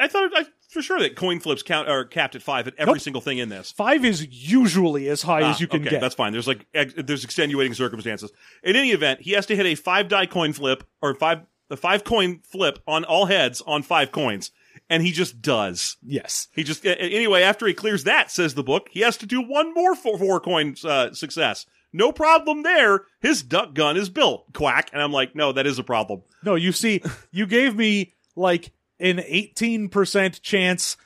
I 0.00 0.08
thought 0.08 0.30
I, 0.34 0.44
for 0.76 0.82
sure 0.82 1.00
that 1.00 1.16
coin 1.16 1.40
flips 1.40 1.62
count 1.62 1.88
are 1.88 2.04
capped 2.04 2.36
at 2.36 2.42
five 2.42 2.68
at 2.68 2.74
every 2.78 2.92
Nope. 2.94 3.00
single 3.00 3.20
thing 3.22 3.38
in 3.38 3.48
this. 3.48 3.72
Five 3.72 4.04
is 4.04 4.26
usually 4.30 5.08
as 5.08 5.22
high 5.22 5.42
Ah, 5.42 5.50
as 5.50 5.60
you 5.60 5.66
can 5.66 5.80
okay, 5.80 5.90
get. 5.90 6.00
That's 6.00 6.14
fine. 6.14 6.32
There's 6.32 6.46
like 6.46 6.66
ex- 6.74 6.92
there's 6.96 7.24
extenuating 7.24 7.74
circumstances. 7.74 8.30
In 8.62 8.76
any 8.76 8.90
event, 8.90 9.22
he 9.22 9.32
has 9.32 9.46
to 9.46 9.56
hit 9.56 9.66
a 9.66 9.74
five 9.74 10.08
die 10.08 10.26
coin 10.26 10.52
flip 10.52 10.84
or 11.02 11.14
five 11.14 11.40
a 11.70 11.76
five 11.76 12.04
coin 12.04 12.40
flip 12.44 12.78
on 12.86 13.04
all 13.04 13.26
heads 13.26 13.60
on 13.66 13.82
five 13.82 14.12
coins, 14.12 14.52
and 14.88 15.02
he 15.02 15.10
just 15.10 15.40
does. 15.42 15.96
yes. 16.02 16.48
He 16.52 16.62
just 16.62 16.86
anyway 16.86 17.42
after 17.42 17.66
he 17.66 17.74
clears 17.74 18.04
that, 18.04 18.30
says 18.30 18.54
the 18.54 18.62
book, 18.62 18.88
he 18.92 19.00
has 19.00 19.16
to 19.16 19.26
do 19.26 19.40
one 19.42 19.74
more 19.74 19.96
four, 19.96 20.18
four 20.18 20.38
coin 20.40 20.76
uh, 20.84 21.12
success. 21.12 21.66
No 21.92 22.12
problem 22.12 22.62
there. 22.62 23.04
His 23.20 23.42
duck 23.42 23.72
gun 23.72 23.96
is 23.96 24.10
built. 24.10 24.52
Quack. 24.52 24.90
And 24.92 25.00
I'm 25.00 25.12
like, 25.12 25.34
no, 25.34 25.52
that 25.52 25.66
is 25.66 25.78
a 25.78 25.84
problem. 25.84 26.22
No, 26.44 26.54
you 26.54 26.70
see, 26.72 27.00
you 27.32 27.46
gave 27.46 27.74
me 27.74 28.12
like 28.36 28.70
an 29.00 29.18
18% 29.18 30.40
chance 30.42 30.96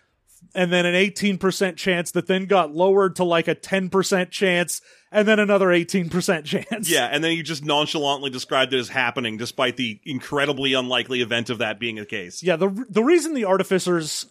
and 0.54 0.72
then 0.72 0.86
an 0.86 0.94
18% 0.94 1.76
chance 1.76 2.10
that 2.12 2.26
then 2.26 2.46
got 2.46 2.74
lowered 2.74 3.14
to 3.16 3.24
like 3.24 3.46
a 3.46 3.54
10% 3.54 4.30
chance 4.30 4.80
and 5.12 5.26
then 5.28 5.38
another 5.38 5.66
18% 5.68 6.44
chance. 6.44 6.90
Yeah, 6.90 7.06
and 7.06 7.22
then 7.22 7.36
you 7.36 7.42
just 7.42 7.64
nonchalantly 7.64 8.30
described 8.30 8.72
it 8.72 8.78
as 8.78 8.88
happening, 8.88 9.36
despite 9.36 9.76
the 9.76 10.00
incredibly 10.04 10.72
unlikely 10.74 11.20
event 11.20 11.50
of 11.50 11.58
that 11.58 11.78
being 11.78 11.96
the 11.96 12.06
case. 12.06 12.42
Yeah, 12.42 12.56
the 12.56 12.86
the 12.88 13.02
reason 13.04 13.34
the 13.34 13.44
artificers 13.44 14.26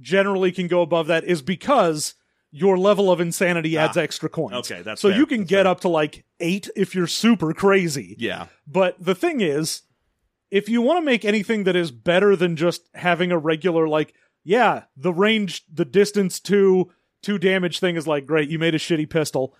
generally 0.00 0.50
can 0.52 0.66
go 0.66 0.82
above 0.82 1.06
that 1.06 1.24
is 1.24 1.40
because 1.40 2.14
your 2.50 2.76
level 2.78 3.10
of 3.10 3.20
insanity 3.20 3.76
adds 3.78 3.96
Ah, 3.96 4.00
extra 4.00 4.28
coins. 4.28 4.54
okay, 4.70 4.82
that's 4.82 5.00
so 5.00 5.08
fair, 5.10 5.18
you 5.18 5.26
can 5.26 5.44
get 5.44 5.64
fair. 5.64 5.66
up 5.68 5.80
to 5.80 5.88
like 5.88 6.24
eight 6.40 6.68
if 6.76 6.94
you're 6.94 7.06
super 7.06 7.52
crazy. 7.52 8.16
Yeah, 8.18 8.46
But 8.66 8.96
the 9.02 9.14
thing 9.14 9.40
is, 9.40 9.82
if 10.54 10.68
you 10.68 10.80
want 10.82 10.98
to 10.98 11.04
make 11.04 11.24
anything 11.24 11.64
that 11.64 11.74
is 11.74 11.90
better 11.90 12.36
than 12.36 12.54
just 12.54 12.82
having 12.94 13.32
a 13.32 13.38
regular 13.38 13.88
like, 13.88 14.14
yeah, 14.44 14.84
the 14.96 15.12
range, 15.12 15.64
the 15.72 15.84
distance 15.84 16.38
to 16.40 16.90
two 17.22 17.38
damage 17.38 17.80
thing 17.80 17.96
is 17.96 18.06
like 18.06 18.24
great. 18.26 18.48
You 18.50 18.58
made 18.58 18.74
a 18.74 18.78
shitty 18.78 19.10
pistol, 19.10 19.54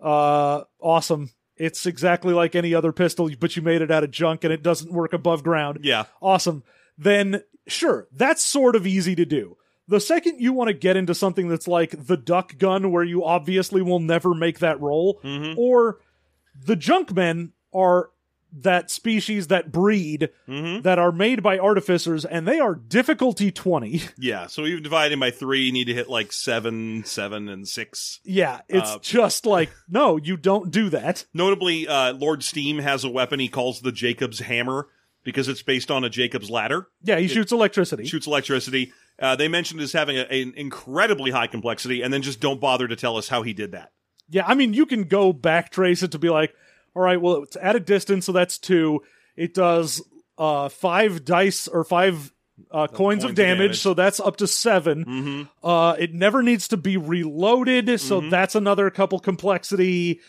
uh, 0.00 0.62
awesome. 0.80 1.30
It's 1.56 1.86
exactly 1.86 2.32
like 2.32 2.54
any 2.54 2.72
other 2.74 2.92
pistol, 2.92 3.28
but 3.38 3.56
you 3.56 3.62
made 3.62 3.82
it 3.82 3.90
out 3.90 4.04
of 4.04 4.10
junk 4.10 4.44
and 4.44 4.52
it 4.52 4.62
doesn't 4.62 4.92
work 4.92 5.12
above 5.12 5.42
ground 5.42 5.80
yeah, 5.82 6.04
awesome, 6.22 6.62
then 6.96 7.42
sure, 7.66 8.06
that's 8.12 8.42
sort 8.42 8.74
of 8.76 8.86
easy 8.86 9.14
to 9.16 9.26
do. 9.26 9.56
The 9.88 10.00
second 10.00 10.40
you 10.40 10.52
want 10.52 10.68
to 10.68 10.74
get 10.74 10.96
into 10.96 11.14
something 11.14 11.48
that's 11.48 11.66
like 11.66 12.06
the 12.06 12.16
duck 12.16 12.56
gun, 12.58 12.92
where 12.92 13.04
you 13.04 13.24
obviously 13.24 13.82
will 13.82 14.00
never 14.00 14.34
make 14.34 14.60
that 14.60 14.80
roll, 14.80 15.20
Mm-hmm. 15.24 15.58
or 15.58 15.98
the 16.64 16.76
junkmen 16.76 17.50
are 17.74 18.10
that 18.52 18.90
species 18.90 19.48
that 19.48 19.70
breed 19.72 20.30
Mm-hmm. 20.48 20.82
that 20.82 20.98
are 20.98 21.12
made 21.12 21.42
by 21.42 21.58
artificers, 21.58 22.24
and 22.24 22.48
they 22.48 22.58
are 22.58 22.74
difficulty 22.74 23.50
20. 23.50 24.02
yeah. 24.18 24.46
So 24.46 24.64
even 24.64 24.82
dividing 24.82 25.20
by 25.20 25.30
three, 25.30 25.62
you 25.64 25.72
need 25.72 25.84
to 25.86 25.94
hit 25.94 26.08
like 26.08 26.32
seven, 26.32 27.04
seven, 27.04 27.48
and 27.48 27.68
six. 27.68 28.20
yeah, 28.24 28.60
it's 28.68 28.90
Uh, 28.92 28.98
just 29.02 29.44
like, 29.46 29.70
no, 29.88 30.16
you 30.16 30.36
don't 30.36 30.70
do 30.70 30.88
that. 30.90 31.26
Notably, 31.34 31.86
uh, 31.86 32.14
Lord 32.14 32.42
Steam 32.42 32.78
has 32.78 33.04
a 33.04 33.10
weapon 33.10 33.38
he 33.40 33.48
calls 33.48 33.80
the 33.80 33.92
Jacob's 33.92 34.40
Hammer 34.40 34.88
because 35.24 35.48
it's 35.48 35.62
based 35.62 35.90
on 35.90 36.04
a 36.04 36.08
Jacob's 36.08 36.48
Ladder. 36.50 36.88
Yeah, 37.02 37.18
he 37.18 37.28
shoots 37.28 37.52
electricity. 37.52 38.06
shoots 38.06 38.26
electricity. 38.26 38.92
Uh, 39.20 39.36
they 39.36 39.48
mentioned 39.48 39.80
it 39.80 39.84
as 39.84 39.92
having 39.92 40.16
a, 40.16 40.22
an 40.22 40.54
incredibly 40.56 41.30
high 41.30 41.48
complexity, 41.48 42.00
and 42.02 42.12
then 42.14 42.22
just 42.22 42.40
don't 42.40 42.60
bother 42.60 42.88
to 42.88 42.96
tell 42.96 43.16
us 43.18 43.28
how 43.28 43.42
he 43.42 43.52
did 43.52 43.72
that. 43.72 43.90
Yeah, 44.30 44.44
I 44.46 44.54
mean, 44.54 44.72
you 44.74 44.86
can 44.86 45.04
go 45.04 45.32
backtrace 45.32 46.02
it 46.02 46.12
to 46.12 46.18
be 46.18 46.28
like, 46.30 46.54
all 46.94 47.02
right, 47.02 47.20
well, 47.20 47.42
it's 47.42 47.56
at 47.60 47.76
a 47.76 47.80
distance, 47.80 48.26
so 48.26 48.32
that's 48.32 48.58
two. 48.58 49.02
It 49.36 49.54
does 49.54 50.02
uh, 50.36 50.68
five 50.68 51.24
dice 51.24 51.68
or 51.68 51.84
five 51.84 52.32
uh, 52.70 52.86
coins, 52.88 53.24
of 53.24 53.34
damage, 53.34 53.58
damage. 53.58 53.78
so 53.80 53.94
that's 53.94 54.18
up 54.20 54.36
to 54.36 54.46
7 54.46 55.04
Mm-hmm. 55.04 55.66
Uh, 55.66 55.92
it 55.92 56.12
never 56.12 56.42
needs 56.42 56.68
to 56.68 56.76
be 56.76 56.96
reloaded, 56.96 58.00
so 58.00 58.20
that's 58.20 58.54
another 58.54 58.90
couple 58.90 59.18
complexity. 59.20 60.20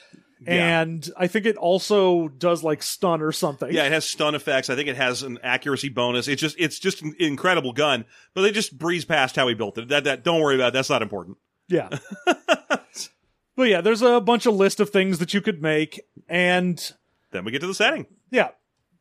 Yeah. 0.42 0.82
And 0.82 1.10
I 1.18 1.28
think 1.28 1.46
it 1.46 1.58
also 1.58 2.30
does 2.30 2.64
like 2.64 2.82
stun 2.82 3.22
or 3.22 3.34
something. 3.34 3.74
Yeah, 3.74 3.84
it 3.86 3.92
has 3.92 4.06
stun 4.06 4.36
effects. 4.36 4.70
I 4.70 4.76
think 4.76 4.88
it 4.88 4.96
has 4.96 5.22
an 5.22 5.38
accuracy 5.44 5.90
bonus. 5.90 6.30
It's 6.30 6.42
just 6.42 6.56
it's 6.58 6.80
just 6.80 7.02
an 7.02 7.14
incredible 7.20 7.74
gun, 7.74 8.06
but 8.34 8.44
they 8.44 8.52
just 8.52 8.78
breeze 8.78 9.04
past 9.04 9.36
how 9.36 9.48
he 9.50 9.54
built 9.54 9.78
it. 9.78 9.90
That 9.90 10.06
that 10.06 10.24
don't 10.24 10.40
worry 10.40 10.56
about. 10.56 10.70
It. 10.70 10.74
That's 10.76 10.90
not 10.90 11.02
important. 11.02 11.38
Yeah. 11.68 11.90
but 13.60 13.68
yeah, 13.68 13.82
there's 13.82 14.02
a 14.02 14.22
bunch 14.22 14.46
of 14.46 14.56
list 14.56 14.80
of 14.80 14.90
things 14.90 15.20
that 15.20 15.34
you 15.34 15.42
could 15.42 15.62
make, 15.62 16.00
and 16.30 16.94
Then 17.32 17.44
we 17.44 17.52
get 17.52 17.60
to 17.60 17.68
the 17.68 17.74
setting. 17.74 18.06
Yeah, 18.32 18.52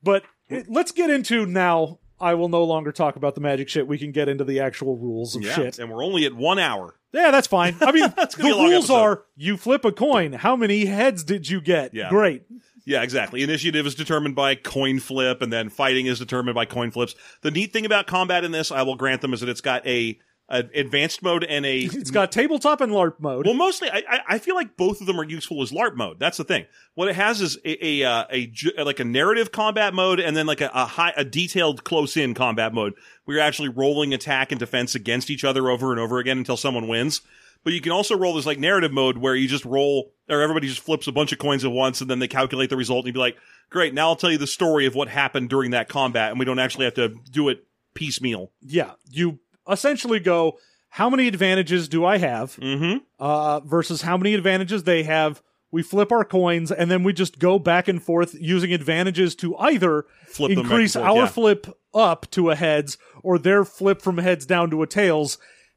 but 0.03 0.25
it, 0.49 0.67
let's 0.69 0.91
get 0.91 1.11
into 1.11 1.47
now. 1.47 2.01
I 2.21 2.35
will 2.35 2.49
no 2.49 2.65
longer 2.65 2.91
talk 2.91 3.15
about 3.15 3.37
the 3.37 3.41
magic 3.41 3.69
shit. 3.69 3.87
We 3.87 3.97
can 3.99 4.11
get 4.11 4.29
into 4.29 4.43
the 4.43 4.59
actual 4.59 4.97
rules 4.97 5.37
of 5.37 5.43
Yeah, 5.43 5.55
shit. 5.55 5.79
and 5.79 5.89
we're 5.89 6.03
only 6.05 6.27
at 6.27 6.35
one 6.35 6.59
hour. 6.59 6.97
Yeah, 7.13 7.31
that's 7.31 7.47
fine. 7.47 7.77
I 7.81 7.93
mean, 7.93 8.03
the 8.17 8.35
gonna 8.37 8.43
be 8.43 8.51
a 8.51 8.57
long 8.57 8.71
rules 8.71 8.85
episode. 8.87 8.95
are 8.97 9.25
you 9.37 9.57
flip 9.57 9.85
a 9.85 9.93
coin. 9.93 10.33
How 10.33 10.57
many 10.57 10.87
heads 10.87 11.23
did 11.23 11.49
you 11.49 11.61
get? 11.61 11.95
Yeah. 11.95 12.09
Great. 12.11 12.43
Yeah, 12.85 13.03
exactly. 13.03 13.45
Initiative 13.45 13.87
is 13.87 13.95
determined 13.95 14.35
by 14.35 14.57
coin 14.57 14.99
flip, 14.99 15.41
and 15.41 15.53
then 15.53 15.69
fighting 15.69 16.07
is 16.07 16.19
determined 16.19 16.57
by 16.57 16.65
coin 16.65 16.91
flips. 16.91 17.15
The 17.43 17.53
neat 17.53 17.73
thing 17.73 17.87
about 17.87 18.09
combat 18.09 18.43
in 18.43 18.51
this, 18.51 18.73
I 18.73 18.83
will 18.83 18.97
grant 18.97 19.21
them, 19.21 19.33
is 19.33 19.39
that 19.41 19.49
it's 19.49 19.61
got 19.61 19.87
a, 19.87 19.91
a 19.91 20.19
advanced 20.49 21.23
mode 21.23 21.45
and 21.45 21.67
a 21.67 21.79
It's 21.83 22.11
got 22.11 22.33
tabletop 22.33 22.81
and 22.81 22.91
LARP 22.93 23.21
mode. 23.21 23.45
Well, 23.47 23.55
mostly, 23.55 23.91
I, 23.91 24.03
I- 24.09 24.21
I 24.31 24.39
feel 24.39 24.55
like 24.55 24.77
both 24.77 25.01
of 25.01 25.07
them 25.07 25.21
are 25.21 25.25
useful 25.25 25.63
as 25.63 25.71
LARP 25.73 25.95
mode. 25.97 26.19
That's 26.19 26.39
the 26.39 26.45
thing. 26.45 26.67
What 26.95 27.09
it 27.09 27.15
has 27.17 27.41
is 27.41 27.59
a, 27.65 27.87
a, 27.87 28.05
uh, 28.05 28.25
a 28.31 28.85
like 28.85 29.01
a 29.01 29.05
narrative 29.05 29.53
combat 29.53 29.93
mode, 29.95 30.21
and 30.21 30.37
then 30.37 30.47
like 30.47 30.61
a, 30.61 30.71
a 30.73 30.87
high, 30.87 31.13
a 31.17 31.25
detailed 31.25 31.85
close-in 31.85 32.35
combat 32.35 32.73
mode, 32.73 32.95
where 33.25 33.37
you're 33.37 33.45
actually 33.47 33.69
rolling 33.69 34.15
attack 34.15 34.51
and 34.53 34.59
defense 34.59 34.95
against 34.95 35.29
each 35.31 35.45
other 35.45 35.69
over 35.71 35.91
and 35.93 36.01
over 36.01 36.19
again 36.19 36.39
until 36.39 36.57
someone 36.57 36.89
wins. 36.89 37.21
But 37.65 37.73
you 37.73 37.81
can 37.81 37.93
also 37.93 38.17
roll 38.17 38.35
this 38.35 38.47
like 38.47 38.59
narrative 38.59 38.93
mode 38.93 39.19
where 39.19 39.35
you 39.35 39.49
just 39.49 39.65
roll, 39.65 40.13
or 40.31 40.41
everybody 40.41 40.69
just 40.69 40.81
flips 40.81 41.09
a 41.09 41.13
bunch 41.13 41.33
of 41.33 41.39
coins 41.39 41.65
at 41.65 41.73
once, 41.73 42.01
and 42.01 42.09
then 42.09 42.21
they 42.21 42.29
calculate 42.29 42.71
the 42.71 42.77
result, 42.77 43.01
and 43.01 43.07
you'd 43.09 43.15
be 43.15 43.19
like, 43.21 43.37
"Great, 43.69 43.93
now 43.95 44.09
I'll 44.09 44.17
tell 44.17 44.31
you 44.31 44.39
the 44.39 44.47
story 44.47 44.87
of 44.87 44.95
what 44.95 45.09
happened 45.09 45.51
during 45.51 45.73
that 45.73 45.89
combat," 45.89 46.31
and 46.31 46.39
we 46.39 46.45
don't 46.45 46.61
actually 46.61 46.85
have 46.85 46.95
to 46.95 47.15
do 47.31 47.49
it 47.49 47.65
piecemeal. 47.95 48.53
yeah, 48.63 48.93
you 49.11 49.41
essentially 49.69 50.21
go. 50.21 50.59
How 50.91 51.11
many 51.11 51.29
advantages 51.29 51.89
do 51.89 52.05
I 52.05 52.19
have? 52.19 52.57
Mm-hmm. 52.57 52.99
Uh, 53.19 53.61
versus 53.61 54.03
how 54.03 54.16
many 54.16 54.35
advantages 54.35 54.85
they 54.85 55.03
have. 55.03 55.43
We 55.71 55.83
flip 55.83 56.11
our 56.11 56.25
coins 56.25 56.73
and 56.73 56.91
then 56.91 57.05
we 57.05 57.12
just 57.12 57.39
go 57.39 57.59
back 57.59 57.89
and 57.89 58.03
forth 58.03 58.35
using 58.41 58.73
advantages 58.73 59.35
to 59.37 59.55
either 59.59 60.07
Flip 60.27 60.49
them 60.49 60.57
back 60.57 60.64
and 60.64 60.71
increase 60.73 60.95
forth, 60.95 61.05
our 61.05 61.16
yeah. 61.16 61.27
flip 61.27 61.66
up 61.93 62.31
to 62.31 62.51
a 62.51 62.55
heads 62.55 62.97
or 63.23 63.39
their 63.39 63.66
flip 63.66 64.01
from 64.01 64.16
heads 64.16 64.47
down 64.47 64.71
to 64.71 64.83
a 64.83 64.87
tails. 64.87 65.37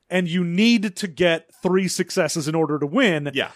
And 0.10 0.30
you 0.30 0.46
need 0.46 0.96
to 0.96 1.08
get 1.08 1.50
three 1.62 1.90
successes 1.90 2.48
in 2.48 2.56
order 2.56 2.80
to 2.80 2.86
win. 2.86 3.32
Yeah. 3.34 3.52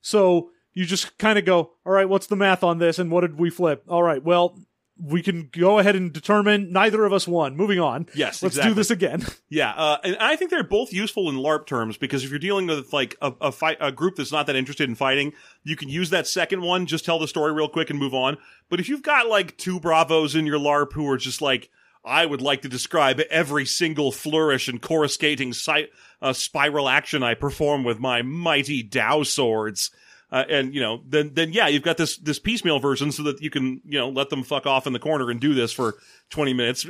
So 0.00 0.50
you 0.72 0.84
just 0.84 1.18
kind 1.18 1.38
of 1.38 1.44
go, 1.44 1.72
all 1.84 1.92
right, 1.92 2.08
what's 2.08 2.26
the 2.26 2.36
math 2.36 2.62
on 2.62 2.78
this? 2.78 2.98
And 2.98 3.10
what 3.10 3.22
did 3.22 3.38
we 3.38 3.50
flip? 3.50 3.84
All 3.88 4.02
right, 4.02 4.22
well, 4.22 4.58
we 5.04 5.20
can 5.22 5.48
go 5.50 5.78
ahead 5.80 5.96
and 5.96 6.12
determine 6.12 6.72
neither 6.72 7.04
of 7.04 7.12
us 7.12 7.26
won. 7.26 7.56
Moving 7.56 7.80
on. 7.80 8.06
Yes, 8.14 8.42
Let's 8.42 8.54
exactly. 8.54 8.70
do 8.70 8.74
this 8.74 8.90
again. 8.90 9.24
Yeah, 9.48 9.72
uh, 9.72 9.98
and 10.02 10.16
I 10.16 10.36
think 10.36 10.50
they're 10.50 10.64
both 10.64 10.94
useful 10.94 11.28
in 11.28 11.36
LARP 11.36 11.66
terms 11.66 11.98
because 11.98 12.24
if 12.24 12.30
you're 12.30 12.38
dealing 12.38 12.66
with 12.68 12.90
like 12.90 13.16
a, 13.20 13.34
a 13.42 13.52
fight, 13.52 13.76
a 13.80 13.92
group 13.92 14.16
that's 14.16 14.32
not 14.32 14.46
that 14.46 14.56
interested 14.56 14.88
in 14.88 14.94
fighting, 14.94 15.34
you 15.62 15.76
can 15.76 15.90
use 15.90 16.08
that 16.08 16.26
second 16.26 16.62
one, 16.62 16.86
just 16.86 17.04
tell 17.04 17.18
the 17.18 17.28
story 17.28 17.52
real 17.52 17.68
quick 17.68 17.90
and 17.90 17.98
move 17.98 18.14
on. 18.14 18.38
But 18.70 18.80
if 18.80 18.88
you've 18.88 19.02
got 19.02 19.26
like 19.26 19.58
two 19.58 19.78
bravos 19.78 20.34
in 20.34 20.46
your 20.46 20.58
LARP 20.58 20.94
who 20.94 21.06
are 21.10 21.18
just 21.18 21.42
like, 21.42 21.68
I 22.02 22.24
would 22.24 22.40
like 22.40 22.62
to 22.62 22.68
describe 22.68 23.20
every 23.30 23.66
single 23.66 24.10
flourish 24.10 24.68
and 24.68 24.80
coruscating 24.80 25.52
si- 25.52 25.88
uh, 26.22 26.32
spiral 26.32 26.88
action 26.88 27.22
I 27.22 27.34
perform 27.34 27.84
with 27.84 27.98
my 28.00 28.22
mighty 28.22 28.82
Dao 28.82 29.26
swords. 29.26 29.90
Uh, 30.32 30.44
and 30.48 30.74
you 30.74 30.80
know, 30.80 31.02
then 31.06 31.32
then 31.34 31.52
yeah, 31.52 31.68
you've 31.68 31.82
got 31.82 31.98
this 31.98 32.16
this 32.16 32.38
piecemeal 32.38 32.78
version 32.78 33.12
so 33.12 33.22
that 33.22 33.42
you 33.42 33.50
can 33.50 33.82
you 33.84 33.98
know 33.98 34.08
let 34.08 34.30
them 34.30 34.42
fuck 34.42 34.66
off 34.66 34.86
in 34.86 34.94
the 34.94 34.98
corner 34.98 35.30
and 35.30 35.40
do 35.40 35.52
this 35.52 35.72
for 35.72 35.94
twenty 36.30 36.54
minutes. 36.54 36.86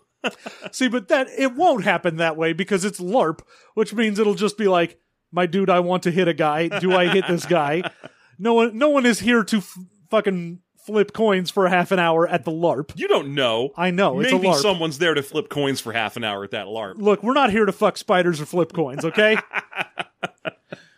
See, 0.72 0.88
but 0.88 1.08
that 1.08 1.28
it 1.36 1.54
won't 1.54 1.84
happen 1.84 2.16
that 2.16 2.36
way 2.38 2.54
because 2.54 2.84
it's 2.84 2.98
LARP, 2.98 3.40
which 3.74 3.92
means 3.92 4.18
it'll 4.18 4.34
just 4.34 4.56
be 4.56 4.66
like, 4.66 4.98
my 5.30 5.44
dude, 5.46 5.68
I 5.70 5.80
want 5.80 6.02
to 6.04 6.10
hit 6.10 6.26
a 6.26 6.34
guy. 6.34 6.68
Do 6.68 6.94
I 6.96 7.08
hit 7.08 7.26
this 7.28 7.46
guy? 7.46 7.82
No 8.42 8.54
one, 8.54 8.78
no 8.78 8.88
one 8.88 9.04
is 9.04 9.20
here 9.20 9.44
to 9.44 9.58
f- 9.58 9.76
fucking 10.08 10.60
flip 10.86 11.12
coins 11.12 11.50
for 11.50 11.68
half 11.68 11.92
an 11.92 11.98
hour 11.98 12.26
at 12.26 12.46
the 12.46 12.50
LARP. 12.50 12.92
You 12.96 13.06
don't 13.06 13.34
know. 13.34 13.68
I 13.76 13.90
know 13.90 14.18
it's 14.18 14.32
Maybe 14.32 14.50
someone's 14.54 14.96
there 14.96 15.12
to 15.12 15.22
flip 15.22 15.50
coins 15.50 15.78
for 15.78 15.92
half 15.92 16.16
an 16.16 16.24
hour 16.24 16.42
at 16.42 16.52
that 16.52 16.64
LARP. 16.64 16.94
Look, 16.96 17.22
we're 17.22 17.34
not 17.34 17.50
here 17.50 17.66
to 17.66 17.72
fuck 17.72 17.98
spiders 17.98 18.40
or 18.40 18.46
flip 18.46 18.72
coins, 18.72 19.04
okay? 19.04 19.36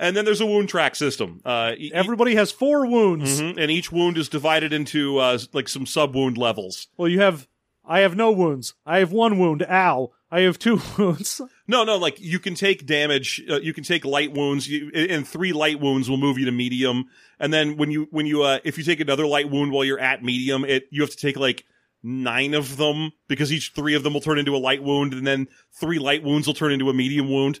And 0.00 0.16
then 0.16 0.24
there's 0.24 0.40
a 0.40 0.46
wound 0.46 0.68
track 0.68 0.96
system. 0.96 1.40
Uh, 1.44 1.74
e- 1.76 1.92
Everybody 1.94 2.34
has 2.34 2.50
four 2.50 2.86
wounds. 2.86 3.40
Mhm, 3.40 3.56
and 3.58 3.70
each 3.70 3.92
wound 3.92 4.16
is 4.18 4.28
divided 4.28 4.72
into 4.72 5.18
uh, 5.18 5.38
like 5.52 5.68
some 5.68 5.84
sub 5.86 6.14
wound 6.16 6.36
levels. 6.38 6.88
Well, 6.96 7.08
you 7.08 7.20
have. 7.20 7.46
I 7.84 8.00
have 8.00 8.16
no 8.16 8.30
wounds. 8.30 8.74
I 8.86 8.98
have 9.00 9.12
one 9.12 9.38
wound. 9.38 9.62
Ow. 9.68 10.10
I 10.30 10.40
have 10.42 10.58
two 10.60 10.80
wounds. 10.98 11.40
No, 11.66 11.82
no, 11.84 11.96
like 11.96 12.20
you 12.20 12.38
can 12.38 12.54
take 12.54 12.86
damage. 12.86 13.42
Uh, 13.50 13.58
you 13.60 13.72
can 13.74 13.82
take 13.84 14.04
light 14.04 14.32
wounds, 14.32 14.68
you, 14.68 14.90
and 14.94 15.26
three 15.26 15.52
light 15.52 15.80
wounds 15.80 16.08
will 16.08 16.16
move 16.16 16.38
you 16.38 16.44
to 16.46 16.52
medium. 16.52 17.06
And 17.40 17.52
then 17.52 17.76
when 17.76 17.90
you 17.90 18.06
when 18.10 18.26
you 18.26 18.42
uh, 18.42 18.60
if 18.64 18.78
you 18.78 18.84
take 18.84 19.00
another 19.00 19.26
light 19.26 19.50
wound 19.50 19.72
while 19.72 19.84
you're 19.84 19.98
at 19.98 20.22
medium, 20.22 20.64
it 20.64 20.84
you 20.90 21.02
have 21.02 21.10
to 21.10 21.16
take 21.16 21.36
like 21.36 21.64
nine 22.02 22.54
of 22.54 22.76
them 22.78 23.10
because 23.28 23.52
each 23.52 23.72
three 23.74 23.94
of 23.94 24.02
them 24.04 24.14
will 24.14 24.20
turn 24.20 24.38
into 24.38 24.54
a 24.54 24.58
light 24.58 24.82
wound, 24.82 25.12
and 25.12 25.26
then 25.26 25.48
three 25.72 25.98
light 25.98 26.22
wounds 26.22 26.46
will 26.46 26.54
turn 26.54 26.72
into 26.72 26.88
a 26.88 26.94
medium 26.94 27.28
wound. 27.28 27.60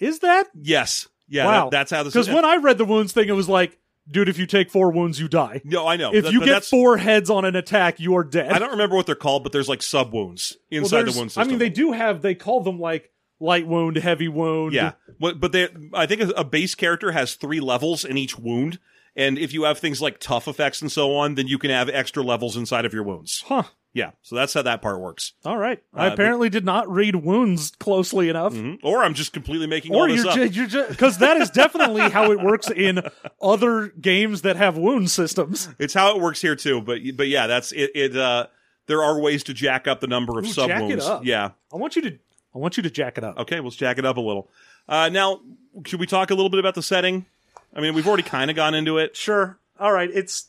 Is 0.00 0.20
that? 0.20 0.48
Yes, 0.54 1.06
yeah, 1.28 1.44
wow. 1.46 1.64
that- 1.64 1.70
that's 1.70 1.90
how 1.90 2.02
this. 2.02 2.12
Because 2.12 2.28
when 2.28 2.44
I 2.44 2.56
read 2.56 2.78
the 2.78 2.84
wounds 2.84 3.12
thing, 3.12 3.28
it 3.28 3.32
was 3.32 3.48
like, 3.48 3.78
dude, 4.10 4.28
if 4.28 4.38
you 4.38 4.46
take 4.46 4.70
four 4.70 4.90
wounds, 4.90 5.18
you 5.20 5.28
die. 5.28 5.60
no, 5.64 5.86
I 5.86 5.96
know. 5.96 6.12
If 6.14 6.30
you 6.30 6.40
but 6.40 6.44
get 6.46 6.52
that's- 6.52 6.68
four 6.68 6.96
heads 6.96 7.30
on 7.30 7.44
an 7.44 7.56
attack, 7.56 8.00
you 8.00 8.16
are 8.16 8.24
dead. 8.24 8.52
I 8.52 8.58
don't 8.58 8.70
remember 8.72 8.96
what 8.96 9.06
they're 9.06 9.14
called, 9.14 9.42
but 9.42 9.52
there's 9.52 9.68
like 9.68 9.82
sub 9.82 10.12
wounds 10.12 10.56
Well, 10.70 10.82
inside 10.82 11.02
the 11.02 11.12
wound 11.18 11.30
system. 11.32 11.42
I 11.42 11.46
mean, 11.46 11.58
they 11.58 11.70
do 11.70 11.92
have. 11.92 12.22
They 12.22 12.34
call 12.34 12.60
them 12.62 12.78
like 12.78 13.10
light 13.40 13.66
wound, 13.66 13.96
heavy 13.96 14.28
wound. 14.28 14.72
Yeah, 14.74 14.92
but 15.18 15.40
but 15.40 15.52
they, 15.52 15.68
I 15.92 16.06
think 16.06 16.20
a, 16.22 16.28
a 16.30 16.44
base 16.44 16.74
character 16.74 17.12
has 17.12 17.34
three 17.34 17.60
levels 17.60 18.04
in 18.04 18.16
each 18.18 18.38
wound, 18.38 18.78
and 19.16 19.38
if 19.38 19.52
you 19.52 19.64
have 19.64 19.78
things 19.78 20.00
like 20.02 20.18
tough 20.20 20.46
effects 20.48 20.82
and 20.82 20.90
so 20.92 21.14
on, 21.16 21.34
then 21.34 21.46
you 21.48 21.58
can 21.58 21.70
have 21.70 21.88
extra 21.88 22.22
levels 22.22 22.56
inside 22.56 22.84
of 22.84 22.92
your 22.92 23.02
wounds. 23.02 23.44
Huh. 23.46 23.64
Yeah, 23.94 24.10
so 24.22 24.34
that's 24.34 24.52
how 24.52 24.62
that 24.62 24.82
part 24.82 24.98
works. 25.00 25.32
All 25.44 25.56
right. 25.56 25.80
I 25.94 26.08
Uh, 26.08 26.12
apparently 26.12 26.50
did 26.50 26.64
not 26.64 26.90
read 26.90 27.14
wounds 27.16 27.70
closely 27.78 28.28
enough. 28.28 28.52
Mhm. 28.52 28.80
Or 28.82 29.04
I'm 29.04 29.14
just 29.14 29.32
completely 29.32 29.68
making 29.68 29.94
Or 29.94 30.02
all 30.02 30.08
this 30.08 30.24
you're 30.24 30.28
up. 30.30 30.34
ju- 30.34 30.46
you're 30.46 30.66
just 30.66 30.88
because 30.90 31.18
that 31.18 31.36
is 31.36 31.48
definitely 31.48 32.02
how 32.10 32.32
it 32.32 32.40
works 32.40 32.68
in 32.70 33.00
other 33.40 33.88
games 34.00 34.42
that 34.42 34.56
have 34.56 34.76
wound 34.76 35.10
systems. 35.12 35.68
It's 35.78 35.94
how 35.94 36.14
it 36.16 36.20
works 36.20 36.40
here 36.42 36.56
too. 36.56 36.80
But 36.80 37.02
but 37.16 37.28
yeah, 37.28 37.46
that's 37.46 37.70
it. 37.70 37.92
it 37.94 38.16
uh, 38.16 38.48
there 38.88 39.00
are 39.02 39.20
ways 39.20 39.44
to 39.44 39.54
jack 39.54 39.86
up 39.86 40.00
the 40.00 40.08
number 40.08 40.38
of 40.40 40.44
Ooh, 40.44 40.48
sub 40.48 40.68
jack 40.68 40.82
it 40.82 40.86
wounds. 40.86 41.06
up. 41.06 41.24
Yeah. 41.24 41.50
I 41.72 41.76
want 41.76 41.94
you 41.94 42.02
to 42.02 42.10
I 42.54 42.58
want 42.58 42.76
you 42.76 42.82
to 42.82 42.90
jack 42.90 43.16
it 43.16 43.22
up. 43.24 43.38
Okay, 43.38 43.60
let's 43.60 43.76
jack 43.76 43.98
it 43.98 44.04
up 44.04 44.16
a 44.16 44.20
little. 44.20 44.50
Uh, 44.88 45.08
now, 45.08 45.40
should 45.86 46.00
we 46.00 46.06
talk 46.06 46.30
a 46.30 46.34
little 46.34 46.50
bit 46.50 46.58
about 46.60 46.74
the 46.74 46.82
setting? 46.82 47.26
I 47.74 47.80
mean, 47.80 47.94
we've 47.94 48.06
already 48.08 48.22
kind 48.24 48.50
of 48.50 48.56
gone 48.56 48.74
into 48.74 48.98
it. 48.98 49.16
Sure. 49.16 49.56
All 49.78 49.92
right. 49.92 50.10
It's 50.12 50.48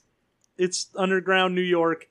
it's 0.57 0.87
underground 0.95 1.53
New 1.53 1.61
York. 1.61 2.07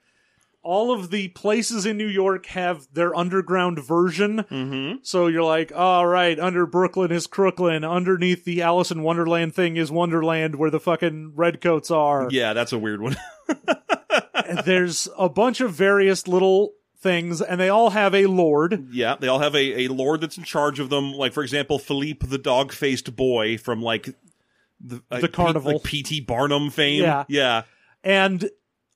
All 0.64 0.92
of 0.92 1.10
the 1.10 1.28
places 1.28 1.84
in 1.86 1.96
New 1.98 2.06
York 2.08 2.46
have 2.46 2.88
their 2.92 3.14
underground 3.14 3.78
version. 3.84 4.38
Mm-hmm. 4.50 4.96
So 5.02 5.26
you're 5.26 5.42
like, 5.44 5.72
all 5.74 6.06
right, 6.06 6.38
under 6.40 6.64
Brooklyn 6.66 7.12
is 7.12 7.26
Crooklyn. 7.26 7.84
Underneath 7.84 8.44
the 8.44 8.62
Alice 8.62 8.90
in 8.90 9.02
Wonderland 9.02 9.54
thing 9.54 9.76
is 9.76 9.92
Wonderland, 9.92 10.54
where 10.56 10.70
the 10.70 10.80
fucking 10.80 11.32
redcoats 11.34 11.90
are. 11.90 12.28
Yeah, 12.30 12.54
that's 12.54 12.72
a 12.72 12.78
weird 12.78 13.02
one. 13.02 13.16
There's 14.64 15.08
a 15.18 15.28
bunch 15.28 15.60
of 15.60 15.72
various 15.72 16.26
little 16.28 16.72
things, 16.98 17.40
and 17.42 17.60
they 17.60 17.68
all 17.68 17.90
have 17.90 18.14
a 18.14 18.26
lord. 18.26 18.88
yeah, 18.92 19.16
they 19.18 19.28
all 19.28 19.38
have 19.40 19.54
a, 19.54 19.84
a 19.84 19.88
lord 19.88 20.20
that's 20.20 20.38
in 20.38 20.44
charge 20.44 20.80
of 20.80 20.90
them. 20.90 21.12
Like, 21.12 21.32
for 21.32 21.42
example, 21.42 21.78
Philippe 21.78 22.26
the 22.26 22.38
dog 22.38 22.72
faced 22.72 23.14
boy 23.16 23.58
from 23.58 23.82
like 23.82 24.08
the, 24.80 25.02
uh, 25.10 25.20
The 25.20 25.28
carnival. 25.28 25.72
like 25.74 25.82
P.T. 25.82 26.20
Barnum 26.22 26.70
fame. 26.70 27.02
Yeah. 27.02 27.24
Yeah. 27.28 27.62
and 28.02 28.48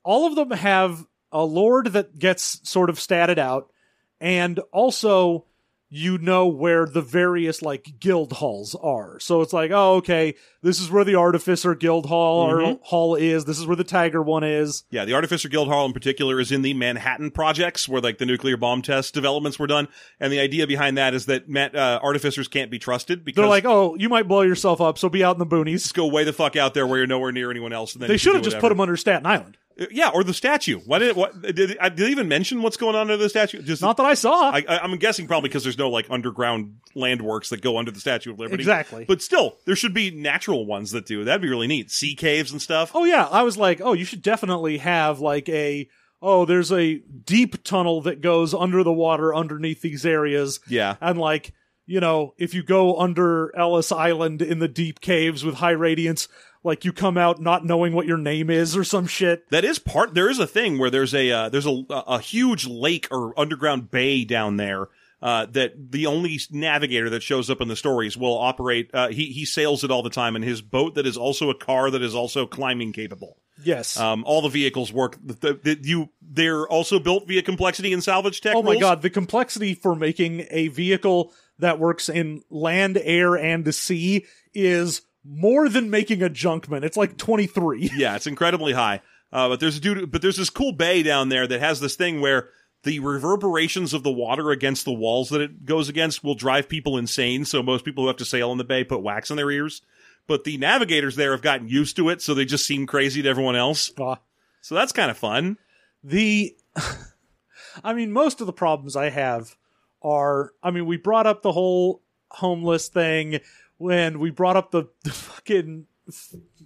all 0.03 0.25
of 0.27 0.35
them 0.35 0.51
have 0.51 1.05
a 1.31 1.43
lord 1.43 1.87
that 1.87 2.17
gets 2.19 2.59
sort 2.67 2.89
of 2.89 2.97
statted 2.97 3.37
out 3.37 3.71
and 4.19 4.59
also 4.71 5.45
you 5.91 6.19
know 6.19 6.45
where 6.45 6.85
the 6.85 7.01
various 7.01 7.63
like 7.63 7.95
guild 7.99 8.31
halls 8.33 8.75
are. 8.75 9.19
So 9.19 9.41
it's 9.41 9.53
like 9.53 9.71
oh 9.71 9.95
okay 9.95 10.35
this 10.61 10.79
is 10.79 10.91
where 10.91 11.03
the 11.03 11.15
artificer 11.15 11.73
guild 11.73 12.05
hall 12.05 12.47
or 12.47 12.57
Mhm. 12.57 12.79
hall 12.83 13.15
is. 13.15 13.45
This 13.45 13.57
is 13.57 13.65
where 13.65 13.75
the 13.75 13.83
tiger 13.83 14.21
one 14.21 14.43
is. 14.43 14.83
Yeah, 14.91 15.05
the 15.05 15.13
Artificer 15.13 15.49
Guild 15.49 15.67
Hall 15.67 15.85
in 15.87 15.93
particular 15.93 16.39
is 16.39 16.51
in 16.51 16.61
the 16.61 16.75
Manhattan 16.75 17.31
projects 17.31 17.89
where 17.89 18.01
like 18.01 18.19
the 18.19 18.27
nuclear 18.27 18.55
bomb 18.55 18.83
test 18.83 19.15
developments 19.15 19.57
were 19.57 19.65
done, 19.67 19.87
and 20.19 20.31
the 20.31 20.39
idea 20.39 20.67
behind 20.67 20.97
that 20.99 21.15
is 21.15 21.25
that 21.25 21.45
uh, 21.73 21.99
artificers 22.03 22.47
can't 22.47 22.69
be 22.69 22.77
trusted 22.77 23.25
because 23.25 23.41
they're 23.41 23.47
like 23.47 23.65
oh 23.65 23.95
you 23.97 24.09
might 24.09 24.27
blow 24.27 24.41
yourself 24.41 24.79
up 24.81 24.99
so 24.99 25.09
be 25.09 25.23
out 25.23 25.35
in 25.35 25.39
the 25.39 25.45
boonies. 25.47 25.81
Just 25.81 25.95
go 25.95 26.05
way 26.05 26.23
the 26.23 26.33
fuck 26.33 26.55
out 26.55 26.75
there 26.75 26.85
where 26.85 26.99
you're 26.99 27.07
nowhere 27.07 27.31
near 27.31 27.49
anyone 27.49 27.73
else. 27.73 27.93
They 27.95 28.17
should 28.17 28.35
have 28.35 28.43
just 28.43 28.59
put 28.59 28.69
them 28.69 28.79
under 28.79 28.95
staten 28.95 29.25
island 29.25 29.57
Yeah, 29.91 30.09
or 30.09 30.23
the 30.23 30.33
statue. 30.33 30.79
Why 30.79 30.99
did 30.99 31.15
what 31.15 31.41
did, 31.41 31.77
I- 31.79 31.89
did 31.89 32.05
they 32.05 32.11
even 32.11 32.27
mention 32.27 32.61
what's 32.61 32.77
going 32.77 32.95
on 32.95 33.01
under 33.01 33.17
the 33.17 33.29
statue? 33.29 33.61
Just 33.61 33.81
not 33.81 33.97
that 33.97 34.05
i 34.05 34.13
saw 34.13 34.51
I, 34.51 34.63
I, 34.67 34.79
I'm 34.79 34.97
guessing 34.97 35.27
probably 35.27 35.49
because 35.49 35.63
there's 35.63 35.77
no 35.77 35.89
like 35.89 36.07
underground 36.09 36.79
landworks 36.95 37.49
that 37.49 37.61
go 37.61 37.77
under 37.77 37.91
the 37.91 37.99
Statue 37.99 38.31
of 38.31 38.39
Liberty. 38.39 38.61
Exactly. 38.61 39.05
But 39.05 39.21
still, 39.21 39.57
there 39.65 39.75
should 39.75 39.93
be 39.93 40.11
natural 40.11 40.65
ones 40.65 40.91
that 40.91 41.05
do. 41.05 41.23
That'd 41.23 41.41
be 41.41 41.49
really 41.49 41.67
neat. 41.67 41.91
Sea 41.91 42.15
caves 42.15 42.51
and 42.51 42.61
stuff. 42.61 42.91
Oh 42.93 43.05
yeah, 43.05 43.25
I 43.25 43.43
was 43.43 43.57
like, 43.57 43.81
oh, 43.81 43.93
you 43.93 44.05
should 44.05 44.21
definitely 44.21 44.79
have 44.79 45.19
like 45.19 45.47
a 45.49 45.87
oh, 46.21 46.45
there's 46.45 46.71
a 46.71 46.95
deep 47.25 47.63
tunnel 47.63 48.01
that 48.01 48.21
goes 48.21 48.53
under 48.53 48.83
the 48.83 48.93
water 48.93 49.33
underneath 49.33 49.81
these 49.81 50.05
areas. 50.05 50.59
Yeah. 50.67 50.95
And 50.99 51.17
like, 51.17 51.53
you 51.85 51.99
know, 51.99 52.33
if 52.37 52.53
you 52.53 52.61
go 52.63 52.99
under 52.99 53.55
Ellis 53.57 53.91
Island 53.91 54.41
in 54.41 54.59
the 54.59 54.67
deep 54.67 54.99
caves 54.99 55.43
with 55.43 55.55
high 55.55 55.71
radiance, 55.71 56.27
like 56.63 56.85
you 56.85 56.93
come 56.93 57.17
out 57.17 57.41
not 57.41 57.65
knowing 57.65 57.93
what 57.93 58.05
your 58.05 58.17
name 58.17 58.49
is 58.49 58.75
or 58.75 58.83
some 58.83 59.07
shit. 59.07 59.49
That 59.49 59.63
is 59.63 59.79
part. 59.79 60.13
There 60.13 60.29
is 60.29 60.39
a 60.39 60.47
thing 60.47 60.77
where 60.77 60.89
there's 60.89 61.13
a 61.13 61.31
uh, 61.31 61.49
there's 61.49 61.65
a 61.65 61.83
a 61.89 62.19
huge 62.19 62.67
lake 62.67 63.07
or 63.11 63.37
underground 63.39 63.91
bay 63.91 64.25
down 64.25 64.57
there. 64.57 64.87
Uh, 65.21 65.45
that 65.47 65.91
the 65.91 66.05
only 66.05 66.39
navigator 66.49 67.09
that 67.09 67.21
shows 67.21 67.49
up 67.49 67.59
in 67.59 67.67
the 67.67 67.75
stories 67.75 68.15
will 68.15 68.37
operate. 68.37 68.89
Uh, 68.93 69.09
he 69.09 69.25
he 69.25 69.43
sails 69.43 69.83
it 69.83 69.91
all 69.91 70.01
the 70.01 70.09
time, 70.09 70.33
and 70.33 70.45
his 70.45 70.61
boat 70.61 70.95
that 70.95 71.05
is 71.05 71.17
also 71.17 71.49
a 71.49 71.55
car 71.55 71.91
that 71.91 72.01
is 72.01 72.15
also 72.15 72.45
climbing 72.45 72.93
capable. 72.93 73.37
Yes. 73.61 73.99
Um, 73.99 74.23
all 74.25 74.41
the 74.41 74.47
vehicles 74.47 74.93
work. 74.93 75.17
The, 75.21 75.59
the, 75.61 75.77
you 75.81 76.09
they're 76.21 76.65
also 76.67 76.99
built 76.99 77.27
via 77.27 77.41
complexity 77.41 77.91
and 77.91 78.01
salvage 78.01 78.39
tech. 78.39 78.55
oh 78.55 78.63
my 78.63 78.71
rules. 78.71 78.81
god, 78.81 79.01
the 79.01 79.09
complexity 79.09 79.73
for 79.73 79.93
making 79.93 80.45
a 80.51 80.69
vehicle 80.69 81.33
that 81.59 81.79
works 81.79 82.07
in 82.07 82.41
land, 82.49 82.97
air, 83.03 83.35
and 83.35 83.65
the 83.65 83.73
sea 83.73 84.25
is 84.53 85.01
more 85.23 85.69
than 85.69 85.89
making 85.89 86.23
a 86.23 86.29
junkman. 86.29 86.83
It's 86.83 86.97
like 86.97 87.17
23. 87.17 87.91
Yeah, 87.95 88.15
it's 88.15 88.27
incredibly 88.27 88.73
high. 88.73 89.01
Uh, 89.31 89.49
but 89.49 89.59
there's 89.59 89.77
a 89.77 89.79
dude, 89.79 90.11
but 90.11 90.21
there's 90.21 90.37
this 90.37 90.49
cool 90.49 90.71
bay 90.71 91.03
down 91.03 91.29
there 91.29 91.45
that 91.45 91.59
has 91.59 91.79
this 91.79 91.95
thing 91.95 92.19
where 92.21 92.49
the 92.83 92.99
reverberations 92.99 93.93
of 93.93 94.03
the 94.03 94.11
water 94.11 94.51
against 94.51 94.85
the 94.85 94.93
walls 94.93 95.29
that 95.29 95.41
it 95.41 95.65
goes 95.65 95.89
against 95.89 96.23
will 96.23 96.33
drive 96.35 96.67
people 96.69 96.97
insane. 96.97 97.45
So 97.45 97.61
most 97.61 97.85
people 97.85 98.03
who 98.03 98.07
have 98.07 98.17
to 98.17 98.25
sail 98.25 98.51
in 98.51 98.57
the 98.57 98.63
bay 98.63 98.83
put 98.83 99.03
wax 99.03 99.29
in 99.29 99.37
their 99.37 99.51
ears. 99.51 99.81
But 100.27 100.45
the 100.45 100.57
navigators 100.57 101.15
there 101.15 101.31
have 101.31 101.41
gotten 101.41 101.67
used 101.67 101.95
to 101.97 102.09
it, 102.09 102.21
so 102.21 102.33
they 102.33 102.45
just 102.45 102.65
seem 102.65 102.87
crazy 102.87 103.21
to 103.21 103.29
everyone 103.29 103.55
else. 103.55 103.91
Ah. 103.99 104.19
So 104.61 104.75
that's 104.75 104.91
kind 104.91 105.11
of 105.11 105.17
fun. 105.17 105.57
the 106.03 106.55
i 107.83 107.93
mean 107.93 108.11
most 108.11 108.41
of 108.41 108.47
the 108.47 108.53
problems 108.53 108.95
i 108.95 109.09
have 109.09 109.55
are 110.01 110.51
i 110.63 110.71
mean 110.71 110.85
we 110.85 110.97
brought 110.97 111.27
up 111.27 111.41
the 111.41 111.51
whole 111.51 112.01
homeless 112.31 112.87
thing 112.87 113.39
when 113.79 114.19
we 114.19 114.29
brought 114.29 114.55
up 114.55 114.69
the, 114.69 114.85
the 115.03 115.09
fucking 115.09 115.87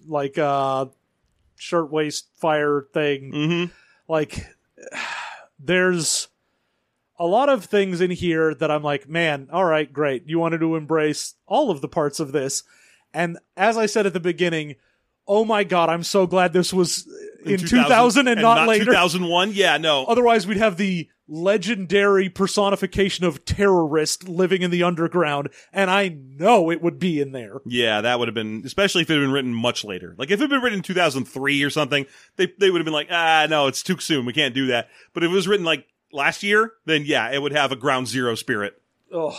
like 0.06 0.38
uh 0.38 0.88
shirtwaist 1.56 2.28
fire 2.36 2.86
thing. 2.94 3.32
Hmm 3.32 3.66
like 4.08 4.48
there's 5.60 6.28
a 7.18 7.26
lot 7.26 7.50
of 7.50 7.66
things 7.66 8.02
in 8.02 8.12
here 8.12 8.54
that 8.56 8.72
i'm 8.72 8.84
like 8.84 9.08
man 9.08 9.48
all 9.52 9.66
right 9.66 9.92
great. 9.92 10.28
You 10.28 10.40
wanted 10.40 10.60
to 10.60 10.76
embrace 10.76 11.36
all 11.46 11.72
of 11.72 11.82
the 11.82 11.88
parts 11.88 12.20
of 12.20 12.32
this. 12.32 12.64
And 13.14 13.38
as 13.56 13.78
i 13.78 13.86
said 13.86 14.06
at 14.06 14.14
the 14.14 14.20
beginning 14.20 14.76
oh 15.26 15.46
my 15.46 15.64
god 15.64 15.90
i'm 15.90 16.04
so 16.04 16.28
glad 16.28 16.52
this 16.52 16.74
was 16.74 17.08
in, 17.46 17.60
2000, 17.60 18.28
and, 18.28 18.42
not, 18.42 18.68
later. 18.68 18.86
2001. 18.86 19.52
Yeah, 19.54 19.78
no. 19.78 20.06
Otherwise, 20.06 20.48
we'd 20.48 20.58
have 20.58 20.78
the 20.78 21.10
legendary 21.34 22.30
personification 22.30 23.26
of 23.26 23.44
terrorist 23.44 24.30
living 24.30 24.62
in 24.62 24.70
the 24.70 24.84
underground, 24.84 25.50
and 25.72 25.90
I 25.90 26.10
know 26.10 26.70
it 26.70 26.82
would 26.82 27.00
be 27.00 27.20
in 27.20 27.32
there. 27.32 27.60
Yeah, 27.66 28.02
that 28.02 28.20
would 28.20 28.28
have 28.28 28.36
been, 28.36 28.62
especially 28.66 29.02
if 29.02 29.10
it 29.10 29.14
had 29.16 29.22
been 29.22 29.32
written 29.32 29.54
much 29.54 29.84
later. 29.84 30.14
Like 30.18 30.30
if 30.30 30.40
it 30.40 30.44
had 30.44 30.50
been 30.52 30.62
written 30.62 30.80
in 30.80 30.84
2003 30.84 31.64
or 31.64 31.70
something, 31.70 32.06
they 32.36 32.54
they 32.60 32.70
would 32.70 32.80
have 32.80 32.86
been 32.86 32.94
like, 32.94 33.10
ah, 33.12 33.48
no, 33.50 33.68
it's 33.68 33.82
too 33.84 33.98
soon. 34.00 34.26
We 34.26 34.34
can't 34.34 34.54
do 34.54 34.68
that. 34.68 34.90
But 35.14 35.24
if 35.24 35.32
it 35.32 35.34
was 35.34 35.48
written 35.48 35.66
like 35.66 35.88
last 36.12 36.44
year, 36.44 36.74
then 36.86 37.04
yeah, 37.06 37.32
it 37.32 37.42
would 37.42 37.54
have 37.54 37.72
a 37.72 37.76
ground 37.76 38.08
zero 38.08 38.36
spirit. 38.36 38.80
Ugh. 39.12 39.34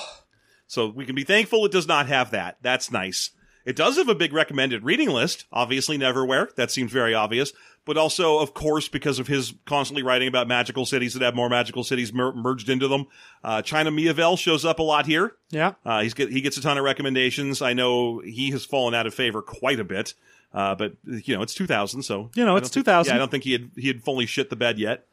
So 0.67 0.89
we 0.89 1.07
can 1.07 1.15
be 1.15 1.25
thankful 1.25 1.65
it 1.65 1.73
does 1.73 1.87
not 1.87 2.09
have 2.09 2.33
that. 2.33 2.59
That's 2.61 2.91
nice. 2.91 3.31
It 3.65 3.77
does 3.77 3.97
have 3.97 4.09
a 4.09 4.15
big 4.15 4.33
recommended 4.33 4.85
reading 4.85 5.09
list. 5.09 5.47
Obviously, 5.51 5.97
Neverwhere. 5.97 6.55
That 6.57 6.71
seems 6.71 6.93
very 6.93 7.15
obvious. 7.15 7.53
But 7.87 7.99
also, 7.99 8.39
of 8.39 8.55
course, 8.55 8.89
because 8.89 9.19
of 9.19 9.27
his 9.27 9.53
constantly 9.67 10.03
writing 10.03 10.27
about 10.27 10.49
magical 10.49 10.87
cities 10.87 11.13
that 11.15 11.23
have 11.23 11.35
more 11.35 11.51
magical 11.51 11.85
cities 11.85 12.15
mer- 12.15 12.33
merged 12.33 12.71
into 12.71 12.89
them. 12.89 13.07
Uh, 13.43 13.61
China 13.61 13.91
Miéville 13.91 14.39
shows 14.39 14.65
up 14.65 14.79
a 14.79 14.83
lot 14.83 15.05
here. 15.05 15.33
Yeah. 15.51 15.75
Uh, 15.85 16.01
he's 16.01 16.15
get, 16.15 16.31
he 16.31 16.41
gets 16.41 16.57
a 16.57 16.63
ton 16.63 16.79
of 16.79 16.85
recommendations. 16.85 17.61
I 17.61 17.75
know 17.75 18.21
he 18.21 18.51
has 18.53 18.65
fallen 18.65 18.95
out 18.95 19.07
of 19.07 19.13
favor 19.13 19.43
quite 19.43 19.81
a 19.81 19.85
bit. 19.85 20.15
Uh, 20.55 20.75
but 20.75 20.95
you 21.05 21.37
know, 21.37 21.43
it's 21.43 21.53
2000, 21.53 22.03
so 22.03 22.31
You 22.35 22.45
know, 22.45 22.57
it's 22.57 22.69
think- 22.71 22.87
2000. 22.87 23.11
Yeah, 23.11 23.17
I 23.17 23.19
don't 23.19 23.31
think 23.31 23.45
he 23.45 23.53
had 23.53 23.71
he 23.77 23.89
had 23.89 24.03
fully 24.03 24.25
shit 24.25 24.49
the 24.51 24.57
bed 24.57 24.79
yet. 24.79 25.07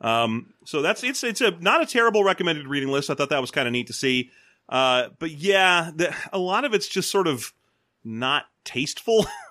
Um, 0.00 0.52
so 0.64 0.82
that's 0.82 1.02
it's 1.04 1.22
it's 1.24 1.40
a 1.40 1.52
not 1.52 1.82
a 1.82 1.86
terrible 1.86 2.24
recommended 2.24 2.66
reading 2.66 2.88
list. 2.88 3.08
I 3.08 3.14
thought 3.14 3.30
that 3.30 3.40
was 3.40 3.50
kind 3.50 3.66
of 3.68 3.72
neat 3.72 3.86
to 3.88 3.92
see. 3.92 4.30
Uh, 4.68 5.08
but 5.18 5.30
yeah, 5.30 5.90
the, 5.94 6.14
a 6.32 6.38
lot 6.38 6.64
of 6.64 6.74
it's 6.74 6.88
just 6.88 7.10
sort 7.10 7.26
of 7.26 7.52
not 8.04 8.46
tasteful. 8.64 9.24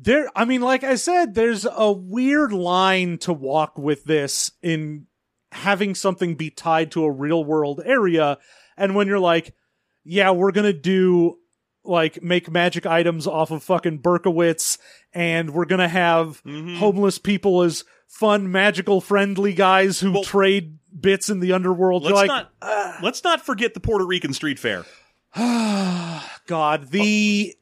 There, 0.00 0.28
I 0.36 0.44
mean, 0.44 0.60
like 0.60 0.84
I 0.84 0.94
said, 0.94 1.34
there's 1.34 1.66
a 1.70 1.90
weird 1.92 2.52
line 2.52 3.18
to 3.18 3.32
walk 3.32 3.76
with 3.78 4.04
this 4.04 4.52
in 4.62 5.06
having 5.50 5.94
something 5.94 6.36
be 6.36 6.50
tied 6.50 6.92
to 6.92 7.04
a 7.04 7.10
real 7.10 7.42
world 7.44 7.80
area. 7.84 8.38
And 8.76 8.94
when 8.94 9.08
you're 9.08 9.18
like, 9.18 9.54
yeah, 10.04 10.30
we're 10.30 10.52
to 10.66 10.72
do 10.78 11.38
like 11.84 12.22
make 12.22 12.50
magic 12.50 12.84
items 12.86 13.26
off 13.26 13.50
of 13.50 13.62
fucking 13.62 14.00
Berkowitz 14.00 14.78
and 15.14 15.50
we're 15.50 15.64
to 15.80 15.88
have 15.88 16.42
Mhm. 16.44 16.76
homeless 16.76 17.18
people 17.18 17.62
as 17.62 17.82
fun, 18.06 18.52
magical, 18.52 19.00
friendly 19.00 19.52
guys 19.54 20.00
who 20.00 20.12
Well- 20.12 20.22
trade 20.24 20.78
bits 21.00 21.28
in 21.30 21.40
the 21.40 21.52
underworld. 21.52 22.02
Let's 22.04 22.14
like, 22.14 22.28
not 22.28 22.52
let's 23.02 23.24
not 23.24 23.44
forget 23.44 23.74
the 23.74 23.80
Puerto 23.80 24.04
Rican 24.04 24.32
street 24.34 24.58
fair. 24.58 24.84
God, 26.46 26.88
the 26.90 27.54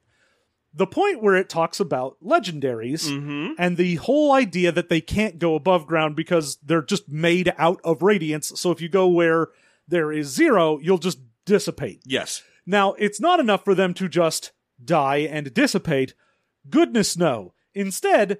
the 0.76 0.86
point 0.86 1.22
where 1.22 1.34
it 1.34 1.48
talks 1.48 1.80
about 1.80 2.16
legendaries 2.22 3.08
Mm-hmm. 3.10 3.52
and 3.58 3.76
the 3.76 3.96
whole 3.96 4.32
idea 4.32 4.70
that 4.70 4.88
they 4.88 5.00
can't 5.00 5.38
go 5.38 5.54
above 5.54 5.86
ground 5.86 6.14
because 6.16 6.58
they're 6.62 6.82
just 6.82 7.08
made 7.08 7.52
out 7.56 7.80
of 7.82 8.02
radiance. 8.02 8.52
So 8.60 8.70
if 8.70 8.80
you 8.80 8.88
go 8.88 9.08
where 9.08 9.48
there 9.88 10.12
is 10.12 10.28
zero, 10.28 10.78
you'll 10.78 10.98
just 10.98 11.18
dissipate. 11.46 12.02
Yes. 12.04 12.42
Now, 12.66 12.92
it's 12.94 13.20
not 13.20 13.40
enough 13.40 13.64
for 13.64 13.74
them 13.74 13.94
to 13.94 14.08
just 14.08 14.52
die 14.84 15.18
and 15.18 15.54
dissipate. 15.54 16.14
Goodness 16.68 17.16
no. 17.16 17.54
Instead, 17.74 18.38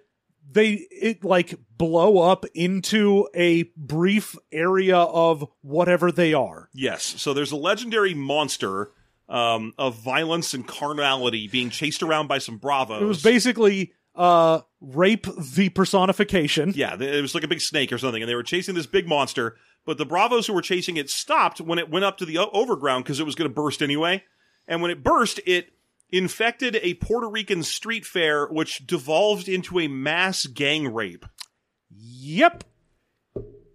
they 0.50 0.86
it 0.90 1.24
like 1.24 1.54
blow 1.76 2.18
up 2.18 2.44
into 2.54 3.28
a 3.34 3.64
brief 3.76 4.36
area 4.52 4.96
of 4.98 5.44
whatever 5.62 6.12
they 6.12 6.34
are. 6.34 6.68
Yes. 6.74 7.02
So 7.18 7.32
there's 7.34 7.52
a 7.52 7.56
legendary 7.56 8.14
monster 8.14 8.90
um, 9.28 9.72
of 9.78 9.98
violence 9.98 10.54
and 10.54 10.66
carnality 10.66 11.48
being 11.48 11.70
chased 11.70 12.02
around 12.02 12.28
by 12.28 12.38
some 12.38 12.58
bravos. 12.58 13.02
It 13.02 13.06
was 13.06 13.22
basically 13.22 13.92
uh 14.14 14.60
rape 14.80 15.26
the 15.54 15.68
personification. 15.68 16.72
Yeah, 16.74 17.00
it 17.00 17.20
was 17.20 17.34
like 17.34 17.44
a 17.44 17.48
big 17.48 17.60
snake 17.60 17.92
or 17.92 17.98
something, 17.98 18.22
and 18.22 18.28
they 18.28 18.34
were 18.34 18.42
chasing 18.42 18.74
this 18.74 18.86
big 18.86 19.06
monster. 19.06 19.56
But 19.84 19.98
the 19.98 20.06
bravos 20.06 20.46
who 20.46 20.52
were 20.52 20.62
chasing 20.62 20.96
it 20.96 21.10
stopped 21.10 21.60
when 21.60 21.78
it 21.78 21.90
went 21.90 22.04
up 22.04 22.18
to 22.18 22.24
the 22.24 22.38
overground 22.38 23.04
because 23.04 23.20
it 23.20 23.26
was 23.26 23.34
going 23.34 23.48
to 23.48 23.54
burst 23.54 23.82
anyway. 23.82 24.24
And 24.66 24.82
when 24.82 24.90
it 24.90 25.04
burst, 25.04 25.38
it 25.46 25.70
infected 26.10 26.76
a 26.82 26.94
Puerto 26.94 27.28
Rican 27.28 27.62
street 27.62 28.04
fair, 28.04 28.46
which 28.46 28.86
devolved 28.86 29.48
into 29.48 29.78
a 29.78 29.86
mass 29.88 30.46
gang 30.46 30.92
rape. 30.92 31.24
Yep. 31.90 32.64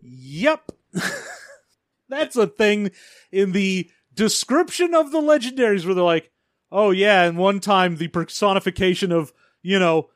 Yep. 0.01 0.71
That's 2.09 2.35
a 2.35 2.47
thing 2.47 2.91
in 3.31 3.53
the 3.53 3.89
description 4.13 4.93
of 4.93 5.11
the 5.11 5.21
legendaries 5.21 5.85
where 5.85 5.93
they're 5.95 6.03
like, 6.03 6.31
oh 6.71 6.91
yeah, 6.91 7.23
and 7.23 7.37
one 7.37 7.59
time 7.59 7.97
the 7.97 8.07
personification 8.07 9.11
of, 9.11 9.33
you 9.61 9.79
know, 9.79 10.09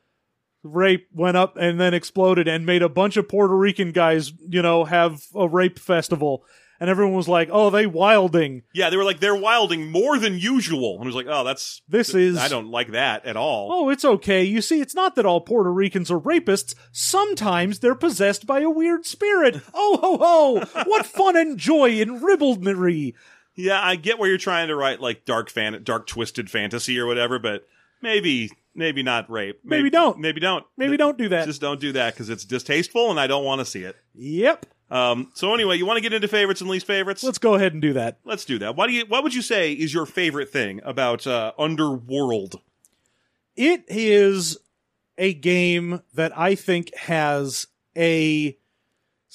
rape 0.64 1.08
went 1.14 1.38
up 1.38 1.58
and 1.58 1.80
then 1.80 1.94
exploded 1.94 2.48
and 2.48 2.66
made 2.66 2.82
a 2.82 2.90
bunch 2.90 3.18
of 3.18 3.30
Puerto 3.30 3.56
Rican 3.56 3.92
guys, 3.92 4.34
you 4.48 4.62
know, 4.62 4.86
have 4.86 5.22
a 5.36 5.48
rape 5.48 5.78
festival. 5.80 6.44
And 6.78 6.90
everyone 6.90 7.16
was 7.16 7.30
like, 7.30 7.48
oh, 7.54 7.70
they 7.70 7.86
wilding. 7.86 8.64
Yeah, 8.74 8.90
they 8.90 8.98
were 8.98 9.06
like 9.06 9.22
they're 9.22 9.34
wilding 9.36 9.92
more 9.92 10.18
than 10.20 10.38
usual. 10.38 10.96
And 10.96 11.04
I 11.04 11.06
was 11.06 11.16
like, 11.16 11.28
oh, 11.30 11.46
that's 11.46 11.82
This 11.88 12.14
is- 12.14 12.38
I 12.38 12.50
don't 12.50 12.70
like 12.70 12.92
that 12.92 13.26
at 13.26 13.38
all. 13.38 13.70
Oh, 13.72 13.90
it's 13.90 14.04
okay. 14.04 14.44
You 14.44 14.62
see, 14.62 14.82
it's 14.82 14.94
not 14.96 15.16
that 15.16 15.26
all 15.26 15.40
Puerto 15.40 15.72
Ricans 15.72 16.12
are 16.12 16.20
rapists. 16.20 16.76
Sometimes 16.92 17.80
they're 17.80 17.96
possessed 17.96 18.46
by 18.46 18.60
a 18.60 18.70
weird 18.70 19.06
spirit. 19.06 19.62
Oh, 19.74 19.98
ho, 20.02 20.18
ho! 20.66 20.84
What 20.86 21.06
fun 21.06 21.38
and 21.38 21.58
joy 21.58 21.92
in 21.92 22.20
ribaldry! 22.22 23.16
Yeah, 23.56 23.80
I 23.82 23.96
get 23.96 24.20
where 24.20 24.30
you're 24.30 24.38
trying 24.38 24.68
to 24.68 24.76
write 24.76 25.02
like 25.02 25.26
dark 25.26 25.50
fan, 25.50 25.80
dark 25.84 26.08
twisted 26.08 26.52
fantasy 26.52 27.00
or 27.00 27.06
whatever, 27.06 27.40
but 27.40 27.68
maybe, 28.02 28.52
maybe 28.74 29.02
not 29.02 29.30
rape. 29.30 29.60
Maybe 29.64 29.90
don't. 29.90 30.20
Maybe 30.20 30.40
don't. 30.40 30.66
Maybe 30.78 30.98
don't 30.98 31.18
do 31.18 31.30
that. 31.30 31.46
Just 31.46 31.62
don't 31.62 31.80
do 31.80 31.94
that 31.94 32.14
because 32.14 32.30
it's 32.30 32.44
distasteful 32.44 33.10
and 33.12 33.20
I 33.20 33.28
don't 33.28 33.46
want 33.46 33.60
to 33.60 33.66
see 33.66 33.84
it. 33.84 33.96
Yep. 34.14 34.66
Um, 34.92 35.32
so 35.34 35.54
anyway, 35.54 35.78
you 35.78 35.86
want 35.86 35.98
to 35.98 36.02
get 36.02 36.14
into 36.14 36.28
favorites 36.28 36.62
and 36.62 36.70
least 36.70 36.86
favorites? 36.86 37.24
Let's 37.24 37.38
go 37.38 37.56
ahead 37.56 37.74
and 37.74 37.82
do 37.82 37.94
that. 37.94 38.20
Let's 38.24 38.46
do 38.46 38.60
that. 38.60 38.76
What 38.76 38.88
do 38.88 38.94
you? 38.94 39.06
What 39.08 39.24
would 39.24 39.34
you 39.34 39.42
say 39.42 39.74
is 39.74 39.94
your 39.94 40.06
favorite 40.06 40.50
thing 40.50 40.80
about 40.84 41.26
uh, 41.26 41.54
Underworld? 41.58 42.60
It 43.56 43.84
is 43.88 44.58
a 45.18 45.34
game 45.34 46.02
that 46.14 46.38
I 46.38 46.56
think 46.56 46.94
has 46.96 47.68
a 47.98 48.58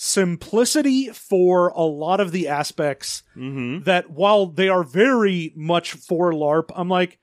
simplicity 0.02 1.09
for 1.10 1.68
a 1.68 1.82
lot 1.82 2.20
of 2.20 2.32
the 2.32 2.48
aspects 2.48 3.22
Mm-hmm. 3.36 3.85
that 3.85 4.10
while 4.10 4.47
they 4.47 4.70
are 4.70 4.82
very 4.82 5.52
much 5.55 5.93
for 5.93 6.32
LARP, 6.32 6.70
I'm 6.74 6.89
like, 6.89 7.18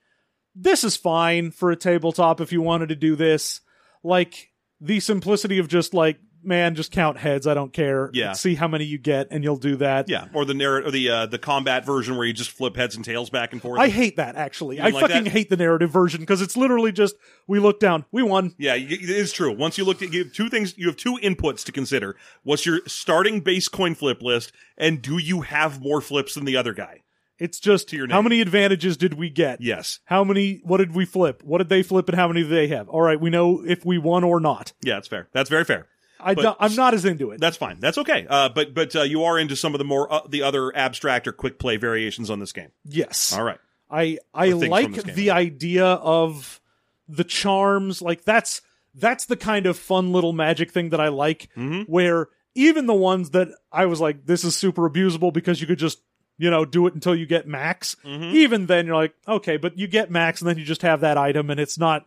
this 0.54 0.84
is 0.84 0.96
fine 0.96 1.50
for 1.50 1.72
a 1.72 1.76
tabletop 1.76 2.40
if 2.40 2.52
you 2.52 2.62
wanted 2.62 2.90
to 2.90 2.94
do 2.94 3.16
this. 3.16 3.60
Like 4.04 4.52
the 4.80 5.00
simplicity 5.00 5.58
of 5.58 5.66
just 5.66 5.92
like, 5.92 6.20
man, 6.48 6.74
just 6.74 6.90
count 6.90 7.18
heads. 7.18 7.46
I 7.46 7.54
don't 7.54 7.72
care. 7.72 8.10
Yeah. 8.12 8.32
See 8.32 8.54
how 8.56 8.66
many 8.66 8.84
you 8.84 8.98
get 8.98 9.28
and 9.30 9.44
you'll 9.44 9.56
do 9.56 9.76
that. 9.76 10.08
Yeah, 10.08 10.26
or 10.32 10.44
the 10.44 10.54
narr- 10.54 10.84
or 10.84 10.90
the 10.90 11.08
uh, 11.08 11.26
the 11.26 11.38
combat 11.38 11.84
version 11.84 12.16
where 12.16 12.26
you 12.26 12.32
just 12.32 12.50
flip 12.50 12.74
heads 12.74 12.96
and 12.96 13.04
tails 13.04 13.30
back 13.30 13.52
and 13.52 13.62
forth. 13.62 13.78
I 13.78 13.88
hate 13.88 14.16
that 14.16 14.34
actually. 14.34 14.80
I 14.80 14.88
like 14.88 15.02
fucking 15.02 15.24
that? 15.24 15.30
hate 15.30 15.50
the 15.50 15.56
narrative 15.56 15.90
version 15.90 16.20
because 16.20 16.42
it's 16.42 16.56
literally 16.56 16.90
just 16.90 17.14
we 17.46 17.60
look 17.60 17.78
down, 17.78 18.04
we 18.10 18.22
won. 18.22 18.54
Yeah, 18.58 18.74
it 18.74 18.90
is 18.90 19.32
true. 19.32 19.54
Once 19.54 19.78
you 19.78 19.84
look 19.84 20.02
at 20.02 20.12
you 20.12 20.24
have 20.24 20.32
two 20.32 20.48
things, 20.48 20.76
you 20.76 20.86
have 20.86 20.96
two 20.96 21.18
inputs 21.22 21.64
to 21.66 21.72
consider. 21.72 22.16
What's 22.42 22.66
your 22.66 22.80
starting 22.86 23.40
base 23.40 23.68
coin 23.68 23.94
flip 23.94 24.22
list, 24.22 24.52
and 24.76 25.00
do 25.00 25.18
you 25.18 25.42
have 25.42 25.80
more 25.80 26.00
flips 26.00 26.34
than 26.34 26.44
the 26.46 26.56
other 26.56 26.72
guy? 26.72 27.02
It's 27.38 27.60
just 27.60 27.88
To 27.90 27.96
your 27.96 28.08
how 28.08 28.20
many 28.20 28.40
advantages 28.40 28.96
did 28.96 29.14
we 29.14 29.30
get? 29.30 29.60
Yes. 29.60 30.00
How 30.06 30.24
many? 30.24 30.60
What 30.64 30.78
did 30.78 30.94
we 30.94 31.04
flip? 31.04 31.42
What 31.44 31.58
did 31.58 31.68
they 31.68 31.82
flip, 31.82 32.08
and 32.08 32.16
how 32.16 32.26
many 32.28 32.42
do 32.42 32.48
they 32.48 32.66
have? 32.68 32.88
All 32.88 33.00
right, 33.00 33.20
we 33.20 33.30
know 33.30 33.62
if 33.64 33.84
we 33.84 33.96
won 33.96 34.24
or 34.24 34.40
not. 34.40 34.72
Yeah, 34.82 34.94
that's 34.94 35.08
fair. 35.08 35.28
That's 35.32 35.48
very 35.48 35.64
fair. 35.64 35.86
I 36.20 36.34
But- 36.34 36.42
don't, 36.42 36.56
I'm 36.60 36.74
not 36.74 36.94
as 36.94 37.04
into 37.04 37.30
it. 37.30 37.40
That's 37.40 37.56
fine. 37.56 37.78
That's 37.80 37.98
okay. 37.98 38.26
Uh, 38.28 38.48
but 38.48 38.74
but 38.74 38.94
uh, 38.96 39.02
you 39.02 39.24
are 39.24 39.38
into 39.38 39.56
some 39.56 39.74
of 39.74 39.78
the 39.78 39.84
more 39.84 40.12
uh, 40.12 40.20
the 40.28 40.42
other 40.42 40.74
abstract 40.76 41.26
or 41.28 41.32
quick 41.32 41.58
play 41.58 41.76
variations 41.76 42.30
on 42.30 42.38
this 42.40 42.52
game. 42.52 42.70
yes. 42.84 43.32
All 43.32 43.44
right. 43.44 43.58
I 43.90 44.18
I 44.34 44.48
Or 44.52 44.58
things 44.60 44.62
from 44.64 44.70
like 44.70 45.04
game, 45.06 45.14
the 45.14 45.30
idea 45.30 45.84
of 45.86 46.60
the 47.08 47.24
charms. 47.24 48.02
Like 48.02 48.24
that's 48.24 48.60
that's 48.94 49.26
the 49.26 49.36
kind 49.36 49.66
of 49.66 49.78
fun 49.78 50.12
little 50.12 50.32
magic 50.32 50.72
thing 50.72 50.90
that 50.90 51.00
I 51.00 51.08
like. 51.08 51.48
Mhm. 51.56 51.86
Where 51.88 52.28
even 52.54 52.86
the 52.86 52.94
ones 52.94 53.30
that 53.30 53.48
I 53.72 53.86
was 53.86 54.00
like, 54.00 54.26
this 54.26 54.44
is 54.44 54.56
super 54.56 54.90
abusable 54.90 55.32
because 55.32 55.60
you 55.60 55.66
could 55.66 55.78
just 55.78 56.00
you 56.36 56.50
know 56.50 56.64
do 56.64 56.86
it 56.86 56.94
until 56.94 57.14
you 57.14 57.24
get 57.26 57.46
max. 57.48 57.96
Mhm. 58.04 58.32
Even 58.34 58.66
then, 58.66 58.86
you're 58.86 58.96
like, 58.96 59.14
okay, 59.26 59.56
but 59.56 59.78
you 59.78 59.86
get 59.86 60.10
max, 60.10 60.40
and 60.40 60.48
then 60.50 60.58
you 60.58 60.64
just 60.64 60.82
have 60.82 61.00
that 61.00 61.16
item, 61.16 61.48
and 61.48 61.58
it's 61.60 61.78
not 61.78 62.06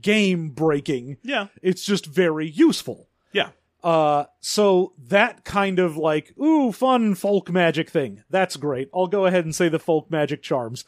game 0.00 0.50
breaking. 0.50 1.16
Yeah. 1.22 1.46
It's 1.62 1.84
just 1.84 2.06
very 2.06 2.48
useful. 2.48 3.08
Yeah. 3.34 3.50
Uh, 3.82 4.24
so 4.40 4.94
that 5.08 5.44
kind 5.44 5.78
of 5.78 5.98
like, 5.98 6.32
ooh, 6.38 6.72
fun 6.72 7.14
folk 7.14 7.50
magic 7.50 7.90
thing. 7.90 8.24
That's 8.30 8.56
great. 8.56 8.88
I'll 8.94 9.06
go 9.08 9.26
ahead 9.26 9.44
and 9.44 9.54
say 9.54 9.68
the 9.68 9.78
folk 9.78 10.10
magic 10.10 10.42
charms. 10.42 10.86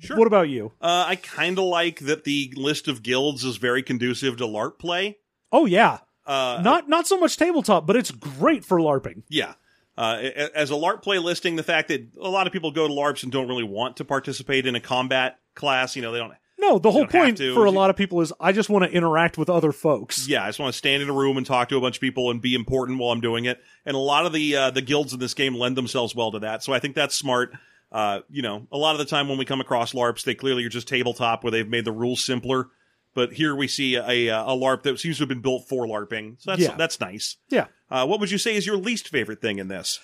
Sure. 0.00 0.16
What 0.16 0.26
about 0.26 0.48
you? 0.48 0.72
Uh, 0.80 1.04
I 1.06 1.14
kind 1.14 1.56
of 1.58 1.64
like 1.64 2.00
that 2.00 2.24
the 2.24 2.52
list 2.56 2.88
of 2.88 3.04
guilds 3.04 3.44
is 3.44 3.58
very 3.58 3.84
conducive 3.84 4.36
to 4.38 4.44
LARP 4.44 4.78
play. 4.80 5.18
Oh 5.52 5.64
yeah, 5.66 5.98
Uh, 6.26 6.60
not 6.64 6.88
not 6.88 7.06
so 7.06 7.16
much 7.18 7.36
tabletop, 7.36 7.86
but 7.86 7.94
it's 7.94 8.10
great 8.10 8.64
for 8.64 8.78
LARPing. 8.78 9.22
Yeah. 9.28 9.54
Uh, 9.96 10.16
as 10.54 10.70
a 10.70 10.74
LARP 10.74 11.02
play 11.02 11.18
listing, 11.18 11.54
the 11.54 11.62
fact 11.62 11.88
that 11.88 12.08
a 12.20 12.28
lot 12.28 12.46
of 12.48 12.52
people 12.52 12.72
go 12.72 12.88
to 12.88 12.92
LARPs 12.94 13.22
and 13.22 13.30
don't 13.30 13.46
really 13.46 13.62
want 13.62 13.98
to 13.98 14.04
participate 14.04 14.66
in 14.66 14.74
a 14.74 14.80
combat 14.80 15.38
class, 15.54 15.94
you 15.94 16.02
know, 16.02 16.10
they 16.10 16.18
don't. 16.18 16.32
No, 16.62 16.78
the 16.78 16.90
whole 16.90 17.06
point 17.06 17.36
to. 17.38 17.52
for 17.54 17.66
a 17.66 17.70
lot 17.70 17.90
of 17.90 17.96
people 17.96 18.20
is 18.20 18.32
I 18.40 18.52
just 18.52 18.70
want 18.70 18.84
to 18.84 18.90
interact 18.90 19.36
with 19.36 19.50
other 19.50 19.72
folks. 19.72 20.26
Yeah, 20.28 20.44
I 20.44 20.48
just 20.48 20.58
want 20.60 20.72
to 20.72 20.78
stand 20.78 21.02
in 21.02 21.10
a 21.10 21.12
room 21.12 21.36
and 21.36 21.44
talk 21.44 21.68
to 21.70 21.76
a 21.76 21.80
bunch 21.80 21.96
of 21.96 22.00
people 22.00 22.30
and 22.30 22.40
be 22.40 22.54
important 22.54 22.98
while 22.98 23.10
I'm 23.10 23.20
doing 23.20 23.44
it. 23.44 23.60
And 23.84 23.94
a 23.94 23.98
lot 23.98 24.24
of 24.26 24.32
the 24.32 24.56
uh, 24.56 24.70
the 24.70 24.80
guilds 24.82 25.12
in 25.12 25.18
this 25.20 25.34
game 25.34 25.54
lend 25.54 25.76
themselves 25.76 26.14
well 26.14 26.30
to 26.32 26.38
that. 26.40 26.62
So 26.62 26.72
I 26.72 26.78
think 26.78 26.94
that's 26.94 27.14
smart. 27.14 27.52
Uh, 27.90 28.20
you 28.30 28.40
know, 28.40 28.66
a 28.72 28.78
lot 28.78 28.92
of 28.94 28.98
the 28.98 29.04
time 29.04 29.28
when 29.28 29.36
we 29.36 29.44
come 29.44 29.60
across 29.60 29.92
LARPs, 29.92 30.24
they 30.24 30.34
clearly 30.34 30.64
are 30.64 30.70
just 30.70 30.88
tabletop 30.88 31.44
where 31.44 31.50
they've 31.50 31.68
made 31.68 31.84
the 31.84 31.92
rules 31.92 32.24
simpler. 32.24 32.68
But 33.14 33.34
here 33.34 33.54
we 33.54 33.68
see 33.68 33.96
a, 33.96 34.06
a, 34.08 34.28
a 34.28 34.56
LARP 34.56 34.84
that 34.84 34.98
seems 34.98 35.18
to 35.18 35.22
have 35.22 35.28
been 35.28 35.42
built 35.42 35.68
for 35.68 35.86
LARPing. 35.86 36.40
So 36.40 36.52
that's 36.52 36.62
Yeah. 36.62 36.76
that's 36.76 37.00
nice. 37.00 37.36
Yeah. 37.50 37.66
Uh, 37.90 38.06
what 38.06 38.20
would 38.20 38.30
you 38.30 38.38
say 38.38 38.56
is 38.56 38.66
your 38.66 38.78
least 38.78 39.08
favorite 39.08 39.42
thing 39.42 39.58
in 39.58 39.68
this? 39.68 40.00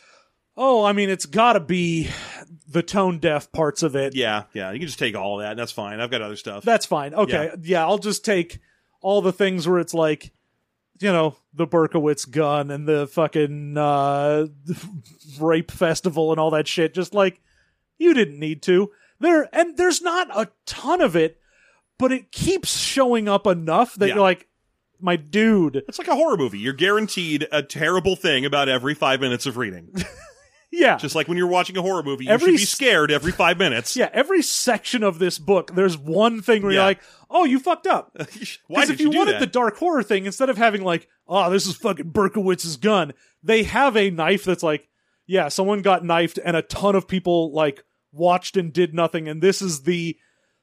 Oh, 0.60 0.84
I 0.84 0.92
mean, 0.92 1.08
it's 1.08 1.24
got 1.26 1.52
to 1.52 1.60
be 1.60 2.10
the 2.68 2.82
tone 2.82 3.18
deaf 3.18 3.52
parts 3.52 3.84
of 3.84 3.94
it. 3.94 4.16
Yeah, 4.16 4.42
yeah, 4.52 4.72
you 4.72 4.80
can 4.80 4.88
just 4.88 4.98
take 4.98 5.14
all 5.14 5.38
of 5.40 5.44
that. 5.46 5.56
That's 5.56 5.70
fine. 5.70 6.00
I've 6.00 6.10
got 6.10 6.20
other 6.20 6.34
stuff. 6.34 6.64
That's 6.64 6.84
fine. 6.84 7.14
Okay. 7.14 7.52
Yeah. 7.62 7.86
I'll 7.86 7.98
just 7.98 8.24
take 8.24 8.58
all 9.00 9.22
the 9.22 9.32
things 9.32 9.68
where 9.68 9.78
it's 9.78 9.94
like, 9.94 10.32
you 11.00 11.12
know, 11.12 11.36
the 11.54 11.66
Berkowitz 11.66 12.28
gun 12.28 12.72
and 12.72 12.88
the 12.88 13.06
fucking 13.06 13.78
uh, 13.78 14.48
rape 15.40 15.70
festival 15.70 16.32
and 16.32 16.40
all 16.40 16.50
that 16.50 16.66
shit. 16.66 16.92
Just 16.92 17.14
like, 17.14 17.40
you 17.96 18.12
didn't 18.12 18.40
need 18.40 18.60
to. 18.62 18.90
There 19.20 19.48
and 19.52 19.76
there's 19.76 20.02
not 20.02 20.28
a 20.36 20.48
ton 20.66 21.00
of 21.00 21.14
it, 21.14 21.40
but 21.98 22.10
it 22.10 22.32
keeps 22.32 22.76
showing 22.76 23.28
up 23.28 23.46
enough 23.46 23.94
that 23.94 24.08
Yeah. 24.08 24.14
you're 24.14 24.22
like, 24.22 24.48
my 25.00 25.14
dude. 25.14 25.76
It's 25.88 25.98
like 26.00 26.08
a 26.08 26.16
horror 26.16 26.36
movie. 26.36 26.58
You're 26.58 26.72
guaranteed 26.72 27.46
a 27.52 27.62
terrible 27.62 28.16
thing 28.16 28.44
about 28.44 28.68
every 28.68 28.94
five 28.94 29.20
minutes 29.20 29.46
of 29.46 29.56
reading. 29.56 29.94
Yeah. 30.70 30.96
Just 30.98 31.14
like 31.14 31.28
when 31.28 31.38
you're 31.38 31.46
watching 31.46 31.76
a 31.78 31.82
horror 31.82 32.02
movie, 32.02 32.26
you 32.26 32.30
Every 32.30 32.52
should 32.52 32.60
be 32.60 32.64
scared 32.66 33.10
every 33.10 33.32
five 33.32 33.56
minutes. 33.58 33.96
yeah, 33.96 34.10
every 34.12 34.42
section 34.42 35.02
of 35.02 35.18
this 35.18 35.38
book, 35.38 35.74
there's 35.74 35.96
one 35.96 36.42
thing 36.42 36.62
where 36.62 36.72
Yeah. 36.72 36.78
you're 36.80 36.84
like, 36.86 37.00
"Oh, 37.30 37.44
you 37.44 37.58
fucked 37.58 37.86
up." 37.86 38.12
Why 38.18 38.26
Because 38.26 38.88
did 38.88 38.90
if 38.94 39.00
you, 39.00 39.10
you, 39.12 39.18
wanted 39.18 39.32
that? 39.34 39.40
the 39.40 39.46
dark 39.46 39.76
horror 39.78 40.02
thing, 40.02 40.26
instead 40.26 40.50
of 40.50 40.58
having 40.58 40.82
like, 40.82 41.08
oh, 41.26 41.50
this 41.50 41.66
is 41.66 41.74
fucking 41.76 42.12
Berkowitz's 42.12 42.76
gun, 42.76 43.14
they 43.42 43.62
have 43.62 43.96
a 43.96 44.10
knife 44.10 44.44
that's 44.44 44.62
like, 44.62 44.88
yeah, 45.26 45.48
someone 45.48 45.80
got 45.82 46.04
knifed 46.04 46.38
and 46.44 46.56
a 46.56 46.62
ton 46.62 46.94
of 46.94 47.08
people 47.08 47.52
like 47.52 47.82
watched 48.12 48.56
and 48.56 48.72
did 48.72 48.92
nothing, 48.94 49.26
and 49.28 49.40
this 49.42 49.62
is 49.62 49.82
the 49.84 50.16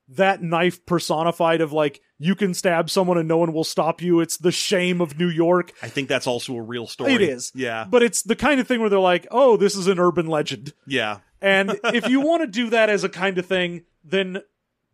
that 0.09 0.41
knife 0.41 0.85
personified 0.85 1.61
of 1.61 1.73
like 1.73 2.01
you 2.19 2.35
can 2.35 2.53
stab 2.53 2.89
someone 2.89 3.17
and 3.17 3.27
no 3.27 3.37
one 3.37 3.53
will 3.53 3.63
stop 3.63 4.01
you. 4.01 4.19
It's 4.19 4.37
the 4.37 4.51
shame 4.51 5.01
of 5.01 5.17
New 5.17 5.29
York. 5.29 5.71
I 5.81 5.89
think 5.89 6.09
that's 6.09 6.27
also 6.27 6.55
a 6.55 6.61
real 6.61 6.87
story. 6.87 7.13
It 7.13 7.21
is. 7.21 7.51
Yeah. 7.55 7.85
But 7.89 8.03
it's 8.03 8.21
the 8.21 8.35
kind 8.35 8.59
of 8.59 8.67
thing 8.67 8.79
where 8.79 8.89
they're 8.89 8.99
like, 8.99 9.27
oh, 9.31 9.57
this 9.57 9.75
is 9.75 9.87
an 9.87 9.99
urban 9.99 10.27
legend. 10.27 10.73
Yeah. 10.85 11.19
And 11.41 11.79
if 11.83 12.09
you 12.09 12.21
want 12.21 12.41
to 12.41 12.47
do 12.47 12.71
that 12.71 12.89
as 12.89 13.03
a 13.03 13.09
kind 13.09 13.37
of 13.37 13.45
thing, 13.45 13.83
then 14.03 14.41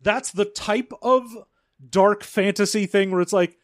that's 0.02 0.32
the 0.32 0.44
type 0.44 0.92
of 1.00 1.24
dark 1.88 2.22
fantasy 2.24 2.84
thing 2.84 3.10
where 3.10 3.22
it's 3.22 3.32
like, 3.32 3.56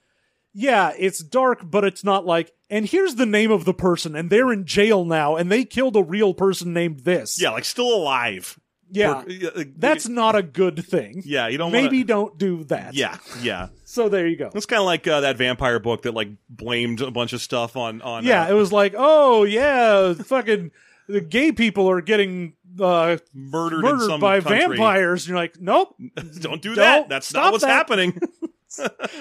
yeah, 0.55 0.93
it's 0.99 1.19
dark, 1.19 1.71
but 1.71 1.85
it's 1.85 2.03
not 2.03 2.25
like, 2.25 2.53
and 2.71 2.87
here's 2.87 3.17
the 3.17 3.27
name 3.27 3.51
of 3.51 3.65
the 3.67 3.75
person, 3.75 4.17
and 4.17 4.31
they're 4.31 4.53
in 4.53 4.65
jail 4.65 5.05
now, 5.05 5.37
and 5.37 5.53
they 5.53 5.65
killed 5.65 5.97
a 5.97 6.03
real 6.03 6.33
person 6.33 6.73
named 6.73 7.01
this. 7.01 7.41
Yeah, 7.41 7.51
like 7.51 7.65
still 7.67 7.95
alive. 7.95 8.59
Yeah. 8.91 9.23
per- 9.25 9.65
That's 9.77 10.09
not 10.09 10.35
a 10.37 10.43
good 10.43 10.85
thing. 10.85 11.23
yeah. 11.25 11.49
You 11.49 11.59
don't 11.59 11.73
Maybe 11.73 11.99
Wanna, 11.99 12.05
don't 12.07 12.39
do 12.39 12.65
that. 12.65 12.95
yeah, 12.95 13.17
yeah. 13.43 13.69
So 13.85 14.09
there 14.11 14.27
you 14.27 14.37
go. 14.37 14.51
It's 14.55 14.67
kind 14.67 14.81
of 14.81 14.87
like 14.87 15.07
uh, 15.07 15.21
that 15.23 15.37
vampire 15.39 15.79
book 15.79 16.03
that 16.03 16.13
like 16.13 16.29
blamed 16.51 17.01
a 17.01 17.11
bunch 17.11 17.33
of 17.33 17.41
stuff 17.41 17.75
on 17.77 18.03
on. 18.03 18.25
Yeah, 18.25 18.45
uh, 18.45 18.51
it 18.51 18.53
was 18.55 18.71
like, 18.73 18.95
oh 18.97 19.45
yeah, 19.45 20.13
fucking 20.13 20.71
the 21.09 21.21
gay 21.23 21.53
people 21.53 21.89
are 21.91 22.03
getting 22.03 22.53
uh, 22.79 23.17
murdered, 23.33 23.77
in 23.79 23.83
murdered 23.83 24.07
some 24.09 24.21
by 24.21 24.41
country. 24.41 24.77
vampires. 24.77 25.23
And 25.25 25.29
you're 25.31 25.39
like, 25.39 25.59
nope, 25.59 25.97
Don't 26.41 26.61
do 26.61 26.75
Don't 26.75 26.77
that. 26.77 27.09
That's 27.09 27.33
not 27.33 27.53
what's 27.53 27.65
that. 27.65 27.71
happening. 27.71 28.21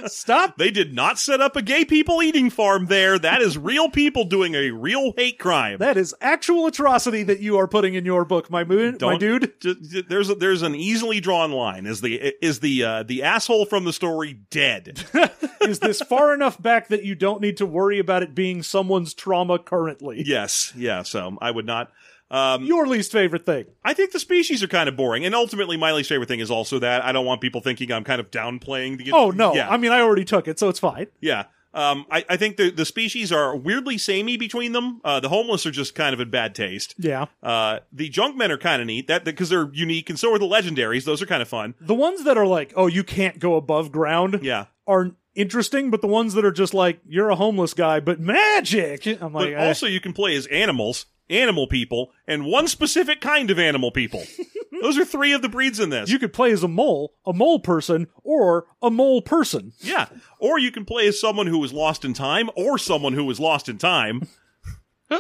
stop. 0.06 0.58
They 0.58 0.72
did 0.72 0.94
not 0.94 1.20
set 1.20 1.42
up 1.42 1.56
a 1.56 1.62
gay 1.62 1.86
people 1.86 2.22
eating 2.22 2.50
farm 2.50 2.86
there. 2.88 3.18
That 3.18 3.42
is 3.42 3.58
real 3.58 3.90
people 3.90 4.26
doing 4.26 4.56
a 4.56 4.72
real 4.72 5.14
hate 5.18 5.40
crime. 5.40 5.80
That 5.80 5.98
is 5.98 6.16
actual 6.22 6.68
atrocity 6.68 7.24
that 7.24 7.40
you 7.40 7.58
are 7.58 7.68
putting 7.68 7.94
in 7.94 8.06
your 8.06 8.26
book, 8.26 8.50
my 8.50 8.64
my 8.64 9.18
dude. 9.18 9.54
There's 10.10 10.30
a, 10.30 10.36
there's 10.36 10.62
an 10.62 10.76
easily 10.76 11.20
drawn 11.20 11.52
line. 11.52 11.86
Is 11.86 12.02
the 12.02 12.34
is 12.42 12.60
the 12.60 12.84
uh, 12.84 13.04
the 13.04 13.24
asshole 13.24 13.66
from 13.66 13.86
the 13.86 13.94
story 13.94 14.34
dead? 14.50 15.06
Is 15.62 15.80
this 15.80 16.02
far 16.02 16.34
enough 16.34 16.62
back 16.62 16.88
that 16.88 17.04
you 17.04 17.16
don't 17.16 17.42
need 17.42 17.58
to 17.58 17.66
worry 17.66 18.00
about 18.00 18.24
it 18.24 18.34
being 18.34 18.64
someone's 18.64 19.14
trauma 19.14 19.60
currently? 19.60 20.24
yes, 20.26 20.72
yeah. 20.76 21.04
So 21.04 21.38
I 21.42 21.52
would 21.52 21.66
not. 21.66 21.92
Um, 22.30 22.66
Your 22.66 22.88
least 22.88 23.12
favorite 23.12 23.46
thing. 23.46 23.66
I 23.86 23.94
think 23.94 24.12
the 24.12 24.20
species 24.20 24.62
are 24.62 24.68
kind 24.68 24.90
of 24.90 24.98
boring, 24.98 25.26
and 25.26 25.34
ultimately, 25.34 25.78
my 25.78 25.94
least 25.94 26.10
favorite 26.10 26.28
thing 26.28 26.40
is 26.42 26.52
also 26.52 26.78
that 26.80 27.04
I 27.06 27.12
don't 27.12 27.26
want 27.26 27.40
people 27.42 27.62
thinking 27.62 27.92
I'm 27.92 28.04
kind 28.04 28.20
of 28.20 28.32
downplaying 28.32 28.98
the. 28.98 29.12
Oh 29.14 29.32
no, 29.32 29.54
yeah, 29.56 29.70
I 29.70 29.78
mean 29.78 29.92
I 29.92 30.02
already 30.02 30.26
took 30.26 30.48
it, 30.48 30.60
so 30.60 30.68
it's 30.70 30.80
fine. 30.80 31.08
yeah. 31.22 31.46
Um, 31.74 32.06
I, 32.10 32.26
I 32.28 32.38
think 32.38 32.58
the 32.58 32.72
the 32.72 32.86
species 32.86 33.32
are 33.32 33.56
weirdly 33.56 33.98
samey 34.00 34.36
between 34.36 34.72
them. 34.72 35.00
Uh, 35.04 35.20
the 35.20 35.30
homeless 35.30 35.64
are 35.68 35.72
just 35.72 35.94
kind 35.94 36.14
of 36.14 36.20
in 36.20 36.30
bad 36.32 36.56
taste. 36.56 36.96
Yeah. 36.98 37.26
Uh, 37.44 37.80
the 37.94 38.10
junk 38.10 38.36
men 38.36 38.52
are 38.52 38.58
kind 38.58 38.82
of 38.82 38.88
neat 38.88 39.08
that 39.10 39.24
because 39.24 39.50
they're 39.50 39.70
unique, 39.74 40.10
and 40.10 40.18
so 40.18 40.34
are 40.34 40.40
the 40.40 40.46
legendaries. 40.48 41.04
Those 41.06 41.22
are 41.22 41.28
kind 41.28 41.42
of 41.42 41.48
fun. 41.48 41.76
The 41.80 41.94
ones 41.94 42.24
that 42.24 42.36
are 42.36 42.48
like, 42.48 42.74
oh, 42.76 42.88
you 42.88 43.04
can't 43.04 43.38
go 43.38 43.56
above 43.58 43.92
ground 43.92 44.40
Yeah. 44.42 44.66
are 44.88 45.12
interesting, 45.36 45.92
but 45.92 46.02
the 46.02 46.08
ones 46.08 46.34
that 46.34 46.44
are 46.46 46.52
just 46.52 46.74
like, 46.74 47.00
you're 47.06 47.30
a 47.30 47.36
homeless 47.36 47.76
guy, 47.76 48.00
but 48.00 48.20
magic. 48.20 49.06
I'm 49.06 49.18
But 49.20 49.34
like, 49.34 49.54
eh. 49.54 49.68
also, 49.68 49.86
you 49.86 50.00
can 50.00 50.14
play 50.14 50.36
as 50.36 50.48
animals, 50.48 51.06
animal 51.30 51.68
people, 51.68 52.12
and 52.28 52.46
one 52.46 52.68
specific 52.68 53.22
kind 53.22 53.50
of 53.52 53.60
animal 53.60 53.92
people. 53.92 54.24
Those 54.82 54.98
are 54.98 55.06
three 55.06 55.34
of 55.34 55.42
the 55.42 55.50
breeds 55.50 55.80
in 55.80 55.90
this. 55.90 56.10
you 56.12 56.20
could 56.20 56.34
play 56.34 56.52
as 56.52 56.62
a 56.62 56.68
mole, 56.68 57.14
a 57.26 57.34
mole 57.34 57.60
person, 57.60 58.08
or 58.24 58.68
a 58.82 58.92
mole 58.92 59.22
person. 59.24 59.74
yeah. 59.80 60.08
Or 60.40 60.60
you 60.60 60.72
can 60.72 60.86
play 60.86 61.08
as 61.08 61.20
someone 61.20 61.48
who 61.48 61.58
was 61.58 61.74
lost 61.74 62.06
in 62.06 62.14
time, 62.14 62.50
or 62.56 62.78
someone 62.78 63.14
who 63.14 63.26
was 63.26 63.40
lost 63.40 63.70
in 63.70 63.78
time. 63.78 64.28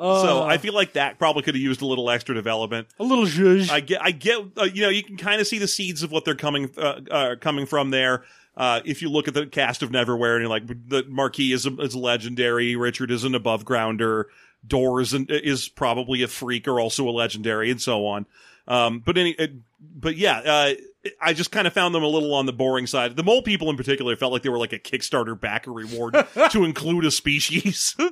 Uh, 0.00 0.22
so 0.22 0.42
I 0.44 0.58
feel 0.58 0.74
like 0.74 0.92
that 0.92 1.18
probably 1.18 1.42
could 1.42 1.56
have 1.56 1.60
used 1.60 1.82
a 1.82 1.84
little 1.84 2.08
extra 2.08 2.32
development. 2.32 2.86
a 3.00 3.02
little 3.02 3.24
zhuzh. 3.24 3.68
I 3.68 3.80
get, 3.80 4.00
I 4.00 4.12
get, 4.12 4.38
uh, 4.56 4.62
you 4.62 4.82
know, 4.82 4.90
you 4.90 5.02
can 5.02 5.16
kind 5.16 5.40
of 5.40 5.46
see 5.48 5.58
the 5.58 5.66
seeds 5.66 6.04
of 6.04 6.12
what 6.12 6.24
they're 6.24 6.36
coming, 6.36 6.70
uh, 6.78 7.00
uh, 7.10 7.34
coming 7.40 7.66
from 7.66 7.90
there. 7.90 8.22
Uh, 8.56 8.80
if 8.84 9.02
you 9.02 9.08
look 9.10 9.26
at 9.26 9.34
the 9.34 9.46
cast 9.46 9.82
of 9.82 9.90
Neverwhere 9.90 10.34
and 10.34 10.42
you're 10.42 10.48
like, 10.48 10.68
the 10.68 11.04
Marquis 11.08 11.52
is, 11.52 11.66
a, 11.66 11.74
is 11.80 11.96
legendary, 11.96 12.76
Richard 12.76 13.10
is 13.10 13.24
an 13.24 13.34
above 13.34 13.64
grounder, 13.64 14.28
Door 14.66 15.00
is, 15.02 15.14
an, 15.14 15.26
is 15.30 15.68
probably 15.68 16.22
a 16.22 16.28
freak 16.28 16.66
or 16.68 16.80
also 16.80 17.08
a 17.08 17.12
legendary, 17.12 17.70
and 17.70 17.80
so 17.80 18.06
on. 18.06 18.26
Um, 18.66 19.00
but 19.00 19.16
any, 19.16 19.36
but 19.80 20.16
yeah, 20.16 20.38
uh, 20.38 20.74
I 21.22 21.32
just 21.32 21.50
kind 21.50 21.66
of 21.66 21.72
found 21.72 21.94
them 21.94 22.02
a 22.02 22.08
little 22.08 22.34
on 22.34 22.44
the 22.44 22.52
boring 22.52 22.86
side. 22.86 23.16
The 23.16 23.22
mole 23.22 23.40
people 23.42 23.70
in 23.70 23.76
particular 23.76 24.14
felt 24.16 24.32
like 24.32 24.42
they 24.42 24.50
were 24.50 24.58
like 24.58 24.74
a 24.74 24.78
Kickstarter 24.78 25.38
backer 25.40 25.72
reward 25.72 26.14
to 26.50 26.64
include 26.64 27.06
a 27.06 27.10
species. 27.10 27.96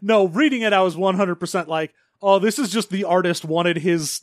no, 0.00 0.26
reading 0.26 0.62
it, 0.62 0.72
I 0.72 0.82
was 0.82 0.96
100% 0.96 1.66
like, 1.66 1.94
oh, 2.22 2.38
this 2.38 2.58
is 2.58 2.70
just 2.70 2.90
the 2.90 3.04
artist 3.04 3.44
wanted 3.44 3.78
his 3.78 4.22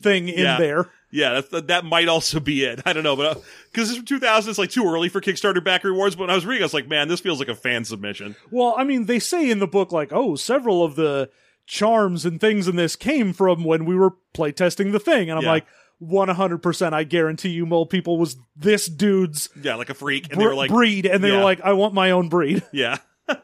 thing 0.00 0.28
in 0.28 0.40
Yeah. 0.44 0.58
there. 0.58 0.90
Yeah, 1.10 1.40
that, 1.52 1.68
that 1.68 1.84
might 1.86 2.08
also 2.08 2.38
be 2.38 2.64
it. 2.64 2.80
I 2.84 2.92
don't 2.92 3.02
know, 3.02 3.16
but 3.16 3.42
because 3.72 3.88
it's 3.88 3.96
from 3.98 4.04
2000, 4.06 4.50
it's 4.50 4.58
like 4.58 4.70
too 4.70 4.84
early 4.84 5.08
for 5.08 5.20
Kickstarter 5.20 5.64
back 5.64 5.84
rewards. 5.84 6.14
But 6.16 6.22
when 6.24 6.30
I 6.30 6.34
was 6.34 6.44
reading, 6.44 6.62
I 6.62 6.66
was 6.66 6.74
like, 6.74 6.86
man, 6.88 7.08
this 7.08 7.20
feels 7.20 7.38
like 7.38 7.48
a 7.48 7.54
fan 7.54 7.84
submission. 7.84 8.36
Well, 8.50 8.74
I 8.76 8.84
mean, 8.84 9.06
they 9.06 9.18
say 9.18 9.50
in 9.50 9.58
the 9.58 9.66
book, 9.66 9.90
like, 9.90 10.12
oh, 10.12 10.36
several 10.36 10.84
of 10.84 10.96
the 10.96 11.30
charms 11.66 12.24
and 12.26 12.40
things 12.40 12.68
in 12.68 12.76
this 12.76 12.94
came 12.96 13.32
from 13.32 13.64
when 13.64 13.84
we 13.86 13.94
were 13.96 14.12
playtesting 14.34 14.92
the 14.92 15.00
thing. 15.00 15.30
And 15.30 15.38
I'm 15.38 15.44
Yeah. 15.44 15.50
like, 15.52 15.66
100% 16.00 16.92
I 16.92 17.04
guarantee 17.04 17.48
you, 17.48 17.66
Mole 17.66 17.86
People 17.86 18.18
was 18.18 18.36
this 18.54 18.86
dude's 18.86 19.48
Yeah, 19.60 19.74
like 19.74 19.90
a 19.90 19.94
freak, 19.94 20.30
and 20.30 20.40
they 20.40 20.46
were 20.46 20.54
like, 20.54 20.70
breed. 20.70 21.06
And 21.06 21.24
they 21.24 21.28
Yeah. 21.30 21.38
were 21.38 21.42
like, 21.42 21.60
I 21.62 21.72
want 21.72 21.92
my 21.94 22.10
own 22.12 22.28
breed. 22.28 22.62
yeah. 22.72 22.98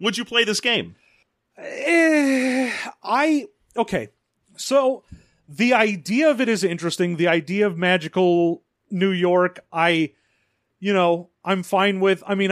Would 0.00 0.16
you 0.18 0.24
play 0.24 0.44
this 0.44 0.60
game? 0.60 0.94
Eh, 1.58 2.72
I 3.02 3.46
okay. 3.76 4.08
So 4.56 5.02
the 5.48 5.74
idea 5.74 6.30
of 6.30 6.40
it 6.40 6.48
is 6.48 6.64
interesting. 6.64 7.16
The 7.16 7.28
idea 7.28 7.66
of 7.66 7.76
magical 7.76 8.62
New 8.90 9.10
York, 9.10 9.60
I, 9.72 10.12
you 10.80 10.92
know, 10.92 11.30
I'm 11.44 11.62
fine 11.62 12.00
with. 12.00 12.22
I 12.26 12.34
mean, 12.34 12.50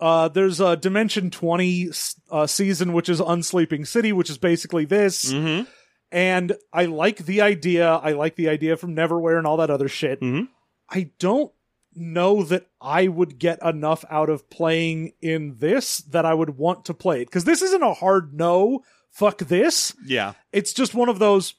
uh, 0.00 0.28
there's 0.28 0.60
a 0.60 0.76
Dimension 0.76 1.30
20 1.30 1.90
uh, 2.30 2.46
season, 2.46 2.92
which 2.92 3.08
is 3.08 3.20
Unsleeping 3.20 3.86
City, 3.86 4.12
which 4.12 4.30
is 4.30 4.38
basically 4.38 4.84
this. 4.84 5.32
Mm-hmm. 5.32 5.64
And 6.12 6.56
I 6.72 6.84
like 6.86 7.18
the 7.18 7.40
idea. 7.42 7.90
I 7.90 8.12
like 8.12 8.36
the 8.36 8.48
idea 8.48 8.76
from 8.76 8.94
Neverwhere 8.94 9.38
and 9.38 9.46
all 9.46 9.56
that 9.58 9.70
other 9.70 9.88
shit. 9.88 10.20
Mhm. 10.20 10.48
I 10.88 11.10
don't 11.18 11.52
know 11.94 12.42
that 12.44 12.66
I 12.80 13.08
would 13.08 13.38
get 13.38 13.58
enough 13.64 14.04
out 14.10 14.28
of 14.28 14.48
playing 14.50 15.12
in 15.20 15.56
this 15.58 15.98
that 15.98 16.24
I 16.24 16.34
would 16.34 16.50
want 16.50 16.84
to 16.86 16.94
play 16.94 17.22
it. 17.22 17.26
Because 17.26 17.44
this 17.44 17.62
isn't 17.62 17.82
a 17.82 17.94
hard 17.94 18.34
no, 18.34 18.84
fuck 19.10 19.38
this. 19.38 19.94
Yeah. 20.04 20.34
It's 20.52 20.72
just 20.72 20.94
one 20.94 21.08
of 21.08 21.18
those 21.18 21.54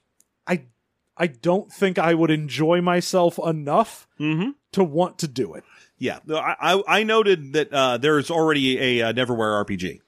I 0.48 0.64
I 1.18 1.28
don't 1.28 1.72
think 1.72 1.98
I 2.00 2.14
would 2.14 2.32
enjoy 2.32 2.82
myself 2.82 3.40
enough 3.44 4.08
Mm-hmm. 4.20 4.52
to 4.72 4.84
want 4.84 5.20
to 5.20 5.28
do 5.28 5.54
it. 5.54 5.64
Yeah. 6.00 6.20
I, 6.30 6.56
I, 6.60 6.84
I 7.00 7.04
noted 7.04 7.54
that 7.54 7.72
uh, 7.74 7.98
there's 7.98 8.30
already 8.32 8.80
a 9.00 9.10
uh, 9.10 9.14
Neverwhere 9.14 9.64
RPG. 9.66 10.00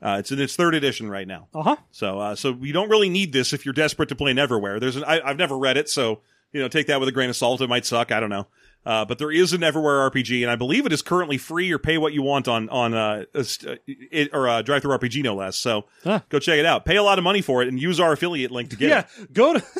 Uh, 0.00 0.16
it's 0.20 0.30
in 0.30 0.40
its 0.40 0.54
third 0.54 0.74
edition 0.76 1.10
right 1.10 1.26
now. 1.26 1.48
Uh-huh. 1.54 1.74
So, 1.90 2.18
uh, 2.20 2.34
so 2.36 2.56
you 2.60 2.72
don't 2.72 2.88
really 2.88 3.08
need 3.08 3.32
this 3.32 3.52
if 3.52 3.64
you're 3.64 3.72
desperate 3.74 4.08
to 4.10 4.14
play 4.14 4.32
Neverwhere. 4.32 4.78
There's 4.80 4.94
an, 4.96 5.02
I, 5.04 5.20
I've 5.20 5.38
never 5.38 5.58
read 5.58 5.76
it, 5.76 5.88
so, 5.88 6.20
you 6.52 6.60
know, 6.60 6.68
take 6.68 6.86
that 6.86 7.00
with 7.00 7.08
a 7.08 7.12
grain 7.12 7.28
of 7.30 7.36
salt. 7.36 7.60
It 7.60 7.68
might 7.68 7.84
suck. 7.84 8.12
I 8.12 8.20
don't 8.20 8.30
know. 8.30 8.46
Uh, 8.86 9.04
but 9.04 9.18
there 9.18 9.30
is 9.30 9.52
a 9.52 9.58
Neverwhere 9.58 10.10
RPG, 10.10 10.40
and 10.42 10.50
I 10.50 10.56
believe 10.56 10.86
it 10.86 10.92
is 10.94 11.02
currently 11.02 11.36
free 11.36 11.70
or 11.70 11.78
pay 11.78 11.98
what 11.98 12.14
you 12.14 12.22
want 12.22 12.48
on, 12.48 12.68
on, 12.70 12.94
uh, 12.94 13.24
st- 13.42 13.80
it, 13.86 14.30
or, 14.32 14.48
uh, 14.48 14.62
DriveThruRPG, 14.62 15.22
no 15.22 15.34
less. 15.34 15.56
So 15.58 15.84
Huh. 16.04 16.20
go 16.30 16.38
check 16.38 16.58
it 16.58 16.64
out. 16.64 16.86
Pay 16.86 16.96
a 16.96 17.02
lot 17.02 17.18
of 17.18 17.24
money 17.24 17.42
for 17.42 17.60
it 17.60 17.68
and 17.68 17.78
use 17.78 18.00
our 18.00 18.12
affiliate 18.12 18.50
link 18.50 18.70
to 18.70 18.76
get 18.76 18.88
Yeah, 18.88 19.04
it. 19.22 19.32
go 19.34 19.52
to 19.52 19.60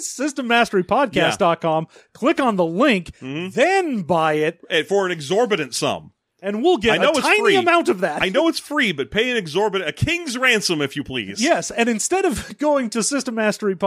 systemmasterypodcast.com, 0.79 1.87
click 2.13 2.41
on 2.41 2.57
the 2.57 2.65
link, 2.67 3.11
Mm-hmm. 3.21 3.51
then 3.59 4.03
buy 4.03 4.35
it, 4.35 4.61
And 4.69 4.87
for 4.87 5.07
an 5.07 5.13
exorbitant 5.13 5.75
sum. 5.75 6.13
And 6.41 6.63
we'll 6.63 6.77
get 6.77 6.95
I 7.01 7.03
know 7.03 7.11
a 7.13 7.21
tiny 7.21 7.41
free. 7.41 7.57
amount 7.57 7.89
of 7.89 8.01
that. 8.01 8.23
I 8.23 8.29
know 8.29 8.49
it's 8.49 8.59
free, 8.59 8.93
but 8.93 9.11
pay 9.11 9.31
an 9.31 9.37
exorbitant, 9.37 9.89
a 9.89 9.93
king's 9.93 10.39
ransom, 10.39 10.81
if 10.81 10.95
you 10.97 11.03
please. 11.05 11.43
Yes, 11.43 11.71
and 11.71 11.89
instead 11.89 12.25
of 12.25 12.57
going 12.59 12.91
to 12.91 13.03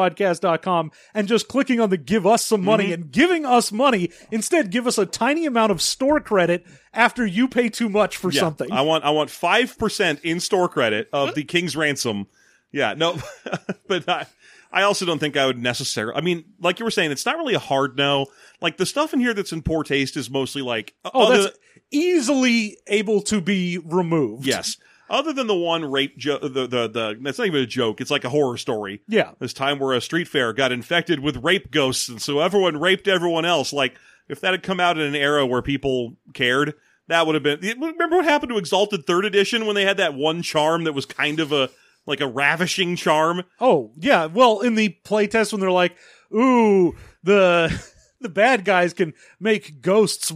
systemmasterypodcast.com 0.01 0.91
and 1.13 1.27
just 1.27 1.47
clicking 1.47 1.79
on 1.79 1.89
the 1.89 1.97
give 1.97 2.25
us 2.25 2.45
some 2.45 2.63
money 2.63 2.81
Mm-hmm. 2.85 2.93
and 2.93 3.11
giving 3.11 3.45
us 3.45 3.71
money, 3.71 4.09
instead 4.31 4.71
give 4.71 4.87
us 4.87 4.97
a 4.97 5.05
tiny 5.05 5.45
amount 5.45 5.71
of 5.71 5.81
store 5.81 6.19
credit 6.19 6.65
after 6.93 7.25
you 7.25 7.47
pay 7.47 7.69
too 7.69 7.89
much 7.89 8.17
for 8.17 8.31
Yeah, 8.31 8.39
something. 8.39 8.71
I 8.71 8.81
want 8.81 9.03
I 9.03 9.11
want 9.11 9.29
five 9.29 9.77
percent 9.77 10.19
in 10.23 10.39
store 10.39 10.67
credit 10.67 11.09
of 11.13 11.35
the 11.35 11.43
king's 11.43 11.75
ransom. 11.75 12.27
Yeah, 12.71 12.93
no, 12.95 13.17
but 13.87 14.07
I, 14.09 14.25
I 14.71 14.81
also 14.83 15.05
don't 15.05 15.19
think 15.19 15.35
I 15.37 15.45
would 15.45 15.59
necessarily. 15.59 16.15
I 16.17 16.21
mean, 16.21 16.45
like 16.59 16.79
you 16.79 16.85
were 16.85 16.91
saying, 16.91 17.11
it's 17.11 17.25
not 17.25 17.37
really 17.37 17.53
a 17.53 17.59
hard 17.59 17.97
no. 17.97 18.27
Like 18.61 18.77
the 18.77 18.85
stuff 18.85 19.13
in 19.13 19.19
here 19.19 19.33
that's 19.33 19.51
in 19.51 19.61
poor 19.61 19.83
taste 19.83 20.15
is 20.17 20.29
mostly 20.29 20.61
like 20.61 20.93
oh, 21.05 21.27
other- 21.27 21.43
that's 21.43 21.57
easily 21.91 22.77
able 22.87 23.21
to 23.23 23.41
be 23.41 23.77
removed. 23.83 24.45
yes. 24.45 24.77
Other 25.09 25.33
than 25.33 25.47
the 25.47 25.55
one 25.55 25.83
rape 25.83 26.15
the, 26.21 26.39
the 26.39 26.87
the 26.87 27.17
that's 27.21 27.37
not 27.37 27.47
even 27.47 27.61
a 27.61 27.65
joke. 27.65 27.99
It's 27.99 28.09
like 28.11 28.23
a 28.23 28.29
horror 28.29 28.57
story. 28.57 29.01
Yeah. 29.09 29.31
This 29.39 29.51
time 29.51 29.77
where 29.77 29.93
a 29.93 29.99
street 29.99 30.29
fair 30.29 30.53
got 30.53 30.71
infected 30.71 31.19
with 31.19 31.43
rape 31.43 31.69
ghosts, 31.69 32.07
and 32.07 32.21
so 32.21 32.39
everyone 32.39 32.79
raped 32.79 33.09
everyone 33.09 33.43
else. 33.43 33.73
Like 33.73 33.95
if 34.29 34.39
that 34.39 34.51
had 34.53 34.63
come 34.63 34.79
out 34.79 34.97
in 34.97 35.03
an 35.03 35.15
era 35.15 35.45
where 35.45 35.61
people 35.61 36.15
cared, 36.33 36.75
that 37.09 37.25
would 37.25 37.35
have 37.35 37.43
been. 37.43 37.59
Remember 37.59 38.15
what 38.15 38.23
happened 38.23 38.51
to 38.53 38.57
Exalted 38.57 39.05
Third 39.05 39.25
Edition 39.25 39.65
when 39.65 39.75
they 39.75 39.83
had 39.83 39.97
that 39.97 40.13
one 40.13 40.41
charm 40.43 40.85
that 40.85 40.93
was 40.93 41.05
kind 41.05 41.41
of 41.41 41.51
a 41.51 41.69
like 42.05 42.21
a 42.21 42.27
ravishing 42.27 42.95
charm? 42.95 43.43
Oh, 43.59 43.91
yeah. 43.97 44.27
Well, 44.27 44.61
in 44.61 44.75
the 44.75 44.97
playtest 45.03 45.51
when 45.51 45.59
they're 45.59 45.71
like, 45.71 45.97
ooh, 46.33 46.95
the 47.21 47.85
the 48.21 48.29
bad 48.29 48.63
guys 48.63 48.93
can 48.93 49.13
make 49.41 49.81
ghosts 49.81 50.31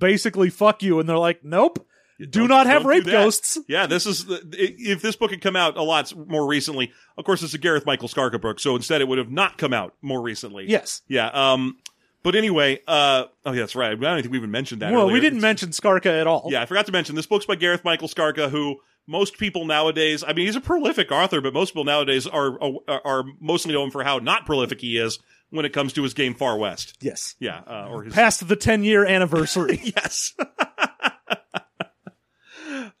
basically 0.00 0.50
fuck 0.50 0.82
you, 0.82 0.98
and 0.98 1.08
they're 1.08 1.16
like, 1.18 1.44
nope. 1.44 1.86
Do 2.18 2.26
Don't- 2.26 2.48
not 2.48 2.66
have 2.66 2.84
rape 2.84 3.04
ghosts. 3.06 3.56
Yeah, 3.68 3.86
this 3.86 4.04
is 4.06 4.26
the- 4.26 4.42
if 4.52 5.00
this 5.00 5.16
book 5.16 5.30
had 5.30 5.40
come 5.40 5.56
out 5.56 5.76
a 5.78 5.82
lot 5.82 6.12
more 6.28 6.46
recently. 6.46 6.92
Of 7.16 7.24
course, 7.24 7.42
it's 7.42 7.54
a 7.54 7.58
Gareth 7.58 7.86
Michael 7.86 8.08
Skarka 8.08 8.38
book, 8.40 8.60
so 8.60 8.76
instead 8.76 9.00
it 9.00 9.08
would 9.08 9.16
have 9.18 9.30
not 9.30 9.56
come 9.56 9.72
out 9.72 9.94
more 10.02 10.20
recently. 10.20 10.66
Yes. 10.68 11.00
Yeah. 11.08 11.28
Um. 11.28 11.78
But 12.22 12.34
anyway, 12.34 12.80
uh, 12.86 13.24
oh 13.46 13.52
yeah, 13.52 13.60
that's 13.60 13.74
right. 13.74 13.92
I 13.92 13.94
don't 13.94 14.20
think 14.20 14.32
we 14.32 14.36
even 14.36 14.50
mentioned 14.50 14.82
that. 14.82 14.92
Well, 14.92 15.06
we 15.06 15.20
didn't 15.20 15.38
It's- 15.38 15.42
mention 15.42 15.70
Skarka 15.70 16.20
at 16.20 16.26
all. 16.26 16.48
Yeah, 16.50 16.60
I 16.60 16.66
forgot 16.66 16.84
to 16.86 16.92
mention 16.92 17.14
this 17.14 17.24
book's 17.24 17.46
by 17.46 17.54
Gareth 17.54 17.82
Michael 17.84 18.08
Skarka, 18.08 18.50
who 18.50 18.76
most 19.06 19.38
people 19.38 19.64
nowadays, 19.64 20.22
I 20.22 20.34
mean, 20.34 20.44
he's 20.44 20.56
a 20.56 20.60
prolific 20.60 21.10
author, 21.10 21.40
but 21.40 21.54
most 21.54 21.70
people 21.70 21.84
nowadays 21.84 22.26
are 22.26 22.58
are, 22.62 23.00
are 23.06 23.24
mostly 23.40 23.72
known 23.72 23.90
for 23.90 24.04
how 24.04 24.18
not 24.18 24.44
prolific 24.44 24.82
he 24.82 24.98
is 24.98 25.18
when 25.50 25.64
it 25.64 25.72
comes 25.72 25.92
to 25.94 26.02
his 26.02 26.14
game 26.14 26.34
Far 26.34 26.56
West. 26.56 26.96
Yes. 27.00 27.34
Yeah, 27.38 27.60
uh, 27.66 27.88
or 27.90 28.04
his 28.04 28.14
Past 28.14 28.46
the 28.48 28.56
10 28.56 28.84
year 28.84 29.04
anniversary. 29.04 29.80
yes. 29.96 30.34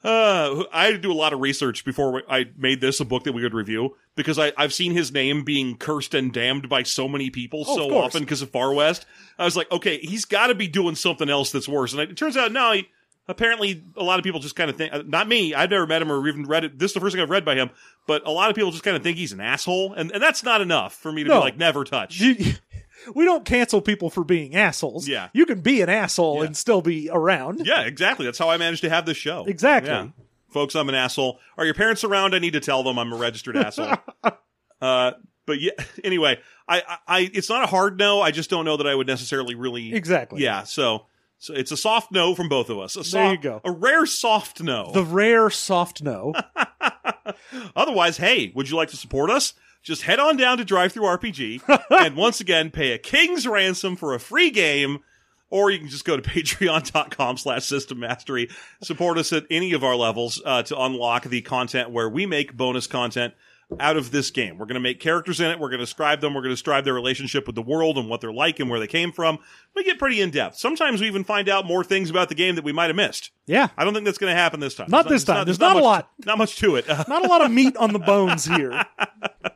Uh, 0.02 0.64
I 0.72 0.86
had 0.86 0.92
to 0.92 0.98
do 0.98 1.12
a 1.12 1.14
lot 1.14 1.34
of 1.34 1.40
research 1.40 1.84
before 1.84 2.22
I 2.28 2.46
made 2.56 2.80
this 2.80 3.00
a 3.00 3.04
book 3.04 3.24
that 3.24 3.32
we 3.32 3.42
could 3.42 3.52
review 3.52 3.96
because 4.16 4.38
I, 4.38 4.50
I've 4.56 4.72
seen 4.72 4.92
his 4.92 5.12
name 5.12 5.44
being 5.44 5.76
cursed 5.76 6.14
and 6.14 6.32
damned 6.32 6.70
by 6.70 6.84
so 6.84 7.06
many 7.06 7.28
people 7.28 7.64
Oh, 7.68 7.76
so 7.76 7.98
often 7.98 8.22
because 8.22 8.40
of 8.40 8.48
Far 8.50 8.72
West. 8.72 9.04
I 9.38 9.44
was 9.44 9.56
like, 9.56 9.70
okay, 9.70 9.98
he's 9.98 10.24
got 10.24 10.46
to 10.46 10.54
be 10.54 10.68
doing 10.68 10.94
something 10.94 11.28
else 11.28 11.52
that's 11.52 11.68
worse. 11.68 11.92
And 11.92 12.00
it 12.00 12.16
turns 12.16 12.38
out, 12.38 12.50
no, 12.50 12.72
he, 12.72 12.88
apparently 13.30 13.82
a 13.96 14.02
lot 14.02 14.18
of 14.18 14.24
people 14.24 14.40
just 14.40 14.56
kind 14.56 14.68
of 14.68 14.76
think, 14.76 15.06
not 15.06 15.26
me, 15.28 15.54
I've 15.54 15.70
never 15.70 15.86
met 15.86 16.02
him 16.02 16.10
or 16.12 16.26
even 16.28 16.44
read 16.44 16.64
it. 16.64 16.78
This 16.78 16.90
is 16.90 16.94
the 16.94 17.00
first 17.00 17.14
thing 17.14 17.22
I've 17.22 17.30
read 17.30 17.44
by 17.44 17.54
him, 17.54 17.70
but 18.06 18.26
a 18.26 18.30
lot 18.30 18.50
of 18.50 18.56
people 18.56 18.70
just 18.70 18.82
kind 18.84 18.96
of 18.96 19.02
think 19.02 19.16
he's 19.16 19.32
an 19.32 19.40
asshole. 19.40 19.94
And, 19.94 20.10
and 20.10 20.22
that's 20.22 20.42
not 20.42 20.60
enough 20.60 20.94
for 20.94 21.10
me 21.12 21.22
to 21.24 21.28
No. 21.30 21.36
be 21.36 21.40
like, 21.40 21.56
never 21.56 21.84
touch. 21.84 22.22
We 23.14 23.24
don't 23.24 23.46
cancel 23.46 23.80
people 23.80 24.10
for 24.10 24.24
being 24.24 24.54
assholes. 24.54 25.08
Yeah. 25.08 25.30
You 25.32 25.46
can 25.46 25.62
be 25.62 25.80
an 25.80 25.88
asshole 25.88 26.40
Yeah. 26.40 26.44
and 26.48 26.54
still 26.54 26.82
be 26.82 27.08
around. 27.10 27.62
Yeah, 27.64 27.80
exactly. 27.80 28.26
That's 28.26 28.38
how 28.38 28.50
I 28.50 28.58
managed 28.58 28.82
to 28.82 28.90
have 28.90 29.06
this 29.06 29.16
show. 29.16 29.46
Exactly. 29.46 29.90
Yeah. 29.90 30.08
Folks, 30.50 30.74
I'm 30.76 30.86
an 30.90 30.94
asshole. 30.94 31.38
Are 31.56 31.64
your 31.64 31.72
parents 31.72 32.04
around? 32.04 32.34
I 32.34 32.40
need 32.40 32.52
to 32.52 32.60
tell 32.60 32.82
them 32.82 32.98
I'm 32.98 33.10
a 33.10 33.16
registered 33.16 33.56
asshole. 33.56 33.94
Uh, 34.82 35.12
but 35.46 35.60
yeah, 35.60 35.72
anyway, 36.04 36.38
I, 36.68 36.80
I, 36.86 36.96
I, 37.06 37.30
it's 37.34 37.48
not 37.48 37.64
a 37.64 37.66
hard 37.66 37.98
no. 37.98 38.20
I 38.22 38.30
just 38.30 38.48
don't 38.50 38.64
know 38.64 38.76
that 38.78 38.86
I 38.86 38.94
would 38.94 39.06
necessarily 39.06 39.54
really. 39.54 39.94
Exactly. 39.94 40.42
Yeah. 40.42 40.62
So, 40.64 41.06
so 41.40 41.54
it's 41.54 41.72
a 41.72 41.76
soft 41.76 42.12
no 42.12 42.34
from 42.34 42.50
both 42.50 42.68
of 42.68 42.78
us. 42.78 42.96
A 42.96 43.02
soft, 43.02 43.12
There 43.12 43.32
you 43.32 43.38
go. 43.40 43.60
A 43.64 43.72
rare 43.72 44.04
soft 44.04 44.62
no. 44.62 44.92
The 44.92 45.02
rare 45.02 45.48
soft 45.48 46.02
no. 46.02 46.34
Otherwise, 47.74 48.18
hey, 48.18 48.52
would 48.54 48.68
you 48.68 48.76
like 48.76 48.90
to 48.90 48.96
support 48.96 49.30
us? 49.30 49.54
Just 49.82 50.02
head 50.02 50.20
on 50.20 50.36
down 50.36 50.58
to 50.58 50.64
DriveThruRPG 50.66 51.62
and 52.04 52.14
once 52.14 52.40
again 52.40 52.70
pay 52.70 52.92
a 52.92 52.98
king's 52.98 53.46
ransom 53.46 53.96
for 53.96 54.14
a 54.14 54.20
free 54.20 54.50
game. 54.50 54.98
Or 55.48 55.70
you 55.70 55.78
can 55.78 55.88
just 55.88 56.04
go 56.04 56.16
to 56.16 56.22
patreon.com 56.30 57.38
slash 57.38 57.64
system 57.64 58.00
mastery. 58.00 58.50
Support 58.82 59.16
us 59.16 59.32
at 59.32 59.44
any 59.50 59.72
of 59.72 59.82
our 59.82 59.96
levels 59.96 60.40
uh, 60.44 60.62
to 60.64 60.78
unlock 60.78 61.24
the 61.24 61.40
content 61.40 61.90
where 61.90 62.08
we 62.08 62.26
make 62.26 62.54
bonus 62.54 62.86
content 62.86 63.32
out 63.78 63.96
of 63.96 64.10
this 64.10 64.30
game. 64.30 64.58
We're 64.58 64.66
going 64.66 64.74
to 64.74 64.80
make 64.80 64.98
characters 65.00 65.40
in 65.40 65.50
it. 65.50 65.58
We're 65.58 65.68
going 65.68 65.78
to 65.78 65.84
describe 65.84 66.20
them. 66.20 66.34
We're 66.34 66.40
going 66.40 66.50
to 66.50 66.54
describe 66.54 66.84
their 66.84 66.94
relationship 66.94 67.46
with 67.46 67.54
the 67.54 67.62
world 67.62 67.98
and 67.98 68.08
what 68.08 68.20
they're 68.20 68.32
like 68.32 68.58
and 68.58 68.68
where 68.68 68.80
they 68.80 68.86
came 68.86 69.12
from. 69.12 69.38
We 69.76 69.84
get 69.84 69.98
pretty 69.98 70.20
in 70.20 70.30
depth. 70.30 70.56
Sometimes 70.56 71.00
we 71.00 71.06
even 71.06 71.24
find 71.24 71.48
out 71.48 71.66
more 71.66 71.84
things 71.84 72.10
about 72.10 72.28
the 72.28 72.34
game 72.34 72.56
that 72.56 72.64
we 72.64 72.72
might 72.72 72.86
have 72.88 72.96
missed. 72.96 73.30
Yeah. 73.46 73.68
I 73.76 73.84
don't 73.84 73.94
think 73.94 74.04
that's 74.06 74.18
going 74.18 74.32
to 74.34 74.40
happen 74.40 74.60
this 74.60 74.74
time. 74.74 74.88
Not 74.90 75.06
There's 75.08 75.22
this 75.22 75.24
time. 75.26 75.44
There's 75.44 75.58
there's 75.58 75.60
not 75.60 75.72
a 75.72 75.74
much- 75.74 75.84
lot. 75.84 76.10
Not 76.26 76.38
much 76.38 76.56
to 76.56 76.76
it. 76.76 76.88
Not 77.08 77.24
a 77.24 77.28
lot 77.28 77.44
of 77.44 77.50
meat 77.50 77.76
on 77.76 77.92
the 77.92 77.98
bones 77.98 78.44
here. 78.44 78.84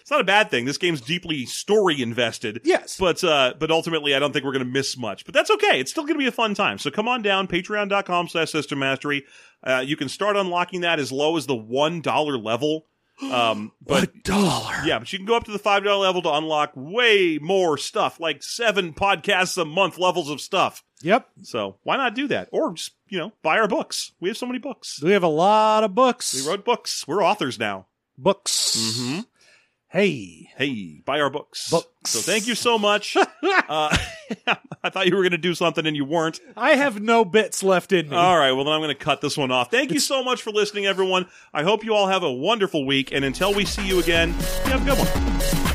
it's 0.00 0.10
not 0.10 0.20
a 0.20 0.24
bad 0.24 0.50
thing. 0.50 0.64
This 0.64 0.78
game's 0.78 1.00
deeply 1.00 1.46
story 1.46 2.00
invested. 2.02 2.60
Yes. 2.64 2.96
But 2.98 3.22
uh 3.22 3.54
but 3.58 3.70
ultimately 3.70 4.14
I 4.14 4.18
don't 4.18 4.32
think 4.32 4.44
we're 4.44 4.52
gonna 4.52 4.64
miss 4.64 4.96
much. 4.96 5.24
But 5.24 5.34
that's 5.34 5.50
okay. 5.50 5.78
It's 5.78 5.90
still 5.90 6.04
gonna 6.04 6.18
be 6.18 6.26
a 6.26 6.32
fun 6.32 6.54
time. 6.54 6.78
So 6.78 6.90
come 6.90 7.06
on 7.06 7.22
down, 7.22 7.46
patreon.com 7.46 8.28
slash 8.28 8.50
system 8.50 8.78
mastery. 8.80 9.24
Uh 9.62 9.82
you 9.86 9.96
can 9.96 10.08
start 10.08 10.36
unlocking 10.36 10.80
that 10.80 10.98
as 10.98 11.12
low 11.12 11.36
as 11.36 11.46
the 11.46 11.54
one 11.56 12.00
dollar 12.00 12.36
level. 12.38 12.86
Um 13.22 13.72
but 13.84 14.22
dollar. 14.24 14.76
yeah, 14.84 14.98
but 14.98 15.12
you 15.12 15.18
can 15.18 15.26
go 15.26 15.36
up 15.36 15.44
to 15.44 15.50
the 15.52 15.58
five 15.58 15.84
dollar 15.84 16.06
level 16.06 16.22
to 16.22 16.32
unlock 16.32 16.72
way 16.74 17.38
more 17.40 17.76
stuff, 17.78 18.18
like 18.20 18.42
seven 18.42 18.92
podcasts 18.94 19.56
a 19.60 19.64
month 19.64 19.98
levels 19.98 20.30
of 20.30 20.40
stuff. 20.40 20.82
Yep. 21.02 21.28
So 21.42 21.76
why 21.82 21.96
not 21.96 22.14
do 22.14 22.28
that? 22.28 22.48
Or 22.52 22.72
just, 22.74 22.92
you 23.08 23.18
know, 23.18 23.32
buy 23.42 23.58
our 23.58 23.68
books. 23.68 24.12
We 24.20 24.28
have 24.28 24.36
so 24.36 24.46
many 24.46 24.58
books. 24.58 25.02
We 25.02 25.12
have 25.12 25.22
a 25.22 25.28
lot 25.28 25.82
of 25.84 25.94
books. 25.94 26.34
We 26.34 26.48
wrote 26.48 26.64
books. 26.64 27.06
We're 27.08 27.22
authors 27.24 27.58
now. 27.58 27.86
books. 28.18 28.76
Mhm. 28.76 29.24
Hey. 29.90 30.48
Hey, 30.56 31.02
buy 31.04 31.20
our 31.20 31.30
books. 31.30 31.68
Books. 31.68 32.10
So 32.10 32.20
thank 32.20 32.46
you 32.46 32.54
so 32.54 32.78
much. 32.78 33.16
uh, 33.16 33.26
I 34.84 34.90
thought 34.90 35.08
you 35.08 35.16
were 35.16 35.22
going 35.22 35.32
to 35.32 35.38
do 35.38 35.52
something 35.52 35.84
and 35.84 35.96
you 35.96 36.04
weren't. 36.04 36.38
I 36.56 36.76
have 36.76 37.02
no 37.02 37.24
bits 37.24 37.64
left 37.64 37.90
in 37.90 38.08
me. 38.08 38.16
All 38.16 38.38
right, 38.38 38.52
well 38.52 38.64
then 38.64 38.72
I'm 38.72 38.80
going 38.80 38.94
to 38.96 39.04
cut 39.04 39.20
this 39.20 39.36
one 39.36 39.50
off. 39.50 39.72
Thank 39.72 39.90
you 39.90 39.98
so 39.98 40.22
much 40.22 40.42
for 40.42 40.52
listening, 40.52 40.86
everyone. 40.86 41.26
I 41.52 41.64
hope 41.64 41.84
you 41.84 41.92
all 41.92 42.06
have 42.06 42.22
a 42.22 42.32
wonderful 42.32 42.86
week, 42.86 43.10
and 43.10 43.24
until 43.24 43.52
we 43.52 43.64
see 43.64 43.84
you 43.84 43.98
again, 43.98 44.28
you 44.28 44.70
have 44.70 44.82
a 44.82 44.94
good 44.94 44.98
one. 44.98 45.69